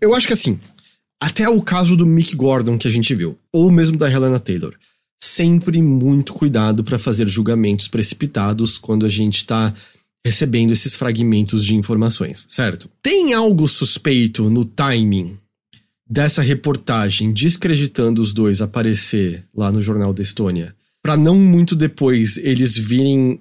eu 0.00 0.12
acho 0.12 0.26
que 0.26 0.32
assim, 0.32 0.58
até 1.22 1.48
o 1.48 1.62
caso 1.62 1.96
do 1.96 2.04
Mick 2.04 2.34
Gordon 2.34 2.76
que 2.76 2.88
a 2.88 2.90
gente 2.90 3.14
viu, 3.14 3.38
ou 3.52 3.70
mesmo 3.70 3.96
da 3.96 4.10
Helena 4.10 4.40
Taylor 4.40 4.74
sempre 5.22 5.80
muito 5.80 6.32
cuidado 6.32 6.82
para 6.82 6.98
fazer 6.98 7.28
julgamentos 7.28 7.86
precipitados 7.86 8.76
quando 8.76 9.06
a 9.06 9.08
gente 9.08 9.36
está 9.36 9.72
recebendo 10.26 10.72
esses 10.72 10.96
fragmentos 10.96 11.64
de 11.64 11.76
informações, 11.76 12.44
certo? 12.48 12.90
Tem 13.00 13.32
algo 13.32 13.68
suspeito 13.68 14.50
no 14.50 14.64
timing 14.64 15.36
dessa 16.08 16.42
reportagem 16.42 17.32
descreditando 17.32 18.20
os 18.20 18.32
dois 18.32 18.60
aparecer 18.60 19.44
lá 19.54 19.70
no 19.70 19.80
Jornal 19.80 20.12
da 20.12 20.22
Estônia, 20.22 20.74
para 21.00 21.16
não 21.16 21.38
muito 21.38 21.76
depois 21.76 22.36
eles 22.36 22.76
virem 22.76 23.38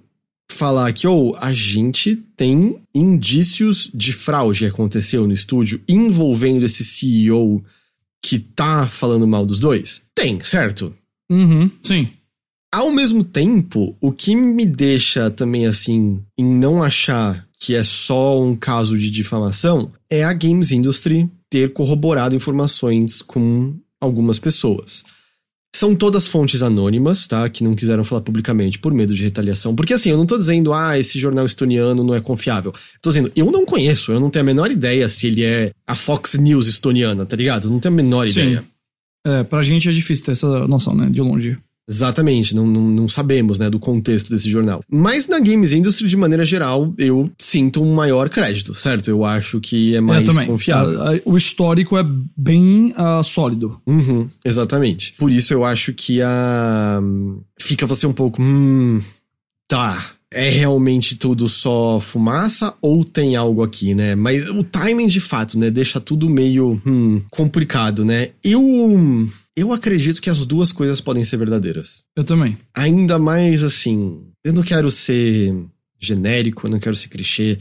falar 0.52 0.94
que 0.94 1.08
ou 1.08 1.32
oh, 1.32 1.38
a 1.38 1.52
gente 1.52 2.16
tem 2.38 2.80
indícios 2.94 3.90
de 3.92 4.14
fraude 4.14 4.60
que 4.60 4.66
aconteceu 4.66 5.26
no 5.26 5.34
estúdio 5.34 5.82
envolvendo 5.90 6.64
esse 6.64 6.86
CEO 6.86 7.64
que 8.24 8.38
tá 8.38 8.88
falando 8.88 9.28
mal 9.28 9.46
dos 9.48 9.60
dois? 9.60 10.04
Tem, 10.14 10.40
certo? 10.44 10.96
Uhum, 11.32 11.72
sim. 11.82 12.10
Ao 12.74 12.92
mesmo 12.92 13.24
tempo, 13.24 13.96
o 14.02 14.12
que 14.12 14.36
me 14.36 14.66
deixa 14.66 15.30
também 15.30 15.66
assim, 15.66 16.22
em 16.38 16.46
não 16.46 16.84
achar 16.84 17.48
que 17.60 17.76
é 17.76 17.84
só 17.84 18.42
um 18.42 18.56
caso 18.56 18.98
de 18.98 19.10
difamação, 19.10 19.92
é 20.10 20.24
a 20.24 20.34
Games 20.34 20.72
Industry 20.72 21.30
ter 21.50 21.74
corroborado 21.74 22.36
informações 22.36 23.22
com 23.22 23.76
algumas 24.00 24.40
pessoas. 24.40 25.04
São 25.74 25.96
todas 25.96 26.28
fontes 26.28 26.62
anônimas, 26.62 27.28
tá? 27.28 27.48
Que 27.48 27.64
não 27.64 27.72
quiseram 27.72 28.04
falar 28.04 28.22
publicamente 28.22 28.80
por 28.80 28.94
medo 28.94 29.14
de 29.14 29.24
retaliação. 29.24 29.74
Porque 29.74 29.94
assim, 29.94 30.10
eu 30.10 30.18
não 30.18 30.26
tô 30.26 30.38
dizendo, 30.38 30.74
ah, 30.74 31.00
esse 31.00 31.18
jornal 31.18 31.46
estoniano 31.46 32.04
não 32.04 32.14
é 32.14 32.20
confiável. 32.20 32.74
Tô 33.02 33.10
dizendo, 33.10 33.32
eu 33.36 33.50
não 33.52 33.66
conheço, 33.66 34.12
eu 34.12 34.20
não 34.20 34.30
tenho 34.30 34.44
a 34.44 34.46
menor 34.46 34.70
ideia 34.70 35.08
se 35.08 35.28
ele 35.28 35.44
é 35.44 35.72
a 35.88 35.96
Fox 35.96 36.36
News 36.36 36.68
estoniana, 36.68 37.26
tá 37.26 37.36
ligado? 37.36 37.68
Eu 37.68 37.72
não 37.72 37.80
tenho 37.80 37.94
a 37.94 37.96
menor 37.96 38.28
Sim. 38.28 38.42
ideia. 38.42 38.66
É, 39.26 39.43
pra 39.43 39.61
gente 39.61 39.88
é 39.88 39.91
difícil 39.91 40.26
ter 40.26 40.32
essa 40.32 40.67
noção, 40.67 40.95
né? 40.95 41.09
De 41.09 41.22
longe. 41.22 41.57
Exatamente, 41.89 42.55
não, 42.55 42.65
não, 42.65 42.82
não, 42.84 43.09
sabemos, 43.09 43.59
né, 43.59 43.69
do 43.69 43.80
contexto 43.80 44.30
desse 44.30 44.49
jornal. 44.49 44.82
Mas 44.89 45.28
na 45.28 45.39
Games 45.39 45.74
Industry, 45.74 46.07
de 46.07 46.15
maneira 46.15 46.45
geral, 46.45 46.93
eu 46.97 47.30
sinto 47.38 47.84
um 47.84 47.93
maior 47.93 48.30
crédito, 48.30 48.74
certo? 48.74 49.09
Eu 49.09 49.26
acho 49.26 49.59
que 49.59 49.95
é 49.95 49.99
mais 49.99 50.38
é, 50.38 50.45
confiável. 50.45 50.99
O 51.26 51.36
histórico 51.36 51.97
é 51.97 52.05
bem 52.38 52.93
uh, 52.93 53.22
sólido. 53.24 53.82
Uhum, 53.86 54.30
exatamente. 54.45 55.13
Por 55.17 55.30
isso 55.30 55.53
eu 55.53 55.65
acho 55.65 55.91
que 55.93 56.22
a. 56.22 57.01
Fica 57.59 57.86
você 57.86 58.07
um 58.07 58.13
pouco. 58.13 58.41
Hum. 58.41 59.01
Tá 59.67 60.13
é 60.34 60.50
realmente 60.50 61.16
tudo 61.16 61.50
só 61.50 62.00
fumaça 62.00 62.74
ou 62.82 63.04
tem 63.04 63.36
algo 63.36 63.62
aqui, 63.64 63.94
né? 63.94 64.16
Mas 64.16 64.48
o 64.48 64.64
timing 64.64 65.08
de 65.08 65.20
fato, 65.20 65.60
né, 65.60 65.70
deixa 65.70 66.00
tudo 66.00 66.30
meio 66.30 66.82
hum, 66.86 67.22
complicado, 67.30 68.06
né? 68.06 68.30
Eu 68.44 69.28
eu 69.56 69.74
acredito 69.74 70.22
que 70.22 70.30
as 70.30 70.46
duas 70.46 70.72
coisas 70.72 71.02
podem 71.02 71.26
ser 71.26 71.38
verdadeiras. 71.38 72.06
Eu 72.16 72.24
também. 72.24 72.58
Ainda 72.74 73.20
mais 73.20 73.62
assim, 73.64 74.26
eu 74.44 74.54
não 74.54 74.64
quero 74.64 74.90
ser 74.90 75.54
genérico, 76.00 76.66
eu 76.66 76.72
não 76.72 76.80
quero 76.80 76.96
ser 76.96 77.10
clichê, 77.10 77.60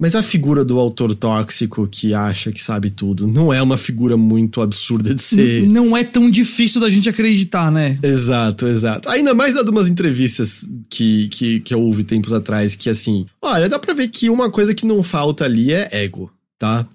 mas 0.00 0.14
a 0.14 0.22
figura 0.22 0.64
do 0.64 0.78
autor 0.78 1.14
tóxico 1.14 1.88
que 1.88 2.14
acha 2.14 2.52
que 2.52 2.62
sabe 2.62 2.88
tudo 2.88 3.26
não 3.26 3.52
é 3.52 3.60
uma 3.60 3.76
figura 3.76 4.16
muito 4.16 4.62
absurda 4.62 5.12
de 5.12 5.20
ser. 5.20 5.62
N 5.62 5.68
não 5.68 5.96
é 5.96 6.04
tão 6.04 6.30
difícil 6.30 6.80
da 6.80 6.88
gente 6.88 7.08
acreditar, 7.08 7.70
né? 7.70 7.98
Exato, 8.02 8.68
exato. 8.68 9.08
Ainda 9.08 9.34
mais 9.34 9.54
dado 9.54 9.70
umas 9.70 9.88
entrevistas 9.88 10.68
que, 10.88 11.28
que, 11.28 11.60
que 11.60 11.74
eu 11.74 11.80
ouvi 11.80 12.04
tempos 12.04 12.32
atrás, 12.32 12.76
que 12.76 12.88
assim, 12.88 13.26
olha, 13.42 13.68
dá 13.68 13.78
pra 13.78 13.92
ver 13.92 14.08
que 14.08 14.30
uma 14.30 14.50
coisa 14.50 14.72
que 14.72 14.86
não 14.86 15.02
falta 15.02 15.44
ali 15.44 15.72
é 15.72 15.88
ego, 16.04 16.30
tá? 16.58 16.86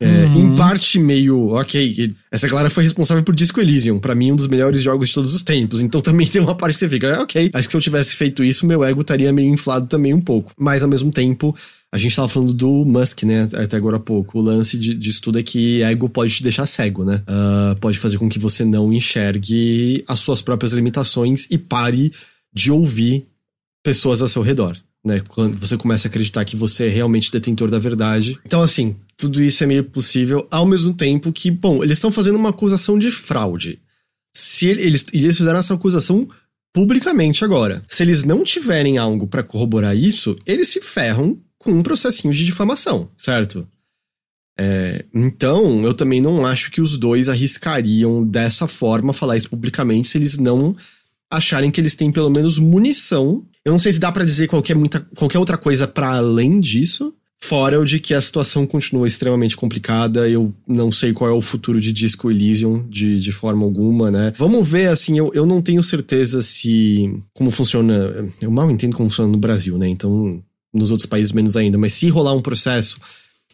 É, 0.00 0.06
uhum. 0.06 0.52
Em 0.52 0.54
parte, 0.54 0.98
meio. 0.98 1.48
Ok, 1.48 2.10
essa 2.30 2.46
galera 2.46 2.70
foi 2.70 2.84
responsável 2.84 3.22
por 3.24 3.34
Disco 3.34 3.60
Elysium, 3.60 3.98
para 3.98 4.14
mim, 4.14 4.30
um 4.30 4.36
dos 4.36 4.46
melhores 4.46 4.80
jogos 4.80 5.08
de 5.08 5.14
todos 5.14 5.34
os 5.34 5.42
tempos. 5.42 5.80
Então 5.80 6.00
também 6.02 6.26
tem 6.26 6.40
uma 6.40 6.54
parte 6.54 6.74
que 6.74 6.80
você 6.80 6.88
fica, 6.88 7.20
ok, 7.22 7.50
acho 7.52 7.68
que 7.68 7.72
se 7.72 7.76
eu 7.76 7.80
tivesse 7.80 8.14
feito 8.14 8.44
isso, 8.44 8.66
meu 8.66 8.84
ego 8.84 9.00
estaria 9.00 9.32
meio 9.32 9.52
inflado 9.52 9.88
também 9.88 10.14
um 10.14 10.20
pouco. 10.20 10.52
Mas 10.56 10.84
ao 10.84 10.88
mesmo 10.88 11.10
tempo, 11.10 11.54
a 11.92 11.98
gente 11.98 12.14
tava 12.14 12.28
falando 12.28 12.54
do 12.54 12.84
Musk, 12.84 13.24
né, 13.24 13.48
até 13.54 13.76
agora 13.76 13.96
há 13.96 14.00
pouco. 14.00 14.38
O 14.38 14.42
lance 14.42 14.78
de, 14.78 14.94
disso 14.94 15.20
tudo 15.20 15.40
é 15.40 15.42
que 15.42 15.82
ego 15.82 16.08
pode 16.08 16.32
te 16.32 16.42
deixar 16.44 16.66
cego, 16.66 17.04
né? 17.04 17.22
Uh, 17.28 17.78
pode 17.80 17.98
fazer 17.98 18.18
com 18.18 18.28
que 18.28 18.38
você 18.38 18.64
não 18.64 18.92
enxergue 18.92 20.04
as 20.06 20.20
suas 20.20 20.40
próprias 20.40 20.72
limitações 20.72 21.46
e 21.50 21.58
pare 21.58 22.12
de 22.54 22.70
ouvir 22.70 23.26
pessoas 23.82 24.22
ao 24.22 24.28
seu 24.28 24.42
redor. 24.42 24.76
Né, 25.08 25.22
quando 25.26 25.58
você 25.58 25.74
começa 25.74 26.06
a 26.06 26.10
acreditar 26.10 26.44
que 26.44 26.54
você 26.54 26.84
é 26.86 26.90
realmente 26.90 27.32
detentor 27.32 27.70
da 27.70 27.78
verdade. 27.78 28.38
Então, 28.44 28.60
assim, 28.60 28.94
tudo 29.16 29.42
isso 29.42 29.64
é 29.64 29.66
meio 29.66 29.82
possível, 29.82 30.46
ao 30.50 30.66
mesmo 30.66 30.92
tempo 30.92 31.32
que, 31.32 31.50
bom, 31.50 31.82
eles 31.82 31.96
estão 31.96 32.12
fazendo 32.12 32.36
uma 32.36 32.50
acusação 32.50 32.98
de 32.98 33.10
fraude. 33.10 33.80
Se 34.36 34.66
eles, 34.66 35.06
eles 35.14 35.38
fizeram 35.38 35.58
essa 35.58 35.72
acusação 35.72 36.28
publicamente 36.74 37.42
agora. 37.42 37.82
Se 37.88 38.02
eles 38.02 38.22
não 38.22 38.44
tiverem 38.44 38.98
algo 38.98 39.26
para 39.26 39.42
corroborar 39.42 39.96
isso, 39.96 40.36
eles 40.44 40.68
se 40.68 40.82
ferram 40.82 41.40
com 41.58 41.72
um 41.72 41.82
processinho 41.82 42.34
de 42.34 42.44
difamação, 42.44 43.10
certo? 43.16 43.66
É, 44.60 45.06
então, 45.14 45.84
eu 45.84 45.94
também 45.94 46.20
não 46.20 46.44
acho 46.44 46.70
que 46.70 46.82
os 46.82 46.98
dois 46.98 47.30
arriscariam 47.30 48.22
dessa 48.22 48.68
forma 48.68 49.14
falar 49.14 49.38
isso 49.38 49.48
publicamente 49.48 50.08
se 50.08 50.18
eles 50.18 50.36
não 50.36 50.76
acharem 51.30 51.70
que 51.70 51.80
eles 51.80 51.94
têm 51.94 52.12
pelo 52.12 52.30
menos 52.30 52.58
munição. 52.58 53.46
Eu 53.68 53.72
não 53.72 53.78
sei 53.78 53.92
se 53.92 54.00
dá 54.00 54.10
para 54.10 54.24
dizer 54.24 54.48
qualquer, 54.48 54.74
muita, 54.74 55.06
qualquer 55.14 55.38
outra 55.38 55.58
coisa 55.58 55.86
para 55.86 56.16
além 56.16 56.58
disso. 56.58 57.14
Fora 57.40 57.78
o 57.78 57.84
de 57.84 58.00
que 58.00 58.14
a 58.14 58.20
situação 58.20 58.66
continua 58.66 59.06
extremamente 59.06 59.56
complicada, 59.56 60.28
eu 60.28 60.52
não 60.66 60.90
sei 60.90 61.12
qual 61.12 61.30
é 61.30 61.32
o 61.34 61.42
futuro 61.42 61.80
de 61.80 61.92
Disco 61.92 62.30
Elysium 62.30 62.88
de, 62.88 63.20
de 63.20 63.30
forma 63.30 63.64
alguma, 63.64 64.10
né? 64.10 64.32
Vamos 64.36 64.68
ver, 64.68 64.88
assim, 64.88 65.18
eu, 65.18 65.30
eu 65.34 65.46
não 65.46 65.60
tenho 65.60 65.82
certeza 65.82 66.40
se. 66.40 67.14
como 67.34 67.50
funciona. 67.50 68.28
Eu 68.40 68.50
mal 68.50 68.68
entendo 68.70 68.96
como 68.96 69.08
funciona 69.08 69.30
no 69.30 69.38
Brasil, 69.38 69.78
né? 69.78 69.86
Então, 69.86 70.42
nos 70.74 70.90
outros 70.90 71.06
países 71.06 71.32
menos 71.32 71.54
ainda, 71.56 71.76
mas 71.76 71.92
se 71.92 72.08
rolar 72.08 72.32
um 72.32 72.42
processo, 72.42 72.98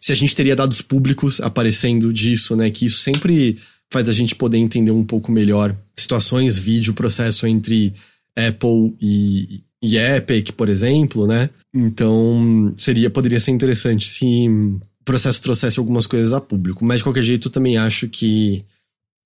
se 0.01 0.13
a 0.13 0.15
gente 0.15 0.35
teria 0.35 0.55
dados 0.55 0.81
públicos 0.81 1.41
aparecendo 1.41 2.11
disso, 2.11 2.55
né? 2.55 2.71
Que 2.71 2.85
isso 2.85 2.99
sempre 2.99 3.57
faz 3.91 4.07
a 4.09 4.13
gente 4.13 4.33
poder 4.33 4.57
entender 4.57 4.91
um 4.91 5.03
pouco 5.03 5.31
melhor 5.31 5.75
situações, 5.95 6.57
vídeo, 6.57 6.93
processo 6.93 7.45
entre 7.45 7.93
Apple 8.35 8.95
e, 8.99 9.61
e 9.85 9.97
Epic, 9.97 10.51
por 10.51 10.69
exemplo, 10.69 11.27
né? 11.27 11.49
Então, 11.73 12.73
seria 12.75 13.09
poderia 13.09 13.39
ser 13.39 13.51
interessante 13.51 14.07
se 14.07 14.47
o 14.49 14.79
processo 15.03 15.41
trouxesse 15.41 15.79
algumas 15.79 16.07
coisas 16.07 16.33
a 16.33 16.41
público. 16.41 16.83
Mas 16.83 16.97
de 16.97 17.03
qualquer 17.03 17.23
jeito, 17.23 17.49
também 17.49 17.77
acho 17.77 18.07
que 18.09 18.65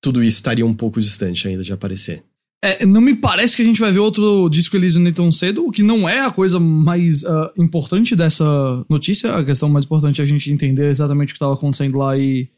tudo 0.02 0.24
isso 0.24 0.38
estaria 0.38 0.66
um 0.66 0.74
pouco 0.74 1.00
distante 1.00 1.48
ainda 1.48 1.64
de 1.64 1.72
aparecer. 1.72 2.24
É, 2.62 2.86
não 2.86 3.00
me 3.00 3.16
parece 3.16 3.56
que 3.56 3.62
a 3.62 3.66
gente 3.66 3.80
vai 3.80 3.92
ver 3.92 4.00
outro 4.00 4.50
disco 4.50 4.76
Elysium 4.76 5.02
nem 5.04 5.14
tão 5.14 5.32
cedo, 5.32 5.66
o 5.66 5.72
que 5.72 5.82
não 5.82 6.10
é 6.10 6.20
a 6.20 6.32
coisa 6.32 6.60
mais 6.60 7.24
uh, 7.24 7.50
importante 7.58 8.18
dessa 8.18 8.46
notícia. 8.90 9.34
A 9.34 9.46
questão 9.46 9.70
mais 9.70 9.86
importante 9.86 10.20
é 10.20 10.24
a 10.26 10.28
gente 10.28 10.52
entender 10.52 10.90
exatamente 10.90 11.30
o 11.30 11.34
que 11.34 11.38
estava 11.38 11.54
acontecendo 11.54 11.98
lá 11.98 12.18
e 12.18 12.50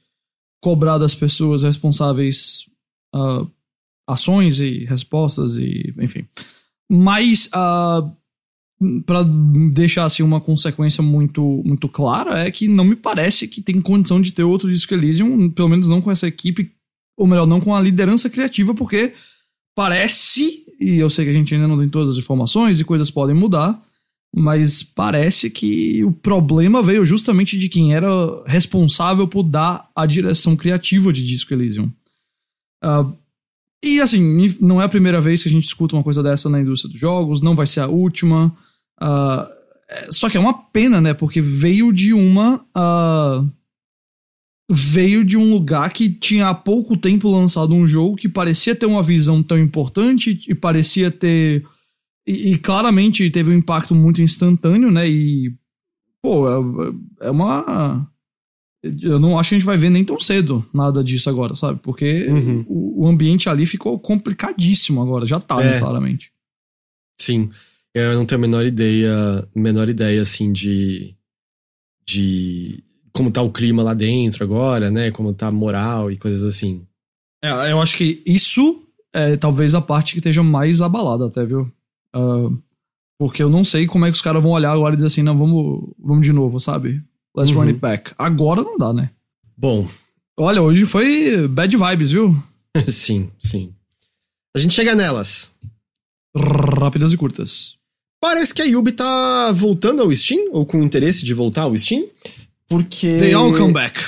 cobrar 0.60 0.98
das 0.98 1.14
pessoas 1.14 1.62
responsáveis 1.62 2.66
uh, 3.16 3.48
ações 4.10 4.60
e 4.60 4.86
respostas 4.86 5.56
e 5.56 5.94
enfim. 6.00 6.26
Mas 6.94 7.48
uh, 7.56 8.12
para 9.06 9.24
deixar 9.74 10.04
assim 10.04 10.24
uma 10.24 10.42
consequência 10.42 11.02
muito 11.02 11.62
muito 11.64 11.88
clara 11.88 12.40
é 12.40 12.52
que 12.52 12.68
não 12.68 12.84
me 12.84 12.98
parece 12.98 13.48
que 13.48 13.62
tem 13.62 13.80
condição 13.80 14.22
de 14.22 14.34
ter 14.34 14.44
outro 14.44 14.70
disco 14.70 14.94
Elysium, 14.94 15.50
pelo 15.52 15.70
menos 15.70 15.88
não 15.88 16.02
com 16.02 16.12
essa 16.12 16.28
equipe, 16.28 16.70
ou 17.18 17.26
melhor, 17.26 17.48
não 17.48 17.62
com 17.62 17.74
a 17.74 17.82
liderança 17.82 18.30
criativa, 18.30 18.74
porque 18.74 19.14
parece, 19.74 20.66
e 20.82 20.98
eu 20.98 21.10
sei 21.10 21.24
que 21.24 21.32
a 21.32 21.34
gente 21.34 21.54
ainda 21.54 21.68
não 21.68 21.78
tem 21.78 21.88
todas 21.88 22.10
as 22.10 22.18
informações 22.18 22.80
e 22.80 22.84
coisas 22.84 23.10
podem 23.10 23.36
mudar, 23.36 23.82
mas 24.36 24.84
parece 24.84 25.50
que 25.50 26.04
o 26.04 26.12
problema 26.12 26.82
veio 26.82 27.06
justamente 27.06 27.58
de 27.58 27.70
quem 27.70 27.94
era 27.94 28.10
responsável 28.46 29.30
por 29.30 29.44
dar 29.44 29.90
a 29.96 30.06
direção 30.06 30.58
criativa 30.58 31.14
de 31.14 31.26
Disco 31.26 31.54
Elysium. 31.54 31.90
Uh, 32.84 33.16
e 33.84 34.00
assim, 34.00 34.56
não 34.60 34.82
é 34.82 34.86
a 34.86 34.90
primeira 34.90 35.20
vez 35.20 35.42
que 35.42 35.50
a 35.50 35.52
gente 35.52 35.66
escuta 35.66 35.96
uma 35.96 36.04
coisa 36.04 36.22
dessa 36.22 36.48
na 36.50 36.60
indústria 36.60 36.92
dos 36.92 37.00
jogos, 37.00 37.42
não 37.42 37.56
vai 37.56 37.66
ser 37.66 37.80
a 37.80 37.88
última. 37.88 38.56
Uh, 39.02 40.12
só 40.12 40.30
que 40.30 40.38
é 40.38 40.40
uma 40.40 40.54
pena, 40.54 41.02
né? 41.02 41.14
Porque 41.14 41.42
veio 41.42 41.92
de 41.92 42.14
uma. 42.14 42.64
Uh, 42.78 43.50
veio 44.70 45.26
de 45.26 45.36
um 45.36 45.52
lugar 45.52 45.92
que 45.92 46.10
tinha 46.10 46.48
há 46.48 46.54
pouco 46.54 46.96
tempo 46.96 47.30
lançado 47.30 47.74
um 47.74 47.88
jogo 47.88 48.16
que 48.16 48.30
parecia 48.30 48.76
ter 48.76 48.86
uma 48.86 49.04
visão 49.04 49.42
tão 49.42 49.58
importante 49.58 50.40
e 50.48 50.54
parecia 50.54 51.10
ter. 51.10 51.66
E, 52.28 52.54
e 52.54 52.58
claramente 52.60 53.30
teve 53.32 53.52
um 53.52 53.58
impacto 53.58 53.96
muito 53.96 54.22
instantâneo, 54.22 54.92
né? 54.92 55.10
E. 55.10 55.56
Pô, 56.22 56.48
é, 56.48 57.28
é 57.28 57.32
uma 57.32 58.08
eu 58.84 59.20
não 59.20 59.38
acho 59.38 59.50
que 59.50 59.56
a 59.56 59.58
gente 59.60 59.66
vai 59.66 59.78
ver 59.78 59.90
nem 59.90 60.04
tão 60.04 60.20
cedo 60.20 60.66
nada 60.74 61.04
disso 61.04 61.30
agora, 61.30 61.54
sabe? 61.54 61.80
Porque 61.82 62.28
uhum. 62.28 62.66
o, 62.68 63.04
o, 63.04 63.08
ambiente 63.08 63.48
ali 63.48 63.66
ficou 63.66 64.00
complicadíssimo 64.00 65.02
agora, 65.02 65.26
já 65.26 65.40
tá, 65.40 65.62
é. 65.64 65.80
claramente. 65.80 66.32
Sim. 67.20 67.50
Eu 67.94 68.16
não 68.16 68.26
tenho 68.26 68.40
a 68.40 68.42
menor 68.42 68.66
ideia, 68.66 69.48
menor 69.56 69.90
ideia, 69.90 70.22
assim, 70.22 70.52
de. 70.52 71.16
de 72.08 72.84
como 73.14 73.30
tá 73.30 73.42
o 73.42 73.52
clima 73.52 73.84
lá 73.84 73.94
dentro 73.94 74.44
agora, 74.44 74.90
né? 74.90 75.12
Como 75.12 75.34
tá 75.34 75.48
a 75.48 75.52
moral 75.52 76.10
e 76.10 76.18
coisas 76.18 76.44
assim. 76.44 76.86
É, 77.44 77.72
eu 77.72 77.82
acho 77.82 77.98
que 77.98 78.24
isso 78.26 78.82
é 79.14 79.36
talvez 79.36 79.76
a 79.76 79.82
parte 79.82 80.14
que 80.14 80.20
esteja 80.20 80.42
mais 80.42 80.82
abalada, 80.82 81.28
até, 81.28 81.46
viu? 81.46 81.72
Uh, 82.16 82.58
porque 83.20 83.44
eu 83.44 83.50
não 83.50 83.64
sei 83.64 83.86
como 83.86 84.06
é 84.06 84.10
que 84.10 84.16
os 84.16 84.22
caras 84.22 84.42
vão 84.42 84.54
olhar 84.54 84.72
agora 84.72 84.94
e 84.94 84.96
dizer 84.96 85.08
assim, 85.08 85.22
não, 85.22 85.38
vamos, 85.38 85.94
vamos 86.00 86.26
de 86.26 86.32
novo, 86.32 86.60
sabe? 86.60 87.04
Let's 87.36 87.52
uhum. 87.52 87.60
run 87.60 87.68
it 87.68 87.80
back. 87.80 88.12
Agora 88.18 88.62
não 88.62 88.78
dá, 88.78 88.92
né? 88.92 89.10
Bom. 89.58 89.88
Olha, 90.38 90.62
hoje 90.62 90.86
foi 90.86 91.48
bad 91.48 91.76
vibes, 91.76 92.12
viu? 92.12 92.42
sim, 92.88 93.30
sim. 93.40 93.74
A 94.56 94.60
gente 94.60 94.74
chega 94.74 94.96
nelas. 94.96 95.54
Rápidas 96.36 97.14
e 97.14 97.18
curtas. 97.18 97.76
Parece 98.22 98.54
que 98.54 98.62
a 98.62 98.66
Yubi 98.66 98.92
tá 98.92 99.52
voltando 99.52 100.02
ao 100.02 100.12
Steam, 100.16 100.50
ou 100.52 100.66
com 100.66 100.84
interesse 100.84 101.26
de 101.26 101.34
voltar 101.34 101.64
ao 101.64 101.78
Steam, 101.78 102.06
porque... 102.68 103.08
They 103.18 103.34
all 103.34 103.52
come 103.52 103.74
back. 103.74 104.00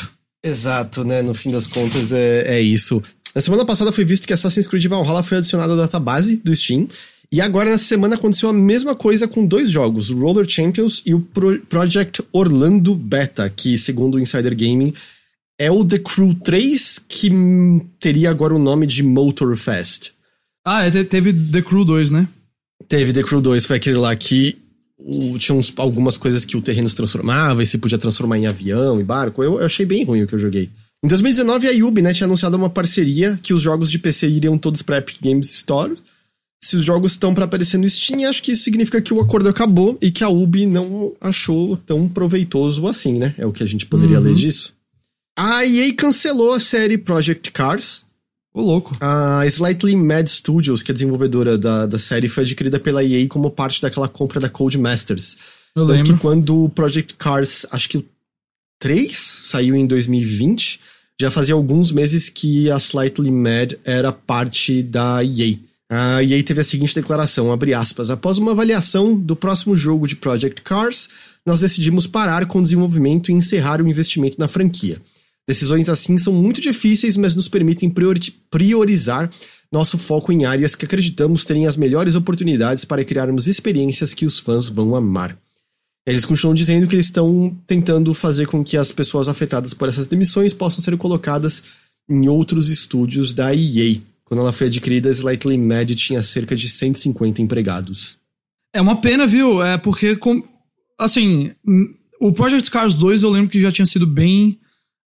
Exato, 0.44 1.04
né? 1.04 1.22
No 1.22 1.34
fim 1.34 1.50
das 1.50 1.66
contas 1.68 2.12
é, 2.12 2.58
é 2.58 2.62
isso. 2.62 3.02
Na 3.34 3.42
semana 3.42 3.66
passada 3.66 3.92
foi 3.92 4.06
visto 4.06 4.28
que 4.28 4.34
Assassin's 4.34 4.68
Creed 4.68 4.86
Valhalla 4.86 5.24
foi 5.24 5.38
adicionado 5.38 5.74
à 5.74 5.76
database 5.76 6.38
do 6.38 6.56
Steam, 6.56 6.88
e 7.34 7.42
agora, 7.42 7.72
nessa 7.72 7.86
semana, 7.86 8.14
aconteceu 8.14 8.48
a 8.48 8.54
mesma 8.54 8.94
coisa 8.94 9.28
com 9.28 9.44
dois 9.44 9.72
jogos, 9.72 10.12
o 10.12 10.20
Roller 10.20 10.48
Champions 10.48 11.02
e 11.04 11.16
o 11.16 11.20
Pro 11.20 11.60
Project 11.62 12.22
Orlando 12.32 12.94
Beta, 12.94 13.50
que, 13.50 13.76
segundo 13.76 14.16
o 14.16 14.20
Insider 14.20 14.56
Gaming, 14.56 14.94
é 15.58 15.72
o 15.72 15.84
The 15.84 15.98
Crew 15.98 16.36
3, 16.36 17.00
que 17.10 17.32
teria 18.00 18.30
agora 18.30 18.54
o 18.54 18.60
nome 18.60 18.86
de 18.86 19.02
Motorfest. 19.02 20.12
Ah, 20.64 20.86
é, 20.86 21.04
teve 21.04 21.34
The 21.34 21.64
Crew 21.64 21.84
2, 21.84 22.12
né? 22.12 22.28
Teve 22.88 23.12
The 23.12 23.24
Crew 23.24 23.42
2, 23.42 23.66
foi 23.66 23.78
aquele 23.78 23.98
lá 23.98 24.16
que 24.16 24.56
o, 25.00 25.36
tinha 25.40 25.58
uns, 25.58 25.74
algumas 25.76 26.18
coisas 26.18 26.46
que 26.46 26.56
o 26.56 26.62
terreno 26.62 26.88
se 26.88 26.96
transformava 26.96 27.64
e 27.64 27.66
se 27.66 27.80
podia 27.80 27.98
transformar 27.98 28.38
em 28.38 28.46
avião 28.46 29.00
e 29.00 29.04
barco. 29.04 29.44
Eu, 29.44 29.54
eu 29.54 29.66
achei 29.66 29.88
bem 29.88 30.04
ruim 30.04 30.22
o 30.22 30.28
que 30.28 30.36
eu 30.36 30.40
joguei. 30.40 30.70
Em 31.04 31.08
2019, 31.08 31.68
a 31.68 31.72
Yubi 31.72 32.04
né, 32.04 32.14
tinha 32.14 32.28
anunciado 32.28 32.56
uma 32.56 32.70
parceria 32.70 33.40
que 33.42 33.56
os 33.56 33.62
jogos 33.64 33.90
de 33.90 33.98
PC 33.98 34.28
iriam 34.28 34.56
todos 34.56 34.84
pra 34.84 35.00
Epic 35.00 35.18
Games 35.20 35.52
Store 35.56 35.96
se 36.64 36.78
os 36.78 36.86
jogos 36.86 37.12
estão 37.12 37.34
para 37.34 37.44
aparecer 37.44 37.78
no 37.78 37.90
Steam, 37.90 38.28
acho 38.28 38.42
que 38.42 38.54
isso 38.54 38.64
significa 38.64 39.02
que 39.02 39.14
o 39.14 39.20
acordo 39.20 39.50
acabou 39.50 39.98
e 40.02 40.10
que 40.10 40.24
a 40.24 40.30
Ubi 40.30 40.66
não 40.66 41.14
achou 41.20 41.76
tão 41.76 42.08
proveitoso 42.08 42.88
assim, 42.88 43.18
né? 43.18 43.36
É 43.38 43.46
o 43.46 43.52
que 43.52 43.62
a 43.62 43.66
gente 43.66 43.86
poderia 43.86 44.18
uhum. 44.18 44.24
ler 44.24 44.34
disso. 44.34 44.74
A 45.38 45.66
EA 45.66 45.94
cancelou 45.94 46.54
a 46.54 46.62
série 46.62 46.98
Project 46.98 47.52
Cars. 47.52 48.06
Ô, 48.54 48.62
louco. 48.62 48.94
A 49.02 49.46
Slightly 49.46 49.94
Mad 49.98 50.26
Studios, 50.26 50.82
que 50.82 50.92
é 50.92 50.94
a 50.94 50.96
desenvolvedora 50.96 51.58
da, 51.58 51.86
da 51.86 52.00
série, 52.00 52.30
foi 52.30 52.44
adquirida 52.44 52.80
pela 52.80 53.04
EA 53.04 53.28
como 53.28 53.52
parte 53.52 53.82
daquela 53.82 54.08
compra 54.08 54.40
da 54.40 54.48
Codemasters. 54.48 55.36
Eu 55.76 55.86
Tanto 55.86 55.98
lembro. 56.00 56.14
que 56.14 56.20
quando 56.22 56.64
o 56.64 56.70
Project 56.70 57.16
Cars, 57.16 57.66
acho 57.72 57.90
que 57.90 57.98
o 57.98 58.06
3 58.80 59.18
saiu 59.18 59.76
em 59.76 59.86
2020, 59.86 60.80
já 61.20 61.30
fazia 61.30 61.56
alguns 61.56 61.92
meses 61.92 62.30
que 62.30 62.72
a 62.72 62.80
Slightly 62.80 63.32
Mad 63.32 63.74
era 63.84 64.14
parte 64.14 64.82
da 64.82 65.22
EA. 65.26 65.58
Uh, 65.94 66.24
e 66.24 66.34
aí 66.34 66.42
teve 66.42 66.60
a 66.60 66.64
seguinte 66.64 66.96
declaração, 66.96 67.52
abre 67.52 67.72
aspas, 67.72 68.10
após 68.10 68.40
uma 68.40 68.52
avaliação 68.52 69.16
do 69.16 69.36
próximo 69.36 69.76
jogo 69.76 70.08
de 70.08 70.16
Project 70.16 70.64
Cars, 70.64 71.08
nós 71.46 71.60
decidimos 71.60 72.08
parar 72.08 72.48
com 72.48 72.58
o 72.58 72.62
desenvolvimento 72.64 73.30
e 73.30 73.34
encerrar 73.36 73.80
o 73.80 73.88
investimento 73.88 74.40
na 74.40 74.48
franquia. 74.48 75.00
Decisões 75.48 75.90
assim 75.90 76.18
são 76.18 76.34
muito 76.34 76.60
difíceis, 76.60 77.16
mas 77.16 77.36
nos 77.36 77.48
permitem 77.48 77.94
priorizar 78.50 79.30
nosso 79.72 80.00
foco 80.00 80.32
em 80.32 80.46
áreas 80.46 80.74
que 80.74 80.86
acreditamos 80.86 81.46
terem 81.46 81.68
as 81.68 81.78
melhores 81.78 82.16
oportunidades 82.16 82.86
para 82.86 83.06
criarmos 83.06 83.48
experiências 83.48 84.16
que 84.16 84.26
os 84.26 84.40
fãs 84.40 84.70
vão 84.70 84.96
amar. 84.96 85.38
Eles 86.08 86.26
continuam 86.26 86.56
dizendo 86.56 86.88
que 86.88 86.96
eles 86.96 87.06
estão 87.06 87.56
tentando 87.68 88.12
fazer 88.16 88.48
com 88.48 88.64
que 88.64 88.78
as 88.78 88.92
pessoas 88.92 89.30
afetadas 89.30 89.76
por 89.76 89.88
essas 89.88 90.08
demissões 90.08 90.54
possam 90.54 90.84
ser 90.84 90.98
colocadas 90.98 91.64
em 92.10 92.28
outros 92.28 92.70
estúdios 92.70 93.32
da 93.32 93.54
EA. 93.54 94.02
Quando 94.26 94.40
ela 94.40 94.54
foi 94.54 94.68
adquirida, 94.68 95.10
a 95.10 95.12
Slightly 95.12 95.58
Mad 95.58 95.92
tinha 95.92 96.24
cerca 96.24 96.56
de 96.56 96.70
150 96.70 97.42
empregados. 97.42 98.18
É 98.74 98.82
uma 98.82 98.96
pena, 99.00 99.28
viu? 99.28 99.64
É 99.64 99.78
porque, 99.78 100.16
com, 100.16 100.44
assim, 101.00 101.52
o 102.20 102.32
Project 102.32 102.72
Cars 102.72 102.96
2 102.96 103.24
eu 103.24 103.30
lembro 103.30 103.50
que 103.50 103.60
já 103.60 103.72
tinha 103.72 103.86
sido 103.86 104.08
bem 104.08 104.60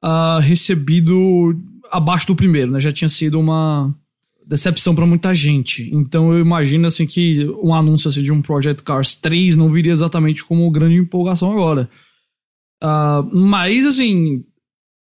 uh, 0.05 0.41
recebido 0.41 1.59
abaixo 1.91 2.27
do 2.27 2.37
primeiro, 2.37 2.73
né? 2.73 2.81
Já 2.81 2.93
tinha 2.93 3.09
sido 3.09 3.39
uma 3.39 3.95
decepção 4.47 4.95
para 4.95 5.07
muita 5.07 5.35
gente. 5.35 5.89
Então 5.95 6.33
eu 6.33 6.41
imagino 6.41 6.87
assim 6.87 7.07
que 7.07 7.47
um 7.63 7.73
anúncio 7.73 8.09
assim, 8.09 8.23
de 8.23 8.33
um 8.33 8.43
Project 8.43 8.83
Cars 8.83 9.15
3 9.15 9.57
não 9.57 9.73
viria 9.73 9.93
exatamente 9.93 10.45
como 10.45 10.71
grande 10.71 10.97
empolgação 10.97 11.51
agora. 11.51 11.89
Uh, 12.83 13.35
mas 13.35 13.87
assim, 13.87 14.45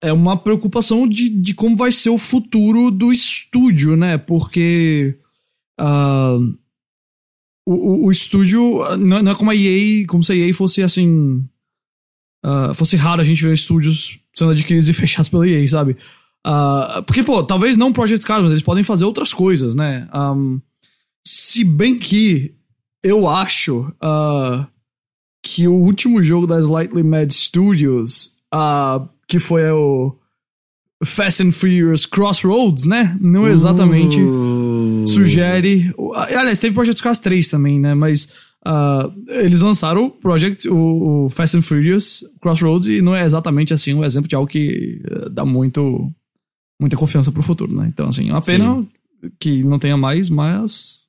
é 0.03 0.13
uma 0.13 0.37
preocupação 0.37 1.07
de, 1.07 1.29
de 1.29 1.55
como 1.55 1.77
vai 1.77 1.93
ser 1.93 2.11
o 2.11 2.19
futuro 2.19 2.91
do 2.91 3.13
estúdio, 3.13 3.97
né? 3.97 4.17
Porque 4.17 5.19
uh, 5.81 6.59
o, 7.67 8.07
o, 8.07 8.11
estúdio 8.11 8.81
não, 8.97 9.23
não, 9.23 9.33
é 9.33 9.35
como 9.35 9.51
a 9.51 9.55
EA, 9.57 10.07
como 10.07 10.25
se 10.25 10.33
a 10.33 10.37
EA 10.37 10.55
fosse 10.55 10.83
assim. 10.83 11.45
Uh, 12.45 12.73
fosse 12.73 12.97
raro 12.97 13.21
a 13.21 13.25
gente 13.25 13.43
ver 13.43 13.53
estúdios 13.53 14.19
sendo 14.35 14.53
adquiridos 14.53 14.89
e 14.89 14.93
fechados 14.95 15.29
pela 15.29 15.47
EA, 15.47 15.67
sabe? 15.69 15.97
Uh, 16.47 17.03
porque, 17.03 17.23
pô, 17.23 17.43
talvez 17.43 17.77
não 17.77 17.93
Project 17.93 18.25
Cars, 18.25 18.43
mas 18.43 18.53
eles 18.53 18.63
podem 18.63 18.83
fazer 18.83 19.05
outras 19.05 19.35
coisas, 19.35 19.75
né? 19.75 20.09
Um, 20.15 20.59
se 21.27 21.63
bem 21.63 21.99
que 21.99 22.55
eu 23.05 23.29
acho 23.29 23.93
que 25.43 25.69
o 25.69 25.75
último 25.75 26.23
jogo 26.23 26.47
da 26.47 26.59
Slightly 26.61 27.03
Mad 27.03 27.31
Studios, 27.31 28.37
uh, 28.55 29.07
que 29.31 29.39
foi 29.39 29.71
o 29.71 30.13
Fast 31.05 31.41
and 31.45 31.53
Furious 31.53 32.05
Crossroads, 32.05 32.85
né? 32.85 33.17
Não 33.21 33.47
exatamente 33.47 34.21
uh. 34.21 35.07
sugere. 35.07 35.95
Aliás, 36.37 36.59
teve 36.59 36.75
Project 36.75 37.01
Cars 37.01 37.21
3 37.21 37.49
também, 37.49 37.79
né? 37.79 37.95
Mas 37.95 38.25
uh, 38.67 39.13
eles 39.29 39.61
lançaram 39.61 40.07
o 40.07 40.11
Project, 40.11 40.69
o, 40.69 41.27
o, 41.27 41.29
Fast 41.29 41.57
and 41.57 41.63
Furious 41.63 42.25
Crossroads, 42.41 42.89
e 42.89 43.01
não 43.01 43.15
é 43.15 43.25
exatamente 43.25 43.73
assim 43.73 43.95
um 43.95 44.05
exemplo 44.05 44.29
de 44.29 44.35
algo 44.35 44.49
que 44.49 45.01
uh, 45.09 45.31
dá 45.31 45.45
muito 45.45 46.13
muita 46.81 46.97
confiança 46.97 47.31
pro 47.31 47.43
futuro, 47.43 47.73
né? 47.77 47.87
Então, 47.87 48.09
assim, 48.09 48.31
é 48.31 48.33
uma 48.33 48.41
pena 48.41 48.75
Sim. 48.75 48.89
que 49.39 49.63
não 49.63 49.79
tenha 49.79 49.97
mais, 49.97 50.29
mas 50.29 51.09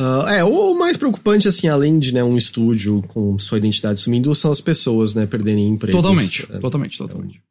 Uh, 0.00 0.28
é, 0.28 0.44
o 0.44 0.78
mais 0.78 0.96
preocupante, 0.96 1.48
assim, 1.48 1.66
além 1.66 1.98
de 1.98 2.14
né, 2.14 2.22
um 2.22 2.36
estúdio 2.36 3.02
com 3.08 3.36
sua 3.36 3.58
identidade 3.58 3.98
sumindo, 3.98 4.32
são 4.32 4.52
as 4.52 4.60
pessoas, 4.60 5.12
né, 5.12 5.26
perderem 5.26 5.66
emprego. 5.66 5.98
Totalmente, 5.98 6.46
é. 6.52 6.58
totalmente, 6.58 6.96
totalmente. 6.96 7.42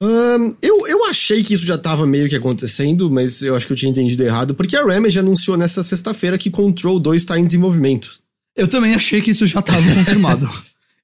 Um, 0.00 0.54
eu, 0.62 0.86
eu 0.86 1.04
achei 1.06 1.42
que 1.42 1.54
isso 1.54 1.66
já 1.66 1.76
tava 1.76 2.06
meio 2.06 2.28
que 2.28 2.36
acontecendo, 2.36 3.10
mas 3.10 3.42
eu 3.42 3.56
acho 3.56 3.66
que 3.66 3.72
eu 3.72 3.76
tinha 3.76 3.90
entendido 3.90 4.22
errado, 4.22 4.54
porque 4.54 4.76
a 4.76 4.84
Remedy 4.84 5.18
anunciou 5.18 5.56
nesta 5.56 5.82
sexta-feira 5.82 6.38
que 6.38 6.50
Control 6.50 7.00
2 7.00 7.22
está 7.22 7.38
em 7.38 7.44
desenvolvimento. 7.44 8.12
Eu 8.56 8.68
também 8.68 8.94
achei 8.94 9.20
que 9.20 9.30
isso 9.32 9.46
já 9.46 9.60
tava 9.62 9.82
confirmado. 9.94 10.48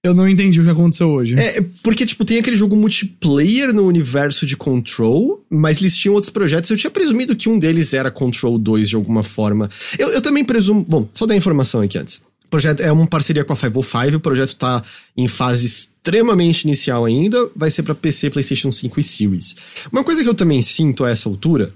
Eu 0.04 0.14
não 0.14 0.28
entendi 0.28 0.60
o 0.60 0.64
que 0.64 0.70
aconteceu 0.70 1.08
hoje. 1.08 1.34
É, 1.38 1.64
porque, 1.82 2.04
tipo, 2.04 2.26
tem 2.26 2.38
aquele 2.38 2.56
jogo 2.56 2.76
multiplayer 2.76 3.72
no 3.72 3.86
universo 3.86 4.44
de 4.44 4.54
Control, 4.54 5.42
mas 5.48 5.80
eles 5.80 5.96
tinham 5.96 6.14
outros 6.14 6.28
projetos. 6.28 6.68
Eu 6.68 6.76
tinha 6.76 6.90
presumido 6.90 7.34
que 7.34 7.48
um 7.48 7.58
deles 7.58 7.94
era 7.94 8.10
Control 8.10 8.58
2 8.58 8.90
de 8.90 8.96
alguma 8.96 9.22
forma. 9.22 9.66
Eu, 9.98 10.10
eu 10.10 10.20
também 10.20 10.44
presumo. 10.44 10.84
Bom, 10.86 11.08
só 11.14 11.24
dar 11.24 11.34
informação 11.34 11.80
aqui 11.80 11.96
antes. 11.96 12.20
O 12.44 12.48
projeto 12.48 12.80
é 12.80 12.92
uma 12.92 13.06
parceria 13.06 13.44
com 13.44 13.52
a 13.52 13.56
505, 13.56 14.16
o 14.16 14.20
projeto 14.20 14.56
tá 14.56 14.82
em 15.16 15.26
fase 15.26 15.66
extremamente 15.66 16.62
inicial 16.62 17.04
ainda, 17.04 17.50
vai 17.56 17.70
ser 17.70 17.82
para 17.82 17.94
PC, 17.94 18.30
PlayStation 18.30 18.70
5 18.70 19.00
e 19.00 19.02
Series. 19.02 19.56
Uma 19.90 20.04
coisa 20.04 20.22
que 20.22 20.28
eu 20.28 20.34
também 20.34 20.62
sinto 20.62 21.04
a 21.04 21.10
essa 21.10 21.28
altura, 21.28 21.72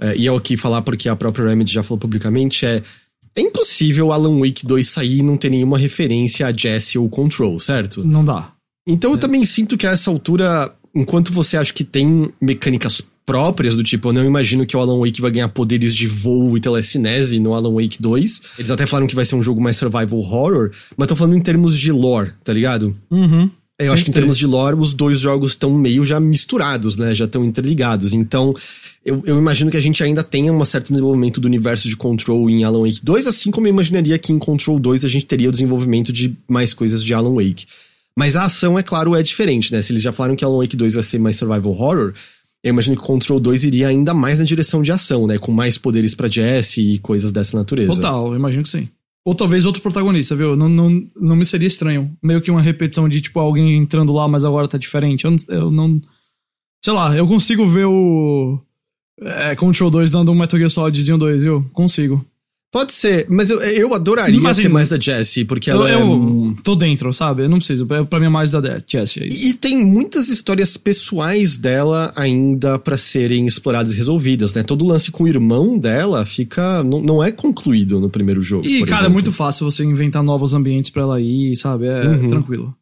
é, 0.00 0.16
e 0.16 0.26
é 0.26 0.32
o 0.32 0.40
que 0.40 0.56
falar 0.56 0.82
porque 0.82 1.08
a 1.08 1.16
própria 1.16 1.48
Remedy 1.48 1.72
já 1.72 1.82
falou 1.82 1.98
publicamente, 1.98 2.66
é 2.66 2.82
é 3.38 3.40
impossível 3.40 4.10
Alan 4.10 4.40
Wake 4.40 4.66
2 4.66 4.88
sair 4.88 5.18
e 5.18 5.22
não 5.22 5.36
ter 5.36 5.48
nenhuma 5.48 5.78
referência 5.78 6.46
a 6.46 6.52
Jesse 6.52 6.98
ou 6.98 7.08
Control, 7.08 7.60
certo? 7.60 8.04
Não 8.04 8.24
dá. 8.24 8.52
Então 8.86 9.12
é. 9.12 9.14
eu 9.14 9.18
também 9.18 9.44
sinto 9.44 9.76
que 9.76 9.86
a 9.86 9.92
essa 9.92 10.10
altura, 10.10 10.68
enquanto 10.92 11.32
você 11.32 11.56
acha 11.56 11.72
que 11.72 11.84
tem 11.84 12.32
mecânicas 12.40 13.00
próprias 13.28 13.76
do 13.76 13.82
tipo, 13.82 14.08
eu 14.08 14.12
não 14.14 14.24
imagino 14.24 14.64
que 14.64 14.74
o 14.74 14.80
Alan 14.80 15.00
Wake 15.00 15.20
vai 15.20 15.30
ganhar 15.30 15.50
poderes 15.50 15.94
de 15.94 16.06
voo 16.06 16.56
e 16.56 16.60
telecinese 16.60 17.38
no 17.38 17.52
Alan 17.52 17.74
Wake 17.74 18.00
2. 18.00 18.40
Eles 18.58 18.70
até 18.70 18.86
falaram 18.86 19.06
que 19.06 19.14
vai 19.14 19.26
ser 19.26 19.34
um 19.34 19.42
jogo 19.42 19.60
mais 19.60 19.76
survival 19.76 20.18
horror, 20.18 20.70
mas 20.96 21.08
tô 21.08 21.14
falando 21.14 21.36
em 21.36 21.40
termos 21.40 21.78
de 21.78 21.92
lore, 21.92 22.30
tá 22.42 22.54
ligado? 22.54 22.96
Uhum. 23.10 23.50
Eu 23.78 23.92
acho 23.92 24.02
que 24.02 24.10
em 24.10 24.14
termos 24.14 24.38
de 24.38 24.46
lore, 24.46 24.74
os 24.76 24.94
dois 24.94 25.20
jogos 25.20 25.50
estão 25.50 25.70
meio 25.74 26.06
já 26.06 26.18
misturados, 26.18 26.96
né? 26.96 27.14
Já 27.14 27.26
estão 27.26 27.44
interligados. 27.44 28.14
Então, 28.14 28.54
eu, 29.04 29.22
eu, 29.26 29.36
imagino 29.36 29.70
que 29.70 29.76
a 29.76 29.80
gente 29.80 30.02
ainda 30.02 30.24
tenha 30.24 30.50
um 30.50 30.64
certo 30.64 30.88
desenvolvimento 30.88 31.38
do 31.38 31.44
universo 31.44 31.86
de 31.86 31.96
Control 31.98 32.48
em 32.48 32.64
Alan 32.64 32.80
Wake 32.80 33.00
2, 33.02 33.26
assim 33.26 33.50
como 33.50 33.66
eu 33.66 33.70
imaginaria 33.70 34.18
que 34.18 34.32
em 34.32 34.38
Control 34.38 34.80
2 34.80 35.04
a 35.04 35.08
gente 35.08 35.26
teria 35.26 35.50
o 35.50 35.52
desenvolvimento 35.52 36.14
de 36.14 36.34
mais 36.48 36.72
coisas 36.72 37.04
de 37.04 37.12
Alan 37.12 37.34
Wake. 37.34 37.66
Mas 38.16 38.36
a 38.36 38.44
ação, 38.44 38.76
é 38.76 38.82
claro, 38.82 39.14
é 39.14 39.22
diferente, 39.22 39.70
né? 39.70 39.82
Se 39.82 39.92
eles 39.92 40.02
já 40.02 40.12
falaram 40.12 40.34
que 40.34 40.44
Alan 40.44 40.58
Wake 40.58 40.76
2 40.76 40.94
vai 40.94 41.02
ser 41.04 41.20
mais 41.20 41.36
survival 41.36 41.70
horror, 41.70 42.14
eu 42.68 42.72
imagino 42.72 42.96
que 42.96 43.02
Control 43.02 43.40
2 43.40 43.64
iria 43.64 43.88
ainda 43.88 44.14
mais 44.14 44.38
na 44.38 44.44
direção 44.44 44.82
de 44.82 44.92
ação, 44.92 45.26
né? 45.26 45.38
Com 45.38 45.52
mais 45.52 45.76
poderes 45.78 46.14
para 46.14 46.28
Jesse 46.28 46.80
e 46.80 46.98
coisas 46.98 47.32
dessa 47.32 47.56
natureza. 47.56 47.94
Total, 47.94 48.28
eu 48.28 48.36
imagino 48.36 48.62
que 48.62 48.68
sim. 48.68 48.88
Ou 49.24 49.34
talvez 49.34 49.66
outro 49.66 49.82
protagonista, 49.82 50.34
viu? 50.34 50.56
Não, 50.56 50.68
não, 50.68 51.06
não 51.14 51.36
me 51.36 51.44
seria 51.44 51.68
estranho. 51.68 52.16
Meio 52.22 52.40
que 52.40 52.50
uma 52.50 52.62
repetição 52.62 53.08
de, 53.08 53.20
tipo, 53.20 53.38
alguém 53.40 53.76
entrando 53.76 54.12
lá, 54.12 54.26
mas 54.26 54.44
agora 54.44 54.68
tá 54.68 54.78
diferente. 54.78 55.24
Eu. 55.24 55.36
Eu 55.48 55.70
não 55.70 56.00
sei 56.82 56.92
lá, 56.92 57.14
eu 57.14 57.26
consigo 57.26 57.66
ver 57.66 57.86
o. 57.86 58.60
É, 59.20 59.56
Control 59.56 59.90
2 59.90 60.10
dando 60.10 60.30
um 60.30 60.34
Metal 60.34 60.58
Gear 60.58 60.70
Solidzinho 60.70 61.18
2, 61.18 61.42
viu? 61.42 61.68
Consigo. 61.72 62.24
Pode 62.70 62.92
ser, 62.92 63.26
mas 63.30 63.48
eu, 63.48 63.58
eu 63.62 63.94
adoraria 63.94 64.38
mas, 64.38 64.58
ter 64.58 64.68
mais 64.68 64.90
da 64.90 64.98
Jessie, 64.98 65.42
porque 65.42 65.70
ela 65.70 65.88
eu, 65.90 65.98
é. 65.98 66.02
Eu 66.02 66.56
tô 66.62 66.76
dentro, 66.76 67.10
sabe? 67.14 67.44
Eu 67.44 67.48
não 67.48 67.56
preciso. 67.56 67.86
Pra 67.86 68.20
mim 68.20 68.26
é 68.26 68.28
mais 68.28 68.52
da 68.52 68.78
Jessie. 68.86 69.22
É 69.22 69.26
e, 69.26 69.54
tem 69.54 69.82
muitas 69.82 70.28
histórias 70.28 70.76
pessoais 70.76 71.56
dela 71.56 72.12
ainda 72.14 72.78
para 72.78 72.98
serem 72.98 73.46
exploradas 73.46 73.94
e 73.94 73.96
resolvidas, 73.96 74.52
né? 74.52 74.62
Todo 74.62 74.86
lance 74.86 75.10
com 75.10 75.24
o 75.24 75.28
irmão 75.28 75.78
dela 75.78 76.26
fica. 76.26 76.82
Não, 76.82 77.00
não 77.00 77.24
é 77.24 77.32
concluído 77.32 77.98
no 78.00 78.10
primeiro 78.10 78.42
jogo. 78.42 78.66
E, 78.66 78.80
cara, 78.80 78.96
exemplo. 78.96 79.06
é 79.06 79.08
muito 79.08 79.32
fácil 79.32 79.64
você 79.64 79.82
inventar 79.82 80.22
novos 80.22 80.52
ambientes 80.52 80.90
para 80.90 81.02
ela 81.02 81.18
ir, 81.18 81.56
sabe? 81.56 81.86
É 81.86 82.06
uhum. 82.06 82.28
tranquilo. 82.28 82.76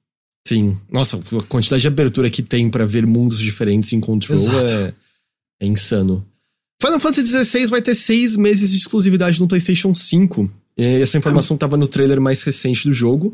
Sim. 0.48 0.76
Nossa, 0.90 1.16
a 1.16 1.42
quantidade 1.42 1.82
de 1.82 1.88
abertura 1.88 2.28
que 2.28 2.42
tem 2.42 2.68
para 2.68 2.84
ver 2.84 3.06
mundos 3.06 3.38
diferentes 3.38 3.92
em 3.92 4.00
Control 4.00 4.36
é, 4.36 4.92
é 5.62 5.66
insano. 5.66 6.26
Final 6.80 7.00
Fantasy 7.00 7.44
XVI 7.44 7.66
vai 7.66 7.80
ter 7.80 7.94
seis 7.94 8.36
meses 8.36 8.70
de 8.70 8.76
exclusividade 8.76 9.40
no 9.40 9.48
PlayStation 9.48 9.94
5. 9.94 10.50
Essa 10.76 11.16
informação 11.16 11.54
estava 11.54 11.76
no 11.76 11.86
trailer 11.86 12.20
mais 12.20 12.42
recente 12.42 12.86
do 12.86 12.92
jogo. 12.92 13.32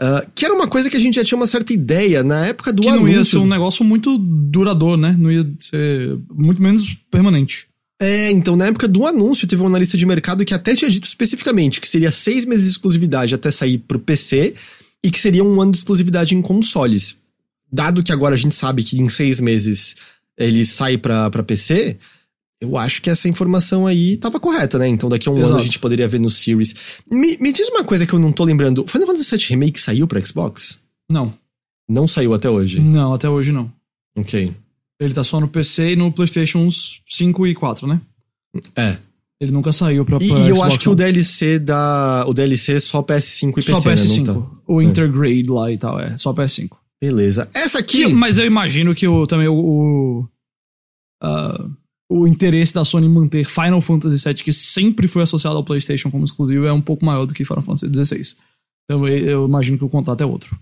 Uh, 0.00 0.30
que 0.32 0.44
era 0.44 0.54
uma 0.54 0.68
coisa 0.68 0.88
que 0.88 0.96
a 0.96 1.00
gente 1.00 1.16
já 1.16 1.24
tinha 1.24 1.36
uma 1.36 1.48
certa 1.48 1.72
ideia 1.72 2.22
na 2.22 2.46
época 2.46 2.72
do 2.72 2.82
que 2.82 2.88
anúncio. 2.88 3.04
não 3.04 3.12
ia 3.12 3.24
ser 3.24 3.38
um 3.38 3.46
negócio 3.48 3.84
muito 3.84 4.16
duradouro, 4.16 4.96
né? 4.96 5.16
Não 5.18 5.30
ia 5.30 5.44
ser 5.58 6.16
muito 6.32 6.62
menos 6.62 6.96
permanente. 7.10 7.66
É, 8.00 8.30
então 8.30 8.54
na 8.54 8.66
época 8.66 8.86
do 8.86 9.04
anúncio 9.04 9.48
teve 9.48 9.60
um 9.60 9.66
analista 9.66 9.96
de 9.96 10.06
mercado 10.06 10.44
que 10.44 10.54
até 10.54 10.72
tinha 10.72 10.88
dito 10.88 11.04
especificamente 11.04 11.80
que 11.80 11.88
seria 11.88 12.12
seis 12.12 12.44
meses 12.44 12.66
de 12.66 12.70
exclusividade 12.70 13.34
até 13.34 13.50
sair 13.50 13.78
pro 13.78 13.98
PC 13.98 14.54
e 15.02 15.10
que 15.10 15.18
seria 15.18 15.42
um 15.42 15.60
ano 15.60 15.72
de 15.72 15.78
exclusividade 15.78 16.36
em 16.36 16.40
consoles. 16.40 17.16
Dado 17.70 18.02
que 18.02 18.12
agora 18.12 18.36
a 18.36 18.38
gente 18.38 18.54
sabe 18.54 18.84
que 18.84 19.00
em 19.00 19.08
seis 19.08 19.40
meses 19.40 19.96
ele 20.38 20.64
sai 20.64 20.96
pra, 20.96 21.28
pra 21.28 21.42
PC, 21.42 21.98
eu 22.60 22.76
acho 22.76 23.00
que 23.00 23.08
essa 23.10 23.28
informação 23.28 23.86
aí 23.86 24.16
tava 24.16 24.40
correta, 24.40 24.78
né? 24.78 24.88
Então 24.88 25.08
daqui 25.08 25.28
a 25.28 25.32
um 25.32 25.36
Exato. 25.36 25.52
ano 25.52 25.60
a 25.60 25.64
gente 25.64 25.78
poderia 25.78 26.08
ver 26.08 26.18
no 26.18 26.30
Series. 26.30 27.00
Me, 27.10 27.36
me 27.38 27.52
diz 27.52 27.68
uma 27.68 27.84
coisa 27.84 28.06
que 28.06 28.12
eu 28.12 28.18
não 28.18 28.32
tô 28.32 28.44
lembrando. 28.44 28.84
Final 28.86 29.06
Fantasy 29.06 29.36
VII 29.36 29.46
Remake 29.50 29.80
saiu 29.80 30.06
pra 30.06 30.24
Xbox? 30.24 30.80
Não. 31.10 31.32
Não 31.88 32.08
saiu 32.08 32.34
até 32.34 32.50
hoje? 32.50 32.80
Não, 32.80 33.14
até 33.14 33.28
hoje 33.28 33.52
não. 33.52 33.72
Ok. 34.16 34.52
Ele 35.00 35.14
tá 35.14 35.22
só 35.22 35.40
no 35.40 35.48
PC 35.48 35.92
e 35.92 35.96
no 35.96 36.12
PlayStation 36.12 36.68
5 36.70 37.46
e 37.46 37.54
4, 37.54 37.86
né? 37.86 38.00
É. 38.76 38.96
Ele 39.40 39.52
nunca 39.52 39.72
saiu 39.72 40.04
pra, 40.04 40.18
pra 40.18 40.26
E, 40.26 40.30
e 40.30 40.48
eu 40.48 40.62
acho 40.64 40.80
que 40.80 40.86
não. 40.86 40.94
o 40.94 40.96
DLC 40.96 41.60
da. 41.60 42.24
O 42.26 42.34
DLC 42.34 42.72
é 42.72 42.80
só 42.80 43.02
PS5 43.02 43.50
e 43.50 43.54
PC. 43.54 43.70
Só 43.70 43.80
PS5. 43.80 44.26
Né? 44.26 44.34
Tá? 44.34 44.50
O 44.66 44.82
Intergrade 44.82 45.46
é. 45.48 45.52
lá 45.52 45.70
e 45.70 45.78
tal, 45.78 46.00
é. 46.00 46.16
Só 46.18 46.34
PS5. 46.34 46.70
Beleza. 47.00 47.48
Essa 47.54 47.78
aqui. 47.78 48.06
Que, 48.06 48.12
mas 48.12 48.36
eu 48.36 48.44
imagino 48.44 48.94
que 48.94 49.06
o, 49.06 49.26
também 49.28 49.46
o. 49.46 49.54
o 49.54 50.28
uh, 51.22 51.70
o 52.10 52.26
interesse 52.26 52.72
da 52.72 52.84
Sony 52.84 53.08
manter 53.08 53.44
Final 53.44 53.80
Fantasy 53.80 54.26
VII, 54.26 54.42
que 54.42 54.52
sempre 54.52 55.06
foi 55.06 55.22
associado 55.22 55.56
ao 55.56 55.64
PlayStation 55.64 56.10
como 56.10 56.24
exclusivo, 56.24 56.64
é 56.64 56.72
um 56.72 56.80
pouco 56.80 57.04
maior 57.04 57.26
do 57.26 57.34
que 57.34 57.44
Final 57.44 57.62
Fantasy 57.62 57.92
XVI. 57.92 58.36
Então 58.84 59.06
eu 59.06 59.44
imagino 59.44 59.76
que 59.76 59.84
o 59.84 59.88
contato 59.88 60.22
é 60.22 60.26
outro. 60.26 60.58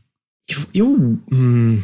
Eu. 0.49 0.59
eu 0.75 1.19
hum... 1.33 1.81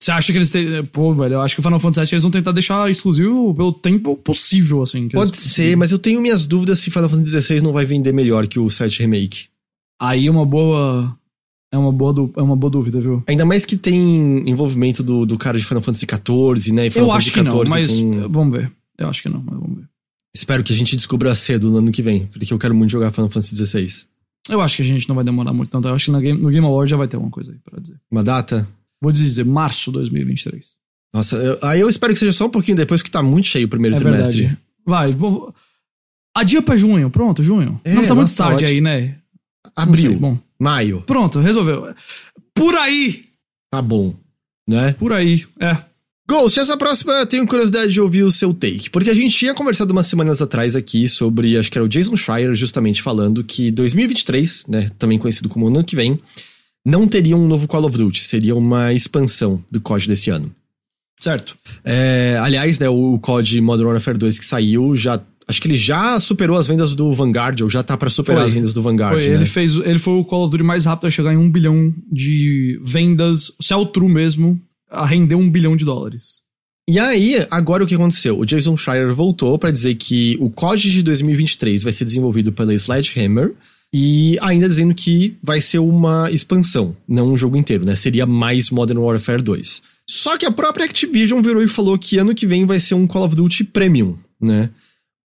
Você 0.00 0.10
acha 0.10 0.32
que 0.32 0.38
eles 0.38 0.50
têm. 0.50 0.84
Pô, 0.86 1.14
velho, 1.14 1.34
eu 1.34 1.40
acho 1.40 1.54
que 1.54 1.60
o 1.60 1.62
Final 1.62 1.78
Fantasy 1.78 2.10
VII 2.10 2.14
eles 2.14 2.22
vão 2.24 2.32
tentar 2.32 2.50
deixar 2.50 2.90
exclusivo 2.90 3.54
pelo 3.54 3.72
tempo 3.72 4.16
possível, 4.16 4.82
assim. 4.82 5.08
Pode 5.08 5.36
ser, 5.36 5.76
mas 5.76 5.92
eu 5.92 5.98
tenho 5.98 6.20
minhas 6.20 6.44
dúvidas 6.44 6.80
se 6.80 6.90
Final 6.90 7.08
Fantasy 7.08 7.40
XVI 7.40 7.62
não 7.62 7.72
vai 7.72 7.84
vender 7.84 8.12
melhor 8.12 8.48
que 8.48 8.58
o 8.58 8.68
7 8.68 9.00
Remake. 9.00 9.46
Aí 10.00 10.26
é 10.26 10.30
uma 10.30 10.44
boa. 10.44 11.16
É 11.72 11.78
uma 11.78 11.92
boa, 11.92 12.30
é 12.36 12.42
uma 12.42 12.56
boa 12.56 12.70
dúvida, 12.70 13.00
viu? 13.00 13.22
Ainda 13.28 13.46
mais 13.46 13.64
que 13.64 13.76
tem 13.76 14.48
envolvimento 14.50 15.04
do, 15.04 15.24
do 15.24 15.38
cara 15.38 15.56
de 15.56 15.64
Final 15.64 15.80
Fantasy 15.80 16.04
XIV, 16.04 16.72
né? 16.72 16.88
eu 16.94 17.12
acho 17.12 17.32
que 17.32 17.40
não, 17.40 17.62
mas 17.68 18.00
com... 18.00 18.28
vamos 18.28 18.54
ver. 18.54 18.72
Eu 18.98 19.08
acho 19.08 19.22
que 19.22 19.28
não, 19.28 19.42
mas 19.42 19.58
vamos 19.58 19.78
ver. 19.78 19.88
Espero 20.34 20.64
que 20.64 20.72
a 20.72 20.76
gente 20.76 20.96
descubra 20.96 21.34
cedo 21.34 21.70
no 21.70 21.78
ano 21.78 21.92
que 21.92 22.02
vem, 22.02 22.26
porque 22.26 22.52
eu 22.52 22.58
quero 22.58 22.74
muito 22.74 22.90
jogar 22.90 23.12
Final 23.12 23.30
Fantasy 23.30 23.54
XVI. 23.54 24.08
Eu 24.48 24.60
acho 24.60 24.76
que 24.76 24.82
a 24.82 24.84
gente 24.84 25.08
não 25.08 25.14
vai 25.14 25.24
demorar 25.24 25.52
muito, 25.52 25.72
não. 25.72 25.90
Eu 25.90 25.94
acho 25.94 26.06
que 26.06 26.10
no 26.10 26.20
Game, 26.20 26.40
no 26.40 26.48
Game 26.48 26.66
Award 26.66 26.90
já 26.90 26.96
vai 26.96 27.06
ter 27.06 27.16
alguma 27.16 27.30
coisa 27.30 27.52
aí 27.52 27.58
pra 27.58 27.78
dizer. 27.80 28.00
Uma 28.10 28.24
data? 28.24 28.66
Vou 29.00 29.12
dizer, 29.12 29.44
março 29.44 29.90
de 29.90 29.98
2023. 29.98 30.76
Nossa, 31.14 31.36
eu, 31.36 31.58
aí 31.62 31.80
eu 31.80 31.88
espero 31.88 32.12
que 32.12 32.18
seja 32.18 32.32
só 32.32 32.46
um 32.46 32.50
pouquinho 32.50 32.76
depois, 32.76 33.02
que 33.02 33.10
tá 33.10 33.22
muito 33.22 33.48
cheio 33.48 33.66
o 33.66 33.70
primeiro 33.70 33.96
é 33.96 33.98
trimestre. 33.98 34.42
Verdade. 34.42 34.62
Vai, 34.86 35.12
vou, 35.12 35.54
adia 36.34 36.62
pra 36.62 36.76
junho, 36.76 37.10
pronto, 37.10 37.42
junho. 37.42 37.80
É, 37.84 37.92
não 37.94 38.06
tá 38.06 38.14
muito 38.14 38.34
tá 38.34 38.46
tarde 38.46 38.64
tá 38.64 38.70
aí, 38.70 38.80
né? 38.80 39.18
Abril, 39.76 40.18
bom. 40.18 40.38
maio. 40.58 41.02
Pronto, 41.02 41.38
resolveu. 41.38 41.94
Por 42.54 42.74
aí! 42.74 43.26
Tá 43.70 43.80
bom, 43.80 44.14
né? 44.68 44.92
Por 44.94 45.12
aí, 45.12 45.46
é. 45.60 45.76
Ghost, 46.28 46.58
essa 46.58 46.76
próxima 46.76 47.12
eu 47.14 47.26
tenho 47.26 47.46
curiosidade 47.46 47.92
de 47.92 48.00
ouvir 48.00 48.22
o 48.22 48.32
seu 48.32 48.54
take, 48.54 48.88
porque 48.90 49.10
a 49.10 49.14
gente 49.14 49.36
tinha 49.36 49.54
conversado 49.54 49.92
umas 49.92 50.06
semanas 50.06 50.40
atrás 50.40 50.76
aqui 50.76 51.08
sobre, 51.08 51.56
acho 51.56 51.70
que 51.70 51.76
era 51.76 51.84
o 51.84 51.88
Jason 51.88 52.16
Schreier 52.16 52.54
justamente 52.54 53.02
falando 53.02 53.42
que 53.42 53.70
2023, 53.70 54.66
né, 54.68 54.90
também 54.98 55.18
conhecido 55.18 55.48
como 55.48 55.66
ano 55.66 55.84
que 55.84 55.96
vem, 55.96 56.18
não 56.84 57.06
teria 57.06 57.36
um 57.36 57.46
novo 57.46 57.68
Call 57.68 57.84
of 57.84 57.98
Duty, 57.98 58.24
seria 58.24 58.54
uma 58.54 58.92
expansão 58.92 59.62
do 59.70 59.80
COD 59.80 60.08
desse 60.08 60.30
ano. 60.30 60.50
Certo. 61.20 61.56
É, 61.84 62.38
aliás, 62.40 62.78
né, 62.78 62.88
o 62.88 63.18
COD 63.18 63.60
Modern 63.60 63.88
Warfare 63.88 64.18
2 64.18 64.38
que 64.38 64.44
saiu 64.44 64.96
já 64.96 65.20
Acho 65.46 65.60
que 65.60 65.66
ele 65.66 65.76
já 65.76 66.20
superou 66.20 66.56
as 66.56 66.68
vendas 66.68 66.94
do 66.94 67.12
Vanguard, 67.12 67.60
ou 67.62 67.68
já 67.68 67.82
tá 67.82 67.96
para 67.96 68.08
superar 68.08 68.42
Foi. 68.42 68.46
as 68.46 68.52
vendas 68.54 68.72
do 68.72 68.80
Vanguard, 68.80 69.18
Foi, 69.18 69.28
né? 69.28 69.34
ele, 69.34 69.44
fez, 69.44 69.74
ele 69.76 69.98
foi 69.98 70.14
o 70.14 70.24
Call 70.24 70.44
of 70.44 70.52
Duty 70.52 70.62
mais 70.62 70.86
rápido 70.86 71.08
a 71.08 71.10
chegar 71.10 71.32
em 71.32 71.36
um 71.36 71.50
bilhão 71.50 71.92
de 72.10 72.80
vendas, 72.82 73.52
sell-through 73.60 74.08
mesmo, 74.08 74.60
a 74.92 75.06
render 75.06 75.34
um 75.34 75.50
bilhão 75.50 75.76
de 75.76 75.84
dólares. 75.84 76.42
E 76.88 76.98
aí, 76.98 77.46
agora 77.50 77.84
o 77.84 77.86
que 77.86 77.94
aconteceu? 77.94 78.38
O 78.38 78.44
Jason 78.44 78.76
Schreier 78.76 79.14
voltou 79.14 79.58
pra 79.58 79.70
dizer 79.70 79.94
que 79.94 80.36
o 80.40 80.50
COD 80.50 80.90
de 80.90 81.02
2023 81.02 81.82
vai 81.82 81.92
ser 81.92 82.04
desenvolvido 82.04 82.52
pela 82.52 82.74
Sledgehammer 82.74 83.54
e 83.94 84.36
ainda 84.40 84.68
dizendo 84.68 84.94
que 84.94 85.36
vai 85.42 85.60
ser 85.60 85.78
uma 85.78 86.30
expansão, 86.30 86.96
não 87.06 87.32
um 87.32 87.36
jogo 87.36 87.56
inteiro, 87.56 87.84
né? 87.84 87.94
Seria 87.94 88.26
mais 88.26 88.70
Modern 88.70 88.98
Warfare 88.98 89.42
2. 89.42 89.82
Só 90.08 90.36
que 90.36 90.44
a 90.44 90.50
própria 90.50 90.84
Activision 90.84 91.40
virou 91.40 91.62
e 91.62 91.68
falou 91.68 91.96
que 91.96 92.18
ano 92.18 92.34
que 92.34 92.46
vem 92.46 92.66
vai 92.66 92.80
ser 92.80 92.94
um 92.94 93.06
Call 93.06 93.26
of 93.26 93.36
Duty 93.36 93.64
Premium, 93.64 94.16
né? 94.40 94.70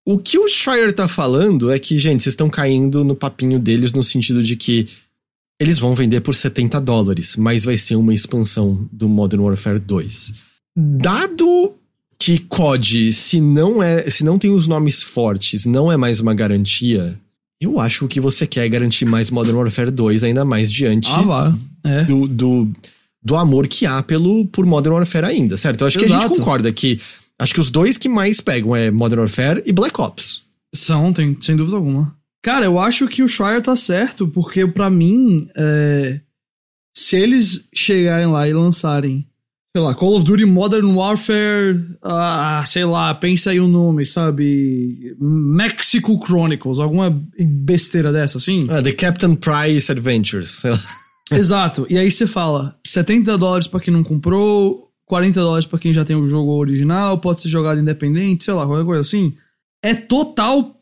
O 0.05 0.17
que 0.17 0.37
o 0.37 0.47
Schreier 0.47 0.93
tá 0.93 1.07
falando 1.07 1.69
é 1.71 1.77
que, 1.77 1.99
gente, 1.99 2.23
vocês 2.23 2.33
estão 2.33 2.49
caindo 2.49 3.03
no 3.03 3.15
papinho 3.15 3.59
deles 3.59 3.91
no 3.91 4.03
sentido 4.03 4.41
de 4.41 4.55
que 4.55 4.87
eles 5.59 5.79
vão 5.79 5.95
vender 5.95 6.21
por 6.21 6.35
70 6.35 6.79
dólares, 6.81 7.35
mas 7.35 7.63
vai 7.65 7.77
ser 7.77 7.95
uma 7.95 8.13
expansão 8.13 8.87
do 8.91 9.09
Modern 9.09 9.41
Warfare 9.43 9.79
2. 9.79 10.33
Dado 10.75 11.73
que 12.19 12.39
COD, 12.39 13.11
se 13.13 13.39
não 13.41 13.81
é, 13.81 14.09
se 14.09 14.23
não 14.23 14.37
tem 14.39 14.51
os 14.51 14.67
nomes 14.67 15.01
fortes, 15.03 15.65
não 15.65 15.91
é 15.91 15.97
mais 15.97 16.19
uma 16.19 16.33
garantia, 16.33 17.17
eu 17.59 17.79
acho 17.79 18.07
que 18.07 18.19
você 18.19 18.45
quer 18.47 18.67
garantir 18.69 19.05
mais 19.05 19.29
Modern 19.31 19.57
Warfare 19.57 19.91
2, 19.91 20.23
ainda 20.23 20.45
mais 20.45 20.71
diante 20.71 21.09
Ah. 21.11 21.53
É. 21.83 22.03
do, 22.03 22.27
do, 22.27 22.69
do 23.23 23.35
amor 23.35 23.67
que 23.67 23.85
há 23.85 24.01
pelo, 24.03 24.45
por 24.47 24.65
Modern 24.65 24.95
Warfare 24.95 25.25
ainda, 25.25 25.57
certo? 25.57 25.81
Eu 25.81 25.87
acho 25.87 25.97
que 25.97 26.05
a 26.05 26.07
gente 26.07 26.19
Exato. 26.25 26.35
concorda 26.35 26.71
que 26.71 26.99
acho 27.39 27.53
que 27.53 27.59
os 27.59 27.69
dois 27.69 27.97
que 27.97 28.09
mais 28.09 28.41
pegam 28.41 28.75
é 28.75 28.91
Modern 28.91 29.21
Warfare 29.21 29.63
e 29.65 29.71
Black 29.71 29.99
Ops. 30.01 30.41
São, 30.75 31.13
tem, 31.13 31.35
sem 31.39 31.55
dúvida 31.55 31.77
alguma. 31.77 32.13
Cara, 32.47 32.63
eu 32.63 32.79
acho 32.79 33.09
que 33.09 33.21
o 33.21 33.27
Schreier 33.27 33.61
tá 33.61 33.75
certo, 33.75 34.25
porque 34.25 34.65
pra 34.65 34.89
mim, 34.89 35.49
é, 35.53 36.21
se 36.95 37.17
eles 37.17 37.67
chegarem 37.75 38.27
lá 38.27 38.47
e 38.47 38.53
lançarem, 38.53 39.27
sei 39.75 39.83
lá, 39.83 39.93
Call 39.93 40.15
of 40.15 40.23
Duty 40.23 40.45
Modern 40.45 40.95
Warfare, 40.95 41.85
ah, 42.01 42.63
sei 42.65 42.85
lá, 42.85 43.13
pensa 43.13 43.51
aí 43.51 43.59
o 43.59 43.67
nome, 43.67 44.05
sabe? 44.05 45.13
Mexico 45.19 46.17
Chronicles, 46.25 46.79
alguma 46.79 47.21
besteira 47.37 48.13
dessa 48.13 48.37
assim. 48.37 48.61
Ah, 48.69 48.81
The 48.81 48.93
Captain 48.93 49.35
Price 49.35 49.91
Adventures. 49.91 50.51
sei 50.51 50.71
lá. 50.71 50.79
Exato. 51.29 51.85
E 51.89 51.97
aí 51.97 52.09
você 52.09 52.25
fala, 52.25 52.79
70 52.85 53.37
dólares 53.37 53.67
pra 53.67 53.81
quem 53.81 53.93
não 53.93 54.05
comprou, 54.05 54.89
40 55.05 55.37
dólares 55.37 55.65
pra 55.65 55.79
quem 55.79 55.91
já 55.91 56.05
tem 56.05 56.15
o 56.15 56.25
jogo 56.25 56.53
original, 56.53 57.17
pode 57.17 57.41
ser 57.41 57.49
jogado 57.49 57.81
independente, 57.81 58.45
sei 58.45 58.53
lá, 58.53 58.65
qualquer 58.65 58.85
coisa 58.85 59.01
assim. 59.01 59.35
É 59.83 59.93
total 59.93 60.76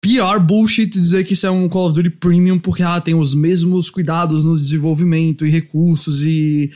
PR 0.00 0.40
bullshit 0.40 0.86
dizer 0.86 1.24
que 1.24 1.34
isso 1.34 1.46
é 1.46 1.50
um 1.50 1.68
Call 1.68 1.86
of 1.86 1.94
Duty 1.94 2.10
Premium 2.10 2.58
porque 2.58 2.82
ah, 2.82 3.00
tem 3.00 3.14
os 3.14 3.34
mesmos 3.34 3.90
cuidados 3.90 4.44
no 4.44 4.58
desenvolvimento 4.58 5.44
e 5.44 5.50
recursos 5.50 6.24
e 6.24 6.70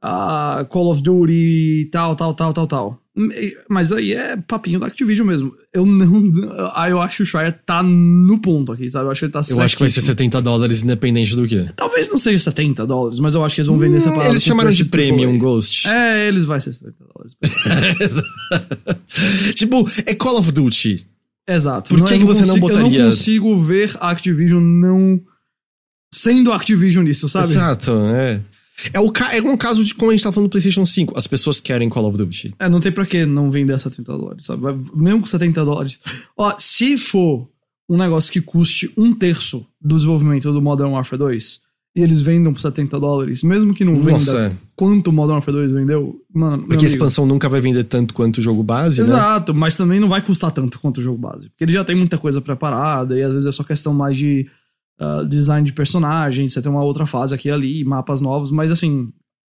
ah, 0.00 0.64
Call 0.70 0.90
of 0.90 1.02
Duty 1.02 1.32
e 1.32 1.84
tal, 1.90 2.14
tal, 2.14 2.34
tal, 2.34 2.52
tal, 2.52 2.66
tal. 2.66 3.02
Mas 3.68 3.90
aí 3.90 4.12
é 4.12 4.36
papinho 4.36 4.78
da 4.78 4.86
Activision 4.86 5.26
mesmo. 5.26 5.52
Eu 5.74 5.84
não. 5.84 6.30
Ah, 6.72 6.88
eu 6.88 7.02
acho 7.02 7.16
que 7.16 7.22
o 7.24 7.26
Schreier 7.26 7.52
tá 7.66 7.82
no 7.82 8.38
ponto 8.38 8.70
aqui, 8.70 8.88
sabe? 8.88 9.06
Eu 9.06 9.10
acho 9.10 9.18
que 9.20 9.24
ele 9.24 9.32
tá 9.32 9.42
Eu 9.50 9.60
acho 9.60 9.76
que 9.76 9.82
vai 9.82 9.90
ser 9.90 10.00
certíssimo. 10.00 10.32
70 10.32 10.42
dólares 10.42 10.84
independente 10.84 11.34
do 11.34 11.48
que. 11.48 11.68
Talvez 11.74 12.08
não 12.10 12.18
seja 12.18 12.38
70 12.38 12.86
dólares, 12.86 13.18
mas 13.18 13.34
eu 13.34 13.44
acho 13.44 13.56
que 13.56 13.60
eles 13.62 13.66
vão 13.66 13.76
vender 13.76 13.96
essa 13.96 14.10
parada. 14.10 14.28
Hum, 14.28 14.32
Eles 14.32 14.44
com 14.44 14.50
chamaram 14.50 14.70
de 14.70 14.84
Premium. 14.84 15.36
Ghost. 15.36 15.88
É, 15.88 16.28
eles 16.28 16.44
vai 16.44 16.60
ser 16.60 16.72
70 16.72 16.94
dólares. 17.12 17.36
tipo, 19.56 19.90
é 20.06 20.14
Call 20.14 20.38
of 20.38 20.52
Duty. 20.52 21.04
Exato. 21.48 21.88
Por 21.90 22.04
que 22.04 22.14
eu 22.14 22.18
que 22.18 22.24
você 22.24 22.42
não 22.42 22.48
consigo- 22.60 22.68
Eu 22.70 22.74
botaria- 22.74 22.98
não 23.04 23.10
consigo 23.10 23.58
ver 23.60 23.96
a 24.00 24.10
Activision 24.10 24.62
não 24.62 25.20
sendo 26.12 26.52
Activision 26.52 27.04
nisso, 27.04 27.28
sabe? 27.28 27.46
Exato, 27.52 27.92
é. 28.14 28.42
É, 28.92 29.00
o 29.00 29.12
é 29.32 29.40
um 29.42 29.56
caso 29.56 29.84
de 29.84 29.92
como 29.94 30.10
a 30.10 30.14
gente 30.14 30.22
tá 30.22 30.30
falando 30.30 30.48
do 30.48 30.52
PlayStation 30.52 30.86
5. 30.86 31.18
As 31.18 31.26
pessoas 31.26 31.60
querem 31.60 31.88
Call 31.88 32.04
of 32.06 32.16
Duty. 32.16 32.54
É, 32.60 32.68
não 32.68 32.78
tem 32.78 32.92
pra 32.92 33.04
que 33.04 33.26
não 33.26 33.50
vender 33.50 33.72
a 33.72 33.78
70 33.78 34.16
dólares, 34.16 34.44
sabe? 34.46 34.62
Mesmo 34.94 35.20
com 35.20 35.26
70 35.26 35.64
dólares. 35.64 35.98
Ó, 36.36 36.54
se 36.58 36.96
for 36.96 37.48
um 37.88 37.96
negócio 37.96 38.32
que 38.32 38.40
custe 38.40 38.92
um 38.96 39.12
terço 39.14 39.66
do 39.80 39.96
desenvolvimento 39.96 40.52
do 40.52 40.62
Modern 40.62 40.92
Warfare 40.92 41.18
2 41.18 41.60
e 41.98 42.02
eles 42.02 42.22
vendam 42.22 42.52
por 42.52 42.60
70 42.60 42.98
dólares, 43.00 43.42
mesmo 43.42 43.74
que 43.74 43.84
não 43.84 43.94
venda 43.96 44.12
Nossa. 44.12 44.58
quanto 44.76 45.08
o 45.08 45.12
Modern 45.12 45.34
Warfare 45.34 45.56
2 45.56 45.72
vendeu, 45.72 46.20
mano. 46.32 46.64
Porque 46.66 46.84
a 46.84 46.88
expansão 46.88 47.26
nunca 47.26 47.48
vai 47.48 47.60
vender 47.60 47.84
tanto 47.84 48.14
quanto 48.14 48.38
o 48.38 48.40
jogo 48.40 48.62
base, 48.62 48.98
né? 49.00 49.04
Exato, 49.04 49.52
mas 49.52 49.74
também 49.74 49.98
não 49.98 50.08
vai 50.08 50.22
custar 50.22 50.52
tanto 50.52 50.78
quanto 50.78 50.98
o 50.98 51.02
jogo 51.02 51.18
base. 51.18 51.48
Porque 51.50 51.64
ele 51.64 51.72
já 51.72 51.84
tem 51.84 51.96
muita 51.96 52.16
coisa 52.16 52.40
preparada 52.40 53.18
e 53.18 53.22
às 53.22 53.32
vezes 53.32 53.46
é 53.48 53.52
só 53.52 53.64
questão 53.64 53.92
mais 53.92 54.16
de 54.16 54.46
ah, 55.00 55.24
design 55.28 55.66
de 55.66 55.72
personagem, 55.72 56.48
você 56.48 56.62
tem 56.62 56.70
uma 56.70 56.84
outra 56.84 57.04
fase 57.06 57.34
aqui 57.34 57.48
e 57.48 57.50
ali, 57.50 57.84
mapas 57.84 58.20
novos, 58.20 58.50
mas 58.52 58.70
assim, 58.70 59.08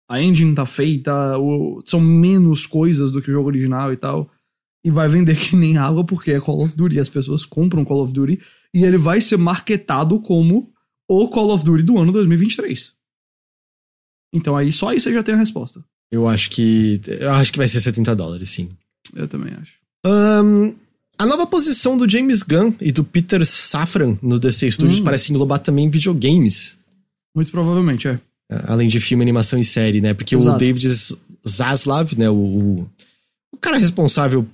a 0.09 0.23
engine 0.23 0.55
tá 0.55 0.65
feita, 0.65 1.37
o- 1.39 1.81
são 1.85 2.01
menos 2.01 2.67
coisas 2.67 3.11
do 3.11 3.21
que 3.21 3.31
o 3.31 3.35
jogo 3.35 3.49
original 3.49 3.93
e 3.93 3.97
tal. 3.97 4.31
E 4.85 4.91
vai 4.93 5.09
vender 5.09 5.37
que 5.37 5.57
nem 5.57 5.77
água 5.77 6.05
porque 6.05 6.31
é 6.31 6.41
Call 6.41 6.63
of 6.63 6.77
Duty. 6.77 7.01
As 7.01 7.09
pessoas 7.09 7.45
compram 7.45 7.85
Call 7.85 8.01
of 8.03 8.13
Duty 8.13 8.39
e 8.73 8.85
ele 8.85 8.97
vai 8.97 9.21
ser 9.21 9.37
marketado 9.37 10.21
como 10.21 10.71
o 11.09 11.29
Call 11.29 11.51
of 11.53 11.65
Duty 11.65 11.83
do 11.83 11.99
ano 11.99 12.13
2023. 12.13 12.93
Então 14.33 14.57
aí 14.57 14.71
só 14.71 14.89
aí 14.89 15.01
você 15.01 15.13
já 15.13 15.23
tem 15.23 15.35
a 15.35 15.39
resposta. 15.39 15.83
Eu 16.13 16.29
acho 16.29 16.51
que. 16.51 17.01
Eu 17.07 17.33
acho 17.33 17.53
que 17.53 17.59
vai 17.59 17.69
ser 17.69 17.81
70 17.81 18.15
dólares, 18.15 18.51
sim. 18.51 18.69
Eu 19.15 19.27
também 19.29 19.53
acho. 19.55 19.75
Ahn, 20.05 20.73
a 21.19 21.27
nova 21.27 21.47
posição 21.47 21.97
do 21.97 22.09
James 22.09 22.43
Gunn 22.43 22.73
e 22.81 22.93
do 22.93 23.03
Peter 23.03 23.45
Safran 23.45 24.19
no 24.23 24.39
DC 24.39 24.71
Studios 24.71 25.01
Hum. 25.01 25.05
parece 25.05 25.33
englobar 25.33 25.59
também 25.59 25.91
videogames. 25.91 26.79
Muito 27.35 27.51
provavelmente, 27.51 28.09
é. 28.09 28.21
Além 28.67 28.89
de 28.89 29.01
filme, 29.01 29.23
animação 29.23 29.59
e 29.59 29.65
série, 29.65 30.01
né? 30.01 30.15
Porque 30.15 30.35
Exato. 30.35 30.57
o 30.57 30.59
David 30.59 30.87
Zaslav, 31.47 32.15
né? 32.17 32.31
O, 32.31 32.35
o, 32.35 32.91
o 33.53 33.57
cara 33.59 33.77
responsável 33.77 34.47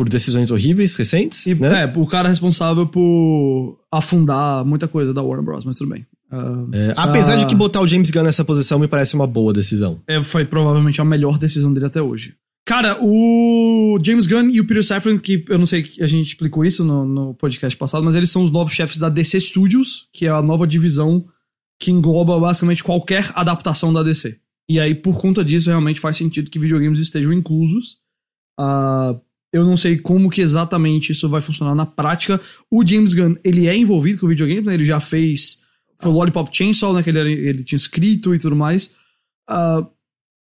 por 0.00 0.08
decisões 0.08 0.50
horríveis 0.50 0.96
recentes, 0.96 1.46
E, 1.46 1.54
né? 1.54 1.82
É, 1.84 1.98
o 1.98 2.06
cara 2.06 2.26
responsável 2.30 2.86
por 2.86 3.78
afundar 3.92 4.64
muita 4.64 4.88
coisa 4.88 5.12
da 5.12 5.20
Warner 5.22 5.44
Bros., 5.44 5.64
mas 5.66 5.76
tudo 5.76 5.90
bem. 5.90 6.06
Ah, 6.32 6.64
É, 6.72 6.94
apesar 6.96 7.34
Ah. 7.34 7.36
de 7.36 7.46
que 7.46 7.54
botar 7.54 7.82
o 7.82 7.86
James 7.86 8.10
Gunn 8.10 8.22
nessa 8.22 8.42
posição 8.44 8.78
me 8.78 8.88
parece 8.88 9.14
uma 9.14 9.26
boa 9.26 9.52
decisão. 9.52 10.00
é, 10.06 10.22
foi 10.24 10.46
provavelmente 10.46 11.00
a 11.02 11.04
melhor 11.04 11.38
decisão 11.38 11.70
dele 11.70 11.84
até 11.86 12.00
hoje. 12.00 12.34
Cara, 12.66 12.96
o 13.02 13.98
James 14.02 14.26
Gunn 14.26 14.48
e 14.50 14.60
o 14.60 14.66
Peter 14.66 14.82
Safran, 14.84 15.18
que 15.18 15.44
eu 15.48 15.58
não 15.58 15.66
sei 15.66 15.82
que 15.82 16.02
a 16.02 16.06
gente 16.06 16.28
explicou 16.28 16.64
isso 16.64 16.82
no, 16.84 17.04
no 17.04 17.34
podcast 17.34 17.76
passado, 17.76 18.02
mas 18.04 18.14
eles 18.14 18.30
são 18.30 18.42
os 18.42 18.50
novos 18.50 18.72
chefes 18.72 18.96
da 18.98 19.08
DC 19.10 19.38
Studios, 19.40 20.06
que 20.14 20.24
é 20.24 20.30
a 20.30 20.40
nova 20.40 20.66
divisão 20.66 21.24
que 21.78 21.90
engloba 21.90 22.38
basicamente 22.40 22.82
qualquer 22.84 23.30
adaptação 23.34 23.92
da 23.92 24.02
DC. 24.02 24.38
E 24.68 24.78
aí, 24.80 24.94
por 24.94 25.18
conta 25.18 25.44
disso, 25.44 25.68
realmente 25.68 26.00
faz 26.00 26.16
sentido 26.16 26.50
que 26.50 26.58
videogames 26.58 27.00
estejam 27.00 27.32
inclusos. 27.32 27.98
Ah, 28.58 29.16
eu 29.52 29.64
não 29.64 29.76
sei 29.76 29.96
como 29.98 30.30
que 30.30 30.40
exatamente 30.40 31.12
isso 31.12 31.28
vai 31.28 31.40
funcionar 31.40 31.74
na 31.74 31.84
prática. 31.86 32.40
O 32.70 32.86
James 32.86 33.14
Gunn, 33.14 33.34
ele 33.44 33.66
é 33.66 33.76
envolvido 33.76 34.18
com 34.20 34.28
videogames, 34.28 34.64
né? 34.64 34.74
Ele 34.74 34.84
já 34.84 35.00
fez... 35.00 35.58
Foi 35.98 36.10
o 36.10 36.14
Lollipop 36.14 36.48
Chainsaw, 36.56 36.92
né? 36.94 37.02
Que 37.02 37.10
ele, 37.10 37.18
era- 37.18 37.30
ele 37.30 37.64
tinha 37.64 37.76
escrito 37.76 38.34
e 38.34 38.38
tudo 38.38 38.54
mais. 38.56 38.92
Ah, 39.48 39.86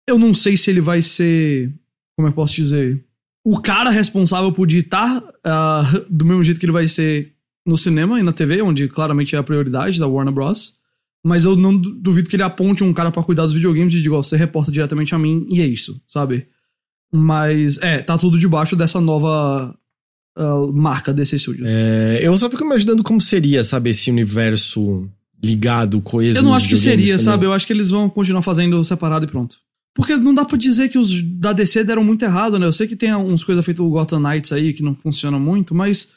eu 0.07 0.17
não 0.19 0.33
sei 0.33 0.55
se 0.57 0.69
ele 0.69 0.81
vai 0.81 1.01
ser... 1.01 1.73
Como 2.15 2.27
eu 2.27 2.33
posso 2.33 2.53
dizer? 2.55 3.03
O 3.45 3.59
cara 3.59 3.89
responsável 3.89 4.51
por 4.51 4.67
ditar 4.67 5.23
ah, 5.43 5.83
do 6.09 6.25
mesmo 6.25 6.43
jeito 6.43 6.59
que 6.59 6.65
ele 6.65 6.73
vai 6.73 6.87
ser 6.87 7.33
no 7.65 7.77
cinema 7.77 8.19
e 8.19 8.23
na 8.23 8.31
TV, 8.33 8.61
onde 8.61 8.87
claramente 8.87 9.35
é 9.35 9.39
a 9.39 9.43
prioridade 9.43 9.99
da 9.99 10.07
Warner 10.07 10.33
Bros. 10.33 10.77
Mas 11.25 11.45
eu 11.45 11.55
não 11.55 11.75
du- 11.75 11.95
duvido 11.95 12.29
que 12.29 12.35
ele 12.35 12.43
aponte 12.43 12.83
um 12.83 12.93
cara 12.93 13.11
pra 13.11 13.23
cuidar 13.23 13.43
dos 13.43 13.53
videogames 13.53 13.93
e 13.93 14.01
diga, 14.01 14.15
você 14.15 14.37
reporta 14.37 14.71
diretamente 14.71 15.13
a 15.15 15.19
mim 15.19 15.45
e 15.49 15.61
é 15.61 15.65
isso, 15.65 16.01
sabe? 16.07 16.47
Mas, 17.11 17.77
é, 17.79 17.99
tá 18.01 18.17
tudo 18.17 18.37
debaixo 18.37 18.75
dessa 18.75 19.01
nova 19.01 19.75
ah, 20.37 20.67
marca 20.73 21.13
DC 21.13 21.39
Studios. 21.39 21.67
É, 21.67 22.19
eu 22.21 22.37
só 22.37 22.49
fico 22.49 22.63
imaginando 22.63 23.03
como 23.03 23.19
seria, 23.19 23.63
sabe, 23.63 23.89
esse 23.89 24.09
universo 24.11 25.09
ligado, 25.43 26.01
coeso. 26.01 26.37
eu 26.39 26.43
não 26.43 26.53
acho 26.53 26.67
que 26.67 26.75
seria, 26.77 27.13
também. 27.13 27.23
sabe? 27.23 27.45
Eu 27.45 27.53
acho 27.53 27.65
que 27.65 27.73
eles 27.73 27.89
vão 27.89 28.09
continuar 28.09 28.41
fazendo 28.41 28.83
separado 28.83 29.25
e 29.25 29.29
pronto. 29.29 29.57
Porque 29.95 30.15
não 30.15 30.33
dá 30.33 30.45
pra 30.45 30.57
dizer 30.57 30.89
que 30.89 30.97
os 30.97 31.21
da 31.21 31.51
DC 31.51 31.83
deram 31.83 32.03
muito 32.03 32.23
errado, 32.23 32.59
né? 32.59 32.65
Eu 32.65 32.71
sei 32.73 32.87
que 32.87 32.95
tem 32.95 33.13
uns 33.15 33.43
coisas 33.43 33.65
feitas 33.65 33.83
do 33.83 33.89
Gotham 33.89 34.19
Knights 34.19 34.51
aí 34.51 34.71
que 34.73 34.83
não 34.83 34.95
funcionam 34.95 35.39
muito, 35.39 35.73
mas. 35.73 36.09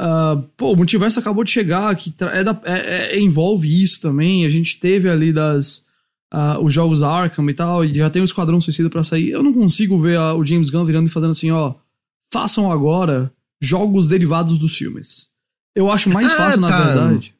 ah, 0.00 0.42
pô, 0.56 0.72
o 0.72 0.76
multiverso 0.76 1.20
acabou 1.20 1.44
de 1.44 1.50
chegar, 1.50 1.94
que 1.94 2.12
é 2.32 2.42
da- 2.42 2.60
é- 2.64 3.16
é- 3.16 3.20
envolve 3.20 3.82
isso 3.82 4.00
também. 4.00 4.44
A 4.46 4.48
gente 4.48 4.78
teve 4.80 5.08
ali 5.10 5.32
das. 5.32 5.86
Uh, 6.32 6.62
os 6.64 6.72
jogos 6.72 7.02
Arkham 7.02 7.48
e 7.48 7.54
tal, 7.54 7.84
e 7.84 7.94
já 7.94 8.08
tem 8.10 8.22
o 8.22 8.24
Esquadrão 8.24 8.60
Suicida 8.60 8.88
para 8.90 9.02
sair, 9.02 9.30
eu 9.30 9.42
não 9.42 9.52
consigo 9.52 9.98
ver 9.98 10.18
uh, 10.18 10.34
o 10.36 10.44
James 10.44 10.70
Gunn 10.70 10.84
virando 10.84 11.06
e 11.06 11.10
fazendo 11.10 11.30
assim, 11.30 11.50
ó, 11.50 11.74
façam 12.32 12.70
agora 12.72 13.32
jogos 13.60 14.08
derivados 14.08 14.58
dos 14.58 14.76
filmes. 14.76 15.28
Eu 15.74 15.90
acho 15.90 16.10
mais 16.10 16.26
Ah, 16.32 16.36
fácil, 16.36 16.60
na 16.60 16.68
tá. 16.68 16.84
verdade. 16.84 17.34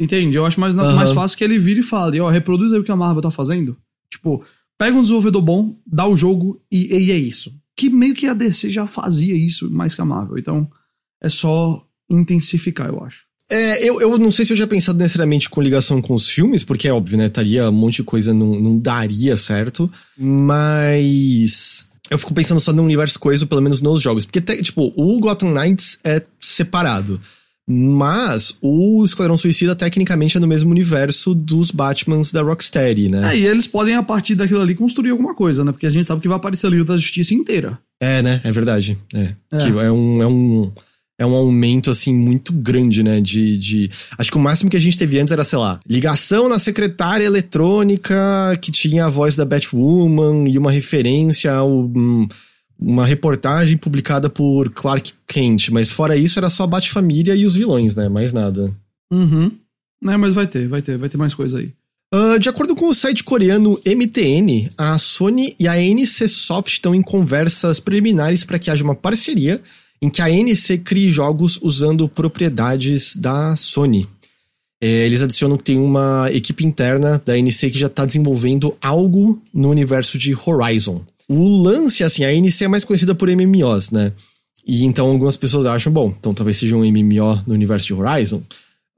Entende? 0.00 0.36
Eu 0.36 0.44
acho 0.44 0.58
mais, 0.60 0.74
na- 0.74 0.82
Aham. 0.82 0.96
mais 0.96 1.12
fácil 1.12 1.38
que 1.38 1.44
ele 1.44 1.58
vire 1.58 1.80
e 1.80 1.84
fale, 1.84 2.20
ó, 2.20 2.28
reproduz 2.28 2.72
aí 2.72 2.78
o 2.80 2.84
que 2.84 2.90
a 2.92 2.96
Marvel 2.96 3.22
tá 3.22 3.30
fazendo. 3.30 3.76
Tipo, 4.10 4.44
pega 4.76 4.96
um 4.96 5.00
desenvolvedor 5.00 5.40
bom, 5.42 5.76
dá 5.86 6.06
o 6.06 6.16
jogo 6.16 6.60
e, 6.70 6.92
e 7.06 7.10
é 7.12 7.16
isso. 7.16 7.54
Que 7.76 7.88
meio 7.88 8.14
que 8.14 8.26
a 8.26 8.34
DC 8.34 8.68
já 8.70 8.86
fazia 8.86 9.34
isso 9.34 9.70
mais 9.70 9.94
que 9.94 10.00
a 10.00 10.04
Marvel. 10.04 10.36
Então, 10.38 10.68
é 11.22 11.28
só 11.28 11.86
intensificar, 12.10 12.88
eu 12.88 13.02
acho. 13.04 13.24
É, 13.52 13.84
eu, 13.88 14.00
eu 14.00 14.16
não 14.18 14.30
sei 14.30 14.44
se 14.44 14.52
eu 14.52 14.56
já 14.56 14.66
pensado 14.66 14.98
necessariamente 14.98 15.48
com 15.50 15.60
ligação 15.60 16.00
com 16.00 16.14
os 16.14 16.28
filmes, 16.28 16.64
porque 16.64 16.88
é 16.88 16.92
óbvio, 16.92 17.18
né? 17.18 17.26
Estaria 17.26 17.68
um 17.68 17.72
monte 17.72 17.96
de 17.96 18.02
coisa, 18.04 18.32
não, 18.32 18.58
não 18.58 18.78
daria 18.78 19.36
certo. 19.36 19.90
Mas. 20.18 21.86
Eu 22.10 22.18
fico 22.18 22.34
pensando 22.34 22.60
só 22.60 22.72
no 22.72 22.82
universo 22.82 23.18
coeso, 23.18 23.46
pelo 23.46 23.62
menos 23.62 23.80
nos 23.80 24.02
jogos. 24.02 24.24
Porque, 24.26 24.40
te- 24.40 24.62
tipo, 24.62 24.92
o 24.96 25.18
Gotham 25.18 25.50
Knights 25.52 25.98
é 26.04 26.22
separado. 26.40 27.20
Mas 27.66 28.54
o 28.60 29.02
Esquadrão 29.04 29.36
Suicida, 29.36 29.74
tecnicamente, 29.74 30.36
é 30.36 30.40
no 30.40 30.46
mesmo 30.48 30.70
universo 30.70 31.32
dos 31.34 31.70
Batmans 31.70 32.32
da 32.32 32.42
Rocksteady, 32.42 33.08
né? 33.08 33.32
É, 33.34 33.38
e 33.38 33.46
eles 33.46 33.66
podem, 33.66 33.94
a 33.94 34.02
partir 34.02 34.34
daquilo 34.34 34.60
ali, 34.60 34.74
construir 34.74 35.10
alguma 35.10 35.34
coisa, 35.34 35.64
né? 35.64 35.72
Porque 35.72 35.86
a 35.86 35.90
gente 35.90 36.06
sabe 36.06 36.20
que 36.20 36.28
vai 36.28 36.36
aparecer 36.36 36.66
a 36.66 36.70
Liga 36.70 36.84
da 36.84 36.98
Justiça 36.98 37.32
inteira. 37.32 37.78
É, 38.00 38.20
né? 38.20 38.40
É 38.44 38.50
verdade. 38.52 38.98
É. 39.14 39.32
É. 39.52 39.56
Que 39.58 39.68
é 39.68 39.90
um. 39.90 40.22
É 40.22 40.26
um 40.26 40.72
é 41.18 41.26
um 41.26 41.34
aumento, 41.34 41.90
assim, 41.90 42.14
muito 42.14 42.52
grande, 42.52 43.02
né? 43.02 43.20
De, 43.20 43.56
de. 43.56 43.90
Acho 44.18 44.30
que 44.30 44.36
o 44.36 44.40
máximo 44.40 44.70
que 44.70 44.76
a 44.76 44.80
gente 44.80 44.96
teve 44.96 45.18
antes 45.18 45.32
era, 45.32 45.44
sei 45.44 45.58
lá, 45.58 45.78
ligação 45.86 46.48
na 46.48 46.58
secretária 46.58 47.24
eletrônica 47.24 48.14
que 48.60 48.72
tinha 48.72 49.06
a 49.06 49.10
voz 49.10 49.36
da 49.36 49.44
Batwoman 49.44 50.48
e 50.48 50.58
uma 50.58 50.70
referência 50.70 51.52
ao. 51.52 51.70
um, 51.70 52.26
uma 52.78 53.06
reportagem 53.06 53.76
publicada 53.76 54.28
por 54.28 54.70
Clark 54.70 55.12
Kent. 55.26 55.70
Mas 55.70 55.92
fora 55.92 56.16
isso, 56.16 56.38
era 56.38 56.50
só 56.50 56.64
a 56.64 56.66
Bat-Família 56.66 57.34
e 57.34 57.46
os 57.46 57.54
vilões, 57.54 57.94
né? 57.94 58.08
Mais 58.08 58.32
nada. 58.32 58.72
Uhum. 59.12 59.52
Né, 60.02 60.16
mas 60.16 60.34
vai 60.34 60.48
ter, 60.48 60.66
vai 60.66 60.82
ter, 60.82 60.98
vai 60.98 61.08
ter 61.08 61.16
mais 61.16 61.32
coisa 61.32 61.58
aí. 61.58 61.70
Ah, 62.12 62.36
de 62.36 62.48
acordo 62.48 62.74
com 62.74 62.88
o 62.88 62.94
site 62.94 63.24
coreano 63.24 63.80
MTN, 63.86 64.70
a 64.76 64.98
Sony 64.98 65.54
e 65.58 65.66
a 65.66 65.80
NC 65.80 66.28
Soft 66.28 66.72
estão 66.72 66.94
em 66.94 67.00
conversas 67.00 67.78
preliminares 67.78 68.44
para 68.44 68.58
que 68.58 68.70
haja 68.70 68.84
uma 68.84 68.94
parceria 68.94 69.62
em 70.02 70.10
que 70.10 70.20
a 70.20 70.28
NC 70.28 70.78
crie 70.78 71.08
jogos 71.10 71.60
usando 71.62 72.08
propriedades 72.08 73.14
da 73.14 73.54
Sony. 73.54 74.08
É, 74.82 75.06
eles 75.06 75.22
adicionam 75.22 75.56
que 75.56 75.62
tem 75.62 75.78
uma 75.78 76.28
equipe 76.32 76.66
interna 76.66 77.22
da 77.24 77.38
NC 77.38 77.70
que 77.70 77.78
já 77.78 77.86
está 77.86 78.04
desenvolvendo 78.04 78.76
algo 78.80 79.40
no 79.54 79.70
universo 79.70 80.18
de 80.18 80.34
Horizon. 80.34 81.00
O 81.28 81.62
lance, 81.62 82.02
assim, 82.02 82.24
a 82.24 82.34
NC 82.34 82.64
é 82.64 82.68
mais 82.68 82.82
conhecida 82.82 83.14
por 83.14 83.28
MMOs, 83.28 83.92
né? 83.92 84.12
E 84.66 84.84
então 84.84 85.06
algumas 85.06 85.36
pessoas 85.36 85.66
acham, 85.66 85.92
bom, 85.92 86.12
então 86.18 86.34
talvez 86.34 86.56
seja 86.56 86.76
um 86.76 86.80
MMO 86.80 87.42
no 87.46 87.54
universo 87.54 87.86
de 87.86 87.94
Horizon. 87.94 88.42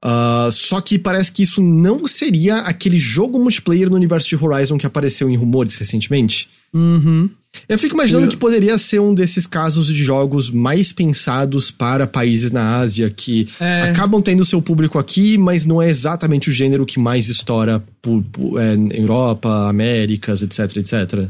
Ah, 0.07 0.49
só 0.51 0.79
que 0.81 0.99
parece 0.99 1.31
que 1.31 1.41
isso 1.41 1.63
não 1.63 2.05
seria 2.07 2.57
aquele 2.59 2.99
jogo 2.99 3.39
multiplayer 3.39 3.89
no 3.89 3.95
universo 3.95 4.29
de 4.29 4.35
Horizon 4.35 4.77
que 4.77 4.85
apareceu 4.85 5.27
em 5.31 5.35
rumores 5.35 5.73
recentemente. 5.75 6.47
Uhum. 6.71 7.27
Eu 7.67 7.79
fico 7.79 7.95
imaginando 7.95 8.27
que 8.27 8.37
poderia 8.37 8.77
ser 8.77 8.99
um 8.99 9.15
desses 9.15 9.47
casos 9.47 9.87
de 9.87 9.95
jogos 9.95 10.51
mais 10.51 10.91
pensados 10.91 11.71
para 11.71 12.05
países 12.05 12.51
na 12.51 12.75
Ásia 12.75 13.09
que 13.09 13.47
É. 13.59 13.83
acabam 13.83 14.21
tendo 14.21 14.45
seu 14.45 14.61
público 14.61 14.99
aqui, 14.99 15.39
mas 15.39 15.65
não 15.65 15.81
é 15.81 15.89
exatamente 15.89 16.51
o 16.51 16.53
gênero 16.53 16.85
que 16.85 16.99
mais 16.99 17.27
estoura 17.29 17.81
por, 18.01 18.21
por- 18.25 18.59
é, 18.61 18.75
Europa, 18.99 19.67
Américas, 19.69 20.43
etc, 20.43 20.77
etc. 20.77 21.29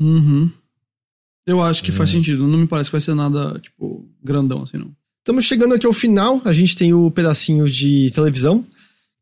Uhum. 0.00 0.48
Eu 1.46 1.60
acho 1.62 1.82
que 1.82 1.90
É. 1.90 1.94
faz 1.94 2.08
sentido. 2.10 2.46
Não 2.48 2.56
me 2.58 2.66
parece 2.66 2.88
que 2.88 2.92
vai 2.92 3.00
ser 3.02 3.14
nada, 3.14 3.58
tipo, 3.60 4.08
grandão 4.22 4.62
assim, 4.62 4.78
não. 4.78 4.92
Estamos 5.20 5.44
chegando 5.44 5.74
aqui 5.74 5.86
ao 5.86 5.92
final. 5.92 6.40
A 6.44 6.52
gente 6.52 6.76
tem 6.76 6.92
o 6.94 7.10
pedacinho 7.10 7.68
de 7.68 8.10
televisão. 8.10 8.64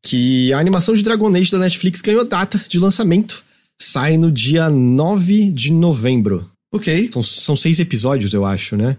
Que 0.03 0.53
a 0.53 0.59
animação 0.59 0.95
de 0.95 1.03
Dragon 1.03 1.35
Age 1.35 1.51
da 1.51 1.59
Netflix 1.59 2.01
ganhou 2.01 2.23
data 2.23 2.63
de 2.67 2.79
lançamento. 2.79 3.43
Sai 3.79 4.17
no 4.17 4.31
dia 4.31 4.69
9 4.69 5.51
de 5.51 5.71
novembro. 5.71 6.49
Ok. 6.71 7.09
São, 7.11 7.23
são 7.23 7.55
seis 7.55 7.79
episódios, 7.79 8.33
eu 8.33 8.45
acho, 8.45 8.77
né? 8.77 8.97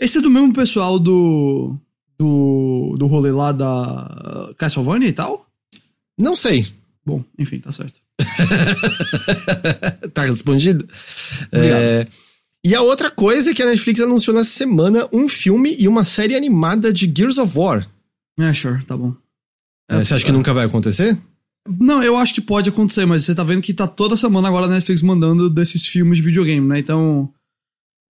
Esse 0.00 0.18
é 0.18 0.20
do 0.20 0.30
mesmo 0.30 0.52
pessoal 0.52 0.98
do. 0.98 1.76
do. 2.18 2.96
do 2.98 3.06
rolê 3.06 3.30
lá 3.30 3.52
da 3.52 4.52
Castlevania 4.56 5.08
e 5.08 5.12
tal? 5.12 5.46
Não 6.18 6.34
sei. 6.34 6.66
Bom, 7.04 7.22
enfim, 7.38 7.58
tá 7.58 7.72
certo. 7.72 8.00
tá 10.14 10.24
respondido? 10.24 10.88
Obrigado. 11.52 11.80
É, 11.80 12.06
E 12.64 12.74
a 12.74 12.82
outra 12.82 13.10
coisa 13.10 13.50
é 13.50 13.54
que 13.54 13.62
a 13.62 13.66
Netflix 13.66 14.00
anunciou 14.00 14.36
nessa 14.36 14.50
semana 14.50 15.08
um 15.12 15.28
filme 15.28 15.76
e 15.78 15.88
uma 15.88 16.04
série 16.04 16.36
animada 16.36 16.92
de 16.92 17.12
Gears 17.14 17.38
of 17.38 17.58
War. 17.58 17.88
É, 18.38 18.52
sure, 18.52 18.84
tá 18.84 18.96
bom. 18.96 19.14
É, 19.88 20.04
você 20.04 20.14
acha 20.14 20.24
que 20.24 20.32
nunca 20.32 20.54
vai 20.54 20.64
acontecer? 20.64 21.18
Não, 21.68 22.02
eu 22.02 22.16
acho 22.16 22.34
que 22.34 22.40
pode 22.40 22.68
acontecer, 22.68 23.04
mas 23.04 23.24
você 23.24 23.34
tá 23.34 23.42
vendo 23.42 23.62
que 23.62 23.74
tá 23.74 23.86
toda 23.86 24.16
semana 24.16 24.48
agora 24.48 24.66
a 24.66 24.68
Netflix 24.68 25.02
mandando 25.02 25.50
desses 25.50 25.86
filmes 25.86 26.18
de 26.18 26.24
videogame, 26.24 26.66
né? 26.66 26.78
Então. 26.78 27.32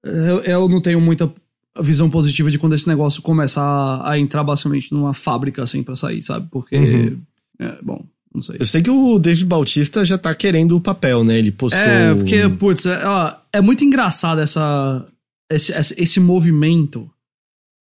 Eu, 0.04 0.40
eu 0.40 0.68
não 0.68 0.80
tenho 0.80 1.00
muita 1.00 1.32
visão 1.80 2.10
positiva 2.10 2.50
de 2.50 2.58
quando 2.58 2.74
esse 2.74 2.88
negócio 2.88 3.22
começar 3.22 4.02
a 4.04 4.18
entrar 4.18 4.42
basicamente 4.42 4.92
numa 4.92 5.14
fábrica 5.14 5.62
assim 5.62 5.82
pra 5.82 5.94
sair, 5.94 6.22
sabe? 6.22 6.48
Porque. 6.50 6.76
Uhum. 6.76 7.20
É, 7.58 7.78
bom, 7.82 8.04
não 8.34 8.40
sei. 8.40 8.56
Eu 8.58 8.66
sei 8.66 8.82
que 8.82 8.90
o 8.90 9.18
David 9.18 9.44
Bautista 9.46 10.04
já 10.04 10.16
tá 10.16 10.34
querendo 10.34 10.76
o 10.76 10.80
papel, 10.80 11.22
né? 11.22 11.38
Ele 11.38 11.52
postou. 11.52 11.82
É, 11.82 12.14
porque, 12.14 12.48
putz, 12.48 12.86
é, 12.86 13.06
ó, 13.06 13.34
é 13.52 13.60
muito 13.60 13.84
engraçado 13.84 14.40
essa, 14.40 15.06
esse, 15.50 15.72
esse, 15.96 16.20
movimento 16.20 17.10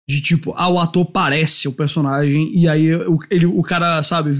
de 0.09 0.21
tipo, 0.21 0.53
ah, 0.57 0.69
o 0.69 0.79
ator 0.79 1.05
parece 1.05 1.67
o 1.67 1.73
personagem, 1.73 2.51
e 2.53 2.67
aí 2.67 2.93
o, 2.93 3.17
ele, 3.29 3.45
o 3.45 3.61
cara, 3.61 4.03
sabe, 4.03 4.31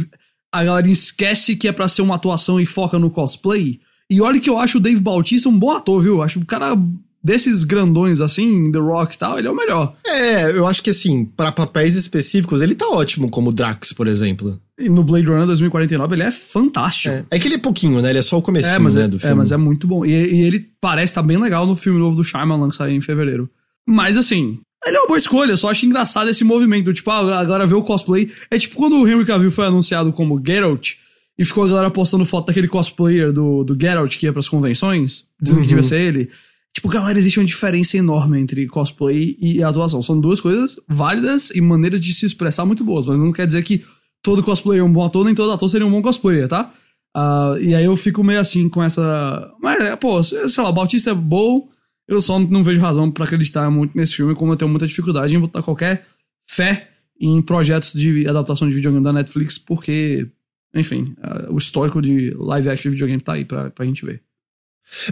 a 0.54 0.64
galera 0.64 0.90
esquece 0.90 1.56
que 1.56 1.68
é 1.68 1.72
pra 1.72 1.88
ser 1.88 2.02
uma 2.02 2.16
atuação 2.16 2.60
e 2.60 2.66
foca 2.66 3.00
no 3.00 3.10
cosplay. 3.10 3.80
E 4.10 4.22
olha 4.22 4.42
que 4.42 4.50
eu 4.50 4.58
acho 4.58 4.78
o 4.78 4.82
Dave 4.82 5.00
Bautista 5.00 5.48
um 5.48 5.58
bom 5.58 5.72
ator, 5.72 6.02
viu? 6.02 6.16
Eu 6.16 6.24
acho 6.24 6.40
o 6.40 6.46
cara 6.46 6.76
desses 7.24 7.64
grandões 7.64 8.20
assim, 8.20 8.72
The 8.72 8.80
Rock 8.80 9.16
e 9.16 9.18
tal, 9.18 9.40
ele 9.40 9.48
é 9.48 9.52
o 9.52 9.56
melhor. 9.56 9.96
É, 10.06 10.52
eu 10.52 10.68
acho 10.68 10.82
que 10.84 10.90
assim, 10.90 11.24
pra 11.24 11.52
papéis 11.52 11.96
específicos, 11.96 12.62
ele 12.62 12.76
tá 12.76 12.88
ótimo, 12.90 13.30
como 13.30 13.52
o 13.52 13.54
Drax, 13.54 13.94
por 13.94 14.08
exemplo. 14.08 14.60
No 14.90 15.04
Blade 15.04 15.26
Runner 15.28 15.46
2049 15.46 16.16
ele 16.16 16.24
é 16.24 16.32
fantástico. 16.32 17.14
É, 17.14 17.26
é 17.32 17.40
que 17.40 17.48
ele 17.48 17.56
é 17.56 17.58
pouquinho, 17.58 18.02
né? 18.02 18.10
Ele 18.10 18.20
é 18.20 18.22
só 18.22 18.38
o 18.38 18.42
comecinho, 18.42 18.76
É, 18.76 18.80
né, 18.96 19.04
é, 19.04 19.08
do 19.08 19.18
é, 19.18 19.20
filme. 19.20 19.36
mas 19.36 19.52
é 19.52 19.58
muito 19.58 19.88
bom. 19.88 20.06
E, 20.06 20.10
e 20.12 20.42
ele 20.44 20.68
parece 20.80 21.12
estar 21.12 21.22
bem 21.24 21.38
legal 21.38 21.66
no 21.66 21.76
filme 21.76 22.00
novo 22.00 22.16
do 22.16 22.24
Shyamalan 22.24 22.70
que 22.70 22.76
sai 22.76 22.92
em 22.94 23.02
fevereiro. 23.02 23.50
Mas 23.88 24.18
assim, 24.18 24.60
ele 24.86 24.96
é 24.98 25.00
uma 25.00 25.08
boa 25.08 25.18
escolha, 25.18 25.56
só 25.58 25.70
acho 25.70 25.86
engraçado 25.86 26.30
esse 26.30 26.44
movimento. 26.44 26.94
Tipo, 26.94 27.12
ah, 27.12 27.40
agora 27.40 27.66
ver 27.66 27.76
o 27.76 27.84
cosplay. 27.84 28.30
É 28.50 28.58
tipo 28.58 28.76
quando 28.76 28.96
o 29.00 29.08
Henry 29.08 29.26
Cavill 29.26 29.52
foi 29.52 29.66
anunciado 29.66 30.12
como 30.14 30.42
Geralt 30.46 30.94
e 31.38 31.46
ficou 31.46 31.64
a 31.64 31.68
galera 31.68 31.90
postando 31.90 32.26
foto 32.26 32.48
daquele 32.48 32.68
cosplayer 32.68 33.32
do, 33.32 33.64
do 33.64 33.78
Geralt 33.80 34.16
que 34.18 34.26
ia 34.26 34.34
pras 34.34 34.48
convenções, 34.50 35.26
dizendo 35.42 35.58
Uhum. 35.58 35.64
que 35.64 35.70
devia 35.70 35.84
ser 35.84 36.00
ele. 36.02 36.30
Tipo, 36.74 36.88
galera, 36.88 37.20
existe 37.20 37.38
uma 37.38 37.46
diferença 37.46 37.98
enorme 37.98 38.40
entre 38.40 38.66
cosplay 38.66 39.36
e 39.42 39.62
atuação. 39.62 40.02
São 40.02 40.18
duas 40.20 40.40
coisas 40.40 40.80
válidas 40.88 41.50
e 41.54 41.60
maneiras 41.60 42.00
de 42.00 42.14
se 42.14 42.26
expressar 42.26 42.66
muito 42.66 42.84
boas, 42.84 43.06
mas 43.06 43.20
não 43.20 43.34
quer 43.34 43.46
dizer 43.46 43.62
que 43.64 43.84
todo 44.22 44.44
cosplayer 44.44 44.82
é 44.82 44.86
um 44.86 44.92
bom 44.92 45.06
ator, 45.06 45.26
nem 45.26 45.36
todo 45.36 45.52
ator 45.52 45.70
seria 45.70 45.88
um 45.88 45.92
bom 45.92 46.02
cosplayer, 46.02 46.48
tá? 46.48 46.74
Ah, 47.16 47.56
e 47.60 47.76
aí 47.76 47.86
eu 47.86 47.96
fico 47.98 48.24
meio 48.24 48.40
assim 48.40 48.70
com 48.70 48.84
essa. 48.84 49.52
Mas, 49.62 49.82
é, 49.82 49.96
pô, 49.96 50.22
sei 50.24 50.64
lá, 50.64 50.70
o 50.70 50.74
Bautista 50.74 51.12
é 51.12 51.14
bom, 51.14 51.70
eu 52.08 52.22
só 52.22 52.40
não 52.40 52.64
vejo 52.64 52.82
razão 52.82 53.12
pra 53.12 53.26
acreditar 53.26 53.70
muito 53.70 53.96
nesse 53.98 54.16
filme, 54.16 54.36
como 54.36 54.54
eu 54.54 54.58
tenho 54.58 54.70
muita 54.70 54.88
dificuldade 54.88 55.36
em 55.36 55.40
botar 55.40 55.62
qualquer 55.62 56.06
fé 56.50 56.90
em 57.20 57.42
projetos 57.42 57.94
de 57.94 58.28
adaptação 58.28 58.68
de 58.68 58.74
videogame 58.74 59.04
da 59.04 59.14
Netflix, 59.14 59.58
porque, 59.58 60.28
enfim, 60.74 61.14
ah, 61.22 61.48
o 61.52 61.58
histórico 61.58 62.02
de 62.02 62.34
live 62.38 62.70
action 62.70 62.90
de 62.90 62.96
videogame 62.96 63.22
tá 63.22 63.34
aí 63.34 63.46
pra, 63.46 63.70
pra 63.70 63.86
gente 63.86 64.06
ver. 64.06 64.24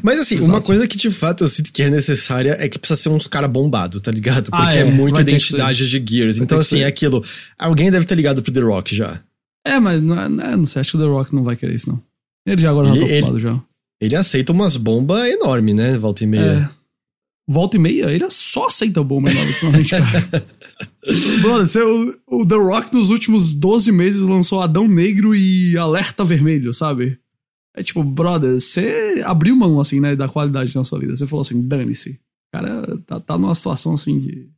Mas 0.04 0.20
assim, 0.20 0.36
Exato. 0.36 0.50
uma 0.52 0.62
coisa 0.62 0.88
que 0.88 0.98
de 0.98 1.10
fato 1.10 1.44
eu 1.44 1.48
sinto 1.48 1.72
que 1.72 1.82
é 1.84 1.90
necessária 1.90 2.58
é 2.60 2.68
que 2.68 2.78
precisa 2.78 3.00
ser 3.00 3.10
uns 3.10 3.28
cara 3.28 3.48
bombado, 3.48 4.02
tá 4.02 4.12
ligado? 4.12 4.50
Ah, 4.52 4.64
Porque 4.64 4.78
é, 4.78 4.82
é, 4.82 4.92
ter 4.92 5.14
que 5.14 5.22
identidade 5.22 5.90
de 5.90 6.06
Gears. 6.06 6.38
Vai 6.38 6.44
Então, 6.44 6.60
assim, 6.60 6.80
é 6.82 6.86
aquilo. 6.86 7.24
Alguém 7.58 7.90
deve 7.90 8.06
ter 8.06 8.16
ligado 8.16 8.42
pro 8.44 8.52
The 8.52 8.60
Rock 8.60 8.96
já. 8.96 9.20
É, 9.66 9.80
mas 9.80 10.02
não, 10.02 10.20
é- 10.22 10.30
não, 10.30 10.44
é- 10.44 10.56
não 10.58 10.66
sei, 10.66 10.82
acho 10.82 10.92
que 10.92 10.98
o 10.98 11.00
The 11.02 11.06
Rock 11.08 11.34
não 11.34 11.44
vai 11.44 11.56
querer 11.56 11.76
isso, 11.76 11.90
não. 11.90 12.02
Ele 12.46 12.62
já 12.62 12.70
agora 12.70 12.90
já 12.90 12.96
Ele- 12.96 13.08
tá 13.08 13.16
ocupado 13.16 13.40
já. 13.40 13.62
Ele 14.02 14.16
aceita 14.16 14.52
umas 14.54 14.76
bombas 14.78 15.28
enormes, 15.28 15.76
né? 15.76 15.98
Volta 15.98 16.24
e 16.24 16.28
meia. 16.28 16.70
É. 16.74 16.80
Volta 17.52 17.78
e 17.78 17.80
meia, 17.80 18.12
ele 18.12 18.30
só 18.30 18.68
aceita 18.68 19.04
bomba 19.04 19.30
menor 19.30 19.46
ultimamente, 19.48 19.90
cara. 19.90 20.06
Brother, 21.42 21.68
você- 21.68 21.82
o, 21.84 22.16
o 22.28 22.46
The 22.48 22.56
Rock 22.56 22.94
nos 22.94 23.10
últimos 23.10 23.54
12 23.54 23.92
meses 23.92 24.22
lançou 24.22 24.62
Adão 24.62 24.88
Negro 24.88 25.36
e 25.36 25.78
Alerta 25.78 26.24
Vermelho, 26.24 26.74
sabe? 26.74 27.18
É 27.76 27.84
tipo, 27.84 28.04
brother, 28.04 28.60
você 28.60 29.22
abriu 29.26 29.56
mão, 29.56 29.80
assim, 29.80 30.00
né, 30.00 30.16
da 30.16 30.28
qualidade 30.28 30.76
na 30.76 30.84
sua 30.84 31.00
vida. 31.00 31.16
Você 31.16 31.26
falou 31.28 31.42
assim, 31.42 31.62
dane-se. 31.68 32.12
O 32.12 32.58
cara 32.58 32.98
tá, 33.06 33.20
tá 33.20 33.38
numa 33.38 33.54
situação 33.54 33.94
assim 33.94 34.20
de. 34.20 34.50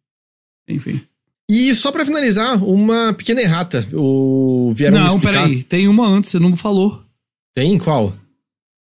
Enfim. 0.69 1.01
E 1.49 1.75
só 1.75 1.91
pra 1.91 2.05
finalizar, 2.05 2.63
uma 2.63 3.13
pequena 3.13 3.41
errata. 3.41 3.85
O 3.93 4.71
vieram 4.73 4.99
não, 4.99 5.19
peraí, 5.19 5.61
tem 5.63 5.87
uma 5.89 6.07
antes, 6.07 6.31
você 6.31 6.39
não 6.39 6.55
falou. 6.55 7.03
Tem 7.53 7.77
qual? 7.77 8.15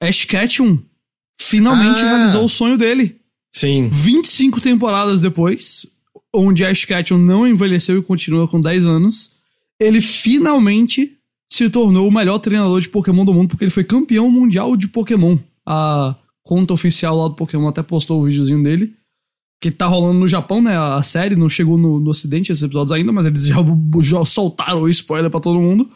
Ash 0.02 0.26
Ketchum 0.26 0.78
finalmente 1.40 2.02
Ah. 2.02 2.18
realizou 2.18 2.44
o 2.44 2.50
sonho 2.50 2.78
dele. 2.78 3.16
Sim. 3.56 3.88
25 3.88 4.60
temporadas 4.60 5.22
depois, 5.22 5.88
onde 6.36 6.66
Ash 6.66 6.84
Ketchum 6.84 7.18
não 7.18 7.48
envelheceu 7.48 7.98
e 7.98 8.04
continua 8.04 8.48
com 8.48 8.60
10 8.60 8.86
anos, 8.86 9.32
ele 9.80 10.02
finalmente 10.02 11.17
se 11.52 11.70
tornou 11.70 12.08
o 12.08 12.12
melhor 12.12 12.40
treinador 12.40 12.80
de 12.82 12.90
Pokémon 12.90 13.24
do 13.26 13.34
mundo, 13.34 13.50
porque 13.50 13.64
ele 13.64 13.72
foi 13.72 13.84
campeão 13.84 14.30
mundial 14.30 14.76
de 14.76 14.88
Pokémon. 14.88 15.38
A 15.66 16.16
conta 16.44 16.74
oficial 16.74 17.18
lá 17.18 17.28
do 17.28 17.36
Pokémon 17.36 17.68
até 17.68 17.82
postou 17.84 18.22
o 18.22 18.26
videozinho 18.26 18.62
dele. 18.64 18.94
Que 19.60 19.72
tá 19.72 19.88
rolando 19.88 20.20
no 20.20 20.28
Japão, 20.28 20.62
né? 20.62 20.78
A 20.78 21.02
série 21.02 21.36
não 21.36 21.50
chegou 21.50 21.80
no, 21.80 22.00
no 22.00 22.12
ocidente 22.12 22.52
esses 22.52 22.64
episódios 22.64 22.92
ainda, 22.92 23.12
mas 23.12 23.26
eles 23.26 23.48
já, 23.48 23.56
já 24.02 24.24
soltaram 24.24 24.84
o 24.84 24.90
spoiler 24.90 25.32
pra 25.32 25.40
todo 25.40 25.60
mundo. 25.60 25.90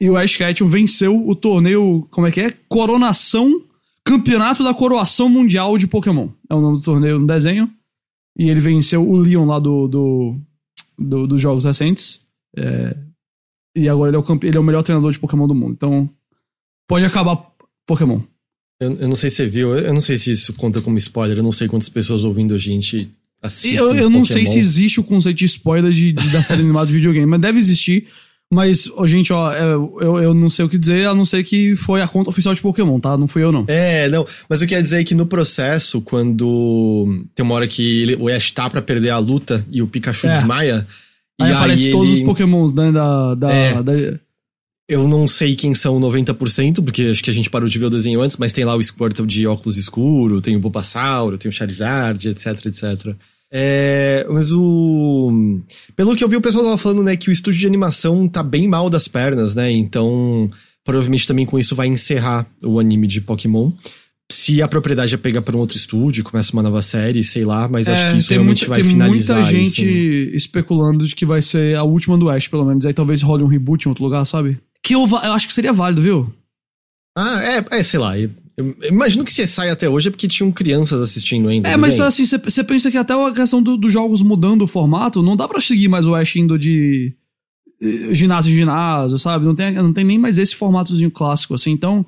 E 0.00 0.08
o 0.08 0.16
Ash 0.16 0.36
Ketchum 0.36 0.66
venceu 0.66 1.28
o 1.28 1.34
torneio, 1.34 2.06
como 2.12 2.26
é 2.28 2.30
que 2.30 2.40
é? 2.40 2.50
Coronação, 2.68 3.62
Campeonato 4.04 4.62
da 4.62 4.72
Coroação 4.72 5.28
Mundial 5.28 5.76
de 5.76 5.88
Pokémon. 5.88 6.28
É 6.48 6.54
o 6.54 6.60
nome 6.60 6.76
do 6.76 6.82
torneio 6.84 7.18
no 7.18 7.26
desenho. 7.26 7.68
E 8.38 8.48
ele 8.48 8.60
venceu 8.60 9.06
o 9.06 9.16
Leon 9.16 9.44
lá 9.44 9.58
do, 9.58 9.88
do, 9.88 10.36
do- 10.96 11.26
dos 11.26 11.40
jogos 11.40 11.64
recentes. 11.64 12.24
É, 12.56 12.96
e 13.80 13.88
agora 13.88 14.10
ele 14.10 14.16
é, 14.16 14.20
o 14.20 14.22
campe- 14.22 14.46
ele 14.46 14.56
é 14.56 14.60
o 14.60 14.64
melhor 14.64 14.82
treinador 14.82 15.10
de 15.12 15.18
Pokémon 15.18 15.46
do 15.48 15.54
mundo. 15.54 15.72
Então, 15.72 16.08
pode 16.88 17.04
acabar 17.04 17.36
Pokémon. 17.86 18.20
Eu, 18.80 18.96
eu 18.98 19.08
não 19.08 19.16
sei 19.16 19.28
se 19.30 19.36
você 19.36 19.46
viu, 19.46 19.74
eu 19.76 19.92
não 19.92 20.00
sei 20.00 20.16
se 20.16 20.30
isso 20.30 20.52
conta 20.54 20.80
como 20.80 20.96
spoiler, 20.98 21.36
eu 21.38 21.42
não 21.42 21.52
sei 21.52 21.68
quantas 21.68 21.88
pessoas 21.88 22.24
ouvindo 22.24 22.54
a 22.54 22.58
gente 22.58 23.10
assistem. 23.42 23.74
Eu, 23.78 23.94
eu 23.94 24.10
não 24.10 24.24
sei 24.24 24.46
se 24.46 24.58
existe 24.58 25.00
o 25.00 25.04
conceito 25.04 25.36
de 25.38 25.44
spoiler 25.46 25.92
de, 25.92 26.12
de- 26.12 26.28
da 26.30 26.42
série 26.42 26.62
animada 26.62 26.86
de 26.86 26.92
videogame, 26.94 27.26
mas 27.26 27.40
deve 27.40 27.58
existir. 27.58 28.06
Mas, 28.52 28.90
ó, 28.96 29.06
gente, 29.06 29.32
ó, 29.32 29.52
é, 29.52 29.62
eu, 29.74 30.18
eu 30.20 30.34
não 30.34 30.50
sei 30.50 30.64
o 30.64 30.68
que 30.68 30.76
dizer, 30.76 31.06
a 31.06 31.14
não 31.14 31.24
ser 31.24 31.44
que 31.44 31.76
foi 31.76 32.02
a 32.02 32.08
conta 32.08 32.30
oficial 32.30 32.52
de 32.52 32.60
Pokémon, 32.60 32.98
tá? 32.98 33.16
Não 33.16 33.28
fui 33.28 33.44
eu, 33.44 33.52
não. 33.52 33.64
É, 33.68 34.08
não, 34.08 34.26
mas 34.48 34.60
o 34.60 34.66
que 34.66 34.74
quer 34.74 34.82
dizer 34.82 35.00
é 35.00 35.04
que 35.04 35.14
no 35.14 35.24
processo, 35.24 36.00
quando 36.00 37.24
tem 37.34 37.44
uma 37.44 37.54
hora 37.54 37.68
que 37.68 38.02
ele- 38.02 38.16
o 38.16 38.28
Ash 38.28 38.50
tá 38.50 38.68
pra 38.68 38.82
perder 38.82 39.10
a 39.10 39.18
luta 39.18 39.64
e 39.70 39.80
o 39.80 39.86
Pikachu 39.86 40.26
É. 40.26 40.30
desmaia, 40.30 40.84
Aí 41.40 41.50
e 41.50 41.54
aparece 41.54 41.86
aí 41.86 41.90
todos 41.92 42.08
ele- 42.10 42.20
os 42.20 42.24
Pokémons 42.26 42.72
né, 42.72 42.92
da, 42.92 43.34
da, 43.34 43.50
É. 43.52 43.82
da- 43.82 43.92
Eu 44.88 45.06
não 45.06 45.28
sei 45.28 45.54
quem 45.54 45.72
são 45.74 46.00
90%, 46.00 46.82
porque 46.82 47.02
acho 47.12 47.22
que 47.22 47.30
a 47.30 47.32
gente 47.32 47.48
parou 47.48 47.68
de 47.68 47.78
ver 47.78 47.84
o 47.86 47.90
desenho 47.90 48.20
antes, 48.20 48.36
mas 48.36 48.52
tem 48.52 48.64
lá 48.64 48.74
o 48.76 48.82
Squirtle 48.82 49.24
de 49.26 49.46
óculos 49.46 49.76
escuro, 49.76 50.40
tem 50.40 50.56
o 50.56 50.60
Bulbasauro, 50.60 51.38
tem 51.38 51.48
o 51.48 51.52
Charizard, 51.54 52.28
etc, 52.28 52.66
etc. 52.66 53.14
É, 53.52 54.26
mas 54.28 54.50
o... 54.52 55.60
Pelo 55.96 56.14
que 56.16 56.22
eu 56.24 56.28
vi, 56.28 56.36
o 56.36 56.40
pessoal 56.40 56.64
tava 56.64 56.76
falando, 56.78 57.02
né, 57.04 57.16
que 57.16 57.30
o 57.30 57.32
estúdio 57.32 57.60
de 57.60 57.66
animação 57.66 58.26
tá 58.28 58.42
bem 58.42 58.66
mal 58.68 58.90
das 58.90 59.06
pernas, 59.08 59.54
né, 59.54 59.70
então 59.70 60.50
provavelmente 60.84 61.26
também 61.26 61.46
com 61.46 61.58
isso 61.58 61.74
vai 61.76 61.86
encerrar 61.86 62.46
o 62.64 62.80
anime 62.80 63.06
de 63.06 63.20
Pokémon. 63.20 63.70
Se 64.32 64.62
a 64.62 64.68
propriedade 64.68 65.10
já 65.10 65.18
pega 65.18 65.42
pra 65.42 65.56
um 65.56 65.60
outro 65.60 65.76
estúdio, 65.76 66.22
começa 66.22 66.52
uma 66.52 66.62
nova 66.62 66.80
série, 66.82 67.22
sei 67.24 67.44
lá, 67.44 67.66
mas 67.68 67.88
acho 67.88 68.04
É, 68.06 68.10
que 68.12 68.16
isso 68.18 68.28
tem 68.28 68.36
realmente 68.36 68.58
muita, 68.60 68.68
vai 68.70 68.80
tem 68.80 68.90
finalizar 68.90 69.38
muita 69.42 69.52
isso. 69.58 69.74
gente 69.76 70.30
especulando 70.34 71.06
de 71.06 71.14
que 71.16 71.26
vai 71.26 71.42
ser 71.42 71.76
a 71.76 71.82
última 71.82 72.16
do 72.16 72.30
Ash, 72.30 72.46
pelo 72.46 72.64
menos. 72.64 72.86
Aí 72.86 72.94
talvez 72.94 73.22
role 73.22 73.42
um 73.42 73.48
reboot 73.48 73.84
em 73.84 73.88
outro 73.88 74.04
lugar, 74.04 74.24
sabe? 74.24 74.58
Que 74.82 74.94
eu, 74.94 75.00
eu 75.06 75.32
acho 75.32 75.48
que 75.48 75.52
seria 75.54 75.72
válido, 75.72 76.00
viu? 76.00 76.32
Ah, 77.18 77.42
é, 77.42 77.78
é 77.80 77.82
sei 77.82 77.98
lá. 77.98 78.16
Eu, 78.16 78.30
eu 78.56 78.74
imagino 78.88 79.24
que 79.24 79.32
se 79.32 79.44
sai 79.48 79.68
até 79.68 79.88
hoje 79.88 80.08
é 80.08 80.10
porque 80.12 80.28
tinham 80.28 80.52
crianças 80.52 81.00
assistindo 81.02 81.48
ainda. 81.48 81.68
É, 81.68 81.76
mas 81.76 81.98
assim, 81.98 82.24
você 82.24 82.62
pensa 82.62 82.88
que 82.90 82.96
até 82.98 83.12
a 83.14 83.32
questão 83.32 83.60
do- 83.60 83.76
dos 83.76 83.92
jogos 83.92 84.22
mudando 84.22 84.62
o 84.62 84.66
formato, 84.68 85.22
não 85.22 85.36
dá 85.36 85.48
pra 85.48 85.60
seguir 85.60 85.88
mais 85.88 86.06
o 86.06 86.14
Ash 86.14 86.36
indo 86.36 86.56
de 86.58 87.12
eh, 87.82 88.14
ginásio 88.14 88.52
em 88.52 88.56
ginásio, 88.56 89.18
sabe? 89.18 89.44
Não 89.44 89.54
tem, 89.56 89.72
não 89.72 89.92
tem 89.92 90.04
nem 90.04 90.18
mais 90.18 90.38
esse 90.38 90.54
formatozinho 90.54 91.10
clássico, 91.10 91.54
assim. 91.54 91.72
Então, 91.72 92.06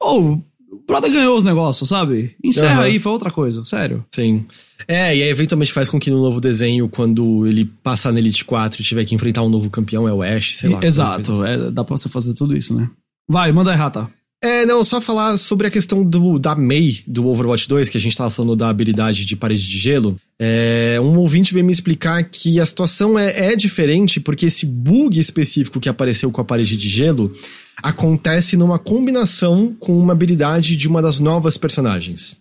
ou 0.00 0.44
o 0.72 0.82
brother 0.86 1.12
ganhou 1.12 1.36
os 1.36 1.44
negócios, 1.44 1.88
sabe? 1.88 2.34
Encerra 2.42 2.76
Aham. 2.76 2.82
aí, 2.84 2.98
foi 2.98 3.12
outra 3.12 3.30
coisa, 3.30 3.62
sério. 3.62 4.04
Sim. 4.10 4.46
É, 4.88 5.14
e 5.14 5.22
aí 5.22 5.28
eventualmente 5.28 5.72
faz 5.72 5.90
com 5.90 6.00
que 6.00 6.10
no 6.10 6.20
novo 6.20 6.40
desenho, 6.40 6.88
quando 6.88 7.46
ele 7.46 7.66
passar 7.82 8.10
na 8.10 8.18
Elite 8.18 8.44
4 8.44 8.80
e 8.80 8.84
tiver 8.84 9.04
que 9.04 9.14
enfrentar 9.14 9.42
um 9.42 9.48
novo 9.50 9.68
campeão, 9.70 10.08
é 10.08 10.12
o 10.12 10.22
Ash, 10.22 10.56
sei 10.56 10.70
lá. 10.70 10.80
Exato, 10.82 11.32
assim. 11.32 11.46
é, 11.46 11.70
dá 11.70 11.84
pra 11.84 11.96
você 11.96 12.08
fazer 12.08 12.34
tudo 12.34 12.56
isso, 12.56 12.74
né? 12.74 12.90
Vai, 13.28 13.52
manda 13.52 13.72
errata. 13.72 14.10
É, 14.42 14.66
não, 14.66 14.82
só 14.82 15.00
falar 15.00 15.36
sobre 15.36 15.68
a 15.68 15.70
questão 15.70 16.02
do, 16.02 16.36
da 16.36 16.56
Mei 16.56 17.00
do 17.06 17.28
Overwatch 17.28 17.68
2, 17.68 17.88
que 17.88 17.96
a 17.96 18.00
gente 18.00 18.16
tava 18.16 18.28
falando 18.28 18.56
da 18.56 18.68
habilidade 18.68 19.24
de 19.24 19.36
parede 19.36 19.62
de 19.62 19.78
gelo. 19.78 20.18
É, 20.36 20.98
um 21.00 21.16
ouvinte 21.18 21.54
veio 21.54 21.64
me 21.64 21.70
explicar 21.70 22.24
que 22.24 22.58
a 22.58 22.66
situação 22.66 23.16
é, 23.16 23.52
é 23.52 23.56
diferente 23.56 24.18
porque 24.18 24.46
esse 24.46 24.66
bug 24.66 25.20
específico 25.20 25.78
que 25.78 25.88
apareceu 25.88 26.32
com 26.32 26.40
a 26.40 26.44
parede 26.44 26.76
de 26.76 26.88
gelo 26.88 27.32
acontece 27.84 28.56
numa 28.56 28.80
combinação 28.80 29.76
com 29.78 29.96
uma 29.96 30.12
habilidade 30.12 30.74
de 30.74 30.88
uma 30.88 31.00
das 31.00 31.20
novas 31.20 31.56
personagens. 31.56 32.40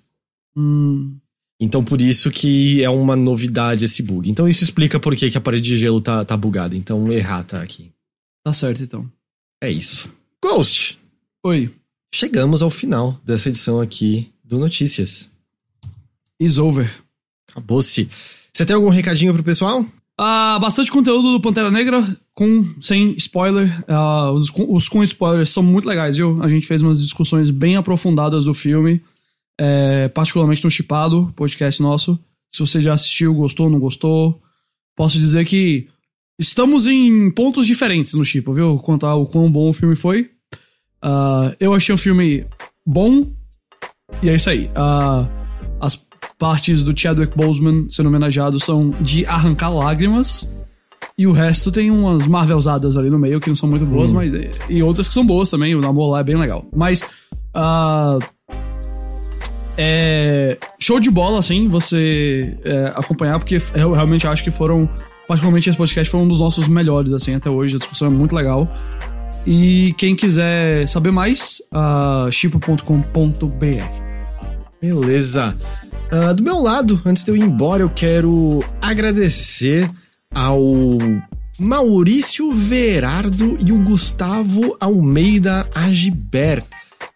Hum, 0.58 1.18
Então, 1.60 1.84
por 1.84 2.02
isso 2.02 2.32
que 2.32 2.84
é 2.84 2.90
uma 2.90 3.16
novidade 3.16 3.86
esse 3.86 4.02
bug. 4.02 4.28
Então, 4.28 4.50
isso 4.50 4.64
explica 4.64 5.00
por 5.00 5.16
que, 5.16 5.30
que 5.30 5.38
a 5.38 5.42
parede 5.42 5.70
de 5.70 5.78
gelo 5.78 6.02
tá, 6.02 6.26
tá 6.26 6.36
bugada. 6.36 6.76
Então, 6.76 7.12
errata 7.12 7.62
aqui. 7.62 7.92
tá 8.44 8.52
certo, 8.52 8.82
então. 8.82 9.08
É 9.64 9.70
isso. 9.70 10.10
Ghost, 10.44 10.98
Oi, 11.44 11.72
chegamos 12.14 12.62
ao 12.62 12.70
final 12.70 13.20
dessa 13.26 13.50
edição 13.50 13.80
aqui 13.80 14.32
do 14.44 14.58
Notícias. 14.58 15.32
is 16.40 16.58
over. 16.58 16.90
Acabou-se. 17.50 18.10
Você 18.54 18.66
tem 18.66 18.76
algum 18.76 18.90
recadinho 18.90 19.34
pro 19.34 19.44
pessoal? 19.44 19.86
Ah, 20.18 20.58
bastante 20.60 20.92
conteúdo 20.92 21.32
do 21.32 21.40
Pantera 21.42 21.72
Negra, 21.72 22.06
com, 22.34 22.74
sem 22.82 23.14
spoiler. 23.18 23.84
Ah, 23.88 24.32
os, 24.32 24.50
com- 24.50 24.74
os 24.74 24.88
com 24.90 25.02
spoilers 25.04 25.50
são 25.50 25.64
muito 25.64 25.88
legais, 25.88 26.18
viu? 26.18 26.42
A 26.44 26.50
gente 26.50 26.68
fez 26.68 26.82
umas 26.82 27.02
discussões 27.02 27.50
bem 27.50 27.76
aprofundadas 27.76 28.46
do 28.46 28.54
filme, 28.54 29.02
é, 29.60 30.08
particularmente 30.10 30.64
no 30.64 30.72
Chipado, 30.72 31.32
podcast 31.36 31.82
nosso. 31.82 32.20
Se 32.52 32.60
você 32.60 32.82
já 32.82 32.94
assistiu, 32.94 33.34
gostou, 33.34 33.70
não 33.70 33.80
gostou, 33.80 34.42
posso 34.96 35.18
dizer 35.20 35.46
que 35.46 35.88
estamos 36.40 36.88
em 36.88 37.32
pontos 37.32 37.66
diferentes 37.66 38.14
no 38.14 38.26
Chipo, 38.26 38.52
viu? 38.54 38.78
Quanto 38.80 39.06
ao 39.06 39.26
quão 39.26 39.50
bom 39.52 39.70
o 39.70 39.74
filme 39.74 39.96
foi. 39.96 40.30
Ah, 41.02 41.54
eu 41.60 41.74
achei 41.74 41.94
um 41.94 41.98
filme 41.98 42.46
bom, 42.86 43.22
e 44.22 44.30
é 44.30 44.36
isso 44.36 44.50
aí. 44.50 44.70
Ah, 44.76 45.28
as 45.80 46.00
partes 46.38 46.84
do 46.84 47.00
Chadwick 47.00 47.36
Boseman 47.36 47.88
sendo 47.90 48.10
homenageado 48.10 48.60
são 48.60 48.90
de 49.02 49.26
arrancar 49.26 49.70
lágrimas. 49.70 50.60
E 51.18 51.28
o 51.28 51.32
resto 51.32 51.72
tem 51.72 51.92
umas 51.92 52.26
marvelzadas 52.26 52.98
ali 52.98 53.10
no 53.10 53.20
meio 53.20 53.40
que 53.40 53.48
não 53.48 53.56
são 53.56 53.70
muito 53.70 53.86
boas, 53.86 54.12
mas. 54.12 54.34
E 54.70 54.82
outras 54.82 55.08
que 55.08 55.14
são 55.14 55.26
boas 55.26 55.50
também. 55.50 55.76
O 55.76 55.82
namoro 55.82 56.12
lá 56.12 56.20
é 56.20 56.24
bem 56.24 56.36
legal. 56.36 56.66
Mas. 56.76 57.04
ah, 57.54 58.18
é. 59.78 60.58
Show 60.80 61.00
de 61.00 61.12
bola, 61.12 61.40
assim, 61.40 61.68
você 61.68 62.58
é, 62.64 62.94
acompanhar, 62.96 63.38
porque 63.40 63.62
eu 63.76 63.92
realmente 63.92 64.28
acho 64.28 64.44
que 64.44 64.52
foram. 64.52 64.90
Particularmente 65.28 65.70
esse 65.70 65.78
podcast 65.78 66.12
foi 66.12 66.20
um 66.20 66.28
dos 66.28 66.40
nossos 66.40 66.68
melhores, 66.68 67.14
assim, 67.14 67.36
até 67.36 67.50
hoje. 67.50 67.76
A 67.76 67.80
discussão 67.80 68.08
é 68.08 68.12
muito 68.12 68.36
legal. 68.36 68.70
E 69.46 69.94
quem 69.98 70.16
quiser 70.16 70.88
saber 70.88 71.12
mais, 71.12 71.62
uh, 71.74 72.32
chipo.com.br. 72.32 74.02
Beleza. 74.82 75.56
Ah, 76.12 76.34
do 76.34 76.44
meu 76.44 76.60
lado, 76.60 77.02
antes 77.06 77.24
de 77.24 77.32
eu 77.32 77.38
ir 77.38 77.42
embora, 77.42 77.84
eu 77.84 77.90
quero 77.90 78.62
agradecer 78.82 79.90
ao 80.36 80.98
Maurício 81.58 82.52
Verardo 82.52 83.58
e 83.66 83.72
o 83.72 83.82
Gustavo 83.82 84.76
Almeida 84.80 85.70
Agiber. 85.74 86.64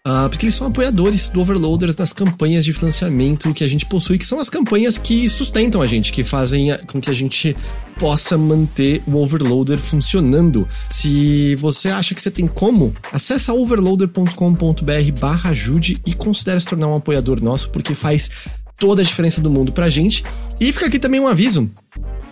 Ah, 0.06 0.28
porque 0.30 0.46
eles 0.46 0.56
são 0.56 0.68
apoiadores 0.68 1.28
do 1.28 1.42
Overloaders 1.42 1.96
nas 1.96 2.14
campanhas 2.14 2.64
de 2.64 2.72
financiamento 2.72 3.54
que 3.54 3.64
a 3.64 3.68
gente 3.68 3.86
possui, 3.86 4.18
que 4.18 4.26
são 4.26 4.40
as 4.40 4.50
campanhas 4.50 4.98
que 4.98 5.28
sustentam 5.28 5.82
a 5.82 5.88
gente, 5.88 6.14
que 6.14 6.24
fazem 6.24 6.78
com 6.88 7.02
que 7.02 7.10
a 7.10 7.14
gente 7.14 7.58
possa 7.98 8.38
manter 8.38 9.02
o 9.08 9.18
Overloader 9.18 9.78
funcionando. 9.78 10.68
Se 10.90 11.56
você 11.56 11.90
acha 11.90 12.14
que 12.14 12.22
você 12.22 12.32
tem 12.32 12.48
como, 12.48 12.94
acessa 13.12 13.54
overloader.com.br 13.54 15.20
barra 15.20 15.50
ajude 15.52 16.02
e 16.06 16.14
considere 16.14 16.60
se 16.60 16.68
tornar 16.68 16.88
um 16.88 16.96
apoiador 16.96 17.42
nosso, 17.42 17.70
porque 17.70 17.96
faz 17.96 18.30
toda 18.78 19.02
a 19.02 19.06
diferença 19.06 19.42
do 19.42 19.50
mundo 19.50 19.72
pra 19.72 19.90
gente. 19.90 20.24
E 20.60 20.72
fica 20.72 20.88
aqui 20.88 21.00
também 21.00 21.20
um 21.20 21.28
aviso. 21.28 21.70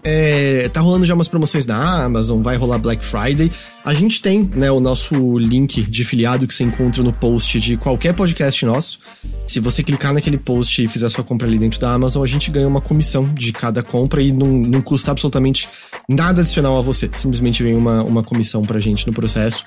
É, 0.06 0.68
tá 0.68 0.82
rolando 0.82 1.06
já 1.06 1.14
umas 1.14 1.30
promoções 1.30 1.66
na 1.66 2.04
Amazon, 2.04 2.42
vai 2.42 2.58
rolar 2.58 2.78
Black 2.78 3.06
Friday. 3.06 3.50
A 3.86 3.94
gente 3.94 4.22
tem, 4.22 4.50
né, 4.58 4.70
o 4.70 4.82
nosso 4.82 5.38
link 5.38 5.82
de 5.82 6.04
filiado 6.04 6.46
que 6.46 6.54
você 6.54 6.66
encontra 6.66 7.02
no 7.02 7.14
post 7.14 7.58
de 7.60 7.78
qualquer 7.78 8.14
podcast 8.14 8.66
nosso. 8.66 9.00
Se 9.48 9.62
você 9.62 9.82
clicar 9.82 10.14
naquele 10.14 10.38
post 10.38 10.84
e 10.84 10.90
fizer 10.90 11.08
sua 11.08 11.24
compra 11.24 11.48
ali 11.48 11.58
dentro 11.58 11.80
da 11.80 11.94
Amazon, 11.94 12.22
a 12.22 12.28
gente 12.28 12.52
ganha 12.52 12.68
uma 12.68 12.82
comissão 12.82 13.34
de 13.34 13.54
cada 13.54 13.82
compra 13.82 14.22
e 14.22 14.34
não, 14.34 14.48
não 14.48 14.82
custa 14.82 15.12
absolutamente 15.12 15.70
nada 16.10 16.42
adicional 16.42 16.78
a 16.78 16.82
você. 16.82 17.10
Simplesmente 17.16 17.64
vem 17.64 17.76
uma, 17.76 18.04
uma 18.04 18.24
comissão 18.24 18.62
pra 18.64 18.82
gente 18.82 19.08
no 19.08 19.14
processo. 19.14 19.64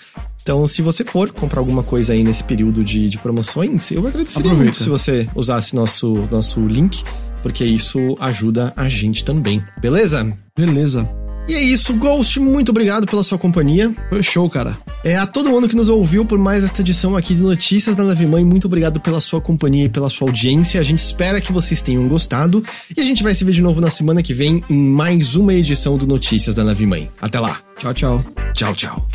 Então, 0.47 0.65
se 0.69 0.81
você 0.81 1.05
for 1.05 1.33
comprar 1.33 1.59
alguma 1.59 1.83
coisa 1.83 2.13
aí 2.13 2.23
nesse 2.23 2.45
período 2.45 2.85
de, 2.85 3.09
de 3.09 3.19
promoções, 3.19 3.91
eu 3.91 4.07
agradeceria 4.07 4.53
Aproveita. 4.53 4.63
muito 4.63 4.81
se 4.81 4.89
você 4.89 5.27
usasse 5.35 5.75
nosso, 5.75 6.15
nosso 6.31 6.65
link, 6.65 7.03
porque 7.43 7.65
isso 7.65 8.15
ajuda 8.21 8.73
a 8.77 8.89
gente 8.89 9.25
também. 9.25 9.61
Beleza? 9.81 10.33
Beleza. 10.57 11.11
E 11.49 11.55
é 11.55 11.61
isso, 11.61 11.95
Ghost, 11.95 12.39
muito 12.39 12.69
obrigado 12.69 13.09
pela 13.09 13.25
sua 13.25 13.37
companhia. 13.37 13.93
Foi 14.09 14.23
show, 14.23 14.49
cara. 14.49 14.79
É, 15.03 15.17
a 15.17 15.27
todo 15.27 15.51
mundo 15.51 15.69
que 15.69 15.75
nos 15.75 15.89
ouviu 15.89 16.25
por 16.25 16.39
mais 16.39 16.63
esta 16.63 16.81
edição 16.81 17.17
aqui 17.17 17.35
de 17.35 17.43
Notícias 17.43 17.97
da 17.97 18.05
Nave 18.05 18.25
Mãe, 18.25 18.45
muito 18.45 18.67
obrigado 18.67 19.01
pela 19.01 19.21
sua 19.21 19.41
companhia 19.41 19.87
e 19.87 19.89
pela 19.89 20.09
sua 20.09 20.29
audiência. 20.29 20.79
A 20.79 20.85
gente 20.85 21.01
espera 21.01 21.41
que 21.41 21.53
vocês 21.53 21.83
tenham 21.83 22.07
gostado 22.07 22.63
e 22.97 23.01
a 23.01 23.05
gente 23.05 23.25
vai 23.25 23.35
se 23.35 23.43
ver 23.43 23.51
de 23.51 23.63
novo 23.63 23.81
na 23.81 23.91
semana 23.91 24.23
que 24.23 24.33
vem 24.33 24.63
em 24.71 24.79
mais 24.79 25.35
uma 25.35 25.53
edição 25.53 25.99
do 25.99 26.07
Notícias 26.07 26.55
da 26.55 26.63
Nave 26.63 26.87
Mãe. 26.87 27.11
Até 27.21 27.41
lá. 27.41 27.59
Tchau, 27.77 27.93
tchau. 27.93 28.25
Tchau, 28.55 28.75
tchau. 28.77 29.09